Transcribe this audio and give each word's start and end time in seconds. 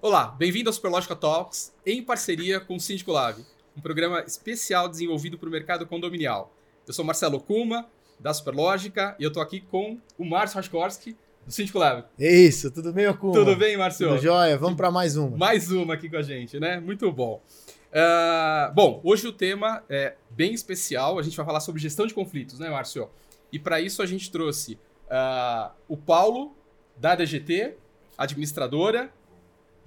Olá, 0.00 0.28
bem-vindo 0.38 0.68
ao 0.68 0.72
Superlógica 0.72 1.16
Talks, 1.16 1.74
em 1.84 2.00
parceria 2.00 2.60
com 2.60 2.76
o 2.76 2.80
Síndico 2.80 3.10
Lab, 3.10 3.44
um 3.76 3.80
programa 3.80 4.20
especial 4.20 4.88
desenvolvido 4.88 5.36
para 5.36 5.48
o 5.48 5.50
mercado 5.50 5.84
condominial. 5.88 6.54
Eu 6.86 6.94
sou 6.94 7.04
Marcelo 7.04 7.40
Kuma, 7.40 7.84
da 8.16 8.32
Superlógica, 8.32 9.16
e 9.18 9.24
eu 9.24 9.28
estou 9.28 9.42
aqui 9.42 9.60
com 9.60 9.98
o 10.16 10.24
Márcio 10.24 10.54
Raskorski, 10.54 11.16
do 11.44 11.50
Síndico 11.50 11.80
Lab. 11.80 12.04
Isso, 12.16 12.70
tudo 12.70 12.92
bem, 12.92 13.12
Kuma? 13.12 13.32
Tudo 13.32 13.56
bem, 13.56 13.76
Márcio? 13.76 14.10
Tudo 14.10 14.20
jóia, 14.20 14.56
vamos 14.56 14.76
para 14.76 14.88
mais 14.88 15.16
uma. 15.16 15.36
Mais 15.36 15.72
uma 15.72 15.94
aqui 15.94 16.08
com 16.08 16.16
a 16.16 16.22
gente, 16.22 16.60
né? 16.60 16.78
Muito 16.78 17.10
bom. 17.10 17.42
Uh, 17.90 18.72
bom, 18.72 19.00
hoje 19.02 19.26
o 19.26 19.32
tema 19.32 19.82
é 19.88 20.14
bem 20.30 20.54
especial, 20.54 21.18
a 21.18 21.22
gente 21.22 21.36
vai 21.36 21.44
falar 21.44 21.58
sobre 21.58 21.82
gestão 21.82 22.06
de 22.06 22.14
conflitos, 22.14 22.60
né, 22.60 22.70
Márcio? 22.70 23.10
E 23.52 23.58
para 23.58 23.80
isso 23.80 24.00
a 24.00 24.06
gente 24.06 24.30
trouxe 24.30 24.78
uh, 25.10 25.72
o 25.88 25.96
Paulo, 25.96 26.54
da 26.96 27.16
DGT, 27.16 27.74
administradora, 28.16 29.12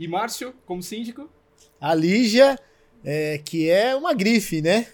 e 0.02 0.08
Márcio, 0.08 0.52
como 0.66 0.82
síndico? 0.82 1.30
A 1.80 1.94
Lígia, 1.94 2.58
é, 3.05 3.38
que 3.38 3.70
é 3.70 3.96
uma 3.96 4.16
grife, 4.16 4.59
né? 4.59 4.88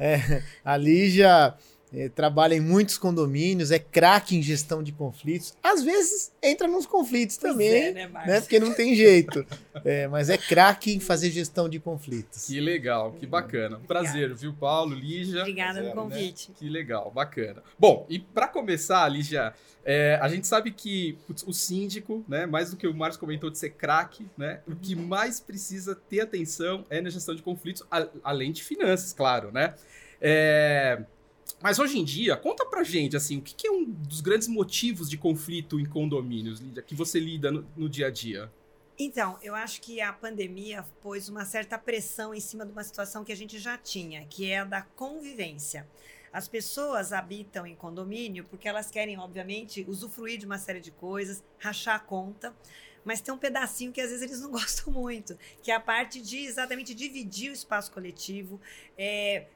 É, 0.00 0.42
a 0.64 0.74
Lígia 0.74 1.54
é, 1.94 2.08
trabalha 2.08 2.54
em 2.54 2.60
muitos 2.60 2.98
condomínios, 2.98 3.70
é 3.70 3.78
craque 3.78 4.36
em 4.36 4.42
gestão 4.42 4.82
de 4.82 4.90
conflitos. 4.92 5.54
Às 5.62 5.82
vezes 5.82 6.32
entra 6.42 6.66
nos 6.66 6.86
conflitos 6.86 7.38
pois 7.38 7.52
também, 7.52 7.68
é, 7.68 7.92
né, 7.92 8.08
né, 8.26 8.40
Porque 8.40 8.58
não 8.58 8.74
tem 8.74 8.94
jeito. 8.94 9.46
É, 9.84 10.08
mas 10.08 10.28
é 10.28 10.36
craque 10.36 10.94
em 10.94 11.00
fazer 11.00 11.30
gestão 11.30 11.68
de 11.68 11.78
conflitos. 11.78 12.46
Que 12.46 12.60
legal, 12.60 13.12
que 13.12 13.26
bacana. 13.26 13.80
Prazer, 13.86 14.34
viu, 14.34 14.52
Paulo, 14.52 14.94
Lígia? 14.94 15.40
Obrigada 15.40 15.80
pelo 15.80 15.94
convite. 15.94 16.50
Né? 16.50 16.56
Que 16.58 16.68
legal, 16.68 17.10
bacana. 17.14 17.62
Bom, 17.78 18.06
e 18.08 18.18
para 18.18 18.48
começar, 18.48 19.08
Lígia, 19.08 19.52
é, 19.84 20.18
a 20.20 20.28
gente 20.28 20.46
sabe 20.46 20.72
que 20.72 21.18
putz, 21.26 21.44
o 21.46 21.52
síndico, 21.52 22.24
né, 22.26 22.46
mais 22.46 22.70
do 22.70 22.76
que 22.76 22.86
o 22.86 22.94
Marcos 22.94 23.18
comentou 23.18 23.50
de 23.50 23.58
ser 23.58 23.70
craque, 23.70 24.26
né, 24.36 24.60
o 24.66 24.74
que 24.74 24.96
mais 24.96 25.38
precisa 25.38 25.94
ter 25.94 26.20
atenção 26.20 26.84
é 26.88 27.00
na 27.00 27.10
gestão 27.10 27.34
de 27.34 27.42
conflitos, 27.42 27.82
a, 27.90 28.06
além 28.22 28.50
de 28.50 28.64
finanças, 28.64 29.12
claro, 29.12 29.52
né? 29.52 29.74
É, 30.20 31.02
mas 31.60 31.78
hoje 31.78 31.98
em 31.98 32.04
dia, 32.04 32.36
conta 32.36 32.64
pra 32.66 32.82
gente, 32.82 33.16
assim, 33.16 33.38
o 33.38 33.42
que, 33.42 33.54
que, 33.54 33.66
é 33.66 33.70
um 33.70 33.84
dos 33.84 34.20
grandes 34.20 34.48
motivos 34.48 35.08
de 35.08 35.16
conflito 35.16 35.80
em 35.80 35.84
condomínios, 35.86 36.60
Lídia, 36.60 36.82
que 36.82 36.94
você 36.94 37.18
lida 37.18 37.50
no, 37.50 37.66
no 37.76 37.88
dia 37.88 38.08
a 38.08 38.10
dia? 38.10 38.52
Então, 38.98 39.38
eu 39.42 39.54
acho 39.54 39.80
que 39.80 40.00
a 40.00 40.12
pandemia 40.12 40.84
pôs 41.02 41.28
uma 41.28 41.44
certa 41.44 41.76
pressão 41.76 42.32
em 42.32 42.40
cima 42.40 42.64
de 42.64 42.70
uma 42.70 42.84
situação 42.84 43.24
que 43.24 43.32
a 43.32 43.36
gente 43.36 43.58
já 43.58 43.76
tinha, 43.76 44.24
que 44.26 44.50
é 44.50 44.58
a 44.58 44.64
da 44.64 44.82
convivência. 44.82 45.88
As 46.32 46.48
pessoas 46.48 47.12
habitam 47.12 47.66
em 47.66 47.74
condomínio 47.74 48.44
porque 48.44 48.68
elas 48.68 48.90
querem, 48.90 49.18
obviamente, 49.18 49.84
usufruir 49.88 50.38
de 50.38 50.46
uma 50.46 50.58
série 50.58 50.80
de 50.80 50.90
coisas, 50.90 51.42
rachar 51.58 51.96
a 51.96 51.98
conta, 51.98 52.54
mas 53.04 53.20
tem 53.20 53.32
um 53.32 53.38
pedacinho 53.38 53.92
que 53.92 54.00
às 54.00 54.10
vezes 54.10 54.22
eles 54.22 54.40
não 54.40 54.50
gostam 54.52 54.92
muito, 54.92 55.38
que 55.62 55.70
é 55.70 55.74
a 55.74 55.80
parte 55.80 56.20
de 56.20 56.38
exatamente 56.38 56.94
dividir 56.94 57.50
o 57.50 57.54
espaço 57.54 57.90
coletivo, 57.92 58.60
é, 58.96 59.46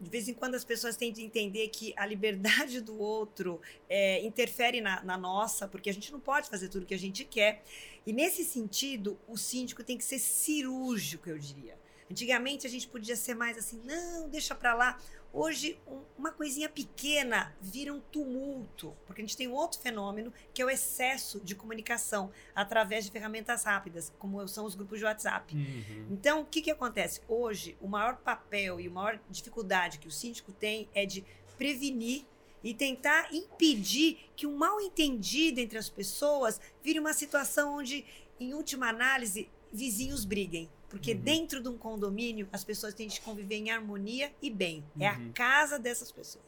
de 0.00 0.08
vez 0.08 0.28
em 0.28 0.34
quando 0.34 0.54
as 0.54 0.64
pessoas 0.64 0.96
têm 0.96 1.12
de 1.12 1.22
entender 1.22 1.68
que 1.68 1.92
a 1.96 2.06
liberdade 2.06 2.80
do 2.80 2.98
outro 2.98 3.60
é, 3.88 4.24
interfere 4.24 4.80
na, 4.80 5.02
na, 5.02 5.18
nossa, 5.18 5.66
porque 5.66 5.90
a 5.90 5.92
gente 5.92 6.12
não 6.12 6.20
pode 6.20 6.48
fazer 6.48 6.68
tudo 6.68 6.84
o 6.84 6.86
que 6.86 6.94
a 6.94 6.98
gente 6.98 7.24
quer. 7.24 7.62
E 8.06 8.12
nesse 8.12 8.44
sentido, 8.44 9.18
o 9.26 9.36
síndico 9.36 9.82
tem 9.82 9.98
que 9.98 10.04
ser 10.04 10.18
cirúrgico, 10.18 11.28
eu 11.28 11.38
diria. 11.38 11.76
Antigamente 12.10 12.66
a 12.66 12.70
gente 12.70 12.88
podia 12.88 13.16
ser 13.16 13.34
mais 13.34 13.58
assim, 13.58 13.80
não, 13.84 14.28
deixa 14.28 14.54
para 14.54 14.72
lá. 14.72 14.98
Hoje, 15.32 15.78
um, 15.86 16.00
uma 16.16 16.32
coisinha 16.32 16.68
pequena 16.68 17.54
vira 17.60 17.92
um 17.92 18.00
tumulto, 18.00 18.96
porque 19.06 19.20
a 19.20 19.24
gente 19.24 19.36
tem 19.36 19.46
um 19.46 19.52
outro 19.52 19.78
fenômeno 19.78 20.32
que 20.54 20.62
é 20.62 20.64
o 20.64 20.70
excesso 20.70 21.38
de 21.40 21.54
comunicação 21.54 22.30
através 22.54 23.04
de 23.04 23.10
ferramentas 23.10 23.64
rápidas, 23.64 24.12
como 24.18 24.46
são 24.48 24.64
os 24.64 24.74
grupos 24.74 24.98
de 24.98 25.04
WhatsApp. 25.04 25.54
Uhum. 25.54 26.06
Então, 26.10 26.40
o 26.40 26.46
que, 26.46 26.62
que 26.62 26.70
acontece? 26.70 27.20
Hoje, 27.28 27.76
o 27.80 27.86
maior 27.86 28.16
papel 28.16 28.80
e 28.80 28.86
a 28.86 28.90
maior 28.90 29.20
dificuldade 29.28 29.98
que 29.98 30.08
o 30.08 30.10
síndico 30.10 30.50
tem 30.50 30.88
é 30.94 31.04
de 31.04 31.24
prevenir 31.58 32.24
e 32.64 32.74
tentar 32.74 33.32
impedir 33.32 34.30
que 34.34 34.46
um 34.46 34.56
mal 34.56 34.80
entendido 34.80 35.60
entre 35.60 35.78
as 35.78 35.88
pessoas 35.88 36.60
vire 36.82 36.98
uma 36.98 37.12
situação 37.12 37.76
onde, 37.76 38.04
em 38.40 38.54
última 38.54 38.88
análise, 38.88 39.48
vizinhos 39.72 40.24
briguem. 40.24 40.68
Porque 40.88 41.12
uhum. 41.12 41.20
dentro 41.20 41.62
de 41.62 41.68
um 41.68 41.76
condomínio, 41.76 42.48
as 42.52 42.64
pessoas 42.64 42.94
têm 42.94 43.08
de 43.08 43.20
conviver 43.20 43.56
em 43.56 43.70
harmonia 43.70 44.32
e 44.40 44.50
bem. 44.50 44.84
Uhum. 44.96 45.02
É 45.02 45.08
a 45.08 45.18
uhum. 45.18 45.32
casa 45.32 45.78
dessas 45.78 46.10
pessoas. 46.10 46.44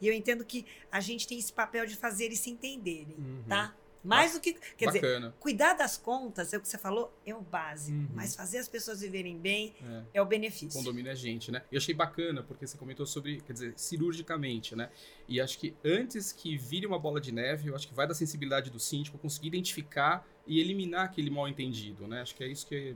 E 0.00 0.08
eu 0.08 0.14
entendo 0.14 0.44
que 0.44 0.66
a 0.90 1.00
gente 1.00 1.26
tem 1.26 1.38
esse 1.38 1.52
papel 1.52 1.86
de 1.86 1.96
fazer 1.96 2.24
eles 2.24 2.40
se 2.40 2.50
entenderem, 2.50 3.16
uhum. 3.18 3.44
tá? 3.48 3.74
Mais 4.04 4.32
do 4.32 4.40
que. 4.40 4.54
Quer 4.76 4.86
Bacana. 4.86 5.28
dizer, 5.28 5.34
cuidar 5.38 5.74
das 5.74 5.96
contas, 5.96 6.52
é 6.52 6.56
o 6.56 6.60
que 6.60 6.66
você 6.66 6.76
falou, 6.76 7.16
é 7.24 7.34
o 7.34 7.40
básico. 7.40 7.96
Uhum. 7.96 8.08
Mas 8.14 8.34
fazer 8.34 8.58
as 8.58 8.68
pessoas 8.68 9.00
viverem 9.00 9.38
bem 9.38 9.74
é, 9.80 10.02
é 10.14 10.22
o 10.22 10.26
benefício. 10.26 10.76
Condomínio 10.76 11.10
é 11.10 11.14
gente, 11.14 11.52
né? 11.52 11.62
Eu 11.70 11.78
achei 11.78 11.94
bacana, 11.94 12.42
porque 12.42 12.66
você 12.66 12.76
comentou 12.76 13.06
sobre, 13.06 13.40
quer 13.42 13.52
dizer, 13.52 13.74
cirurgicamente, 13.76 14.74
né? 14.74 14.90
E 15.28 15.40
acho 15.40 15.56
que 15.58 15.74
antes 15.84 16.32
que 16.32 16.56
vire 16.56 16.84
uma 16.84 16.98
bola 16.98 17.20
de 17.20 17.30
neve, 17.30 17.68
eu 17.68 17.76
acho 17.76 17.86
que 17.86 17.94
vai 17.94 18.06
da 18.06 18.14
sensibilidade 18.14 18.70
do 18.70 18.80
síndico 18.80 19.18
conseguir 19.18 19.48
identificar 19.48 20.26
e 20.46 20.58
eliminar 20.58 21.04
aquele 21.04 21.30
mal 21.30 21.46
entendido, 21.46 22.08
né? 22.08 22.22
Acho 22.22 22.34
que 22.34 22.42
é 22.42 22.48
isso 22.48 22.66
que 22.66 22.74
é 22.74 22.94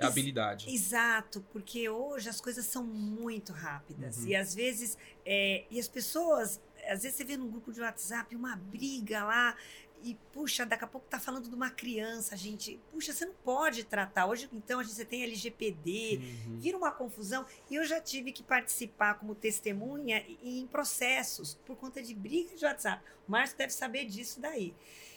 a 0.00 0.06
habilidade. 0.06 0.72
Exato, 0.72 1.44
porque 1.52 1.88
hoje 1.88 2.28
as 2.28 2.40
coisas 2.40 2.64
são 2.66 2.84
muito 2.84 3.52
rápidas. 3.52 4.18
Uhum. 4.18 4.28
E 4.28 4.36
às 4.36 4.54
vezes, 4.54 4.96
é, 5.24 5.64
e 5.70 5.78
as 5.78 5.88
pessoas, 5.88 6.60
às 6.88 7.02
vezes 7.02 7.16
você 7.16 7.24
vê 7.24 7.36
num 7.36 7.50
grupo 7.50 7.72
de 7.72 7.80
WhatsApp 7.80 8.34
uma 8.34 8.56
briga 8.56 9.24
lá, 9.24 9.56
e 10.04 10.18
puxa, 10.34 10.66
daqui 10.66 10.84
a 10.84 10.86
pouco 10.86 11.06
tá 11.08 11.18
falando 11.18 11.48
de 11.48 11.54
uma 11.54 11.70
criança, 11.70 12.36
gente. 12.36 12.78
Puxa, 12.92 13.10
você 13.10 13.24
não 13.24 13.32
pode 13.42 13.84
tratar. 13.84 14.26
Hoje, 14.26 14.50
então, 14.52 14.78
a 14.78 14.82
gente 14.82 14.94
você 14.94 15.04
tem 15.04 15.22
LGPD, 15.22 16.20
uhum. 16.46 16.58
vira 16.58 16.76
uma 16.76 16.90
confusão. 16.90 17.46
E 17.70 17.76
eu 17.76 17.84
já 17.86 17.98
tive 18.02 18.30
que 18.30 18.42
participar 18.42 19.14
como 19.14 19.34
testemunha 19.34 20.22
em 20.42 20.66
processos 20.66 21.58
por 21.64 21.76
conta 21.76 22.02
de 22.02 22.14
briga 22.14 22.54
de 22.54 22.64
WhatsApp. 22.66 23.02
O 23.26 23.32
Márcio 23.32 23.56
deve 23.56 23.72
saber 23.72 24.04
disso 24.04 24.40
daí. 24.40 24.74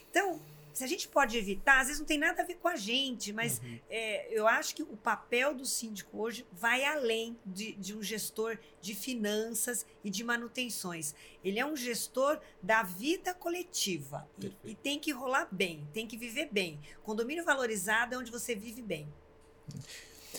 Então, 0.10 0.42
se 0.78 0.84
a 0.84 0.88
gente 0.88 1.08
pode 1.08 1.36
evitar, 1.36 1.80
às 1.80 1.88
vezes 1.88 2.00
não 2.00 2.06
tem 2.06 2.20
nada 2.20 2.44
a 2.44 2.46
ver 2.46 2.54
com 2.58 2.68
a 2.68 2.76
gente, 2.76 3.34
mas 3.34 3.60
uhum. 3.60 3.80
é, 3.90 4.32
eu 4.32 4.48
acho 4.48 4.76
que 4.76 4.84
o 4.84 4.96
papel 4.96 5.56
do 5.56 5.66
síndico 5.66 6.22
hoje 6.22 6.46
vai 6.52 6.86
além 6.86 7.36
de, 7.44 7.74
de, 7.74 7.96
um 7.96 8.04
gestor 8.04 8.60
de 8.80 8.94
finanças 8.94 9.88
e 10.04 10.12
de 10.12 10.24
manutenções. 10.24 11.16
Ele 11.44 11.60
é 11.60 11.66
um 11.66 11.76
gestor 11.76 12.40
da 12.62 12.84
vida 12.84 13.34
coletiva 13.34 14.30
e, 14.40 14.54
e, 14.64 14.76
tem 14.76 15.00
que 15.00 15.12
rolar 15.12 15.48
bem, 15.52 15.84
tem 15.92 16.06
que 16.06 16.16
viver 16.16 16.48
bem. 16.52 16.80
Condomínio 17.02 17.44
valorizado 17.44 18.14
é 18.14 18.18
onde 18.20 18.30
você 18.30 18.54
vive 18.54 18.84
bem. 18.84 19.12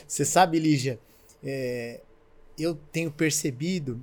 Você 0.06 0.24
sabe, 0.24 0.60
Lígia, 0.60 1.00
é, 1.42 2.00
eu 2.56 2.76
tenho 2.92 3.10
percebido 3.10 4.00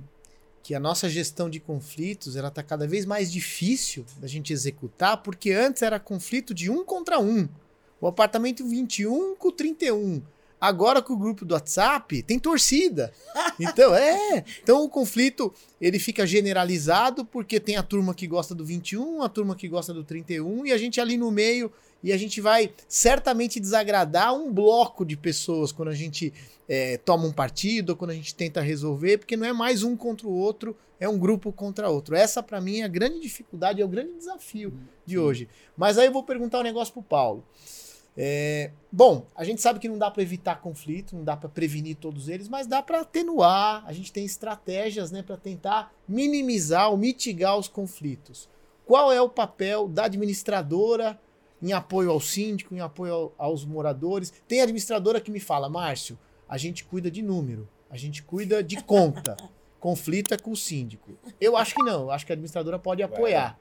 que 0.66 0.74
a 0.74 0.80
nossa 0.80 1.08
gestão 1.08 1.48
de 1.48 1.60
conflitos 1.60 2.34
ela 2.34 2.48
está 2.48 2.60
cada 2.60 2.88
vez 2.88 3.06
mais 3.06 3.30
difícil 3.30 4.04
da 4.18 4.26
gente 4.26 4.52
executar, 4.52 5.18
porque 5.18 5.52
antes 5.52 5.80
era 5.80 6.00
conflito 6.00 6.52
de 6.52 6.68
um 6.68 6.84
contra 6.84 7.20
um. 7.20 7.48
O 8.00 8.08
apartamento 8.08 8.66
21 8.66 9.36
com 9.36 9.52
31. 9.52 10.20
Agora 10.60 11.00
com 11.00 11.12
o 11.12 11.16
grupo 11.16 11.44
do 11.44 11.54
WhatsApp 11.54 12.20
tem 12.24 12.36
torcida. 12.36 13.12
Então, 13.58 13.94
é. 13.94 14.44
Então 14.62 14.84
o 14.84 14.88
conflito 14.88 15.54
ele 15.80 15.98
fica 15.98 16.26
generalizado 16.26 17.24
porque 17.24 17.58
tem 17.58 17.76
a 17.76 17.82
turma 17.82 18.12
que 18.12 18.26
gosta 18.26 18.54
do 18.54 18.64
21, 18.64 19.22
a 19.22 19.28
turma 19.30 19.54
que 19.54 19.66
gosta 19.66 19.94
do 19.94 20.04
31 20.04 20.66
e 20.66 20.72
a 20.72 20.76
gente 20.76 21.00
ali 21.00 21.16
no 21.16 21.30
meio 21.30 21.72
e 22.02 22.12
a 22.12 22.16
gente 22.16 22.40
vai 22.40 22.72
certamente 22.88 23.58
desagradar 23.58 24.34
um 24.34 24.52
bloco 24.52 25.04
de 25.04 25.16
pessoas 25.16 25.72
quando 25.72 25.88
a 25.88 25.94
gente 25.94 26.32
é, 26.68 26.98
toma 26.98 27.26
um 27.26 27.32
partido, 27.32 27.96
quando 27.96 28.10
a 28.10 28.14
gente 28.14 28.34
tenta 28.34 28.60
resolver, 28.60 29.18
porque 29.18 29.36
não 29.36 29.46
é 29.46 29.52
mais 29.52 29.82
um 29.82 29.96
contra 29.96 30.26
o 30.26 30.32
outro, 30.32 30.76
é 30.98 31.08
um 31.08 31.18
grupo 31.18 31.52
contra 31.52 31.88
outro. 31.88 32.14
Essa, 32.14 32.42
para 32.42 32.60
mim, 32.60 32.80
é 32.80 32.84
a 32.84 32.88
grande 32.88 33.20
dificuldade, 33.20 33.80
é 33.80 33.84
o 33.84 33.88
grande 33.88 34.12
desafio 34.14 34.72
de 35.04 35.18
hoje. 35.18 35.48
Mas 35.76 35.98
aí 35.98 36.06
eu 36.06 36.12
vou 36.12 36.22
perguntar 36.22 36.60
um 36.60 36.64
negócio 36.64 36.92
pro 36.92 37.02
Paulo. 37.02 37.44
É, 38.18 38.70
bom, 38.90 39.26
a 39.36 39.44
gente 39.44 39.60
sabe 39.60 39.78
que 39.78 39.88
não 39.88 39.98
dá 39.98 40.10
para 40.10 40.22
evitar 40.22 40.62
conflito, 40.62 41.14
não 41.14 41.22
dá 41.22 41.36
para 41.36 41.50
prevenir 41.50 41.96
todos 41.96 42.28
eles, 42.28 42.48
mas 42.48 42.66
dá 42.66 42.82
para 42.82 43.00
atenuar. 43.00 43.84
A 43.86 43.92
gente 43.92 44.10
tem 44.10 44.24
estratégias, 44.24 45.10
né, 45.10 45.22
para 45.22 45.36
tentar 45.36 45.92
minimizar 46.08 46.90
ou 46.90 46.96
mitigar 46.96 47.58
os 47.58 47.68
conflitos. 47.68 48.48
Qual 48.86 49.12
é 49.12 49.20
o 49.20 49.28
papel 49.28 49.86
da 49.88 50.04
administradora 50.04 51.20
em 51.62 51.72
apoio 51.72 52.10
ao 52.10 52.20
síndico, 52.20 52.74
em 52.74 52.80
apoio 52.80 53.32
aos 53.38 53.64
moradores. 53.64 54.32
Tem 54.46 54.60
administradora 54.60 55.20
que 55.20 55.30
me 55.30 55.40
fala, 55.40 55.68
Márcio, 55.68 56.18
a 56.48 56.56
gente 56.56 56.84
cuida 56.84 57.10
de 57.10 57.22
número, 57.22 57.68
a 57.90 57.96
gente 57.96 58.22
cuida 58.22 58.62
de 58.62 58.82
conta. 58.82 59.36
Conflito 59.78 60.34
é 60.34 60.38
com 60.38 60.50
o 60.50 60.56
síndico. 60.56 61.16
Eu 61.40 61.56
acho 61.56 61.74
que 61.74 61.82
não, 61.82 62.02
eu 62.02 62.10
acho 62.10 62.26
que 62.26 62.32
a 62.32 62.34
administradora 62.34 62.78
pode 62.78 63.02
apoiar. 63.02 63.58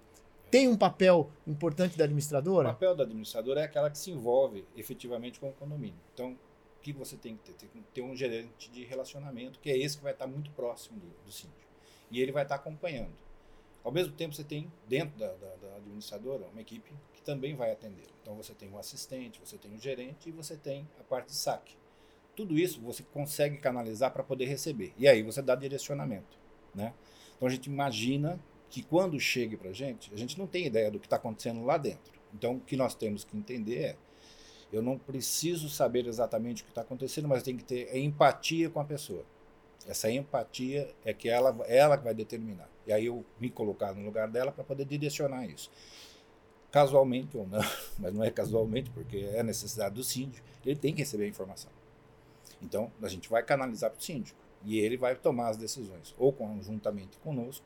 Tem 0.50 0.68
um 0.68 0.78
papel 0.78 1.30
importante 1.46 1.98
da 1.98 2.06
administradora? 2.06 2.70
O 2.70 2.72
papel 2.74 2.96
da 2.96 3.04
administradora 3.04 3.62
é 3.62 3.64
aquela 3.66 3.90
que 3.90 3.98
se 3.98 4.12
envolve 4.12 4.66
efetivamente 4.76 5.40
com 5.40 5.50
o 5.50 5.54
condomínio. 5.54 6.00
Então, 6.14 6.32
o 6.32 6.82
que 6.82 6.94
você 6.94 7.18
tem 7.18 7.36
que 7.36 7.52
ter? 7.52 7.68
Tem 7.68 7.70
que 7.70 7.88
ter 7.94 8.02
um 8.02 8.16
gerente 8.16 8.72
de 8.72 8.84
relacionamento, 8.86 9.60
que 9.60 9.70
é 9.70 9.78
esse 9.78 9.98
que 9.98 10.04
vai 10.04 10.14
estar 10.14 10.28
muito 10.28 10.52
próximo 10.52 11.00
do, 11.00 11.08
do 11.26 11.32
síndico. 11.32 11.60
E 12.10 12.22
ele 12.22 12.32
vai 12.32 12.44
estar 12.44 12.56
acompanhando. 12.56 13.12
Ao 13.84 13.92
mesmo 13.92 14.14
tempo, 14.14 14.34
você 14.34 14.44
tem 14.44 14.72
dentro 14.88 15.18
da, 15.20 15.28
da, 15.28 15.56
da 15.56 15.76
administradora 15.78 16.48
uma 16.52 16.62
equipe 16.62 16.92
também 17.26 17.56
vai 17.56 17.72
atender. 17.72 18.06
Então, 18.22 18.36
você 18.36 18.54
tem 18.54 18.70
um 18.70 18.78
assistente, 18.78 19.40
você 19.44 19.58
tem 19.58 19.72
um 19.74 19.80
gerente 19.80 20.30
e 20.30 20.32
você 20.32 20.56
tem 20.56 20.88
a 21.00 21.04
parte 21.04 21.28
de 21.28 21.36
saque. 21.36 21.76
Tudo 22.36 22.58
isso 22.58 22.80
você 22.82 23.04
consegue 23.04 23.58
canalizar 23.58 24.12
para 24.12 24.24
poder 24.24 24.46
receber. 24.46 24.94
E 24.98 25.08
aí 25.08 25.24
você 25.24 25.42
dá 25.42 25.56
direcionamento. 25.56 26.38
Né? 26.74 26.94
Então, 27.36 27.48
a 27.48 27.52
gente 27.52 27.68
imagina 27.68 28.40
que 28.70 28.84
quando 28.84 29.20
chegue 29.20 29.58
para 29.58 29.70
a 29.70 29.74
gente, 29.74 30.14
a 30.14 30.18
gente 30.18 30.38
não 30.38 30.48
tem 30.48 30.66
ideia 30.66 30.92
do 30.92 31.00
que 31.00 31.06
está 31.06 31.16
acontecendo 31.16 31.64
lá 31.64 31.78
dentro. 31.78 32.14
Então, 32.34 32.56
o 32.56 32.60
que 32.60 32.76
nós 32.76 32.94
temos 32.94 33.24
que 33.24 33.38
entender 33.38 33.78
é 33.80 33.96
eu 34.72 34.82
não 34.82 34.98
preciso 34.98 35.70
saber 35.70 36.06
exatamente 36.08 36.62
o 36.62 36.66
que 36.66 36.72
está 36.72 36.82
acontecendo, 36.82 37.28
mas 37.28 37.44
tem 37.44 37.56
que 37.56 37.64
ter 37.64 37.96
empatia 37.98 38.70
com 38.70 38.80
a 38.80 38.84
pessoa. 38.84 39.24
Essa 39.88 40.12
empatia 40.12 40.94
é 41.06 41.14
que 41.14 41.30
ela, 41.30 41.56
ela 41.68 41.96
vai 41.96 42.14
determinar. 42.14 42.70
E 42.86 42.92
aí 42.92 43.06
eu 43.06 43.24
me 43.40 43.50
colocar 43.50 43.94
no 43.94 44.04
lugar 44.04 44.28
dela 44.28 44.52
para 44.52 44.64
poder 44.64 44.86
direcionar 44.86 45.46
isso. 45.46 45.72
Casualmente 46.76 47.38
ou 47.38 47.48
não, 47.48 47.62
mas 47.98 48.14
não 48.14 48.22
é 48.22 48.30
casualmente, 48.30 48.90
porque 48.90 49.30
é 49.32 49.42
necessidade 49.42 49.96
do 49.96 50.04
síndico, 50.04 50.46
ele 50.66 50.76
tem 50.76 50.94
que 50.94 51.00
receber 51.00 51.24
a 51.24 51.28
informação. 51.30 51.72
Então, 52.62 52.92
a 53.02 53.08
gente 53.08 53.30
vai 53.30 53.42
canalizar 53.42 53.90
para 53.90 53.98
o 53.98 54.04
síndico. 54.04 54.38
E 54.66 54.78
ele 54.80 54.98
vai 54.98 55.16
tomar 55.16 55.48
as 55.48 55.56
decisões, 55.56 56.14
ou 56.18 56.34
conjuntamente 56.34 57.18
conosco, 57.20 57.66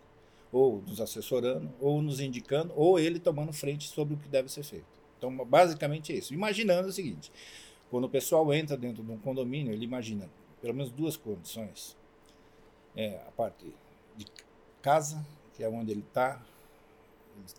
ou 0.52 0.84
nos 0.84 1.02
assessorando, 1.02 1.72
ou 1.80 2.04
nos 2.04 2.20
indicando, 2.20 2.72
ou 2.76 3.00
ele 3.00 3.20
tomando 3.20 3.52
frente 3.52 3.88
sobre 3.88 4.14
o 4.14 4.18
que 4.18 4.30
deve 4.30 4.48
ser 4.48 4.62
feito. 4.62 4.86
Então, 5.18 5.36
basicamente 5.44 6.14
é 6.14 6.16
isso. 6.16 6.32
Imaginando 6.32 6.90
o 6.90 6.92
seguinte: 6.92 7.32
quando 7.90 8.04
o 8.04 8.10
pessoal 8.10 8.54
entra 8.54 8.78
dentro 8.78 9.04
de 9.04 9.12
um 9.12 9.18
condomínio, 9.18 9.74
ele 9.74 9.86
imagina 9.86 10.30
pelo 10.62 10.76
menos 10.76 10.92
duas 10.92 11.18
condições. 11.18 11.98
É 12.96 13.16
a 13.28 13.32
parte 13.32 13.74
de 14.16 14.28
casa, 14.84 15.26
que 15.56 15.64
é 15.64 15.70
onde 15.70 15.90
ele 15.90 16.06
está, 16.08 16.46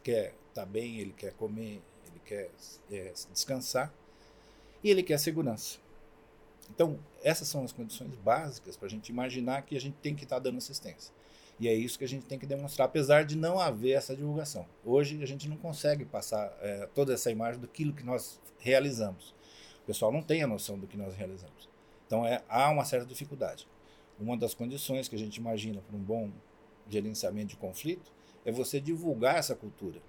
quer 0.02 0.34
estar 0.48 0.62
tá 0.62 0.66
bem, 0.66 0.98
ele 0.98 1.12
quer 1.12 1.32
comer, 1.34 1.82
ele 2.06 2.20
quer 2.24 2.50
é, 2.90 3.12
descansar, 3.32 3.92
e 4.82 4.90
ele 4.90 5.02
quer 5.02 5.18
segurança. 5.18 5.78
Então, 6.72 6.98
essas 7.22 7.48
são 7.48 7.64
as 7.64 7.72
condições 7.72 8.14
básicas 8.16 8.76
para 8.76 8.86
a 8.86 8.90
gente 8.90 9.08
imaginar 9.08 9.62
que 9.62 9.76
a 9.76 9.80
gente 9.80 9.96
tem 10.02 10.14
que 10.14 10.24
estar 10.24 10.36
tá 10.36 10.42
dando 10.42 10.58
assistência. 10.58 11.12
E 11.58 11.68
é 11.68 11.74
isso 11.74 11.98
que 11.98 12.04
a 12.04 12.08
gente 12.08 12.24
tem 12.24 12.38
que 12.38 12.46
demonstrar, 12.46 12.86
apesar 12.86 13.24
de 13.24 13.36
não 13.36 13.60
haver 13.60 13.92
essa 13.92 14.16
divulgação. 14.16 14.64
Hoje 14.82 15.22
a 15.22 15.26
gente 15.26 15.46
não 15.46 15.58
consegue 15.58 16.06
passar 16.06 16.56
é, 16.62 16.88
toda 16.94 17.12
essa 17.12 17.30
imagem 17.30 17.60
daquilo 17.60 17.92
que 17.92 18.02
nós 18.02 18.40
realizamos. 18.58 19.34
O 19.82 19.86
pessoal 19.86 20.10
não 20.10 20.22
tem 20.22 20.42
a 20.42 20.46
noção 20.46 20.78
do 20.78 20.86
que 20.86 20.96
nós 20.96 21.14
realizamos. 21.14 21.68
Então 22.06 22.24
é, 22.26 22.42
há 22.48 22.70
uma 22.70 22.84
certa 22.86 23.04
dificuldade. 23.04 23.68
Uma 24.18 24.38
das 24.38 24.54
condições 24.54 25.06
que 25.06 25.14
a 25.14 25.18
gente 25.18 25.36
imagina 25.36 25.82
para 25.82 25.94
um 25.94 26.00
bom 26.00 26.30
gerenciamento 26.88 27.48
de 27.48 27.56
conflito 27.56 28.10
é 28.44 28.52
você 28.52 28.80
divulgar 28.80 29.36
essa 29.36 29.54
cultura. 29.54 30.00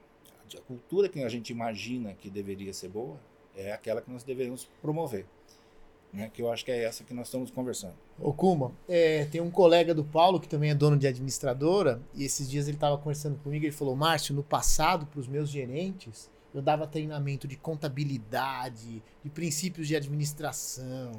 A 0.56 0.62
cultura 0.62 1.08
que 1.08 1.24
a 1.24 1.30
gente 1.30 1.52
imagina 1.52 2.14
que 2.14 2.30
deveria 2.30 2.74
ser 2.74 2.90
boa 2.90 3.18
é 3.56 3.72
aquela 3.72 4.02
que 4.02 4.12
nós 4.12 4.24
deveríamos 4.24 4.68
promover 4.82 5.26
né, 6.14 6.30
que 6.34 6.42
eu 6.42 6.52
acho 6.52 6.66
que 6.66 6.72
é 6.72 6.84
essa 6.84 7.04
que 7.04 7.14
nós 7.14 7.28
estamos 7.28 7.50
conversando. 7.52 7.94
Ô 8.20 8.34
Kuma, 8.34 8.72
é, 8.88 9.26
tem 9.26 9.40
um 9.40 9.50
colega 9.50 9.94
do 9.94 10.04
Paulo 10.04 10.40
que 10.40 10.48
também 10.48 10.70
é 10.70 10.76
dono 10.76 10.98
de 10.98 11.08
administradora, 11.08 12.02
e 12.14 12.24
esses 12.24 12.50
dias 12.50 12.68
ele 12.68 12.78
estava 12.78 12.98
conversando 12.98 13.38
comigo, 13.40 13.66
ele 13.66 13.72
falou, 13.72 13.96
Márcio, 13.96 14.36
no 14.36 14.44
passado, 14.44 15.06
para 15.06 15.20
os 15.20 15.28
meus 15.28 15.50
gerentes, 15.50 16.30
eu 16.54 16.62
dava 16.62 16.86
treinamento 16.86 17.48
de 17.48 17.56
contabilidade, 17.56 19.02
de 19.24 19.30
princípios 19.30 19.88
de 19.88 19.96
administração, 19.96 21.14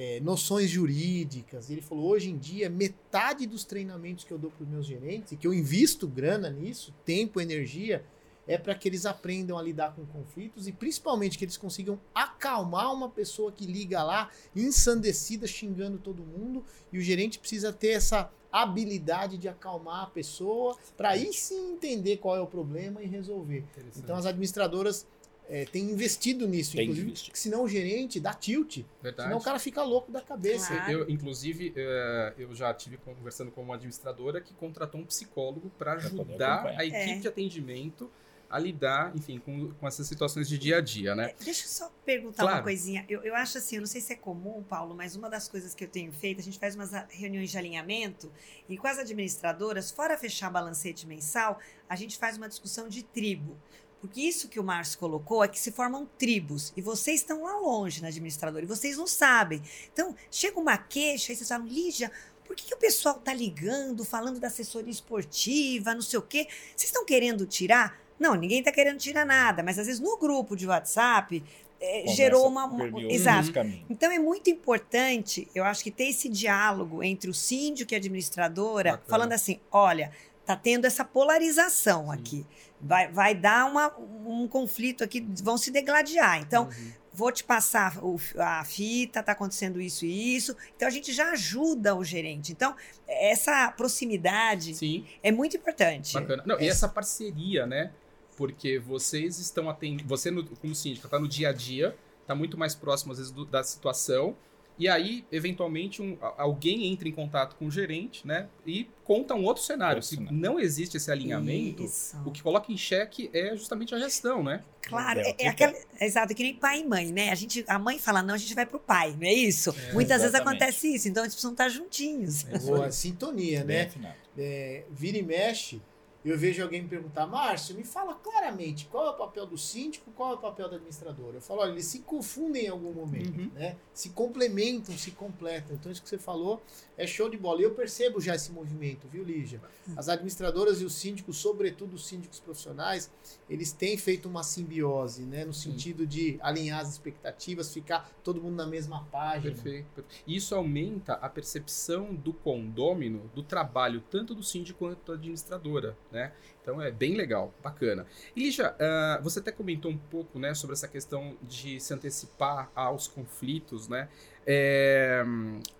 é, 0.00 0.18
noções 0.20 0.70
jurídicas. 0.70 1.68
Ele 1.68 1.82
falou, 1.82 2.08
hoje 2.08 2.30
em 2.30 2.38
dia, 2.38 2.70
metade 2.70 3.46
dos 3.46 3.66
treinamentos 3.66 4.24
que 4.24 4.32
eu 4.32 4.38
dou 4.38 4.50
para 4.50 4.64
os 4.64 4.68
meus 4.70 4.86
gerentes, 4.86 5.32
e 5.32 5.36
que 5.36 5.46
eu 5.46 5.52
invisto 5.52 6.08
grana 6.08 6.48
nisso, 6.48 6.94
tempo, 7.04 7.38
energia, 7.38 8.02
é 8.46 8.56
para 8.56 8.74
que 8.74 8.88
eles 8.88 9.04
aprendam 9.04 9.58
a 9.58 9.62
lidar 9.62 9.94
com 9.94 10.06
conflitos 10.06 10.66
e 10.66 10.72
principalmente 10.72 11.36
que 11.36 11.44
eles 11.44 11.58
consigam 11.58 12.00
acalmar 12.14 12.92
uma 12.94 13.10
pessoa 13.10 13.52
que 13.52 13.66
liga 13.66 14.02
lá 14.02 14.30
ensandecida, 14.56 15.46
xingando 15.46 15.98
todo 15.98 16.22
mundo, 16.22 16.64
e 16.90 16.96
o 16.96 17.02
gerente 17.02 17.38
precisa 17.38 17.70
ter 17.70 17.90
essa 17.90 18.32
habilidade 18.50 19.36
de 19.36 19.48
acalmar 19.48 20.04
a 20.04 20.06
pessoa 20.06 20.78
para 20.96 21.10
aí 21.10 21.30
sim 21.34 21.74
entender 21.74 22.16
qual 22.16 22.36
é 22.36 22.40
o 22.40 22.46
problema 22.46 23.02
e 23.02 23.06
resolver. 23.06 23.64
Então 23.96 24.16
as 24.16 24.24
administradoras 24.24 25.06
é, 25.50 25.64
têm 25.64 25.90
investido 25.90 26.46
nisso, 26.46 26.76
Tem 26.76 26.84
inclusive, 26.84 27.10
porque 27.10 27.36
senão 27.36 27.64
o 27.64 27.68
gerente 27.68 28.20
dá 28.20 28.32
tilt. 28.32 28.84
Verdade. 29.02 29.28
Senão 29.28 29.38
o 29.38 29.42
cara 29.42 29.58
fica 29.58 29.82
louco 29.82 30.12
da 30.12 30.20
cabeça. 30.20 30.74
Claro. 30.74 30.92
Eu, 30.92 31.10
inclusive, 31.10 31.72
é, 31.74 32.34
eu 32.38 32.54
já 32.54 32.72
tive 32.72 32.96
conversando 32.98 33.50
com 33.50 33.60
uma 33.60 33.74
administradora 33.74 34.40
que 34.40 34.54
contratou 34.54 35.00
um 35.00 35.04
psicólogo 35.04 35.68
para 35.76 35.94
ajudar 35.94 36.66
a 36.78 36.84
equipe 36.84 37.10
é. 37.10 37.18
de 37.18 37.26
atendimento 37.26 38.08
a 38.48 38.58
lidar, 38.58 39.12
enfim, 39.16 39.38
com, 39.38 39.72
com 39.74 39.86
essas 39.86 40.06
situações 40.06 40.48
de 40.48 40.58
dia 40.58 40.78
a 40.78 40.80
dia, 40.80 41.14
né? 41.14 41.30
É, 41.30 41.44
deixa 41.44 41.64
eu 41.64 41.68
só 41.68 41.92
perguntar 42.04 42.42
claro. 42.42 42.58
uma 42.58 42.62
coisinha. 42.62 43.04
Eu, 43.08 43.22
eu 43.22 43.34
acho 43.34 43.58
assim, 43.58 43.76
eu 43.76 43.80
não 43.80 43.86
sei 43.86 44.00
se 44.00 44.12
é 44.12 44.16
comum, 44.16 44.62
Paulo, 44.62 44.94
mas 44.94 45.14
uma 45.14 45.28
das 45.28 45.48
coisas 45.48 45.72
que 45.74 45.84
eu 45.84 45.88
tenho 45.88 46.12
feito, 46.12 46.40
a 46.40 46.42
gente 46.42 46.58
faz 46.58 46.74
umas 46.74 46.90
reuniões 47.10 47.50
de 47.50 47.58
alinhamento 47.58 48.30
e 48.68 48.76
com 48.76 48.88
as 48.88 48.98
administradoras, 48.98 49.90
fora 49.92 50.18
fechar 50.18 50.50
balancete 50.50 51.06
mensal, 51.06 51.60
a 51.88 51.94
gente 51.94 52.18
faz 52.18 52.36
uma 52.36 52.48
discussão 52.48 52.88
de 52.88 53.04
tribo. 53.04 53.56
Porque 54.00 54.20
isso 54.20 54.48
que 54.48 54.58
o 54.58 54.64
Márcio 54.64 54.98
colocou 54.98 55.44
é 55.44 55.48
que 55.48 55.58
se 55.58 55.70
formam 55.70 56.08
tribos. 56.18 56.72
E 56.76 56.80
vocês 56.80 57.20
estão 57.20 57.42
lá 57.42 57.58
longe 57.58 58.00
na 58.00 58.08
administradora 58.08 58.64
e 58.64 58.68
vocês 58.68 58.96
não 58.96 59.06
sabem. 59.06 59.62
Então, 59.92 60.16
chega 60.30 60.58
uma 60.58 60.78
queixa 60.78 61.32
e 61.32 61.36
vocês 61.36 61.48
falam, 61.48 61.66
Lígia, 61.66 62.10
por 62.44 62.56
que, 62.56 62.64
que 62.64 62.74
o 62.74 62.78
pessoal 62.78 63.16
está 63.16 63.32
ligando, 63.32 64.04
falando 64.04 64.40
da 64.40 64.48
assessoria 64.48 64.90
esportiva, 64.90 65.94
não 65.94 66.02
sei 66.02 66.18
o 66.18 66.22
quê? 66.22 66.48
Vocês 66.74 66.88
estão 66.88 67.04
querendo 67.04 67.46
tirar? 67.46 68.00
Não, 68.18 68.34
ninguém 68.34 68.58
está 68.58 68.72
querendo 68.72 68.98
tirar 68.98 69.24
nada, 69.24 69.62
mas 69.62 69.78
às 69.78 69.86
vezes 69.86 70.00
no 70.00 70.16
grupo 70.16 70.56
de 70.56 70.66
WhatsApp 70.66 71.44
é, 71.80 72.04
gerou 72.08 72.46
uma. 72.46 72.66
uma 72.66 73.02
exato. 73.04 73.52
Então 73.88 74.10
é 74.10 74.18
muito 74.18 74.50
importante, 74.50 75.48
eu 75.54 75.64
acho 75.64 75.82
que 75.82 75.90
ter 75.90 76.04
esse 76.04 76.28
diálogo 76.28 77.02
entre 77.02 77.30
o 77.30 77.34
síndico 77.34 77.92
e 77.92 77.94
a 77.94 77.98
administradora, 77.98 78.92
Bacana. 78.92 79.08
falando 79.08 79.32
assim: 79.32 79.60
olha, 79.70 80.12
tá 80.44 80.56
tendo 80.56 80.86
essa 80.86 81.04
polarização 81.04 82.06
Sim. 82.06 82.12
aqui. 82.12 82.46
Vai, 82.82 83.12
vai 83.12 83.34
dar 83.34 83.66
uma, 83.66 83.94
um 83.98 84.48
conflito 84.48 85.04
aqui, 85.04 85.26
vão 85.42 85.58
se 85.58 85.70
degladiar. 85.70 86.40
Então, 86.40 86.64
uhum. 86.64 86.92
vou 87.12 87.30
te 87.30 87.44
passar 87.44 87.98
o, 88.02 88.18
a 88.38 88.64
fita, 88.64 89.22
tá 89.22 89.32
acontecendo 89.32 89.80
isso 89.80 90.04
e 90.04 90.36
isso. 90.36 90.56
Então, 90.76 90.88
a 90.88 90.90
gente 90.90 91.12
já 91.12 91.30
ajuda 91.32 91.94
o 91.94 92.02
gerente. 92.02 92.52
Então, 92.52 92.74
essa 93.06 93.70
proximidade 93.72 94.74
Sim. 94.74 95.04
é 95.22 95.30
muito 95.30 95.56
importante. 95.56 96.14
Bacana. 96.14 96.42
Não, 96.46 96.56
é. 96.56 96.64
E 96.64 96.68
essa 96.68 96.88
parceria, 96.88 97.66
né? 97.66 97.90
porque 98.40 98.78
vocês 98.78 99.38
estão 99.38 99.68
atendendo. 99.68 100.08
Você, 100.08 100.30
no, 100.30 100.42
como 100.56 100.74
síndica, 100.74 101.06
está 101.06 101.18
no 101.18 101.28
dia 101.28 101.50
a 101.50 101.52
dia, 101.52 101.94
está 102.22 102.34
muito 102.34 102.56
mais 102.56 102.74
próximo, 102.74 103.12
às 103.12 103.18
vezes, 103.18 103.30
do, 103.30 103.44
da 103.44 103.62
situação. 103.62 104.34
E 104.80 104.88
aí, 104.88 105.26
eventualmente, 105.30 106.00
um, 106.00 106.16
alguém 106.38 106.86
entra 106.86 107.06
em 107.06 107.12
contato 107.12 107.54
com 107.56 107.66
o 107.66 107.70
gerente, 107.70 108.26
né? 108.26 108.48
E 108.66 108.88
conta 109.04 109.34
um 109.34 109.44
outro 109.44 109.62
cenário. 109.62 110.02
Se 110.02 110.18
não 110.18 110.58
existe 110.58 110.96
esse 110.96 111.10
alinhamento, 111.10 111.84
Isso. 111.84 112.16
o 112.24 112.30
que 112.30 112.42
coloca 112.42 112.72
em 112.72 112.78
xeque 112.78 113.28
é 113.34 113.54
justamente 113.54 113.94
a 113.94 113.98
gestão, 113.98 114.42
né? 114.42 114.64
Claro, 114.80 115.20
é, 115.20 115.36
é 115.38 115.48
aquela, 115.48 115.74
exato, 116.00 116.34
que 116.34 116.42
nem 116.42 116.54
pai 116.54 116.80
e 116.80 116.86
mãe, 116.86 117.12
né? 117.12 117.28
A, 117.28 117.34
gente, 117.34 117.62
a 117.68 117.78
mãe 117.78 117.98
fala, 117.98 118.22
não, 118.22 118.32
a 118.34 118.38
gente 118.38 118.54
vai 118.54 118.64
pro 118.64 118.80
pai, 118.80 119.14
não 119.20 119.28
é 119.28 119.34
isso? 119.34 119.68
É, 119.68 119.92
Muitas 119.92 120.22
exatamente. 120.22 120.22
vezes 120.22 120.34
acontece 120.34 120.94
isso, 120.94 121.08
então 121.08 121.24
eles 121.24 121.34
precisam 121.34 121.52
estar 121.52 121.68
juntinhos. 121.68 122.46
É 122.48 122.58
boa 122.58 122.90
sintonia, 122.90 123.62
né? 123.62 123.90
É, 124.38 124.84
vira 124.90 125.18
e 125.18 125.22
mexe, 125.22 125.82
eu 126.28 126.36
vejo 126.36 126.62
alguém 126.62 126.82
me 126.82 126.88
perguntar, 126.88 127.26
Márcio, 127.26 127.74
me 127.74 127.84
fala 127.84 128.14
claramente 128.14 128.86
qual 128.86 129.06
é 129.06 129.10
o 129.10 129.14
papel 129.14 129.46
do 129.46 129.56
síndico, 129.56 130.10
qual 130.10 130.32
é 130.32 130.34
o 130.34 130.38
papel 130.38 130.68
do 130.68 130.74
administrador. 130.74 131.34
Eu 131.34 131.40
falo, 131.40 131.60
olha, 131.60 131.70
eles 131.70 131.86
se 131.86 132.00
confundem 132.00 132.66
em 132.66 132.68
algum 132.68 132.92
momento, 132.92 133.40
uhum. 133.40 133.50
né? 133.54 133.76
Se 133.94 134.10
complementam, 134.10 134.96
se 134.96 135.12
completam. 135.12 135.76
Então, 135.76 135.90
isso 135.90 136.02
que 136.02 136.08
você 136.08 136.18
falou 136.18 136.62
é 136.98 137.06
show 137.06 137.30
de 137.30 137.38
bola. 137.38 137.60
E 137.60 137.64
eu 137.64 137.74
percebo 137.74 138.20
já 138.20 138.34
esse 138.34 138.52
movimento, 138.52 139.08
viu, 139.08 139.24
Lígia? 139.24 139.62
As 139.96 140.08
administradoras 140.10 140.82
e 140.82 140.84
os 140.84 140.92
síndicos, 140.92 141.38
sobretudo 141.38 141.94
os 141.94 142.06
síndicos 142.06 142.38
profissionais, 142.38 143.10
eles 143.48 143.72
têm 143.72 143.96
feito 143.96 144.28
uma 144.28 144.42
simbiose, 144.42 145.22
né? 145.22 145.46
No 145.46 145.54
sentido 145.54 146.06
de 146.06 146.38
alinhar 146.42 146.80
as 146.80 146.90
expectativas, 146.90 147.72
ficar 147.72 148.10
todo 148.22 148.42
mundo 148.42 148.56
na 148.56 148.66
mesma 148.66 149.04
página. 149.04 149.54
Perfeito. 149.54 150.04
Isso 150.26 150.54
aumenta 150.54 151.14
a 151.14 151.28
percepção 151.30 152.14
do 152.14 152.34
condômino 152.34 153.30
do 153.34 153.42
trabalho, 153.42 154.02
tanto 154.10 154.34
do 154.34 154.42
síndico 154.42 154.80
quanto 154.80 155.06
da 155.06 155.14
administradora 155.14 155.96
né? 156.10 156.32
Então 156.62 156.80
é 156.80 156.90
bem 156.90 157.14
legal, 157.14 157.52
bacana. 157.62 158.06
E 158.36 158.40
Lígia, 158.40 158.74
uh, 158.74 159.22
você 159.22 159.38
até 159.38 159.50
comentou 159.50 159.90
um 159.90 159.96
pouco, 159.96 160.38
né, 160.38 160.54
sobre 160.54 160.74
essa 160.74 160.86
questão 160.86 161.36
de 161.42 161.80
se 161.80 161.92
antecipar 161.94 162.70
aos 162.74 163.08
conflitos, 163.08 163.88
né? 163.88 164.08
É, 164.46 165.22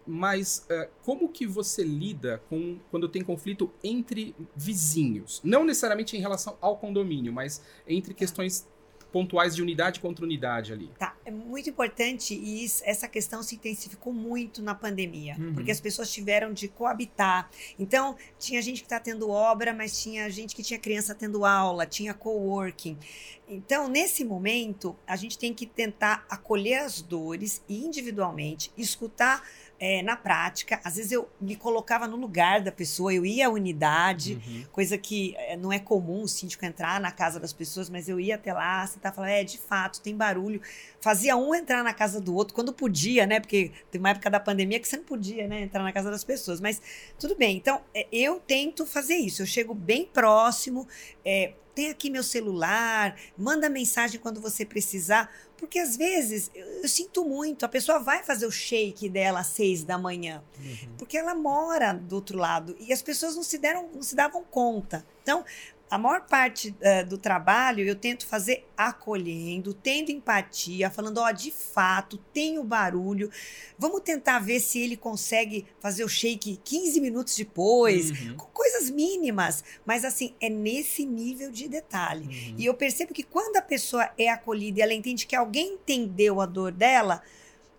mas 0.07 0.67
uh, 0.71 0.89
como 1.03 1.29
que 1.31 1.47
você 1.47 1.83
lida 1.83 2.43
com 2.49 2.79
quando 2.91 3.09
tem 3.09 3.23
conflito 3.23 3.73
entre 3.83 4.35
vizinhos? 4.55 5.41
Não 5.43 5.65
necessariamente 5.65 6.17
em 6.17 6.21
relação 6.21 6.57
ao 6.61 6.77
condomínio, 6.77 7.33
mas 7.33 7.63
entre 7.87 8.15
questões 8.15 8.69
pontuais 9.13 9.55
de 9.57 9.63
unidade 9.63 10.01
contra 10.01 10.25
unidade 10.25 10.73
ali. 10.73 10.91
Tá. 10.99 11.17
É 11.25 11.31
muito 11.31 11.69
importante 11.69 12.35
e 12.35 12.65
isso- 12.65 12.83
essa 12.87 13.09
questão 13.09 13.43
se 13.43 13.55
intensificou 13.57 14.13
muito 14.13 14.63
na 14.63 14.75
pandemia, 14.75 15.37
Uhum. 15.39 15.55
porque 15.55 15.71
as 15.71 15.81
pessoas 15.81 16.11
tiveram 16.13 16.53
de 16.53 16.69
coabitar. 16.69 17.51
Então, 17.79 18.17
tinha 18.39 18.61
gente 18.63 18.81
que 18.81 18.87
está 18.87 19.01
tendo 19.01 19.29
obra, 19.31 19.73
mas 19.73 20.01
tinha 20.01 20.29
gente 20.31 20.55
que 20.55 20.63
tinha 20.63 20.79
criança 20.79 21.15
tendo 21.15 21.45
aula, 21.45 21.87
tinha 21.87 22.15
coworking. 22.15 22.97
Então, 23.49 23.89
nesse 23.89 24.25
momento, 24.25 24.97
a 25.07 25.17
gente 25.17 25.37
tem 25.37 25.53
que 25.53 25.67
tentar 25.67 26.25
acolher 26.31 26.79
as 26.79 27.03
dores 27.03 27.63
e 27.69 27.85
individualmente, 27.85 28.71
escutar 28.79 29.43
eh, 29.81 30.03
na 30.03 30.15
prática. 30.15 30.79
Às 30.85 30.97
vezes 30.97 31.11
eu 31.11 31.29
me 31.41 31.57
colocava 31.57 32.07
no 32.07 32.17
lugar 32.17 32.61
da 32.61 32.71
pessoa, 32.71 33.13
eu 33.15 33.25
ia 33.25 33.47
à 33.47 33.51
unidade, 33.51 34.35
Uhum. 34.47 34.65
coisa 34.71 34.99
que 34.99 35.35
eh, 35.39 35.57
não 35.57 35.73
é 35.73 35.79
comum 35.79 36.23
o 36.23 36.29
síndico 36.29 36.65
entrar 36.67 37.01
na 37.01 37.11
casa 37.11 37.41
das 37.41 37.53
pessoas, 37.53 37.89
mas 37.89 38.09
eu 38.09 38.21
ia 38.21 38.35
até 38.35 38.53
lá, 38.53 38.87
sentar 38.87 39.11
e 39.13 39.15
falar, 39.17 39.31
é, 39.31 39.43
de 39.43 39.57
fato, 39.59 40.01
tem 40.03 40.15
barulho. 40.15 40.61
Fazia 41.01 41.35
um 41.37 41.55
entrar 41.55 41.83
na 41.83 41.95
casa 41.95 42.21
do 42.21 42.35
outro, 42.35 42.55
quando 42.55 42.73
podia, 42.73 43.27
né? 43.27 43.41
Porque 43.41 43.73
tem 43.91 43.99
uma 43.99 44.11
época 44.11 44.29
da 44.29 44.39
pandemia 44.39 44.79
que 44.79 44.87
você 44.87 44.99
não 44.99 45.05
podia, 45.05 45.49
né? 45.49 45.63
Entrar 45.63 45.83
na 45.83 45.93
casa 45.93 46.11
das 46.11 46.23
pessoas. 46.23 46.61
Mas 46.61 46.81
tudo 47.19 47.35
bem. 47.35 47.57
Então, 47.57 47.81
eh, 47.95 48.07
eu 48.13 48.39
tento 48.39 48.85
fazer 48.85 49.15
isso. 49.15 49.41
Eu 49.41 49.47
chego 49.47 49.73
bem 49.75 50.05
próximo, 50.05 50.87
eh, 51.25 51.55
tem 51.75 51.89
aqui 51.89 52.11
meu 52.11 52.23
celular, 52.23 53.17
manda 53.39 53.71
mensagem 53.71 54.21
quando 54.21 54.41
você 54.41 54.67
precisar. 54.67 55.33
Porque 55.61 55.79
às 55.79 55.97
vezes 55.97 56.51
eu, 56.55 56.67
eu 56.83 56.89
sinto 56.89 57.25
muito, 57.25 57.65
a 57.65 57.69
pessoa 57.69 57.99
vai 58.01 58.25
fazer 58.25 58.47
o 58.47 58.51
shake 58.51 59.09
dela 59.09 59.41
às 59.41 59.47
seis 59.49 59.85
da 59.85 59.97
manhã 59.99 60.43
Uhum. 60.59 60.95
porque 60.99 61.17
ela 61.17 61.35
mora 61.35 61.93
do 61.93 62.17
outro 62.17 62.37
lado 62.39 62.77
e 62.81 62.93
as 62.93 63.01
pessoas 63.01 63.37
não 63.37 63.43
se 63.43 63.57
deram, 63.59 63.89
não 63.95 64.03
se 64.03 64.15
davam 64.15 64.43
conta. 64.43 65.07
Então, 65.23 65.45
a 65.91 65.99
maior 65.99 66.21
parte 66.27 66.75
eh, 66.81 67.03
do 67.05 67.19
trabalho 67.19 67.85
eu 67.85 67.97
tento 67.97 68.25
fazer 68.27 68.67
acolhendo, 68.77 69.75
tendo 69.75 70.11
empatia, 70.11 70.89
falando, 70.89 71.19
ó, 71.19 71.31
de 71.33 71.51
fato, 71.51 72.17
tem 72.33 72.59
o 72.59 72.65
barulho. 72.65 73.29
Vamos 73.79 74.01
tentar 74.03 74.39
ver 74.39 74.61
se 74.61 74.79
ele 74.79 74.97
consegue 74.97 75.67
fazer 75.81 76.05
o 76.05 76.09
shake 76.09 76.61
15 76.63 77.01
minutos 77.01 77.35
depois, 77.37 78.11
Uhum. 78.11 78.37
com 78.37 78.47
coisas 78.47 78.89
mínimas, 78.91 79.65
mas 79.85 80.05
assim, 80.05 80.35
é 80.41 80.49
nesse 80.49 81.05
nível 81.05 81.51
de 81.51 81.69
detalhe. 81.69 82.25
Uhum. 82.27 82.55
E 82.57 82.67
eu 82.67 82.75
percebo 82.75 83.13
que 83.13 83.23
quando 83.25 83.57
a 83.57 83.63
pessoa 83.63 84.09
é 84.17 84.29
acolhida 84.29 84.79
e 84.79 84.83
ela 84.83 84.95
entende 84.95 85.27
que 85.27 85.35
alguém 85.35 85.75
entendeu 85.75 86.41
a 86.41 86.47
dor 86.47 86.71
dela, 86.71 87.21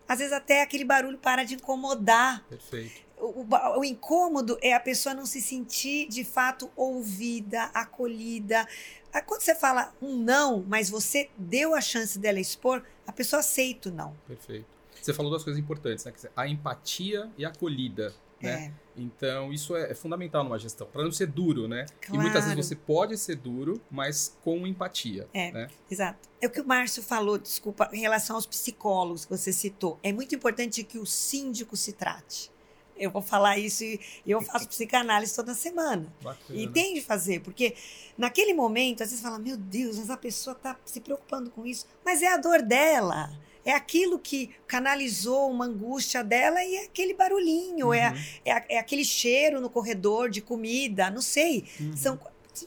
às 0.08 0.20
vezes 0.20 0.34
até 0.34 0.62
aquele 0.62 0.84
barulho 0.84 1.18
para 1.18 1.46
de 1.46 1.56
incomodar 1.56 2.46
Perfeito. 2.50 2.92
O, 3.22 3.46
o 3.80 3.86
incômodo 3.86 4.58
é 4.62 4.74
a 4.74 4.80
pessoa 4.80 5.14
não 5.14 5.26
se 5.26 5.42
sentir 5.42 6.08
de 6.08 6.24
fato 6.24 6.70
ouvida, 6.76 7.64
acolhida. 7.74 8.68
Ah, 9.14 9.22
Quando 9.22 9.42
você 9.42 9.54
fala 9.54 9.94
um 10.02 10.18
não, 10.18 10.66
mas 10.68 10.90
você 10.90 11.30
deu 11.38 11.76
a 11.76 11.82
chance 11.82 12.18
dela 12.18 12.40
expor, 12.40 12.84
a 13.06 13.12
pessoa 13.12 13.42
aceita 13.42 13.90
o 13.90 13.92
não. 13.92 14.16
Perfeito. 14.28 14.66
Você 15.02 15.14
falou 15.14 15.32
duas 15.32 15.44
coisas 15.44 15.60
importantes, 15.60 16.06
né? 16.06 16.14
A 16.36 16.48
empatia 16.48 17.30
e 17.38 17.44
a 17.44 17.50
acolhida, 17.50 18.14
né? 18.42 18.74
É, 18.98 19.02
Então, 19.02 19.52
isso 19.54 19.76
é, 19.76 19.92
é 19.92 19.96
fundamental 19.96 20.44
numa 20.44 20.60
gestão, 20.60 20.86
para 20.86 21.04
não 21.04 21.12
ser 21.12 21.28
duro, 21.28 21.68
né? 21.68 21.86
E 22.08 22.14
muitas 22.14 22.44
claro. 22.44 22.56
vezes 22.56 22.68
você 22.68 22.76
pode 22.76 23.18
ser 23.18 23.36
duro, 23.36 23.82
mas 23.90 24.38
com 24.44 24.66
empatia. 24.68 25.28
É. 25.34 25.52
Né? 25.52 25.68
Exato. 25.90 26.30
É 26.40 26.48
o 26.48 26.50
que 26.50 26.62
o 26.62 26.68
Márcio 26.68 27.02
falou, 27.02 27.38
desculpa, 27.38 27.90
em 27.94 28.00
relação 28.00 28.36
aos 28.36 28.46
psicólogos 28.46 29.26
que 29.26 29.36
você 29.36 29.52
citou. 29.54 30.00
É 30.04 30.12
muito 30.12 30.36
importante 30.36 30.84
que 30.84 31.00
o 31.00 31.06
síndico 31.06 31.76
se 31.76 31.94
trate. 31.94 32.52
Eu 32.98 33.10
vou 33.10 33.22
falar 33.22 33.58
isso 33.58 33.84
e 33.84 34.00
eu 34.26 34.42
faço 34.42 34.68
psicanálise 34.68 35.36
toda 35.36 35.54
semana. 35.56 36.06
Bacana. 36.22 36.60
E 36.60 36.68
tem 36.68 36.94
de 36.94 37.02
fazer, 37.02 37.40
porque 37.42 37.74
naquele 38.18 38.54
momento, 38.54 39.02
às 39.04 39.10
vezes 39.10 39.24
fala, 39.24 39.40
meu 39.40 39.58
Deus, 39.58 39.98
mas 39.98 40.10
a 40.10 40.18
pessoa 40.18 40.56
está 40.56 40.78
se 40.86 41.00
preocupando 41.00 41.50
com 41.50 41.66
isso. 41.66 41.86
Mas 42.06 42.22
é 42.22 42.28
a 42.28 42.38
dor 42.38 42.62
dela. 42.62 43.32
É 43.66 43.74
aquilo 43.74 44.18
que 44.18 44.50
canalizou 44.68 45.50
uma 45.52 45.66
angústia 45.66 46.24
dela 46.24 46.64
e 46.64 46.76
é 46.78 46.84
aquele 46.86 47.14
barulhinho, 47.14 47.94
é, 47.94 48.10
Uhum. 48.12 48.18
é, 48.46 48.52
a- 48.52 48.66
é 48.70 48.78
aquele 48.80 49.06
cheiro 49.06 49.62
no 49.62 49.70
corredor 49.70 50.30
de 50.30 50.42
comida, 50.42 51.10
não 51.12 51.22
sei. 51.22 51.66
Uhum. 51.80 51.96
São, 51.96 52.20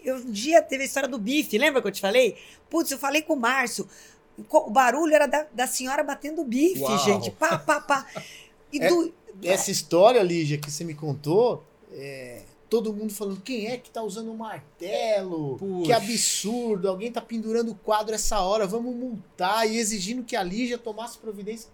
eu, 0.04 0.16
um 0.16 0.30
dia 0.30 0.62
teve 0.62 0.82
a 0.84 0.86
história 0.86 1.08
do 1.08 1.18
bife, 1.18 1.58
lembra 1.58 1.82
que 1.82 1.88
eu 1.88 1.92
te 1.92 2.00
falei? 2.00 2.36
Putz, 2.70 2.90
eu 2.92 2.98
falei 2.98 3.22
com 3.22 3.34
o 3.34 3.36
Márcio. 3.36 3.88
O 4.50 4.70
barulho 4.70 5.14
era 5.14 5.26
da, 5.26 5.46
da 5.52 5.66
senhora 5.66 6.02
batendo 6.02 6.44
bife, 6.44 6.80
Uau. 6.80 6.98
gente. 6.98 7.30
Pá, 7.32 7.58
pá, 7.58 7.80
pá. 7.80 8.06
E 8.72 8.80
É- 8.82 8.88
do- 8.88 9.14
Essa 9.42 9.70
história, 9.70 10.22
Lígia, 10.22 10.58
que 10.58 10.70
você 10.70 10.84
me 10.84 10.94
contou, 10.94 11.64
é, 11.92 12.42
todo 12.68 12.92
mundo 12.92 13.12
falando, 13.12 13.40
quem 13.40 13.68
é 13.68 13.76
que 13.76 13.90
tá 13.90 14.02
usando 14.02 14.30
um 14.30 14.36
martelo? 14.36 15.56
Puxa. 15.58 15.86
Que 15.86 15.92
absurdo, 15.92 16.88
alguém 16.88 17.12
tá 17.12 17.20
pendurando 17.20 17.72
o 17.72 17.74
quadro 17.74 18.14
essa 18.14 18.40
hora, 18.40 18.66
vamos 18.66 18.94
multar 18.94 19.68
e 19.68 19.78
exigindo 19.78 20.24
que 20.24 20.34
a 20.34 20.42
Lígia 20.42 20.78
tomasse 20.78 21.18
providência. 21.18 21.70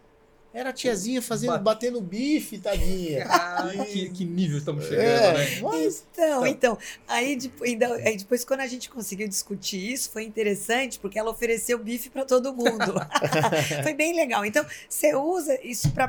Era 0.53 0.71
a 0.71 0.73
tiazinha 0.73 1.23
fazendo, 1.23 1.51
Bate- 1.53 1.63
batendo 1.65 2.01
bife, 2.01 2.59
tadinha. 2.59 3.25
Ah, 3.31 3.69
que, 3.87 4.11
que 4.11 4.25
nível 4.25 4.59
estamos 4.59 4.85
chegando, 4.85 5.07
É, 5.07 5.33
né? 5.35 5.61
mas 5.63 6.05
Então, 6.13 6.47
então, 6.47 6.79
aí, 7.07 7.37
depo- 7.37 7.63
ainda- 7.65 7.95
aí 7.95 8.17
depois, 8.17 8.45
quando 8.45 8.61
a 8.61 8.67
gente 8.67 8.91
conseguiu 8.91 9.29
discutir 9.29 9.93
isso, 9.93 10.11
foi 10.11 10.25
interessante, 10.25 10.99
porque 10.99 11.19
ela 11.19 11.31
ofereceu 11.31 11.79
bife 11.79 12.11
para 12.11 12.25
todo 12.25 12.53
mundo. 12.53 12.95
foi 13.85 13.95
bem 13.95 14.15
legal. 14.17 14.45
Então, 14.45 14.65
você 14.89 15.15
usa 15.15 15.59
isso 15.65 15.91
para 15.93 16.09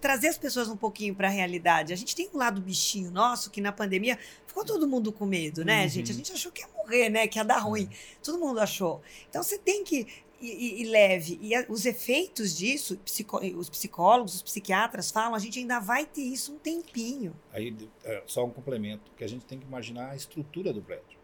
trazer 0.00 0.28
as 0.28 0.38
pessoas 0.38 0.68
um 0.68 0.76
pouquinho 0.76 1.14
para 1.14 1.28
a 1.28 1.30
realidade. 1.30 1.92
A 1.92 1.96
gente 1.96 2.16
tem 2.16 2.30
um 2.32 2.38
lado 2.38 2.60
bichinho 2.60 3.10
nosso, 3.10 3.50
que 3.50 3.60
na 3.60 3.72
pandemia 3.72 4.18
ficou 4.46 4.64
todo 4.64 4.88
mundo 4.88 5.12
com 5.12 5.26
medo, 5.26 5.64
né, 5.64 5.82
Uhum. 5.82 5.88
gente? 5.88 6.10
A 6.12 6.14
gente 6.14 6.32
achou 6.32 6.50
que 6.50 6.62
ia 6.62 6.68
morrer, 6.76 7.10
né? 7.10 7.26
Que 7.26 7.38
ia 7.38 7.44
dar 7.44 7.58
ruim. 7.58 7.90
Todo 8.22 8.38
mundo 8.38 8.58
achou. 8.60 9.02
Então, 9.28 9.42
você 9.42 9.58
tem 9.58 9.84
que 9.84 10.06
e, 10.40 10.82
e- 10.82 10.84
leve. 10.86 11.38
E 11.40 11.54
a- 11.54 11.66
os 11.68 11.86
efeitos 11.86 12.56
disso, 12.56 12.96
psico- 12.98 13.38
os 13.38 13.68
psicólogos, 13.70 14.34
os 14.34 14.42
psiquiatras 14.42 15.10
falam, 15.10 15.34
a 15.34 15.38
gente 15.38 15.58
ainda 15.58 15.78
vai 15.80 16.04
ter 16.06 16.22
isso 16.22 16.52
um 16.54 16.58
tempinho. 16.58 17.34
Aí, 17.52 17.74
é, 18.04 18.22
só 18.26 18.44
um 18.44 18.50
complemento, 18.50 19.10
que 19.16 19.24
a 19.24 19.28
gente 19.28 19.44
tem 19.44 19.58
que 19.58 19.66
imaginar 19.66 20.10
a 20.10 20.16
estrutura 20.16 20.72
do 20.72 20.82
prédio. 20.82 21.18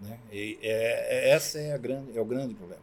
Né? 0.00 0.18
E 0.32 0.58
é, 0.62 1.28
é- 1.28 1.30
essa 1.30 1.58
é, 1.58 1.72
a 1.72 1.78
grande, 1.78 2.16
é 2.16 2.20
o 2.20 2.24
grande 2.24 2.54
problema. 2.54 2.82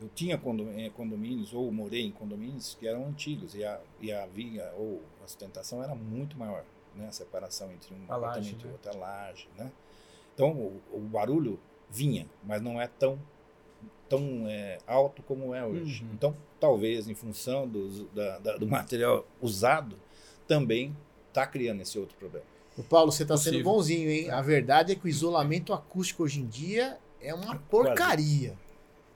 Eu 0.00 0.08
tinha 0.14 0.34
eh, 0.34 0.90
condomínios, 0.90 1.54
ou 1.54 1.70
morei 1.70 2.02
em 2.04 2.10
condomínios 2.10 2.76
que 2.78 2.86
eram 2.86 3.06
antigos, 3.06 3.54
e 3.54 3.64
a, 3.64 3.80
e 4.00 4.12
a 4.12 4.26
viga 4.26 4.72
ou 4.76 5.02
a 5.22 5.26
sustentação 5.26 5.82
era 5.82 5.94
muito 5.94 6.36
maior, 6.36 6.64
né? 6.96 7.06
a 7.08 7.12
separação 7.12 7.70
entre 7.72 7.94
um 7.94 8.04
A 8.12 8.16
laje, 8.16 8.50
apartamento 8.50 8.62
e 8.62 8.66
né? 8.66 8.72
outro, 8.72 8.90
a 8.90 8.94
laje. 8.96 9.48
Né? 9.56 9.72
Então, 10.34 10.50
o, 10.50 10.82
o 10.92 10.98
barulho 11.00 11.60
vinha, 11.88 12.26
mas 12.42 12.60
não 12.60 12.80
é 12.80 12.88
tão, 12.88 13.18
tão 14.08 14.46
é, 14.46 14.78
alto 14.86 15.22
como 15.22 15.54
é 15.54 15.64
hoje. 15.64 16.02
Uhum. 16.02 16.10
Então, 16.14 16.36
talvez, 16.60 17.08
em 17.08 17.14
função 17.14 17.66
dos- 17.66 18.06
da- 18.12 18.38
da- 18.38 18.56
do 18.56 18.66
material 18.66 19.26
usado, 19.40 19.96
também 20.46 20.96
está 21.28 21.46
criando 21.46 21.80
esse 21.82 21.98
outro 21.98 22.16
problema. 22.16 22.46
O 22.76 22.82
Paulo, 22.82 23.10
você 23.12 23.24
tá 23.24 23.36
sendo 23.36 23.62
bonzinho, 23.62 24.10
hein? 24.10 24.30
A 24.30 24.40
verdade 24.42 24.92
é 24.92 24.94
que 24.94 25.04
o 25.04 25.08
isolamento 25.08 25.72
acústico 25.72 26.24
hoje 26.24 26.40
em 26.40 26.46
dia 26.46 26.98
é 27.20 27.32
uma 27.34 27.56
porcaria. 27.56 28.54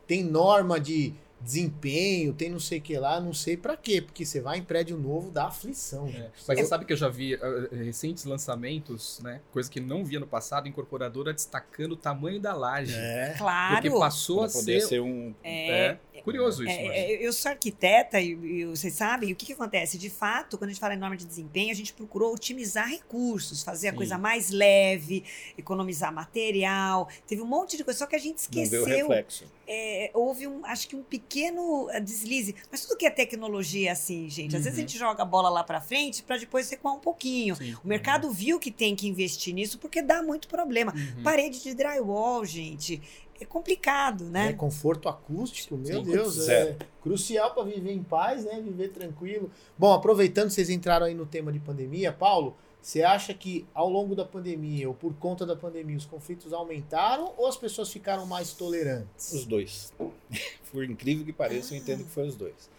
Tem 0.07 0.23
norma 0.25 0.79
de 0.81 1.13
desempenho, 1.41 2.33
tem 2.33 2.51
não 2.51 2.61
sei 2.61 2.79
o 2.79 2.83
que 2.83 2.97
lá, 2.99 3.21
não 3.21 3.33
sei 3.33 3.57
pra 3.57 3.77
quê, 3.77 4.03
porque 4.03 4.25
você 4.25 4.41
vai 4.41 4.59
em 4.59 4.63
prédio 4.63 4.97
novo, 4.99 5.31
dá 5.31 5.47
aflição. 5.47 6.09
É. 6.09 6.31
Mas 6.47 6.59
você 6.59 6.67
sabe 6.67 6.85
que 6.85 6.93
eu 6.93 6.97
já 6.97 7.09
vi 7.09 7.35
uh, 7.35 7.69
recentes 7.73 8.25
lançamentos, 8.25 9.21
né? 9.23 9.41
Coisa 9.53 9.71
que 9.71 9.81
não 9.81 10.05
via 10.05 10.21
no 10.21 10.27
passado, 10.27 10.69
incorporadora 10.69 11.33
destacando 11.33 11.93
o 11.93 11.97
tamanho 11.97 12.41
da 12.41 12.55
laje. 12.55 12.95
É. 12.95 13.35
Claro. 13.39 13.75
Porque 13.75 13.91
passou 13.91 14.39
a 14.39 14.43
Para 14.43 14.51
ser. 14.51 14.81
ser 14.81 15.01
um. 15.01 15.35
É, 15.43 15.69
É, 15.69 15.99
curioso 16.23 16.63
isso, 16.65 16.71
É, 16.73 17.13
é, 17.13 17.27
eu 17.27 17.33
sou 17.33 17.51
arquiteta 17.51 18.21
e, 18.21 18.31
e 18.33 18.65
vocês 18.67 18.95
sabem 18.95 19.33
o 19.33 19.37
que, 19.37 19.47
que 19.47 19.53
acontece. 19.53 19.97
De 19.99 20.11
fato, 20.11 20.57
quando 20.59 20.71
a 20.71 20.73
gente 20.73 20.81
fala 20.81 20.95
em 20.95 20.99
norma 20.99 21.17
de 21.17 21.25
desempenho, 21.27 21.71
a 21.71 21.75
gente 21.75 21.93
procurou 21.93 22.33
otimizar 22.35 22.89
recursos, 22.89 23.63
fazer 23.63 23.89
a 23.89 23.91
Sim. 23.91 23.97
coisa 23.97 24.19
mais 24.19 24.51
leve, 24.51 25.25
economizar 25.57 26.13
material. 26.13 27.09
Teve 27.27 27.43
um 27.43 27.47
monte 27.47 27.77
de 27.77 27.85
coisa, 27.85 27.99
só 27.99 28.07
que 28.07 28.17
a 28.17 28.19
gente 28.19 28.37
Não 28.45 28.53
vê 28.53 28.61
o 28.61 28.65
esqueceu. 28.83 28.87
reflexo. 29.09 29.45
é, 29.67 30.11
houve 30.15 30.47
um, 30.47 30.65
acho 30.65 30.89
que 30.89 30.97
um 30.97 31.03
pequeno 31.03 31.89
eh, 31.91 32.01
deslize. 32.01 32.55
Mas 32.71 32.83
tudo 32.87 32.97
que 32.97 33.07
é 33.07 33.11
tecnologia 33.11 33.89
é 33.89 33.93
assim, 33.93 34.29
gente. 34.31 34.57
Às 34.57 34.65
vezes 34.65 34.79
a 34.79 34.83
Uhum. 34.83 34.89
gente 34.89 34.99
joga 34.99 35.23
a 35.23 35.27
bola 35.27 35.49
lá 35.49 35.63
pra 35.65 35.81
frente 35.81 36.23
para 36.23 36.37
depois 36.39 36.69
recuar 36.71 36.95
um 36.95 37.01
pouquinho. 37.01 37.55
Sim. 37.57 37.75
O 37.85 37.89
mercado 37.89 38.31
viu 38.31 38.59
que 38.59 38.71
tem 38.71 38.95
que 38.97 39.07
investir 39.09 39.53
nisso 39.55 39.79
porque 39.79 40.01
dá 40.01 40.23
muito 40.23 40.49
problema. 40.49 40.93
Uhum. 40.95 41.23
Parede 41.23 41.63
de 41.63 41.75
drywall, 41.75 42.45
gente. 42.45 43.03
É 43.41 43.45
complicado, 43.45 44.25
É, 44.27 44.31
né? 44.31 44.53
conforto 44.53 45.09
acústico, 45.09 45.77
meu 45.77 46.05
Sim, 46.05 46.11
Deus, 46.11 46.49
é 46.49 46.77
crucial 47.03 47.55
para 47.55 47.63
viver 47.65 47.93
em 47.93 48.03
paz, 48.03 48.45
né? 48.45 48.61
Viver 48.61 48.89
tranquilo. 48.89 49.51
Bom, 49.77 49.93
aproveitando 49.93 50.49
que 50.49 50.55
vocês 50.55 50.71
entraram 50.71 51.07
aí 51.07 51.15
no 51.15 51.25
tema 51.27 51.53
de 51.53 51.59
pandemia, 51.61 52.13
Paulo, 52.13 52.57
você 52.83 53.03
acha 53.03 53.35
que 53.35 53.67
ao 53.75 53.89
longo 53.89 54.15
da 54.15 54.25
pandemia 54.25 54.89
ou 54.89 54.95
por 54.95 55.13
conta 55.15 55.45
da 55.45 55.55
pandemia 55.57 55.97
os 55.97 56.07
conflitos 56.07 56.53
aumentaram 56.53 57.33
ou 57.37 57.47
as 57.47 57.57
pessoas 57.57 57.91
ficaram 57.93 58.25
mais 58.27 58.53
tolerantes? 58.53 59.33
Os 59.33 59.45
dois. 59.45 59.93
Por 60.71 60.85
incrível 60.85 61.25
que 61.25 61.33
pareça, 61.33 61.75
eu 61.75 61.79
entendo 61.79 62.05
que 62.05 62.11
foi 62.11 62.27
os 62.29 62.37
dois. 62.37 62.71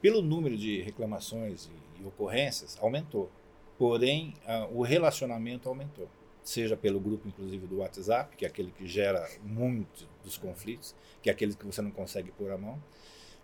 Pelo 0.00 0.22
número 0.22 0.56
de 0.56 0.80
reclamações 0.80 1.68
e, 2.00 2.06
ocorrências, 2.06 2.78
aumentou. 2.80 3.28
Porém, 3.76 4.34
o 4.72 4.82
relacionamento 4.82 5.68
aumentou. 5.68 6.08
Seja 6.42 6.76
pelo 6.76 6.98
grupo, 6.98 7.28
inclusive, 7.28 7.66
do 7.66 7.78
WhatsApp, 7.78 8.36
que 8.36 8.44
é 8.44 8.48
aquele 8.48 8.72
que 8.72 8.86
gera 8.86 9.28
muito 9.42 10.08
dos 10.24 10.36
conflitos, 10.36 10.94
que 11.22 11.28
é 11.28 11.32
aquele 11.32 11.54
que 11.54 11.66
você 11.66 11.82
não 11.82 11.90
consegue 11.90 12.30
pôr 12.32 12.50
a 12.50 12.58
mão. 12.58 12.82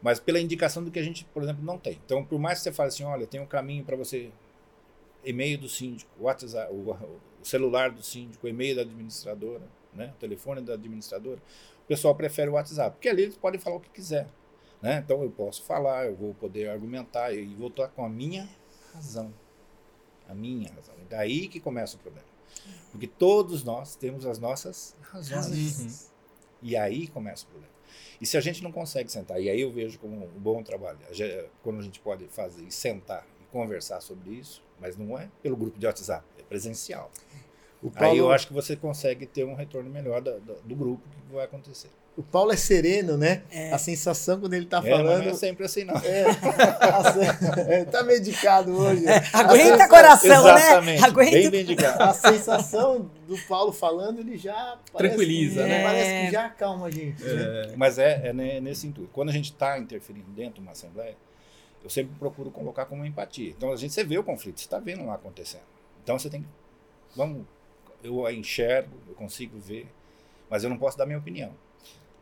Mas 0.03 0.19
pela 0.21 0.41
indicação 0.41 0.83
do 0.83 0.91
que 0.91 0.99
a 0.99 1.03
gente, 1.03 1.25
por 1.27 1.43
exemplo, 1.43 1.65
não 1.65 1.79
tem. 1.79 2.01
Então, 2.05 2.25
por 2.25 2.39
mais 2.39 2.59
que 2.59 2.65
você 2.65 2.73
fale 2.73 2.89
assim, 2.89 3.05
olha, 3.05 3.27
tem 3.27 3.41
um 3.41 3.47
caminho 3.47 3.85
para 3.85 3.97
você, 3.97 4.31
e-mail 5.25 5.59
do 5.59 5.69
síndico, 5.69 6.11
WhatsApp, 6.21 6.73
o, 6.73 6.97
celular 7.43 7.91
do 7.91 8.03
síndico, 8.03 8.47
e-mail 8.49 8.77
da 8.77 8.83
administradora, 8.83 9.63
né, 9.93 10.13
o 10.17 10.19
telefone 10.19 10.61
da 10.61 10.75
administradora, 10.75 11.41
o 11.85 11.87
pessoal 11.87 12.15
prefere 12.15 12.51
o 12.51 12.55
WhatsApp, 12.55 12.97
porque 12.97 13.09
ali 13.09 13.23
eles 13.23 13.37
podem 13.37 13.61
falar 13.61 13.77
o 13.77 13.81
que 13.81 13.91
quiser. 13.91 14.29
Né? 14.83 15.03
Então 15.05 15.23
eu 15.23 15.31
posso 15.31 15.63
falar, 15.63 16.07
eu 16.07 16.15
vou 16.15 16.35
poder 16.35 16.69
argumentar 16.69 17.33
e 17.33 17.55
vou 17.55 17.69
estar 17.69 17.89
com 17.89 18.05
a 18.05 18.09
minha 18.09 18.49
razão. 18.93 19.33
A 20.29 20.35
minha 20.35 20.71
razão. 20.73 20.95
E 21.01 21.05
daí 21.05 21.49
que 21.49 21.61
começa 21.61 21.97
o 21.97 22.01
problema. 22.01 22.36
Porque 22.91 23.07
todos 23.07 23.63
nós 23.63 23.97
temos 23.97 24.25
as 24.25 24.39
nossas 24.39 24.97
razões. 25.03 25.81
Uhum. 25.81 26.17
E 26.63 26.77
aí 26.77 27.09
começa 27.09 27.45
o 27.45 27.49
problema. 27.49 27.75
E 28.21 28.27
se 28.27 28.37
a 28.37 28.41
gente 28.41 28.63
não 28.63 28.73
consegue 28.73 29.11
sentar, 29.11 29.41
e 29.41 29.49
aí 29.51 29.61
eu 29.61 29.71
vejo 29.71 29.99
como 29.99 30.25
um 30.25 30.41
bom 30.41 30.63
trabalho, 30.63 30.99
quando 31.63 31.81
a 31.81 31.83
gente 31.83 32.01
pode 32.01 32.27
fazer 32.29 32.63
e 32.65 32.73
sentar 32.73 33.27
e 33.41 33.45
conversar 33.53 34.01
sobre 34.01 34.31
isso, 34.31 34.63
mas 34.81 34.97
não 34.97 35.19
é 35.19 35.31
pelo 35.43 35.57
grupo 35.57 35.79
de 35.79 35.87
WhatsApp, 35.87 36.25
é 36.39 36.43
presencial. 36.43 37.11
Paulo... 37.91 38.11
Aí 38.11 38.19
eu 38.19 38.31
acho 38.31 38.49
que 38.49 38.53
você 38.53 38.75
consegue 38.75 39.27
ter 39.27 39.45
um 39.45 39.55
retorno 39.55 39.91
melhor 39.91 40.21
do, 40.21 40.41
do, 40.41 40.55
do 40.55 40.75
grupo 40.75 41.03
que 41.09 41.35
vai 41.35 41.45
acontecer. 41.45 41.91
O 42.17 42.23
Paulo 42.23 42.51
é 42.51 42.57
sereno, 42.57 43.19
né? 43.19 43.43
É. 43.51 43.73
A 43.73 43.79
sensação 43.79 44.41
quando 44.41 44.55
ele 44.55 44.65
tá 44.65 44.79
é, 44.83 44.91
falando. 44.91 45.25
Não 45.25 45.31
é 45.31 45.35
sempre 45.35 45.67
assim, 45.67 45.85
não. 45.85 45.97
É, 45.97 46.25
é 47.81 47.85
tá 47.85 48.03
medicado 48.05 48.75
hoje. 48.75 49.07
É, 49.07 49.23
aguenta 49.35 49.77
sensa... 49.77 49.89
coração, 49.89 50.45
né? 50.45 50.61
Exatamente, 50.61 51.01
né? 51.03 51.07
Aguenta. 51.07 51.31
Bem 51.33 51.51
medicado. 51.51 52.03
A 52.03 52.15
sensação 52.15 53.11
do 53.29 53.37
Paulo 53.47 53.71
falando, 53.71 54.21
ele 54.21 54.39
já. 54.39 54.79
Tranquiliza, 54.97 55.61
parece, 55.61 55.69
né? 55.69 55.85
Parece 55.85 56.27
que 56.27 56.33
já 56.33 56.47
acalma 56.47 56.87
a 56.87 56.91
gente. 56.91 57.23
Né? 57.23 57.75
Mas 57.77 57.99
é, 57.99 58.33
nesse 58.33 58.87
intuito. 58.87 59.11
Quando 59.13 59.29
a 59.29 59.33
gente 59.33 59.53
está 59.53 59.79
interferindo 59.79 60.31
dentro 60.31 60.55
de 60.55 60.61
uma 60.61 60.73
assembleia, 60.73 61.17
eu 61.85 61.91
sempre 61.91 62.15
procuro 62.19 62.51
colocar 62.51 62.87
como 62.87 63.05
empatia. 63.05 63.51
Então 63.51 63.71
a 63.73 63.77
gente 63.77 63.93
você 63.93 64.03
vê 64.03 64.17
o 64.17 64.25
conflito, 64.25 64.59
você 64.59 64.65
está 64.65 64.79
vendo 64.79 65.05
lá 65.05 65.17
acontecendo. 65.17 65.65
Então 66.03 66.19
você 66.19 66.31
tem 66.31 66.41
que. 66.41 66.49
Vamos. 67.15 67.45
Eu 68.03 68.27
enxergo, 68.31 68.97
eu 69.07 69.15
consigo 69.15 69.59
ver, 69.59 69.87
mas 70.49 70.65
eu 70.65 70.71
não 70.71 70.79
posso 70.79 70.97
dar 70.97 71.05
minha 71.05 71.19
opinião. 71.19 71.53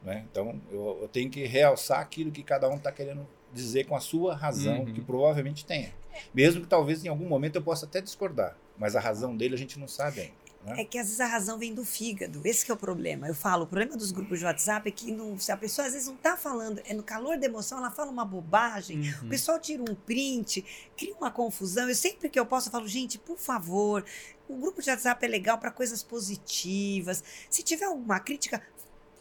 Né? 0.04 0.26
Então, 0.30 0.61
eu, 0.70 0.99
eu, 1.02 1.08
tenho 1.08 1.30
que 1.30 1.44
realçar 1.46 1.99
aquilo 1.99 2.30
que 2.30 2.42
cada 2.42 2.68
um 2.68 2.76
está 2.76 2.92
querendo 2.92 3.26
dizer 3.52 3.84
com 3.84 3.96
a 3.96 4.00
sua 4.00 4.34
razão, 4.34 4.80
uhum. 4.80 4.92
que 4.92 5.00
provavelmente 5.00 5.64
tenha. 5.64 5.92
Mesmo 6.32 6.61
que 6.61 6.66
talvez 6.66 7.04
em 7.04 7.08
algum 7.08 7.26
momento 7.26 7.56
eu 7.56 7.62
possa 7.62 7.87
até 7.87 8.00
discordar, 8.00 8.56
mas 8.78 8.94
a 8.94 9.00
razão 9.00 9.34
dele 9.34 9.54
a 9.54 9.58
gente 9.58 9.78
não 9.78 9.88
sabe 9.88 10.20
ainda. 10.20 10.44
Né? 10.64 10.80
É 10.80 10.84
que 10.84 10.99
às 10.99 11.06
vezes 11.06 11.20
a 11.20 11.26
razão 11.26 11.58
vem 11.58 11.75
do 11.75 11.84
fígado. 11.84 12.40
Esse 12.44 12.70
é 12.70 12.75
o 12.75 12.76
problema. 12.76 13.28
Eu 13.28 13.34
falo, 13.34 13.64
o 13.64 13.66
problema 13.66 13.96
dos 13.96 14.11
grupos 14.11 14.38
de 14.38 14.46
WhatsApp 14.46 14.88
é 14.88 14.92
que 14.92 15.12
não, 15.12 15.38
se 15.38 15.52
a 15.52 15.56
pessoa 15.56 15.87
às 15.87 15.92
vezes 15.92 16.08
não 16.08 16.14
está 16.14 16.37
falando, 16.37 16.80
é 16.87 16.94
no 16.94 17.02
calor 17.02 17.38
da 17.38 17.46
emoção, 17.46 17.78
ela 17.78 17.90
fala 17.90 18.11
uma 18.11 18.25
bobagem, 18.25 19.00
uhum. 19.00 19.26
o 19.26 19.28
pessoal 19.28 19.58
tira 19.58 19.82
um 19.82 19.94
print, 19.94 20.64
cria 20.96 21.14
uma 21.14 21.30
confusão. 21.30 21.88
Eu 21.88 21.94
sempre 21.94 22.30
que 22.30 22.40
eu 22.40 22.46
posso, 22.46 22.68
eu 22.68 22.73
falo, 22.73 22.88
gente, 22.88 23.18
por 23.18 23.38
favor, 23.38 24.04
o 24.49 24.56
grupo 24.56 24.82
de 24.82 24.90
WhatsApp 24.90 25.25
é 25.25 25.28
legal 25.28 25.58
para 25.58 25.70
coisas 25.70 26.02
positivas. 26.02 27.23
Se 27.50 27.62
tiver 27.62 27.84
alguma 27.84 28.18
crítica, 28.20 28.62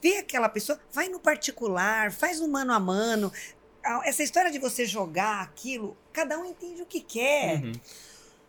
vê 0.03 0.17
aquela 0.17 0.49
pessoa, 0.49 0.77
vai 0.91 1.07
no 1.07 1.17
particular, 1.17 2.11
faz 2.11 2.41
no 2.41 2.47
mano 2.49 2.73
a 2.73 2.79
mano. 2.79 3.31
Essa 4.03 4.21
história 4.21 4.51
de 4.51 4.59
você 4.59 4.85
jogar 4.85 5.41
aquilo, 5.41 5.95
cada 6.11 6.37
um 6.37 6.45
entende 6.45 6.81
o 6.81 6.85
que 6.85 6.99
quer. 6.99 7.63
Uhum. 7.63 7.71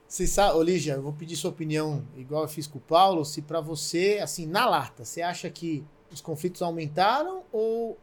Você 0.09 0.27
sabe, 0.27 0.57
Olígia, 0.57 0.95
eu 0.95 1.03
vou 1.03 1.13
pedir 1.13 1.37
sua 1.37 1.51
opinião, 1.51 2.05
igual 2.17 2.43
eu 2.43 2.49
fiz 2.49 2.67
com 2.67 2.79
o 2.79 2.81
Paulo, 2.81 3.25
se 3.25 3.41
para 3.41 3.61
você, 3.61 4.21
assim, 4.23 4.47
na 4.47 4.67
lata, 4.67 5.05
você 5.05 5.23
acha 5.23 5.49
que 5.49 5.85
os 6.11 6.21
conflitos 6.21 6.61
aumentaram 6.61 7.45
ou 7.53 7.99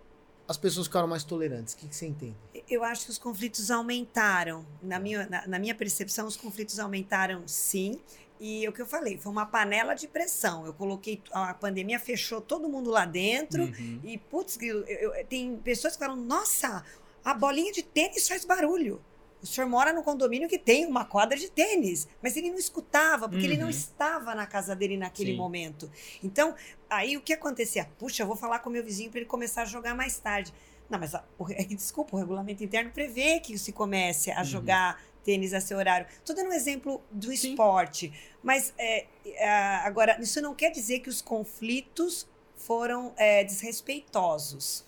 as 0.48 0.58
pessoas 0.58 0.88
ficaram 0.88 1.08
mais 1.08 1.24
tolerantes? 1.24 1.74
O 1.74 1.78
que, 1.78 1.88
que 1.88 1.96
você 1.96 2.08
entende? 2.08 2.36
Eu 2.70 2.84
acho 2.84 3.06
que 3.06 3.12
os 3.12 3.18
conflitos 3.18 3.70
aumentaram. 3.70 4.66
Na 4.82 5.00
minha, 5.00 5.28
na, 5.30 5.48
na 5.48 5.60
minha 5.60 5.76
percepção, 5.76 6.28
os 6.28 6.36
conflitos 6.36 6.80
aumentaram 6.80 7.44
sim. 7.48 8.00
E 8.44 8.68
o 8.68 8.74
que 8.74 8.82
eu 8.82 8.88
falei, 8.88 9.20
foi 9.20 9.32
uma 9.32 9.46
panela 9.46 9.94
de 9.94 10.08
pressão. 10.08 10.66
Eu 10.66 10.74
coloquei, 10.74 11.22
a 11.32 11.54
pandemia 11.54 12.00
fechou 12.00 12.42
todo 12.42 12.68
mundo 12.68 12.90
lá 12.90 13.06
dentro. 13.06 13.66
Uhum. 13.66 14.00
E, 14.04 14.18
putz, 14.18 14.58
eu, 14.60 14.84
eu, 14.86 15.26
tem 15.28 15.58
pessoas 15.58 15.94
que 15.96 16.04
falam: 16.04 16.16
nossa, 16.16 16.84
a 17.24 17.36
bolinha 17.36 17.72
de 17.72 17.84
tênis 17.84 18.28
faz 18.28 18.44
barulho. 18.44 19.00
O 19.44 19.46
senhor 19.46 19.68
mora 19.68 19.94
no 19.94 20.02
condomínio 20.02 20.50
que 20.50 20.58
tem 20.58 20.88
uma 20.88 21.06
quadra 21.06 21.38
de 21.38 21.52
tênis, 21.52 22.08
mas 22.20 22.36
ele 22.36 22.50
não 22.50 22.58
escutava, 22.58 23.30
porque 23.30 23.46
uhum. 23.46 23.52
ele 23.52 23.58
não 23.58 23.66
uhum. 23.66 23.72
estava 23.72 24.34
na 24.34 24.48
casa 24.48 24.76
dele 24.76 24.98
naquele 24.98 25.32
Sim. 25.32 25.38
momento. 25.38 25.92
Então, 26.24 26.56
aí 26.90 27.18
o 27.18 27.22
que 27.22 27.34
acontecia? 27.34 27.88
Puxa, 28.00 28.24
eu 28.24 28.28
vou 28.28 28.36
falar 28.36 28.58
com 28.60 28.72
meu 28.72 28.84
vizinho 28.84 29.12
para 29.12 29.20
ele 29.20 29.28
começar 29.28 29.62
a 29.62 29.66
jogar 29.66 29.94
mais 29.94 30.18
tarde. 30.18 30.52
Não, 30.90 31.00
mas 31.00 31.14
o, 31.14 31.52
é 31.52 31.64
desculpa, 31.76 32.16
o 32.16 32.20
regulamento 32.20 32.64
interno 32.64 32.92
prevê 32.92 33.40
que 33.40 33.56
se 33.58 33.72
comece 33.72 34.32
a 34.32 34.40
uhum. 34.40 34.46
jogar 34.46 35.00
tênis 35.24 35.54
a 35.54 35.62
seu 35.62 35.78
horário. 35.78 36.08
Estou 36.18 36.36
dando 36.36 36.50
um 36.50 36.54
exemplo 36.54 37.02
do 37.12 37.36
Sim. 37.36 37.52
esporte. 37.52 38.14
Mas 38.44 38.74
é, 38.78 39.06
é, 39.26 39.50
agora, 39.50 40.20
isso 40.22 40.42
não 40.42 40.54
quer 40.54 40.72
dizer 40.72 41.00
que 41.00 41.10
os 41.10 41.22
conflitos 41.22 42.28
foram 42.56 43.14
é, 43.18 43.44
desrespeitosos. 43.44 44.86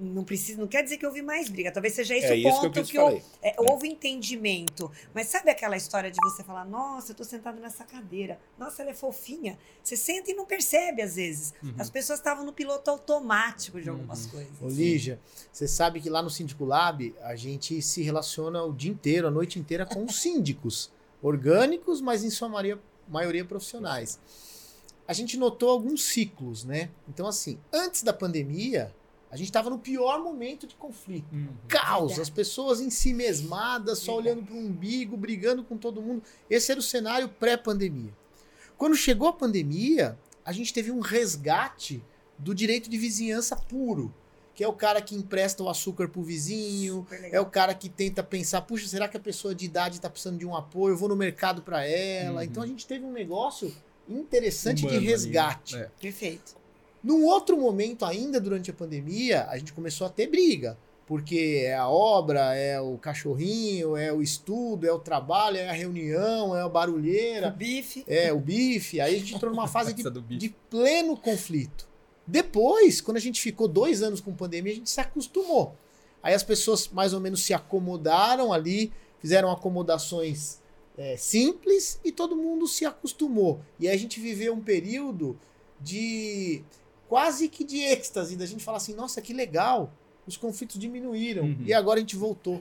Não 0.00 0.24
precisa, 0.24 0.58
não 0.58 0.66
quer 0.66 0.82
dizer 0.82 0.96
que 0.96 1.04
houve 1.04 1.20
mais 1.20 1.50
briga. 1.50 1.70
Talvez 1.70 1.94
seja 1.94 2.16
esse 2.16 2.26
é 2.26 2.48
o 2.48 2.50
ponto 2.50 2.70
que, 2.70 2.92
que 2.92 2.98
houve, 2.98 3.22
é, 3.42 3.54
houve 3.58 3.86
entendimento. 3.86 4.90
Mas 5.12 5.26
sabe 5.26 5.50
aquela 5.50 5.76
história 5.76 6.10
de 6.10 6.16
você 6.22 6.42
falar, 6.42 6.64
nossa, 6.64 7.10
eu 7.10 7.12
estou 7.12 7.26
sentado 7.26 7.60
nessa 7.60 7.84
cadeira, 7.84 8.40
nossa, 8.58 8.80
ela 8.80 8.92
é 8.92 8.94
fofinha. 8.94 9.58
Você 9.82 9.94
senta 9.94 10.30
e 10.30 10.34
não 10.34 10.46
percebe 10.46 11.02
às 11.02 11.16
vezes. 11.16 11.52
Uhum. 11.62 11.74
As 11.78 11.90
pessoas 11.90 12.18
estavam 12.18 12.46
no 12.46 12.52
piloto 12.52 12.90
automático 12.90 13.78
de 13.78 13.90
algumas 13.90 14.24
uhum. 14.24 14.30
coisas. 14.30 14.62
Ô, 14.62 14.68
Lígia, 14.68 15.20
você 15.52 15.68
sabe 15.68 16.00
que 16.00 16.08
lá 16.08 16.22
no 16.22 16.30
Síndico 16.30 16.64
Lab 16.64 17.14
a 17.20 17.36
gente 17.36 17.82
se 17.82 18.02
relaciona 18.02 18.62
o 18.62 18.72
dia 18.72 18.90
inteiro, 18.90 19.28
a 19.28 19.30
noite 19.30 19.58
inteira 19.58 19.84
com 19.84 20.02
os 20.02 20.20
síndicos 20.20 20.90
orgânicos, 21.20 22.00
mas 22.00 22.24
em 22.24 22.30
sua 22.30 22.48
maioria, 22.48 22.78
maioria 23.06 23.44
profissionais. 23.44 24.18
A 25.06 25.12
gente 25.12 25.36
notou 25.36 25.68
alguns 25.68 26.04
ciclos, 26.04 26.64
né? 26.64 26.88
Então, 27.06 27.26
assim, 27.26 27.58
antes 27.70 28.02
da 28.02 28.12
pandemia, 28.12 28.94
a 29.34 29.36
gente 29.36 29.48
estava 29.48 29.68
no 29.68 29.80
pior 29.80 30.22
momento 30.22 30.64
de 30.64 30.76
conflito. 30.76 31.26
Uhum. 31.32 31.48
Caos, 31.66 32.20
as 32.20 32.30
pessoas 32.30 32.80
em 32.80 32.88
si 32.88 33.12
mesmadas, 33.12 33.98
só 33.98 34.16
olhando 34.16 34.44
para 34.44 34.54
o 34.54 34.58
umbigo, 34.58 35.16
brigando 35.16 35.64
com 35.64 35.76
todo 35.76 36.00
mundo. 36.00 36.22
Esse 36.48 36.70
era 36.70 36.78
o 36.78 36.82
cenário 36.82 37.28
pré-pandemia. 37.28 38.12
Quando 38.78 38.94
chegou 38.94 39.26
a 39.26 39.32
pandemia, 39.32 40.16
a 40.44 40.52
gente 40.52 40.72
teve 40.72 40.92
um 40.92 41.00
resgate 41.00 42.00
do 42.38 42.54
direito 42.54 42.88
de 42.88 42.96
vizinhança 42.96 43.56
puro 43.56 44.14
que 44.54 44.62
é 44.62 44.68
o 44.68 44.72
cara 44.72 45.02
que 45.02 45.16
empresta 45.16 45.64
o 45.64 45.68
açúcar 45.68 46.08
pro 46.08 46.22
vizinho, 46.22 47.04
é 47.32 47.40
o 47.40 47.46
cara 47.46 47.74
que 47.74 47.88
tenta 47.88 48.22
pensar, 48.22 48.62
puxa, 48.62 48.86
será 48.86 49.08
que 49.08 49.16
a 49.16 49.20
pessoa 49.20 49.52
de 49.52 49.64
idade 49.64 50.00
tá 50.00 50.08
precisando 50.08 50.38
de 50.38 50.46
um 50.46 50.54
apoio? 50.54 50.92
Eu 50.92 50.96
vou 50.96 51.08
no 51.08 51.16
mercado 51.16 51.60
para 51.60 51.84
ela. 51.84 52.36
Uhum. 52.36 52.44
Então 52.44 52.62
a 52.62 52.66
gente 52.68 52.86
teve 52.86 53.04
um 53.04 53.10
negócio 53.10 53.74
interessante 54.08 54.84
Humano 54.84 55.00
de 55.00 55.04
resgate. 55.04 55.76
É. 55.76 55.90
Perfeito. 56.00 56.54
Num 57.04 57.26
outro 57.26 57.54
momento 57.58 58.06
ainda 58.06 58.40
durante 58.40 58.70
a 58.70 58.74
pandemia, 58.74 59.44
a 59.50 59.58
gente 59.58 59.74
começou 59.74 60.06
a 60.06 60.10
ter 60.10 60.26
briga. 60.26 60.78
Porque 61.06 61.64
é 61.66 61.74
a 61.74 61.86
obra, 61.86 62.54
é 62.54 62.80
o 62.80 62.96
cachorrinho, 62.96 63.94
é 63.94 64.10
o 64.10 64.22
estudo, 64.22 64.86
é 64.86 64.92
o 64.92 64.98
trabalho, 64.98 65.58
é 65.58 65.68
a 65.68 65.72
reunião, 65.72 66.56
é 66.56 66.62
a 66.62 66.68
barulheira. 66.68 67.48
O 67.48 67.50
bife. 67.50 68.04
É, 68.08 68.32
o 68.32 68.40
bife. 68.40 69.02
Aí 69.02 69.16
a 69.16 69.18
gente 69.18 69.34
entrou 69.34 69.52
numa 69.52 69.68
fase 69.68 69.92
de, 69.94 70.02
de 70.38 70.48
pleno 70.70 71.14
conflito. 71.14 71.86
Depois, 72.26 73.02
quando 73.02 73.18
a 73.18 73.20
gente 73.20 73.38
ficou 73.38 73.68
dois 73.68 74.02
anos 74.02 74.18
com 74.18 74.32
pandemia, 74.32 74.72
a 74.72 74.76
gente 74.76 74.88
se 74.88 74.98
acostumou. 74.98 75.76
Aí 76.22 76.32
as 76.32 76.42
pessoas 76.42 76.88
mais 76.88 77.12
ou 77.12 77.20
menos 77.20 77.42
se 77.42 77.52
acomodaram 77.52 78.50
ali, 78.50 78.90
fizeram 79.20 79.50
acomodações 79.50 80.58
é, 80.96 81.18
simples 81.18 82.00
e 82.02 82.10
todo 82.10 82.34
mundo 82.34 82.66
se 82.66 82.86
acostumou. 82.86 83.60
E 83.78 83.86
aí 83.86 83.94
a 83.94 83.98
gente 83.98 84.18
viveu 84.18 84.54
um 84.54 84.60
período 84.62 85.38
de 85.78 86.64
quase 87.14 87.48
que 87.48 87.62
de 87.62 87.78
êxtase, 87.78 88.34
da 88.34 88.44
gente 88.44 88.64
falar 88.64 88.78
assim, 88.78 88.92
nossa, 88.92 89.22
que 89.22 89.32
legal, 89.32 89.92
os 90.26 90.36
conflitos 90.36 90.80
diminuíram. 90.80 91.44
Uhum. 91.44 91.62
E 91.64 91.72
agora 91.72 91.98
a 91.98 92.00
gente 92.00 92.16
voltou 92.16 92.60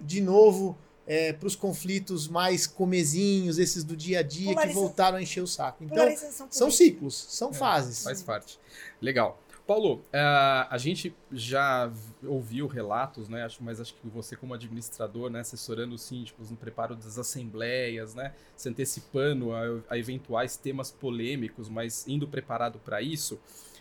de 0.00 0.20
novo 0.20 0.76
é, 1.06 1.32
para 1.32 1.46
os 1.46 1.54
conflitos 1.54 2.26
mais 2.26 2.66
comezinhos, 2.66 3.56
esses 3.56 3.84
do 3.84 3.96
dia 3.96 4.18
a 4.18 4.22
dia, 4.22 4.52
que 4.52 4.72
voltaram 4.72 5.16
a 5.16 5.22
encher 5.22 5.44
o 5.44 5.46
saco. 5.46 5.84
Então, 5.84 6.04
são 6.50 6.72
ciclos, 6.72 7.14
são 7.14 7.50
é, 7.50 7.54
fases. 7.54 8.02
Faz 8.02 8.20
parte. 8.20 8.58
Legal. 9.00 9.40
Paulo, 9.64 9.96
uh, 9.96 10.66
a 10.70 10.76
gente 10.76 11.14
já 11.30 11.92
ouviu 12.24 12.66
relatos, 12.66 13.28
né? 13.28 13.44
Acho, 13.44 13.62
mas 13.62 13.78
acho 13.78 13.94
que 13.94 14.08
você, 14.08 14.34
como 14.34 14.54
administrador, 14.54 15.30
né, 15.30 15.40
assessorando 15.40 15.94
os 15.94 16.02
síndicos 16.02 16.50
no 16.50 16.56
preparo 16.56 16.96
das 16.96 17.16
assembleias, 17.16 18.12
né, 18.14 18.32
se 18.56 18.68
antecipando 18.68 19.52
a, 19.52 19.60
a 19.90 19.98
eventuais 19.98 20.56
temas 20.56 20.90
polêmicos, 20.90 21.68
mas 21.68 22.08
indo 22.08 22.26
preparado 22.26 22.80
para 22.80 23.00
isso. 23.02 23.38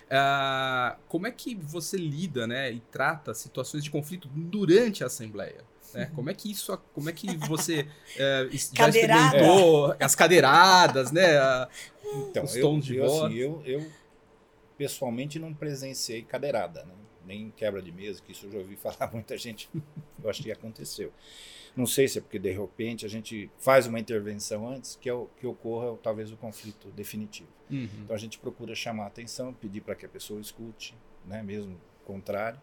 Uh, 0.07 0.97
como 1.09 1.27
é 1.27 1.31
que 1.31 1.53
você 1.53 1.97
lida, 1.97 2.47
né, 2.47 2.71
e 2.71 2.79
trata 2.79 3.33
situações 3.33 3.83
de 3.83 3.91
conflito 3.91 4.29
durante 4.29 5.03
a 5.03 5.07
assembleia? 5.07 5.65
Né? 5.93 6.11
Como 6.15 6.29
é 6.29 6.33
que 6.33 6.51
isso, 6.51 6.77
como 6.93 7.09
é 7.09 7.13
que 7.13 7.35
você 7.37 7.87
é, 8.17 8.47
já 8.51 8.89
experimentou 8.89 9.95
as 9.99 10.15
cadeiradas, 10.15 11.11
né? 11.11 11.37
A, 11.37 11.69
então, 12.29 12.43
os 12.43 12.53
tons 12.53 12.75
eu, 12.75 12.79
de 12.79 12.95
eu, 12.97 13.05
voz? 13.05 13.23
Assim, 13.23 13.35
eu, 13.35 13.61
eu 13.65 13.91
pessoalmente 14.77 15.39
não 15.39 15.53
presenciei 15.53 16.21
cadeirada, 16.21 16.83
né? 16.83 16.93
nem 17.25 17.51
quebra 17.51 17.81
de 17.81 17.91
mesa, 17.91 18.21
que 18.25 18.31
isso 18.31 18.45
eu 18.45 18.51
já 18.51 18.57
ouvi 18.59 18.75
falar 18.77 19.11
muita 19.11 19.37
gente, 19.37 19.69
eu 20.23 20.29
acho 20.29 20.41
que 20.41 20.51
aconteceu. 20.51 21.11
Não 21.77 21.85
sei 21.85 22.07
se 22.07 22.17
é 22.17 22.21
porque 22.21 22.39
de 22.39 22.51
repente 22.51 23.05
a 23.05 23.09
gente 23.09 23.51
faz 23.59 23.85
uma 23.85 23.99
intervenção 23.99 24.67
antes 24.67 24.95
que, 24.95 25.09
o, 25.11 25.29
que 25.39 25.45
ocorra 25.45 25.95
talvez 26.01 26.31
o 26.31 26.35
conflito 26.35 26.89
definitivo. 26.89 27.47
Uhum. 27.69 27.87
Então 28.03 28.15
a 28.15 28.19
gente 28.19 28.39
procura 28.39 28.73
chamar 28.73 29.03
a 29.03 29.07
atenção, 29.07 29.53
pedir 29.53 29.81
para 29.81 29.93
que 29.93 30.05
a 30.05 30.09
pessoa 30.09 30.41
escute, 30.41 30.95
né, 31.23 31.43
mesmo 31.43 31.79
contrário, 32.03 32.59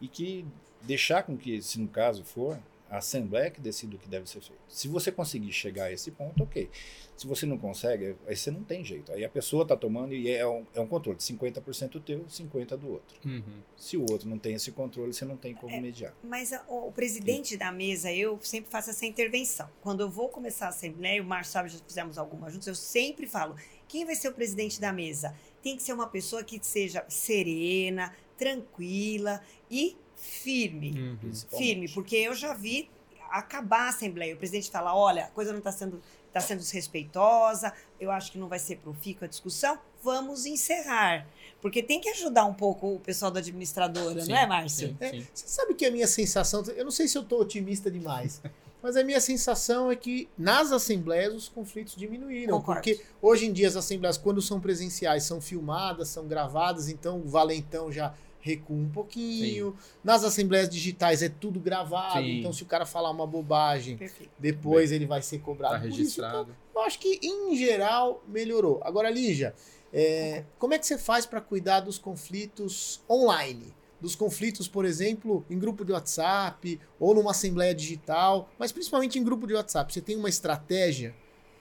e 0.00 0.08
que 0.08 0.44
deixar 0.82 1.22
com 1.22 1.36
que, 1.36 1.62
se 1.62 1.80
no 1.80 1.86
caso 1.86 2.24
for, 2.24 2.58
a 2.90 2.98
Assembleia 2.98 3.50
que 3.50 3.60
decida 3.60 3.96
o 3.96 3.98
que 3.98 4.08
deve 4.08 4.28
ser 4.28 4.40
feito. 4.40 4.60
Se 4.68 4.88
você 4.88 5.12
conseguir 5.12 5.52
chegar 5.52 5.84
a 5.84 5.92
esse 5.92 6.10
ponto, 6.10 6.42
ok. 6.42 6.70
Se 7.16 7.26
você 7.26 7.44
não 7.46 7.58
consegue, 7.58 8.14
aí 8.26 8.36
você 8.36 8.50
não 8.50 8.62
tem 8.62 8.84
jeito. 8.84 9.10
Aí 9.12 9.24
a 9.24 9.28
pessoa 9.28 9.62
está 9.64 9.76
tomando 9.76 10.14
e 10.14 10.30
é 10.30 10.46
um, 10.46 10.64
é 10.74 10.80
um 10.80 10.86
controle. 10.86 11.18
50% 11.18 12.00
teu, 12.02 12.24
50% 12.26 12.76
do 12.76 12.92
outro. 12.92 13.16
Uhum. 13.24 13.42
Se 13.76 13.96
o 13.96 14.02
outro 14.10 14.28
não 14.28 14.38
tem 14.38 14.54
esse 14.54 14.70
controle, 14.72 15.12
você 15.12 15.24
não 15.24 15.36
tem 15.36 15.52
como 15.54 15.74
É, 15.74 15.80
mediar. 15.80 16.14
Mas 16.22 16.52
a- 16.52 16.64
o, 16.68 16.90
presidente 16.92 17.56
da 17.56 17.70
mesa, 17.72 18.12
eu 18.12 18.38
sempre 18.42 18.70
faço 18.70 18.90
essa 18.90 19.04
intervenção. 19.04 19.68
Quando 19.82 20.00
eu 20.00 20.08
vou 20.10 20.28
começar 20.28 20.66
a 20.66 20.68
assembleia, 20.70 21.20
o 21.22 21.26
Márcio 21.26 21.52
sabe, 21.52 21.68
já 21.70 21.78
fizemos 21.86 22.16
algumas 22.18 22.52
juntas, 22.52 22.68
eu 22.68 22.74
sempre 22.74 23.26
falo: 23.26 23.56
quem 23.88 24.04
vai 24.04 24.14
ser 24.14 24.28
o 24.28 24.32
presidente 24.32 24.80
da 24.80 24.92
mesa? 24.92 25.34
Tem 25.62 25.76
que 25.76 25.82
ser 25.82 25.92
uma 25.92 26.06
pessoa 26.06 26.44
que 26.44 26.58
seja 26.64 27.04
serena, 27.08 28.14
tranquila 28.36 29.42
e 29.70 29.96
firme. 30.18 31.18
Uhum. 31.22 31.32
Firme, 31.56 31.88
porque 31.88 32.16
eu 32.16 32.34
já 32.34 32.52
vi 32.54 32.90
acabar 33.30 33.86
a 33.86 33.88
assembleia. 33.88 34.34
O 34.34 34.38
presidente 34.38 34.70
fala: 34.70 34.94
olha, 34.94 35.26
a 35.26 35.28
coisa 35.28 35.52
não 35.52 35.58
está 35.58 35.72
sendo, 35.72 36.00
tá 36.32 36.40
sendo 36.40 36.58
desrespeitosa, 36.58 37.72
eu 38.00 38.10
acho 38.10 38.32
que 38.32 38.38
não 38.38 38.48
vai 38.48 38.58
ser 38.58 38.76
profícua 38.76 39.26
a 39.26 39.28
discussão, 39.28 39.78
vamos 40.02 40.46
encerrar. 40.46 41.26
Porque 41.60 41.82
tem 41.82 42.00
que 42.00 42.08
ajudar 42.10 42.44
um 42.44 42.54
pouco 42.54 42.94
o 42.94 43.00
pessoal 43.00 43.30
da 43.30 43.40
administradora, 43.40 44.22
Sim, 44.22 44.30
não 44.30 44.38
é, 44.38 44.46
Márcio? 44.46 44.88
sim, 44.88 44.96
É, 45.00 45.10
sim. 45.10 45.26
Você 45.34 45.48
sabe 45.48 45.74
que 45.74 45.84
a 45.84 45.90
minha 45.90 46.06
sensação, 46.06 46.62
eu 46.76 46.84
não 46.84 46.90
sei 46.90 47.08
se 47.08 47.18
eu 47.18 47.22
estou 47.22 47.40
otimista 47.40 47.90
demais, 47.90 48.40
mas 48.82 48.96
a 48.96 49.02
minha 49.02 49.20
sensação 49.20 49.90
é 49.90 49.96
que 49.96 50.28
nas 50.38 50.70
assembleias 50.70 51.34
os 51.34 51.48
conflitos 51.48 51.96
diminuíram. 51.96 52.58
Concordo. 52.58 52.80
Porque 52.80 53.04
hoje 53.20 53.46
em 53.46 53.52
dia 53.52 53.66
as 53.68 53.76
assembleias, 53.76 54.16
quando 54.16 54.40
são 54.40 54.60
presenciais, 54.60 55.24
são 55.24 55.40
filmadas, 55.40 56.08
são 56.08 56.26
gravadas, 56.26 56.88
então 56.88 57.18
o 57.18 57.28
valentão 57.28 57.90
já 57.90 58.14
recua 58.48 58.76
um 58.76 58.88
pouquinho. 58.88 59.76
Nas 60.02 60.24
assembleias 60.24 60.68
digitais 60.68 61.22
é 61.22 61.28
tudo 61.28 61.60
gravado, 61.60 62.20
Sim. 62.20 62.38
então 62.38 62.52
se 62.52 62.62
o 62.62 62.66
cara 62.66 62.86
falar 62.86 63.10
uma 63.10 63.26
bobagem, 63.26 63.96
Perfeito. 63.96 64.30
depois 64.38 64.90
ele 64.92 65.06
vai 65.06 65.20
ser 65.22 65.38
cobrado 65.40 65.74
Tá 65.74 65.80
por 65.80 65.88
isso. 65.88 65.98
registrado. 65.98 66.56
Então, 66.70 66.82
eu 66.82 66.86
acho 66.86 66.98
que 66.98 67.18
em 67.22 67.56
geral 67.56 68.22
melhorou. 68.26 68.80
Agora, 68.82 69.10
Lígia, 69.10 69.54
é, 69.92 70.44
como 70.58 70.74
é 70.74 70.78
que 70.78 70.86
você 70.86 70.96
faz 70.98 71.26
para 71.26 71.40
cuidar 71.40 71.80
dos 71.80 71.98
conflitos 71.98 73.00
online? 73.08 73.74
Dos 74.00 74.14
conflitos, 74.14 74.68
por 74.68 74.84
exemplo, 74.84 75.44
em 75.50 75.58
grupo 75.58 75.84
de 75.84 75.92
WhatsApp 75.92 76.80
ou 77.00 77.14
numa 77.14 77.32
assembleia 77.32 77.74
digital, 77.74 78.48
mas 78.58 78.70
principalmente 78.70 79.18
em 79.18 79.24
grupo 79.24 79.44
de 79.46 79.54
WhatsApp. 79.54 79.92
Você 79.92 80.00
tem 80.00 80.16
uma 80.16 80.28
estratégia 80.28 81.14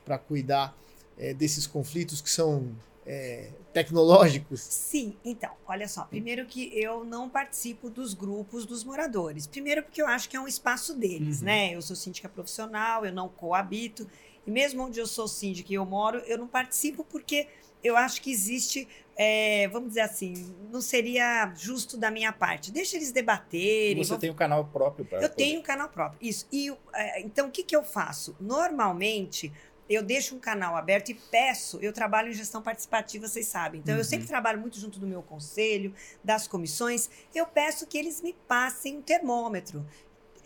para 0.05 0.17
cuidar 0.19 0.77
é, 1.17 1.33
desses 1.33 1.65
conflitos 1.65 2.21
que 2.21 2.29
são 2.29 2.75
é, 3.05 3.49
tecnológicos? 3.83 4.59
Sim, 4.61 5.15
então, 5.23 5.51
olha 5.67 5.87
só. 5.87 6.03
Primeiro 6.05 6.45
que 6.45 6.71
eu 6.73 7.03
não 7.03 7.29
participo 7.29 7.89
dos 7.89 8.13
grupos 8.13 8.65
dos 8.65 8.83
moradores. 8.83 9.45
Primeiro 9.45 9.83
porque 9.83 10.01
eu 10.01 10.07
acho 10.07 10.27
que 10.29 10.35
é 10.35 10.39
um 10.39 10.47
espaço 10.47 10.93
deles, 10.95 11.39
Uhum. 11.39 11.45
né? 11.45 11.75
Eu 11.75 11.81
sou 11.81 11.95
síndica 11.95 12.27
profissional, 12.27 13.05
eu 13.05 13.13
não 13.13 13.29
coabito. 13.29 14.07
E 14.45 14.51
mesmo 14.51 14.83
onde 14.83 14.99
eu 14.99 15.05
sou 15.07 15.27
síndica 15.27 15.71
e 15.71 15.75
eu 15.75 15.85
moro, 15.85 16.19
eu 16.25 16.37
não 16.37 16.47
participo 16.47 17.03
porque 17.03 17.47
eu 17.83 17.95
acho 17.95 18.21
que 18.21 18.31
existe, 18.31 18.87
é, 19.15 19.67
vamos 19.67 19.89
dizer 19.89 20.01
assim, 20.01 20.55
não 20.71 20.81
seria 20.81 21.53
justo 21.55 21.95
da 21.97 22.09
minha 22.09 22.31
parte. 22.33 22.71
Deixa 22.71 22.95
eles 22.97 23.11
debaterem. 23.11 24.03
você 24.03 24.09
vão- 24.11 24.19
tem 24.19 24.31
um 24.31 24.35
canal 24.35 24.65
próprio 24.65 25.05
para. 25.05 25.21
eu 25.21 25.29
tenho 25.29 25.59
um 25.59 25.63
canal 25.63 25.87
próprio. 25.89 26.17
Isso. 26.27 26.47
E 26.51 26.73
é, 26.93 27.21
então 27.21 27.47
o 27.47 27.51
que, 27.51 27.61
que 27.63 27.75
eu 27.75 27.83
faço? 27.83 28.35
Normalmente 28.39 29.51
eu 29.89 30.03
deixo 30.03 30.35
um 30.35 30.39
canal 30.39 30.75
aberto 30.75 31.09
e 31.09 31.13
peço. 31.13 31.79
Eu 31.81 31.93
trabalho 31.93 32.29
em 32.29 32.33
gestão 32.33 32.61
participativa, 32.61 33.27
vocês 33.27 33.45
sabem. 33.47 33.79
Então 33.81 33.93
eu 33.95 33.99
Uhum. 33.99 34.03
sempre 34.03 34.27
trabalho 34.27 34.59
muito 34.59 34.79
junto 34.79 34.99
do 34.99 35.07
meu 35.07 35.21
conselho, 35.23 35.93
das 36.23 36.47
comissões. 36.47 37.09
Eu 37.33 37.45
peço 37.45 37.87
que 37.87 37.97
eles 37.97 38.21
me 38.21 38.33
passem 38.47 38.97
um 38.97 39.01
termômetro. 39.01 39.85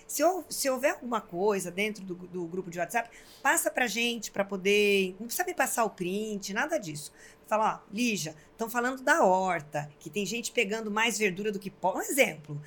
Se, 0.08 0.24
hou- 0.24 0.44
se 0.50 0.70
houver 0.70 0.92
alguma 0.92 1.22
coisa 1.22 1.72
dentro 1.72 2.04
do, 2.04 2.16
do 2.16 2.46
grupo 2.46 2.70
de 2.70 2.78
WhatsApp, 2.80 3.10
passa 3.42 3.72
pra 3.72 3.88
gente 3.88 4.30
para 4.30 4.44
poder. 4.44 5.16
Não 5.20 5.26
precisa 5.28 5.46
me 5.46 5.54
passar 5.54 5.86
o 5.86 5.90
print, 5.90 6.54
nada 6.54 6.78
disso. 6.78 7.14
Fala, 7.48 7.82
ó, 7.82 7.94
Lígia, 7.94 8.36
estão 8.52 8.70
falando 8.70 9.02
da 9.02 9.24
horta, 9.24 9.90
que 10.00 10.10
tem 10.10 10.26
gente 10.26 10.52
pegando 10.52 10.92
mais 10.92 11.18
verdura 11.18 11.52
do 11.52 11.60
que 11.60 11.70
pó. 11.70 11.96
Um 11.98 12.02
exemplo 12.02 12.62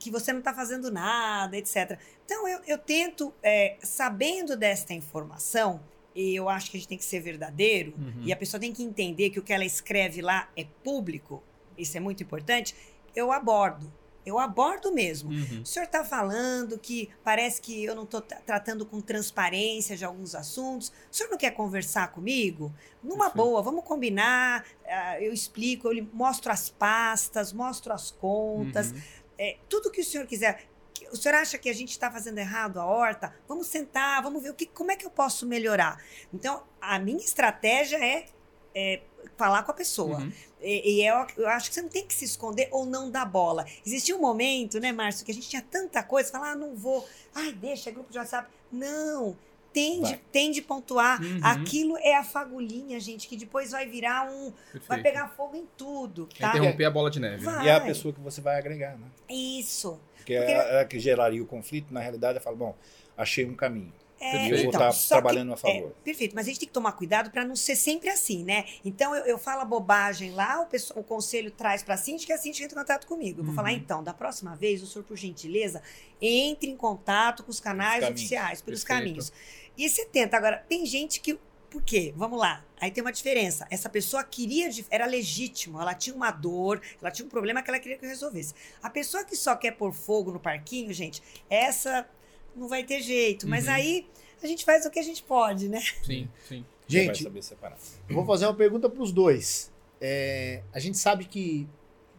que 0.00 0.10
você 0.10 0.32
não 0.32 0.40
está 0.40 0.52
fazendo 0.52 0.90
nada, 0.90 1.56
etc. 1.56 1.98
Então, 2.24 2.48
eu, 2.48 2.60
eu 2.66 2.76
tento, 2.78 3.32
é, 3.42 3.76
sabendo 3.82 4.56
desta 4.56 4.92
informação, 4.92 5.80
eu 6.16 6.48
acho 6.48 6.70
que 6.70 6.76
a 6.76 6.80
gente 6.80 6.88
tem 6.88 6.98
que 6.98 7.04
ser 7.04 7.20
verdadeiro, 7.20 7.92
Uhum. 7.98 8.22
e 8.24 8.32
a 8.32 8.36
pessoa 8.36 8.58
tem 8.60 8.72
que 8.72 8.82
entender 8.82 9.30
que 9.30 9.38
o 9.38 9.42
que 9.42 9.52
ela 9.52 9.64
escreve 9.64 10.22
lá 10.22 10.48
é 10.56 10.64
público, 10.82 11.42
isso 11.76 11.96
é 11.96 12.00
muito 12.00 12.22
importante, 12.22 12.74
eu 13.14 13.30
abordo. 13.32 13.92
Eu 14.24 14.40
abordo 14.40 14.92
mesmo. 14.92 15.30
Uhum. 15.30 15.62
O 15.62 15.66
senhor 15.66 15.84
está 15.86 16.04
falando 16.04 16.76
que 16.80 17.08
parece 17.22 17.60
que 17.62 17.84
eu 17.84 17.94
não 17.94 18.02
estou 18.02 18.20
tratando 18.20 18.84
com 18.84 19.00
transparência 19.00 19.96
de 19.96 20.04
alguns 20.04 20.34
assuntos. 20.34 20.88
O 20.88 21.14
senhor 21.16 21.30
não 21.30 21.38
quer 21.38 21.52
conversar 21.52 22.08
comigo? 22.10 22.74
Numa 23.00 23.26
Perfeito. 23.30 23.36
boa, 23.36 23.62
vamos 23.62 23.84
combinar. 23.84 24.64
ah, 24.84 25.20
eu 25.22 25.32
explico, 25.32 25.86
eu 25.86 25.92
lhe 25.92 26.08
mostro 26.12 26.50
as 26.50 26.68
pastas, 26.68 27.52
mostro 27.52 27.92
as 27.92 28.10
contas 28.10 28.90
Uhum. 28.90 29.00
é, 29.38 29.58
tudo 29.68 29.92
que 29.92 30.00
o 30.00 30.04
senhor 30.04 30.26
quiser. 30.26 30.64
O 31.12 31.16
senhor 31.16 31.34
acha 31.34 31.58
que 31.58 31.68
a 31.68 31.72
gente 31.72 31.90
está 31.90 32.10
fazendo 32.10 32.38
errado 32.38 32.78
a 32.78 32.84
horta? 32.84 33.34
Vamos 33.48 33.66
sentar, 33.66 34.22
vamos 34.22 34.42
ver 34.42 34.50
o 34.50 34.54
que, 34.54 34.66
como 34.66 34.90
é 34.90 34.96
que 34.96 35.06
eu 35.06 35.10
posso 35.10 35.46
melhorar. 35.46 36.02
Então, 36.32 36.62
a 36.80 36.98
minha 36.98 37.18
estratégia 37.18 37.96
é, 37.96 38.26
é 38.74 39.00
falar 39.36 39.62
com 39.62 39.70
a 39.70 39.74
pessoa. 39.74 40.18
Uhum. 40.18 40.32
E, 40.60 40.96
e 40.96 41.06
eu, 41.06 41.26
eu 41.36 41.48
acho 41.48 41.68
que 41.68 41.74
você 41.74 41.82
não 41.82 41.88
tem 41.88 42.06
que 42.06 42.14
se 42.14 42.24
esconder 42.24 42.68
ou 42.70 42.84
não 42.86 43.10
dar 43.10 43.24
bola. 43.24 43.66
Existia 43.84 44.16
um 44.16 44.20
momento, 44.20 44.80
né, 44.80 44.92
Márcio, 44.92 45.24
que 45.24 45.30
a 45.30 45.34
gente 45.34 45.48
tinha 45.48 45.62
tanta 45.62 46.02
coisa, 46.02 46.30
falar, 46.30 46.52
ah, 46.52 46.56
não 46.56 46.74
vou, 46.74 47.06
ai, 47.34 47.52
deixa, 47.52 47.90
é 47.90 47.92
grupo 47.92 48.10
de 48.10 48.18
WhatsApp. 48.18 48.50
Não, 48.72 49.36
tem 49.76 50.00
de, 50.00 50.08
Vai. 50.08 50.20
tem 50.32 50.50
de 50.50 50.62
pontuar. 50.62 51.20
Uhum. 51.20 51.40
Aquilo 51.42 51.98
é 51.98 52.16
a 52.16 52.24
fagulhinha, 52.24 52.98
gente, 52.98 53.28
que 53.28 53.36
depois 53.36 53.72
vai 53.72 53.86
virar 53.86 54.26
um. 54.26 54.50
Vai 54.50 54.80
Perfeito. 54.80 55.02
pegar 55.02 55.28
fogo 55.28 55.54
em 55.54 55.66
tudo, 55.76 56.26
tá? 56.38 56.48
Interromper 56.48 56.86
a 56.86 56.90
bola 56.90 57.10
de 57.10 57.20
neve. 57.20 57.44
Vai. 57.44 57.66
E 57.66 57.68
é 57.68 57.74
a 57.74 57.80
pessoa 57.82 58.14
que 58.14 58.20
você 58.20 58.40
vai 58.40 58.58
agregar, 58.58 58.96
né? 58.96 59.06
Isso. 59.28 60.00
Porque, 60.26 60.36
Porque- 60.36 60.52
é 60.52 60.80
a 60.80 60.84
que 60.84 60.98
geraria 60.98 61.40
o 61.40 61.46
conflito, 61.46 61.94
na 61.94 62.00
realidade, 62.00 62.38
eu 62.38 62.42
falo, 62.42 62.56
bom, 62.56 62.74
achei 63.16 63.44
um 63.46 63.54
caminho. 63.54 63.92
É, 64.18 64.46
E 64.46 64.50
eu 64.50 64.56
vou 64.56 64.66
então, 64.68 64.70
estar 64.80 64.92
só 64.92 65.02
que- 65.02 65.08
trabalhando 65.20 65.52
a 65.52 65.56
favor. 65.58 65.90
É, 65.90 66.02
perfeito, 66.02 66.34
mas 66.34 66.46
a 66.46 66.48
gente 66.48 66.58
tem 66.58 66.66
que 66.66 66.72
tomar 66.72 66.92
cuidado 66.92 67.30
para 67.30 67.44
não 67.44 67.54
ser 67.54 67.76
sempre 67.76 68.08
assim, 68.08 68.42
né? 68.42 68.64
Então 68.84 69.14
eu, 69.14 69.24
eu 69.26 69.38
falo 69.38 69.60
a 69.60 69.64
bobagem 69.64 70.30
lá, 70.32 70.62
o, 70.62 70.66
pessoal- 70.66 70.98
o 71.00 71.04
conselho 71.04 71.50
traz 71.50 71.82
para 71.82 71.94
a 71.94 71.96
síndica 71.98 72.32
e 72.32 72.34
a 72.34 72.38
síndica 72.38 72.64
entra 72.64 72.76
em 72.78 72.82
contato 72.82 73.06
comigo. 73.06 73.40
Eu 73.40 73.44
vou 73.44 73.50
Uhum. 73.50 73.54
falar, 73.56 73.72
então, 73.72 74.02
da 74.02 74.14
próxima 74.14 74.56
vez, 74.56 74.82
o 74.82 74.86
senhor, 74.86 75.04
por 75.04 75.16
gentileza, 75.18 75.80
entre 76.20 76.70
em 76.70 76.76
contato 76.76 77.44
com 77.44 77.50
os 77.50 77.60
canais 77.60 78.02
oficiais, 78.08 78.60
pelos 78.62 78.82
Perfeito. 78.82 79.02
caminhos. 79.04 79.32
E 79.76 79.88
você 79.88 80.06
tenta. 80.06 80.36
Agora, 80.38 80.64
tem 80.68 80.84
gente 80.86 81.20
que. 81.20 81.38
Por 81.76 81.82
quê? 81.82 82.10
Vamos 82.16 82.38
lá. 82.38 82.64
Aí 82.80 82.90
tem 82.90 83.02
uma 83.04 83.12
diferença. 83.12 83.66
Essa 83.70 83.90
pessoa 83.90 84.24
queria, 84.24 84.70
era 84.88 85.04
legítimo, 85.04 85.78
ela 85.78 85.92
tinha 85.92 86.16
uma 86.16 86.30
dor, 86.30 86.80
ela 87.02 87.10
tinha 87.10 87.26
um 87.26 87.28
problema 87.28 87.62
que 87.62 87.68
ela 87.68 87.78
queria 87.78 87.98
que 87.98 88.04
eu 88.06 88.08
resolvesse. 88.08 88.54
A 88.82 88.88
pessoa 88.88 89.26
que 89.26 89.36
só 89.36 89.54
quer 89.54 89.72
pôr 89.72 89.92
fogo 89.92 90.32
no 90.32 90.40
parquinho, 90.40 90.90
gente, 90.94 91.22
essa 91.50 92.08
não 92.54 92.66
vai 92.66 92.82
ter 92.82 93.02
jeito. 93.02 93.46
Mas 93.46 93.66
Uhum. 93.66 93.72
aí 93.74 94.08
a 94.42 94.46
gente 94.46 94.64
faz 94.64 94.86
o 94.86 94.90
que 94.90 94.98
a 94.98 95.02
gente 95.02 95.22
pode, 95.22 95.68
né? 95.68 95.82
Sim, 96.02 96.30
sim. 96.48 96.64
Gente, 96.88 97.22
saber 97.22 97.42
separar. 97.42 97.76
Eu 98.08 98.14
vou 98.14 98.24
fazer 98.24 98.46
uma 98.46 98.54
pergunta 98.54 98.88
para 98.88 99.02
os 99.02 99.12
dois. 99.12 99.70
É, 100.00 100.62
a 100.72 100.80
gente 100.80 100.96
sabe 100.96 101.26
que 101.26 101.68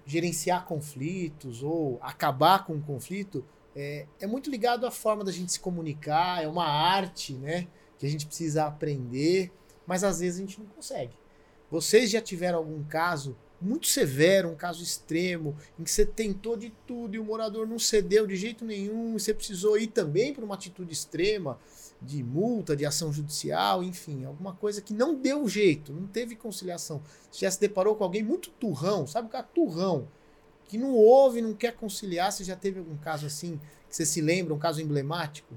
gerenciar 0.06 0.66
conflitos 0.66 1.64
ou 1.64 1.98
acabar 2.04 2.64
com 2.64 2.74
um 2.74 2.82
conflito 2.82 3.44
é, 3.76 4.06
é 4.22 4.28
muito 4.28 4.52
ligado 4.52 4.86
à 4.86 4.92
forma 4.92 5.24
da 5.24 5.32
gente 5.32 5.52
se 5.52 5.60
comunicar, 5.60 6.44
é 6.44 6.48
uma 6.48 6.68
arte, 6.68 7.34
né? 7.34 7.68
Que 7.98 8.06
a 8.06 8.10
gente 8.10 8.26
precisa 8.26 8.66
aprender, 8.66 9.52
mas 9.86 10.04
às 10.04 10.20
vezes 10.20 10.40
a 10.40 10.42
gente 10.46 10.60
não 10.60 10.68
consegue. 10.68 11.14
Vocês 11.70 12.10
já 12.10 12.22
tiveram 12.22 12.60
algum 12.60 12.84
caso 12.84 13.36
muito 13.60 13.88
severo, 13.88 14.50
um 14.50 14.56
caso 14.56 14.84
extremo, 14.84 15.56
em 15.80 15.84
que 15.84 15.90
você 15.90 16.06
tentou 16.06 16.56
de 16.56 16.72
tudo 16.86 17.16
e 17.16 17.20
o 17.20 17.26
morador 17.26 17.68
não 17.68 17.80
cedeu 17.80 18.28
de 18.28 18.36
jeito 18.36 18.64
nenhum, 18.64 19.16
e 19.16 19.20
você 19.20 19.34
precisou 19.34 19.78
ir 19.78 19.88
também 19.88 20.34
para 20.34 20.46
uma 20.46 20.56
atitude 20.56 20.94
extrema, 20.94 21.60
de 22.00 22.24
multa, 22.24 22.76
de 22.76 22.86
ação 22.86 23.12
judicial, 23.12 23.84
enfim, 23.84 24.24
alguma 24.26 24.54
coisa 24.54 24.82
que 24.82 24.94
não 24.94 25.16
deu 25.16 25.48
jeito, 25.48 25.92
não 25.92 26.06
teve 26.06 26.36
conciliação. 26.36 27.02
Você 27.32 27.46
já 27.46 27.52
se 27.52 27.60
deparou 27.60 27.96
com 27.96 28.04
alguém 28.04 28.22
muito 28.22 28.52
turrão, 28.52 29.08
sabe 29.08 29.28
o 29.28 29.32
cara 29.32 29.44
turrão, 29.44 30.08
que 30.68 30.78
não 30.78 30.94
ouve, 30.94 31.42
não 31.42 31.54
quer 31.54 31.74
conciliar, 31.76 32.32
você 32.32 32.44
já 32.44 32.56
teve 32.56 32.78
algum 32.80 32.98
caso 32.98 33.26
assim, 33.26 33.60
que 33.90 33.96
você 33.96 34.06
se 34.06 34.22
lembra, 34.22 34.54
um 34.54 34.60
caso 34.60 34.82
emblemático? 34.82 35.56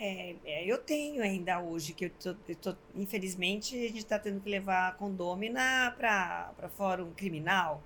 É, 0.00 0.36
é, 0.44 0.64
eu 0.64 0.78
tenho 0.78 1.22
ainda 1.22 1.60
hoje, 1.60 1.92
que 1.92 2.04
eu 2.06 2.10
tô, 2.10 2.36
eu 2.48 2.56
tô- 2.56 2.76
infelizmente, 2.94 3.74
a 3.76 3.88
gente 3.88 3.98
está 3.98 4.18
tendo 4.18 4.40
que 4.40 4.48
levar 4.48 4.88
a 4.88 4.92
condômina 4.92 5.92
para 5.98 6.52
fórum 6.76 7.10
criminal. 7.12 7.82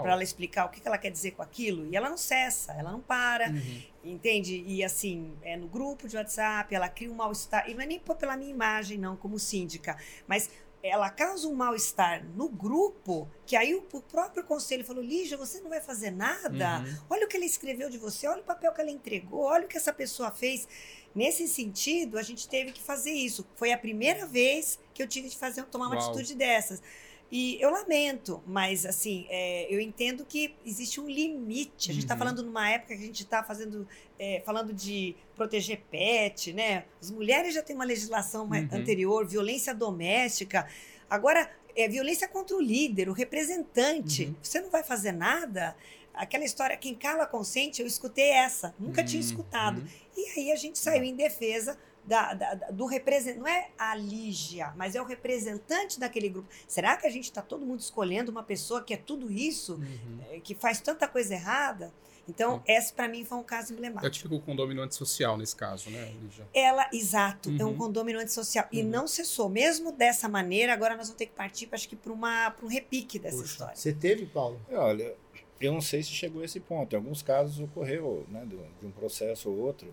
Para 0.00 0.12
ela 0.12 0.22
explicar 0.22 0.64
o 0.64 0.68
que 0.70 0.80
que 0.80 0.88
ela 0.88 0.96
quer 0.96 1.10
dizer 1.10 1.32
com 1.32 1.42
aquilo. 1.42 1.86
E 1.86 1.94
ela 1.96 2.08
não 2.08 2.16
cessa, 2.16 2.72
ela 2.72 2.90
não 2.90 3.00
para, 3.00 3.50
Uhum. 3.50 3.82
entende? 4.04 4.64
E 4.66 4.82
assim, 4.82 5.36
é 5.42 5.54
no 5.54 5.66
grupo 5.68 6.08
de 6.08 6.16
WhatsApp, 6.16 6.74
ela 6.74 6.88
cria 6.88 7.10
um 7.10 7.14
mal-estar. 7.14 7.68
E 7.68 7.74
não 7.74 7.82
é 7.82 7.86
nem 7.86 7.98
pela 8.00 8.38
minha 8.38 8.50
imagem, 8.50 8.96
não, 8.96 9.16
como 9.16 9.38
síndica, 9.38 9.98
mas 10.26 10.48
ela 10.82 11.10
causa 11.10 11.46
um 11.48 11.54
mal-estar 11.54 12.24
no 12.24 12.48
grupo, 12.48 13.28
que 13.44 13.56
aí 13.56 13.74
o, 13.74 13.82
próprio 13.82 14.44
conselho 14.44 14.84
falou: 14.84 15.02
Lígia, 15.02 15.36
você 15.36 15.60
não 15.60 15.68
vai 15.68 15.80
fazer 15.80 16.10
nada. 16.10 16.78
Uhum. 16.78 16.96
Olha 17.10 17.26
o 17.26 17.28
que 17.28 17.36
ele 17.36 17.46
escreveu 17.46 17.90
de 17.90 17.98
você, 17.98 18.26
olha 18.26 18.40
o 18.40 18.44
papel 18.44 18.72
que 18.72 18.80
ela 18.80 18.90
entregou, 18.90 19.42
olha 19.44 19.64
o 19.66 19.68
que 19.68 19.76
essa 19.76 19.92
pessoa 19.92 20.30
fez. 20.30 20.66
Nesse 21.16 21.48
sentido, 21.48 22.18
a 22.18 22.22
gente 22.22 22.46
teve 22.46 22.72
que 22.72 22.80
fazer 22.82 23.10
isso. 23.10 23.46
Foi 23.56 23.72
a 23.72 23.78
primeira 23.78 24.26
vez 24.26 24.78
que 24.92 25.02
eu 25.02 25.08
tive 25.08 25.30
de 25.30 25.36
fazer, 25.38 25.64
tomar 25.64 25.86
uma 25.86 25.96
Uau. 25.96 26.10
atitude 26.10 26.34
dessas. 26.34 26.82
E 27.32 27.56
eu 27.60 27.70
lamento, 27.70 28.40
mas 28.46 28.86
assim, 28.86 29.26
é, 29.28 29.66
eu 29.74 29.80
entendo 29.80 30.24
que 30.24 30.54
existe 30.64 31.00
um 31.00 31.08
limite. 31.08 31.90
A 31.90 31.94
gente 31.94 32.04
está 32.04 32.14
Uhum. 32.14 32.18
falando 32.18 32.42
numa 32.44 32.70
época 32.70 32.94
que 32.94 33.02
a 33.02 33.06
gente 33.06 33.22
está 33.24 33.42
fazendo, 33.42 33.88
é, 34.18 34.42
falando 34.46 34.72
de 34.72 35.16
proteger 35.34 35.80
pet, 35.90 36.52
né? 36.52 36.84
As 37.02 37.10
mulheres 37.10 37.54
já 37.54 37.62
têm 37.62 37.74
uma 37.74 37.84
legislação 37.84 38.44
Uhum. 38.48 38.68
anterior, 38.70 39.26
violência 39.26 39.74
doméstica. 39.74 40.68
Agora, 41.10 41.50
é 41.74 41.88
violência 41.88 42.28
contra 42.28 42.54
o 42.56 42.60
líder, 42.60 43.08
o 43.08 43.12
representante. 43.12 44.26
Uhum. 44.26 44.34
Você 44.42 44.60
não 44.60 44.70
vai 44.70 44.84
fazer 44.84 45.12
nada? 45.12 45.76
Aquela 46.16 46.44
história, 46.44 46.76
quem 46.76 46.94
cala 46.94 47.26
consente, 47.26 47.80
eu 47.82 47.86
escutei 47.86 48.30
essa, 48.30 48.74
nunca 48.78 49.04
tinha 49.04 49.20
Uhum. 49.20 49.28
escutado. 49.28 49.84
E 50.16 50.30
aí 50.40 50.52
a 50.52 50.56
gente 50.56 50.78
saiu 50.78 51.04
em 51.04 51.14
defesa 51.14 51.78
da, 52.04 52.32
da- 52.34 52.54
da- 52.54 52.70
do 52.70 52.86
representante. 52.86 53.38
Não 53.40 53.48
é 53.48 53.68
a 53.78 53.94
Lígia, 53.94 54.72
mas 54.76 54.94
é 54.94 55.02
o 55.02 55.04
representante 55.04 55.98
daquele 56.00 56.28
grupo. 56.28 56.48
Será 56.66 56.96
que 56.96 57.06
a 57.06 57.10
gente 57.10 57.24
está 57.24 57.42
todo 57.42 57.66
mundo 57.66 57.80
escolhendo 57.80 58.30
uma 58.30 58.42
pessoa 58.42 58.82
que 58.82 58.94
é 58.94 58.96
tudo 58.96 59.30
isso, 59.30 59.74
Uhum. 59.74 60.18
eh, 60.30 60.40
que 60.40 60.54
faz 60.54 60.80
tanta 60.80 61.06
coisa 61.06 61.34
errada? 61.34 61.92
Então, 62.28 62.56
Sim. 62.66 62.72
esse 62.72 62.92
para 62.92 63.06
mim 63.06 63.24
foi 63.24 63.38
um 63.38 63.42
caso 63.44 63.72
É 63.72 63.74
o 63.74 63.78
emblemático. 63.78 64.10
típico 64.10 64.40
condomínio 64.40 64.82
antissocial 64.82 65.36
nesse 65.36 65.54
caso, 65.54 65.90
né, 65.90 66.12
Lígia? 66.20 66.44
Ela, 66.52 66.88
exato, 66.92 67.50
é 67.56 67.64
um 67.64 67.68
Uhum. 67.68 67.76
condômino 67.76 68.18
antissocial. 68.18 68.66
E 68.72 68.82
Uhum. 68.82 68.88
não 68.88 69.06
cessou. 69.06 69.48
Mesmo 69.48 69.92
dessa 69.92 70.28
maneira, 70.28 70.72
agora 70.72 70.96
nós 70.96 71.06
vamos 71.06 71.18
ter 71.18 71.26
que 71.26 71.34
partir, 71.34 71.68
acho 71.70 71.88
que, 71.88 71.94
para 71.94 72.12
um 72.12 72.66
repique 72.66 73.16
dessa 73.20 73.36
Puxa. 73.36 73.52
história. 73.52 73.76
Você 73.76 73.92
teve, 73.92 74.26
Paulo? 74.26 74.60
Olha, 74.72 75.14
eu 75.60 75.72
não 75.72 75.80
sei 75.80 76.02
se 76.02 76.10
chegou 76.10 76.42
a 76.42 76.44
esse 76.44 76.60
ponto. 76.60 76.92
Em 76.92 76.96
alguns 76.96 77.22
casos 77.22 77.58
ocorreu 77.60 78.24
né, 78.28 78.44
do- 78.44 78.66
de 78.80 78.86
um 78.86 78.90
processo 78.90 79.50
ou 79.50 79.58
outro, 79.58 79.92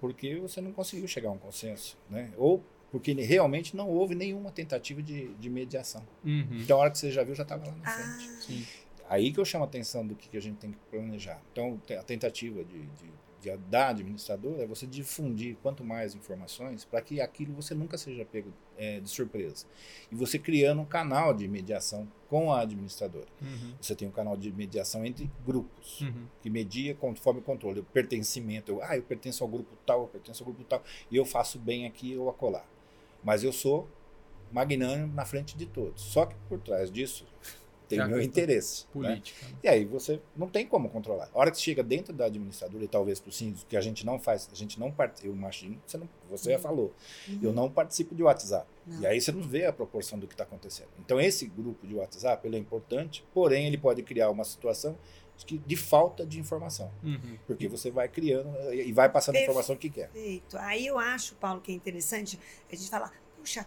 porque 0.00 0.36
você 0.36 0.60
não 0.60 0.72
conseguiu 0.72 1.06
chegar 1.08 1.28
a 1.28 1.32
um 1.32 1.38
consenso, 1.38 1.96
né? 2.10 2.32
Ou 2.36 2.62
porque 2.90 3.12
realmente 3.12 3.76
não 3.76 3.88
houve 3.88 4.14
nenhuma 4.14 4.50
tentativa 4.50 5.02
de, 5.02 5.28
de 5.34 5.50
mediação. 5.50 6.02
Uhum. 6.24 6.46
Então 6.60 6.78
a 6.78 6.80
hora 6.82 6.90
que 6.90 6.98
você 6.98 7.10
já 7.10 7.22
viu, 7.22 7.34
já 7.34 7.42
estava 7.42 7.66
lá 7.66 7.72
na 7.72 7.82
Ah, 7.84 7.90
frente. 7.90 8.42
Sim. 8.44 8.66
Aí 9.10 9.32
que 9.32 9.40
eu 9.40 9.44
chamo 9.44 9.64
a 9.64 9.66
atenção 9.66 10.06
do 10.06 10.14
que, 10.14 10.28
que 10.28 10.36
a 10.36 10.40
gente 10.40 10.56
tem 10.58 10.70
que 10.72 10.78
planejar. 10.90 11.40
Então, 11.52 11.80
a 11.98 12.02
tentativa 12.02 12.62
de, 12.64 12.78
de, 12.80 13.10
de 13.40 13.56
da 13.56 13.88
administradora 13.88 14.62
é 14.62 14.66
você 14.66 14.86
difundir 14.86 15.56
quanto 15.62 15.84
mais 15.84 16.14
informações 16.14 16.84
para 16.84 17.00
que 17.00 17.20
aquilo 17.20 17.52
você 17.54 17.74
nunca 17.74 17.96
seja 17.96 18.24
pego 18.24 18.52
é, 18.76 19.00
de 19.00 19.08
surpresa. 19.08 19.66
E 20.10 20.14
você 20.14 20.38
criando 20.38 20.80
um 20.80 20.84
canal 20.84 21.32
de 21.32 21.46
mediação 21.48 22.08
com 22.28 22.52
a 22.52 22.60
administradora. 22.60 23.26
Uhum. 23.40 23.74
Você 23.80 23.94
tem 23.94 24.06
um 24.06 24.10
canal 24.12 24.36
de 24.36 24.52
mediação 24.52 25.04
entre 25.04 25.30
grupos, 25.46 26.00
Uhum. 26.00 26.26
que 26.42 26.50
media 26.50 26.94
conforme 26.94 27.40
o 27.40 27.42
controle, 27.42 27.80
o 27.80 27.84
pertencimento. 27.84 28.72
Eu, 28.72 28.82
ah, 28.82 28.96
eu 28.96 29.02
pertenço 29.02 29.42
ao 29.42 29.48
grupo 29.48 29.76
tal, 29.86 30.02
eu 30.02 30.08
pertenço 30.08 30.42
ao 30.42 30.46
grupo 30.46 30.64
tal, 30.64 30.82
e 31.10 31.16
eu 31.16 31.24
faço 31.24 31.58
bem 31.58 31.86
aqui 31.86 32.16
ou 32.16 32.28
acolá. 32.28 32.64
Mas 33.24 33.42
eu 33.42 33.52
sou 33.52 33.88
magnânimo 34.52 35.12
na 35.14 35.24
frente 35.24 35.56
de 35.56 35.66
todos. 35.66 36.02
Só 36.02 36.26
que 36.26 36.34
por 36.48 36.58
trás 36.60 36.90
disso 36.90 37.26
tem 37.88 38.00
o 38.00 38.08
meu 38.08 38.20
interesse. 38.20 38.84
né? 38.94 39.08
Política. 39.08 39.46
né? 39.46 39.52
E 39.64 39.68
aí 39.68 39.84
você 39.84 40.20
não 40.36 40.48
tem 40.48 40.66
como 40.66 40.88
controlar. 40.90 41.30
A 41.34 41.38
hora 41.38 41.50
que 41.50 41.58
chega 41.60 41.82
dentro 41.82 42.12
da 42.12 42.26
administradora 42.26 42.84
e 42.84 42.88
talvez 42.88 43.18
para 43.20 43.30
o 43.30 43.32
síndico, 43.32 43.66
que 43.68 43.76
a 43.76 43.80
gente 43.80 44.04
não 44.04 44.18
faz, 44.18 44.48
a 44.52 44.54
gente 44.54 44.78
não 44.78 44.90
participa, 44.92 45.28
eu 45.28 45.34
imagino, 45.34 45.80
você, 45.86 45.96
não, 45.98 46.08
você 46.30 46.50
já 46.50 46.56
Uhum. 46.56 46.62
falou, 46.62 46.94
uhum. 47.28 47.38
eu 47.42 47.52
não 47.52 47.70
participo 47.70 48.14
de 48.14 48.22
WhatsApp. 48.22 48.66
Não. 48.86 49.00
E 49.00 49.06
aí 49.06 49.20
você 49.20 49.32
não 49.32 49.42
vê 49.42 49.64
a 49.66 49.72
proporção 49.72 50.18
do 50.18 50.26
que 50.26 50.34
está 50.34 50.44
acontecendo. 50.44 50.88
Então 50.98 51.20
esse 51.20 51.46
grupo 51.46 51.86
de 51.86 51.94
WhatsApp 51.94 52.46
ele 52.46 52.56
é 52.56 52.58
importante, 52.58 53.24
porém 53.32 53.66
ele 53.66 53.78
pode 53.78 54.02
criar 54.02 54.30
uma 54.30 54.44
situação 54.44 54.96
de, 55.46 55.56
de 55.58 55.76
falta 55.76 56.26
de 56.26 56.40
informação. 56.40 56.90
Uhum. 57.02 57.38
Porque 57.46 57.68
você 57.68 57.90
vai 57.90 58.08
criando 58.08 58.50
e 58.72 58.92
vai 58.92 59.08
passando 59.08 59.36
a 59.36 59.40
informação 59.42 59.76
que 59.76 59.88
quer. 59.88 60.08
Perfeito. 60.10 60.58
Aí 60.58 60.86
eu 60.86 60.98
acho, 60.98 61.34
Paulo, 61.36 61.60
que 61.60 61.70
é 61.70 61.74
interessante 61.74 62.38
a 62.70 62.74
gente 62.74 62.90
falar, 62.90 63.12
puxa, 63.36 63.64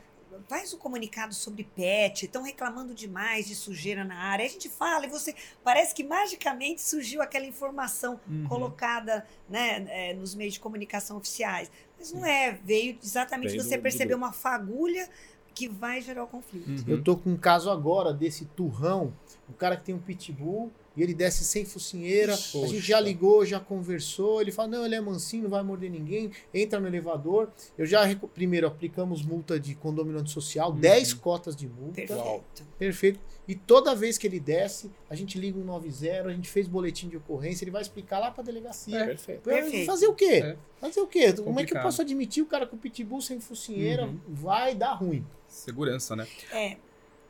faz 0.47 0.73
um 0.73 0.77
comunicado 0.77 1.33
sobre 1.33 1.63
pet, 1.63 2.25
estão 2.25 2.43
reclamando 2.43 2.93
demais 2.93 3.47
de 3.47 3.55
sujeira 3.55 4.03
na 4.03 4.15
área. 4.15 4.45
A 4.45 4.49
gente 4.49 4.69
fala 4.69 5.05
e 5.05 5.09
você 5.09 5.35
parece 5.63 5.93
que 5.93 6.03
magicamente 6.03 6.81
surgiu 6.81 7.21
aquela 7.21 7.45
informação 7.45 8.19
Uhum. 8.27 8.45
colocada 8.47 9.25
né, 9.49 9.85
é, 9.89 10.13
nos 10.13 10.33
meios 10.35 10.53
de 10.55 10.59
comunicação 10.59 11.17
oficiais. 11.17 11.71
Mas 11.97 12.11
não 12.11 12.25
é, 12.25 12.53
veio 12.63 12.97
exatamente 13.01 13.51
Veio 13.51 13.63
você 13.63 13.75
do- 13.75 13.79
do 13.79 13.83
perceber 13.83 14.05
grupo. 14.13 14.25
uma 14.25 14.33
fagulha 14.33 15.07
que 15.53 15.67
vai 15.67 16.01
gerar 16.01 16.23
o 16.23 16.27
conflito. 16.27 16.67
Uhum. 16.69 16.83
Eu 16.87 17.03
tô 17.03 17.17
com 17.17 17.31
um 17.31 17.37
caso 17.37 17.69
agora 17.69 18.13
desse 18.13 18.45
turrão, 18.45 19.13
um 19.49 19.53
cara 19.53 19.75
que 19.75 19.83
tem 19.83 19.93
um 19.95 19.99
pitbull 19.99 20.71
e 20.95 21.01
ele 21.01 21.13
desce 21.13 21.43
sem 21.45 21.63
focinheira. 21.63 22.33
A 22.33 22.37
Poxa. 22.37 22.67
gente 22.67 22.81
já 22.81 22.99
ligou, 22.99 23.45
já 23.45 23.59
conversou. 23.59 24.41
Ele 24.41 24.51
fala: 24.51 24.67
não, 24.67 24.85
ele 24.85 24.95
é 24.95 24.99
mansinho, 25.01 25.43
não 25.43 25.49
vai 25.49 25.63
morder 25.63 25.89
ninguém. 25.89 26.31
Entra 26.53 26.79
no 26.79 26.87
elevador. 26.87 27.49
Eu 27.77 27.85
já, 27.85 28.03
recu- 28.03 28.27
primeiro, 28.27 28.67
aplicamos 28.67 29.21
multa 29.23 29.59
de 29.59 29.73
condomínio 29.75 30.19
antissocial, 30.19 30.71
Uhum. 30.71 30.79
10 30.79 31.13
cotas 31.13 31.55
de 31.55 31.67
multa. 31.67 31.93
Perfeito. 31.95 32.63
Perfeito. 32.77 33.19
E 33.47 33.55
toda 33.55 33.95
vez 33.95 34.17
que 34.17 34.27
ele 34.27 34.39
desce, 34.39 34.91
a 35.09 35.15
gente 35.15 35.37
liga 35.39 35.57
um 35.57 35.63
90, 35.63 36.27
a 36.27 36.33
gente 36.33 36.49
fez 36.49 36.67
boletim 36.67 37.09
de 37.09 37.17
ocorrência, 37.17 37.63
ele 37.63 37.71
vai 37.71 37.81
explicar 37.81 38.19
lá 38.19 38.29
pra 38.31 38.43
delegacia. 38.43 38.97
É. 38.97 39.05
Perfeito. 39.07 39.41
Perfeito. 39.41 39.85
Fazer 39.85 40.07
o 40.07 40.13
quê? 40.13 40.25
É. 40.43 40.57
Fazer 40.79 40.99
o 41.01 41.07
quê? 41.07 41.33
Como 41.33 41.59
é 41.59 41.65
que 41.65 41.75
eu 41.75 41.81
posso 41.81 42.01
admitir 42.01 42.43
o 42.43 42.45
cara 42.45 42.65
com 42.67 42.77
pitbull 42.77 43.21
sem 43.21 43.39
focinheira 43.39 44.05
Uhum. 44.05 44.19
vai 44.27 44.75
dar 44.75 44.93
ruim? 44.93 45.25
Segurança, 45.47 46.15
né? 46.15 46.27
É, 46.51 46.77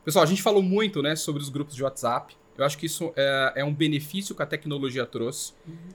Pessoal, 0.04 0.24
a 0.24 0.26
gente 0.26 0.42
falou 0.42 0.62
muito, 0.64 1.00
né, 1.00 1.14
sobre 1.14 1.40
os 1.40 1.48
grupos 1.48 1.76
de 1.76 1.82
WhatsApp. 1.84 2.36
Eu 2.56 2.64
acho 2.64 2.76
que 2.76 2.86
isso 2.86 3.12
é, 3.16 3.52
é 3.56 3.64
um 3.64 3.72
benefício 3.72 4.34
que 4.34 4.42
a 4.42 4.46
tecnologia 4.46 5.06
trouxe. 5.06 5.52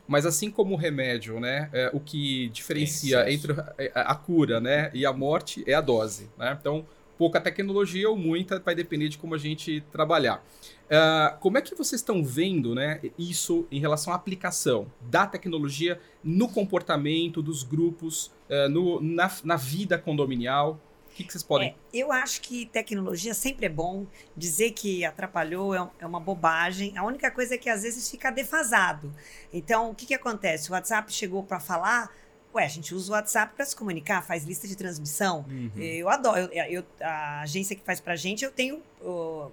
Mas 0.07 0.25
assim 0.25 0.49
como 0.49 0.73
o 0.73 0.77
remédio, 0.77 1.39
né, 1.39 1.69
é, 1.71 1.89
o 1.93 1.99
que 1.99 2.49
diferencia 2.49 3.23
Tem 3.23 3.35
entre 3.35 3.53
a, 3.93 4.11
a 4.11 4.15
cura, 4.15 4.59
né, 4.59 4.89
e 4.93 5.05
a 5.05 5.13
morte 5.13 5.63
é 5.67 5.73
a 5.73 5.81
dose, 5.81 6.29
né? 6.37 6.57
Então, 6.59 6.85
pouca 7.17 7.41
tecnologia 7.41 8.09
ou 8.09 8.17
muita 8.17 8.59
vai 8.59 8.75
depender 8.75 9.09
de 9.09 9.17
como 9.17 9.33
a 9.35 9.37
gente 9.37 9.81
trabalhar. 9.91 10.43
Ah, 10.89 11.35
como 11.39 11.57
é 11.57 11.61
que 11.61 11.75
vocês 11.75 11.99
estão 11.99 12.23
vendo, 12.23 12.73
né, 12.73 13.01
isso 13.17 13.67
em 13.69 13.79
relação 13.79 14.13
à 14.13 14.15
aplicação 14.15 14.87
da 15.01 15.27
tecnologia 15.27 15.99
no 16.23 16.47
comportamento 16.47 17.41
dos 17.41 17.63
grupos, 17.63 18.31
eh, 18.49 18.69
no, 18.69 19.01
na, 19.01 19.29
na 19.43 19.55
vida 19.57 19.97
condominial? 19.97 20.79
O 21.17 21.19
que, 21.19 21.23
que 21.23 21.31
vocês 21.31 21.43
podem 21.43 21.69
É, 21.69 21.75
eu 21.91 22.11
acho 22.11 22.41
que 22.41 22.67
tecnologia 22.67 23.33
sempre 23.33 23.65
é 23.65 23.69
bom. 23.69 24.05
Dizer 24.35 24.69
que 24.71 25.03
atrapalhou 25.03 25.73
é, 25.73 25.89
é 25.99 26.05
uma 26.05 26.19
bobagem. 26.19 26.95
A 26.95 27.03
única 27.03 27.31
coisa 27.31 27.55
é 27.55 27.57
que 27.57 27.69
às 27.71 27.81
vezes 27.81 28.07
fica 28.07 28.29
defasado. 28.29 29.11
Então, 29.51 29.89
o 29.89 29.95
que, 29.95 30.05
que 30.05 30.13
acontece? 30.13 30.69
O 30.69 30.73
WhatsApp 30.73 31.11
chegou 31.11 31.41
para 31.41 31.59
falar. 31.59 32.11
Ué, 32.53 32.63
a 32.65 32.67
gente 32.67 32.93
usa 32.93 33.11
o 33.11 33.15
WhatsApp 33.15 33.55
para 33.55 33.65
se 33.65 33.75
comunicar, 33.75 34.21
faz 34.21 34.43
lista 34.43 34.67
de 34.67 34.75
transmissão. 34.75 35.43
Uhum. 35.49 35.71
Eu 35.75 36.07
adoro. 36.07 36.37
Eu, 36.53 36.63
eu- 36.65 36.85
a 37.01 37.41
agência 37.41 37.75
que 37.75 37.81
faz 37.83 37.99
pra 37.99 38.15
gente, 38.15 38.45
eu 38.45 38.51
tenho 38.51 38.81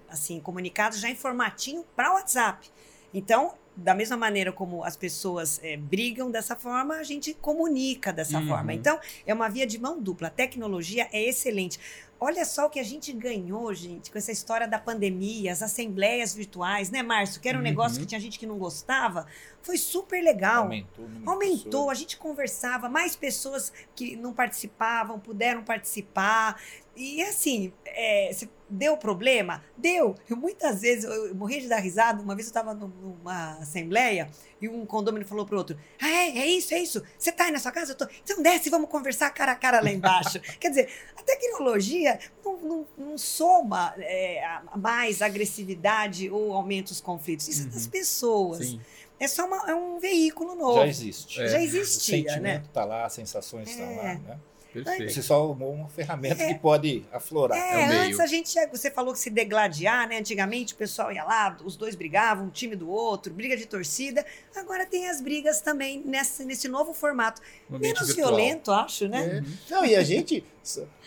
assim 0.09 0.41
comunicados 0.41 1.01
já 1.01 1.09
em 1.09 1.17
formatinho 1.17 1.83
para 1.97 2.13
WhatsApp. 2.13 2.69
Então, 3.13 3.55
da 3.77 3.95
mesma 3.95 4.17
maneira 4.17 4.53
como 4.53 4.85
as 4.85 4.97
pessoas 4.97 5.61
eh, 5.63 5.77
brigam 5.77 6.31
dessa 6.31 6.55
forma, 6.55 6.95
a 6.97 7.03
gente 7.03 7.35
comunica 7.35 8.13
dessa 8.13 8.39
Uhum. 8.39 8.47
forma. 8.49 8.73
Então, 8.73 8.99
é 9.27 9.35
uma 9.35 9.49
via 9.49 9.67
de 9.67 9.79
mão 9.81 10.01
dupla. 10.01 10.29
A 10.29 10.31
tecnologia 10.31 11.09
é 11.13 11.23
excelente. 11.29 11.79
Olha 12.21 12.45
só 12.45 12.67
o 12.67 12.71
que 12.71 12.79
a 12.79 12.85
gente 12.85 13.13
ganhou, 13.13 13.75
gente, 13.75 14.11
com 14.11 14.17
essa 14.17 14.31
história 14.33 14.67
da 14.69 14.79
pandemia, 14.79 15.53
as 15.53 15.61
assembleias 15.63 16.33
virtuais, 16.33 16.89
né, 16.91 17.03
Márcio? 17.03 17.41
Que 17.41 17.49
era 17.49 17.59
um 17.59 17.61
Uhum. 17.61 17.65
negócio 17.65 18.01
que 18.01 18.07
tinha 18.07 18.21
gente 18.21 18.39
que 18.39 18.47
não 18.47 18.57
gostava. 18.57 19.27
Foi 19.61 19.77
super 19.77 20.23
legal. 20.23 20.63
Aumentou. 20.63 21.09
Aumentou, 21.27 21.65
pessoas. 21.65 21.91
a 21.91 21.95
gente 21.95 22.17
conversava, 22.17 22.89
mais 22.89 23.17
pessoas 23.17 23.73
que 23.95 24.15
não 24.17 24.33
participavam 24.33 25.19
puderam 25.19 25.65
participar. 25.65 26.61
E 26.97 27.23
assim, 27.23 27.73
é, 27.87 28.31
deu 28.71 28.97
problema? 28.97 29.63
Deu. 29.77 30.15
Eu 30.29 30.37
muitas 30.37 30.81
vezes, 30.83 31.05
eu, 31.05 31.35
morria 31.35 31.61
de 31.61 31.69
dar 31.69 31.79
risada. 31.81 32.23
Uma 32.23 32.35
vez 32.35 32.47
eu 32.47 32.51
estava 32.51 32.73
numa 32.75 33.59
assembleia 33.59 34.31
e 34.61 34.69
um 34.69 34.87
condômino 34.87 35.25
falou 35.27 35.45
pro 35.45 35.57
outro: 35.59 35.77
Ah, 36.01 36.09
é, 36.09 36.39
é 36.39 36.47
isso, 36.47 36.73
é 36.73 36.79
isso. 36.79 37.03
Você 37.19 37.33
tá 37.33 37.45
aí 37.45 37.51
na 37.51 37.59
sua 37.59 37.73
casa? 37.73 37.93
Eu 37.93 37.97
tô. 37.97 38.07
Então 38.23 38.43
desce, 38.43 38.71
vamos 38.71 38.89
conversar 38.89 39.31
cara 39.31 39.53
a 39.53 39.57
cara 39.57 39.81
lá 39.81 39.91
embaixo. 39.91 40.39
Quer 40.61 40.69
dizer, 40.69 40.89
a 41.17 41.23
tecnologia 41.23 42.19
não, 42.45 42.57
não- 42.59 42.87
não 42.97 43.19
soma 43.19 43.95
é, 43.99 44.43
mais 44.77 45.21
agressividade 45.21 46.31
ou 46.31 46.53
aumenta 46.55 46.93
os 46.93 47.01
conflitos. 47.01 47.49
Isso 47.49 47.63
é 47.63 47.71
das 47.71 47.85
Uhum. 47.87 47.91
pessoas. 47.91 48.67
Sim. 48.67 48.81
É 49.19 49.29
só 49.29 49.47
uma- 49.47 49.71
é 49.71 49.75
um 49.75 49.99
veículo 49.99 50.55
novo. 50.55 50.79
Já 50.81 50.87
existe. 50.87 51.41
É. 51.41 51.49
Já 51.49 51.59
O 51.59 51.61
existia, 51.61 52.17
né? 52.23 52.29
sentimento 52.33 52.67
está 52.67 52.85
lá, 52.85 53.05
as 53.07 53.13
sensações 53.13 53.69
estão 53.71 53.85
É. 53.87 53.97
lá. 53.97 54.15
Né? 54.15 54.39
Perfeito. 54.83 55.13
Você 55.13 55.23
só 55.23 55.43
arrumou 55.43 55.73
uma 55.73 55.89
ferramenta 55.89 56.43
É. 56.43 56.53
que 56.53 56.59
pode 56.59 57.05
aflorar. 57.13 57.57
É, 57.57 57.83
É 57.83 57.87
antes 57.87 58.19
a 58.21 58.27
gente, 58.27 58.55
você 58.71 58.91
falou 58.91 59.13
que 59.13 59.19
se 59.21 59.31
degladiar, 59.31 60.09
né? 60.09 60.19
Antigamente 60.19 60.75
o 60.75 60.77
pessoal 60.77 61.13
ia 61.13 61.23
lá, 61.25 61.57
os 61.65 61.77
dois 61.77 61.95
brigavam, 61.95 62.47
um 62.47 62.51
time 62.51 62.75
do 62.75 62.91
outro, 62.91 63.33
briga 63.33 63.57
de 63.57 63.67
torcida. 63.67 64.27
Agora 64.55 64.85
tem 64.85 65.09
as 65.09 65.21
brigas 65.21 65.61
também 65.61 66.03
nesse, 66.05 66.45
nesse 66.45 66.69
novo 66.69 66.93
formato. 66.93 67.41
Um 67.71 67.79
Menos 67.79 68.07
virtual. 68.09 68.29
violento, 68.35 68.73
acho, 68.73 69.09
né? 69.09 69.39
É. 69.39 69.73
Não, 69.73 69.87
e 69.87 69.95
a 69.95 70.03
gente, 70.03 70.45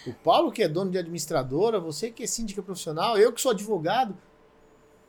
o 0.06 0.14
Paulo 0.14 0.52
que 0.52 0.64
é 0.64 0.68
dono 0.68 0.90
de 0.90 0.98
administradora, 0.98 1.80
você 1.80 2.10
que 2.10 2.24
é 2.24 2.28
síndica 2.28 2.62
profissional, 2.62 3.18
eu 3.18 3.34
que 3.34 3.42
sou 3.42 3.52
advogado, 3.52 4.18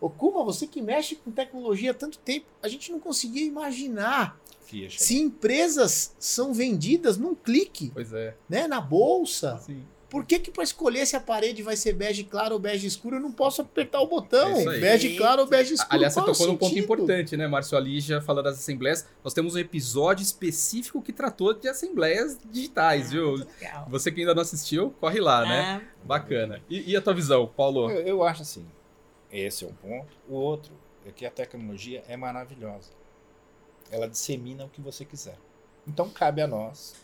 o 0.00 0.08
Kuma, 0.10 0.44
você 0.44 0.66
que 0.66 0.80
mexe 0.82 1.16
com 1.16 1.30
tecnologia 1.30 1.90
há 1.90 1.94
tanto 1.94 2.18
tempo, 2.18 2.46
a 2.62 2.68
gente 2.68 2.92
não 2.92 3.00
conseguia 3.00 3.44
imaginar 3.46 4.38
Que 4.68 4.82
ia 4.82 4.90
chegar. 4.90 5.02
se 5.04 5.18
empresas 5.18 6.14
são 6.18 6.52
vendidas 6.54 7.16
num 7.16 7.34
clique, 7.34 7.90
Pois 7.92 8.12
é. 8.12 8.36
né, 8.48 8.68
na 8.68 8.80
bolsa. 8.80 9.58
Sim. 9.58 9.82
Por 10.10 10.24
que 10.24 10.38
que 10.38 10.50
para 10.50 10.64
escolher 10.64 11.04
se 11.04 11.16
a 11.16 11.20
parede 11.20 11.62
vai 11.62 11.76
ser 11.76 11.92
bege 11.92 12.24
claro 12.24 12.54
ou 12.54 12.58
bege 12.58 12.86
escuro, 12.86 13.16
eu 13.16 13.20
não 13.20 13.30
posso 13.30 13.60
apertar 13.60 14.00
o 14.00 14.06
botão, 14.06 14.56
É 14.72 14.78
bege 14.78 15.16
claro 15.18 15.42
ou 15.42 15.46
bege 15.46 15.74
escuro? 15.74 15.94
Aliás, 15.94 16.14
você 16.14 16.20
Qual 16.20 16.30
é 16.30 16.32
tocou 16.32 16.46
num 16.46 16.56
ponto 16.56 16.78
importante, 16.78 17.36
né, 17.36 17.46
Márcio 17.46 17.76
Alígia, 17.76 18.18
falando 18.22 18.44
das 18.44 18.58
assembleias. 18.58 19.06
Nós 19.22 19.34
temos 19.34 19.54
um 19.54 19.58
episódio 19.58 20.22
específico 20.22 21.02
que 21.02 21.12
tratou 21.12 21.52
de 21.52 21.68
assembleias 21.68 22.38
digitais, 22.50 23.10
viu? 23.10 23.32
Muito 23.32 23.48
legal. 23.60 23.86
Você 23.90 24.10
que 24.10 24.20
ainda 24.20 24.34
não 24.34 24.40
assistiu, 24.40 24.94
corre 24.98 25.20
lá, 25.20 25.42
né? 25.44 25.60
Ah, 25.82 26.04
Bacana. 26.04 26.62
E, 26.70 26.90
e 26.92 26.96
a 26.96 27.02
tua 27.02 27.12
visão, 27.12 27.46
Paulo? 27.46 27.90
Eu, 27.90 28.00
eu 28.00 28.22
acho 28.22 28.40
assim, 28.40 28.64
esse 29.30 29.62
é 29.64 29.68
um 29.68 29.74
ponto. 29.74 30.16
O 30.26 30.34
outro 30.36 30.72
é 31.04 31.10
que 31.12 31.26
a 31.26 31.30
tecnologia 31.30 32.02
é 32.08 32.16
maravilhosa. 32.16 32.96
Ela 33.90 34.08
dissemina 34.08 34.64
o 34.64 34.68
que 34.68 34.80
você 34.80 35.04
quiser. 35.04 35.38
Então 35.86 36.10
cabe 36.10 36.42
a 36.42 36.46
nós 36.46 36.94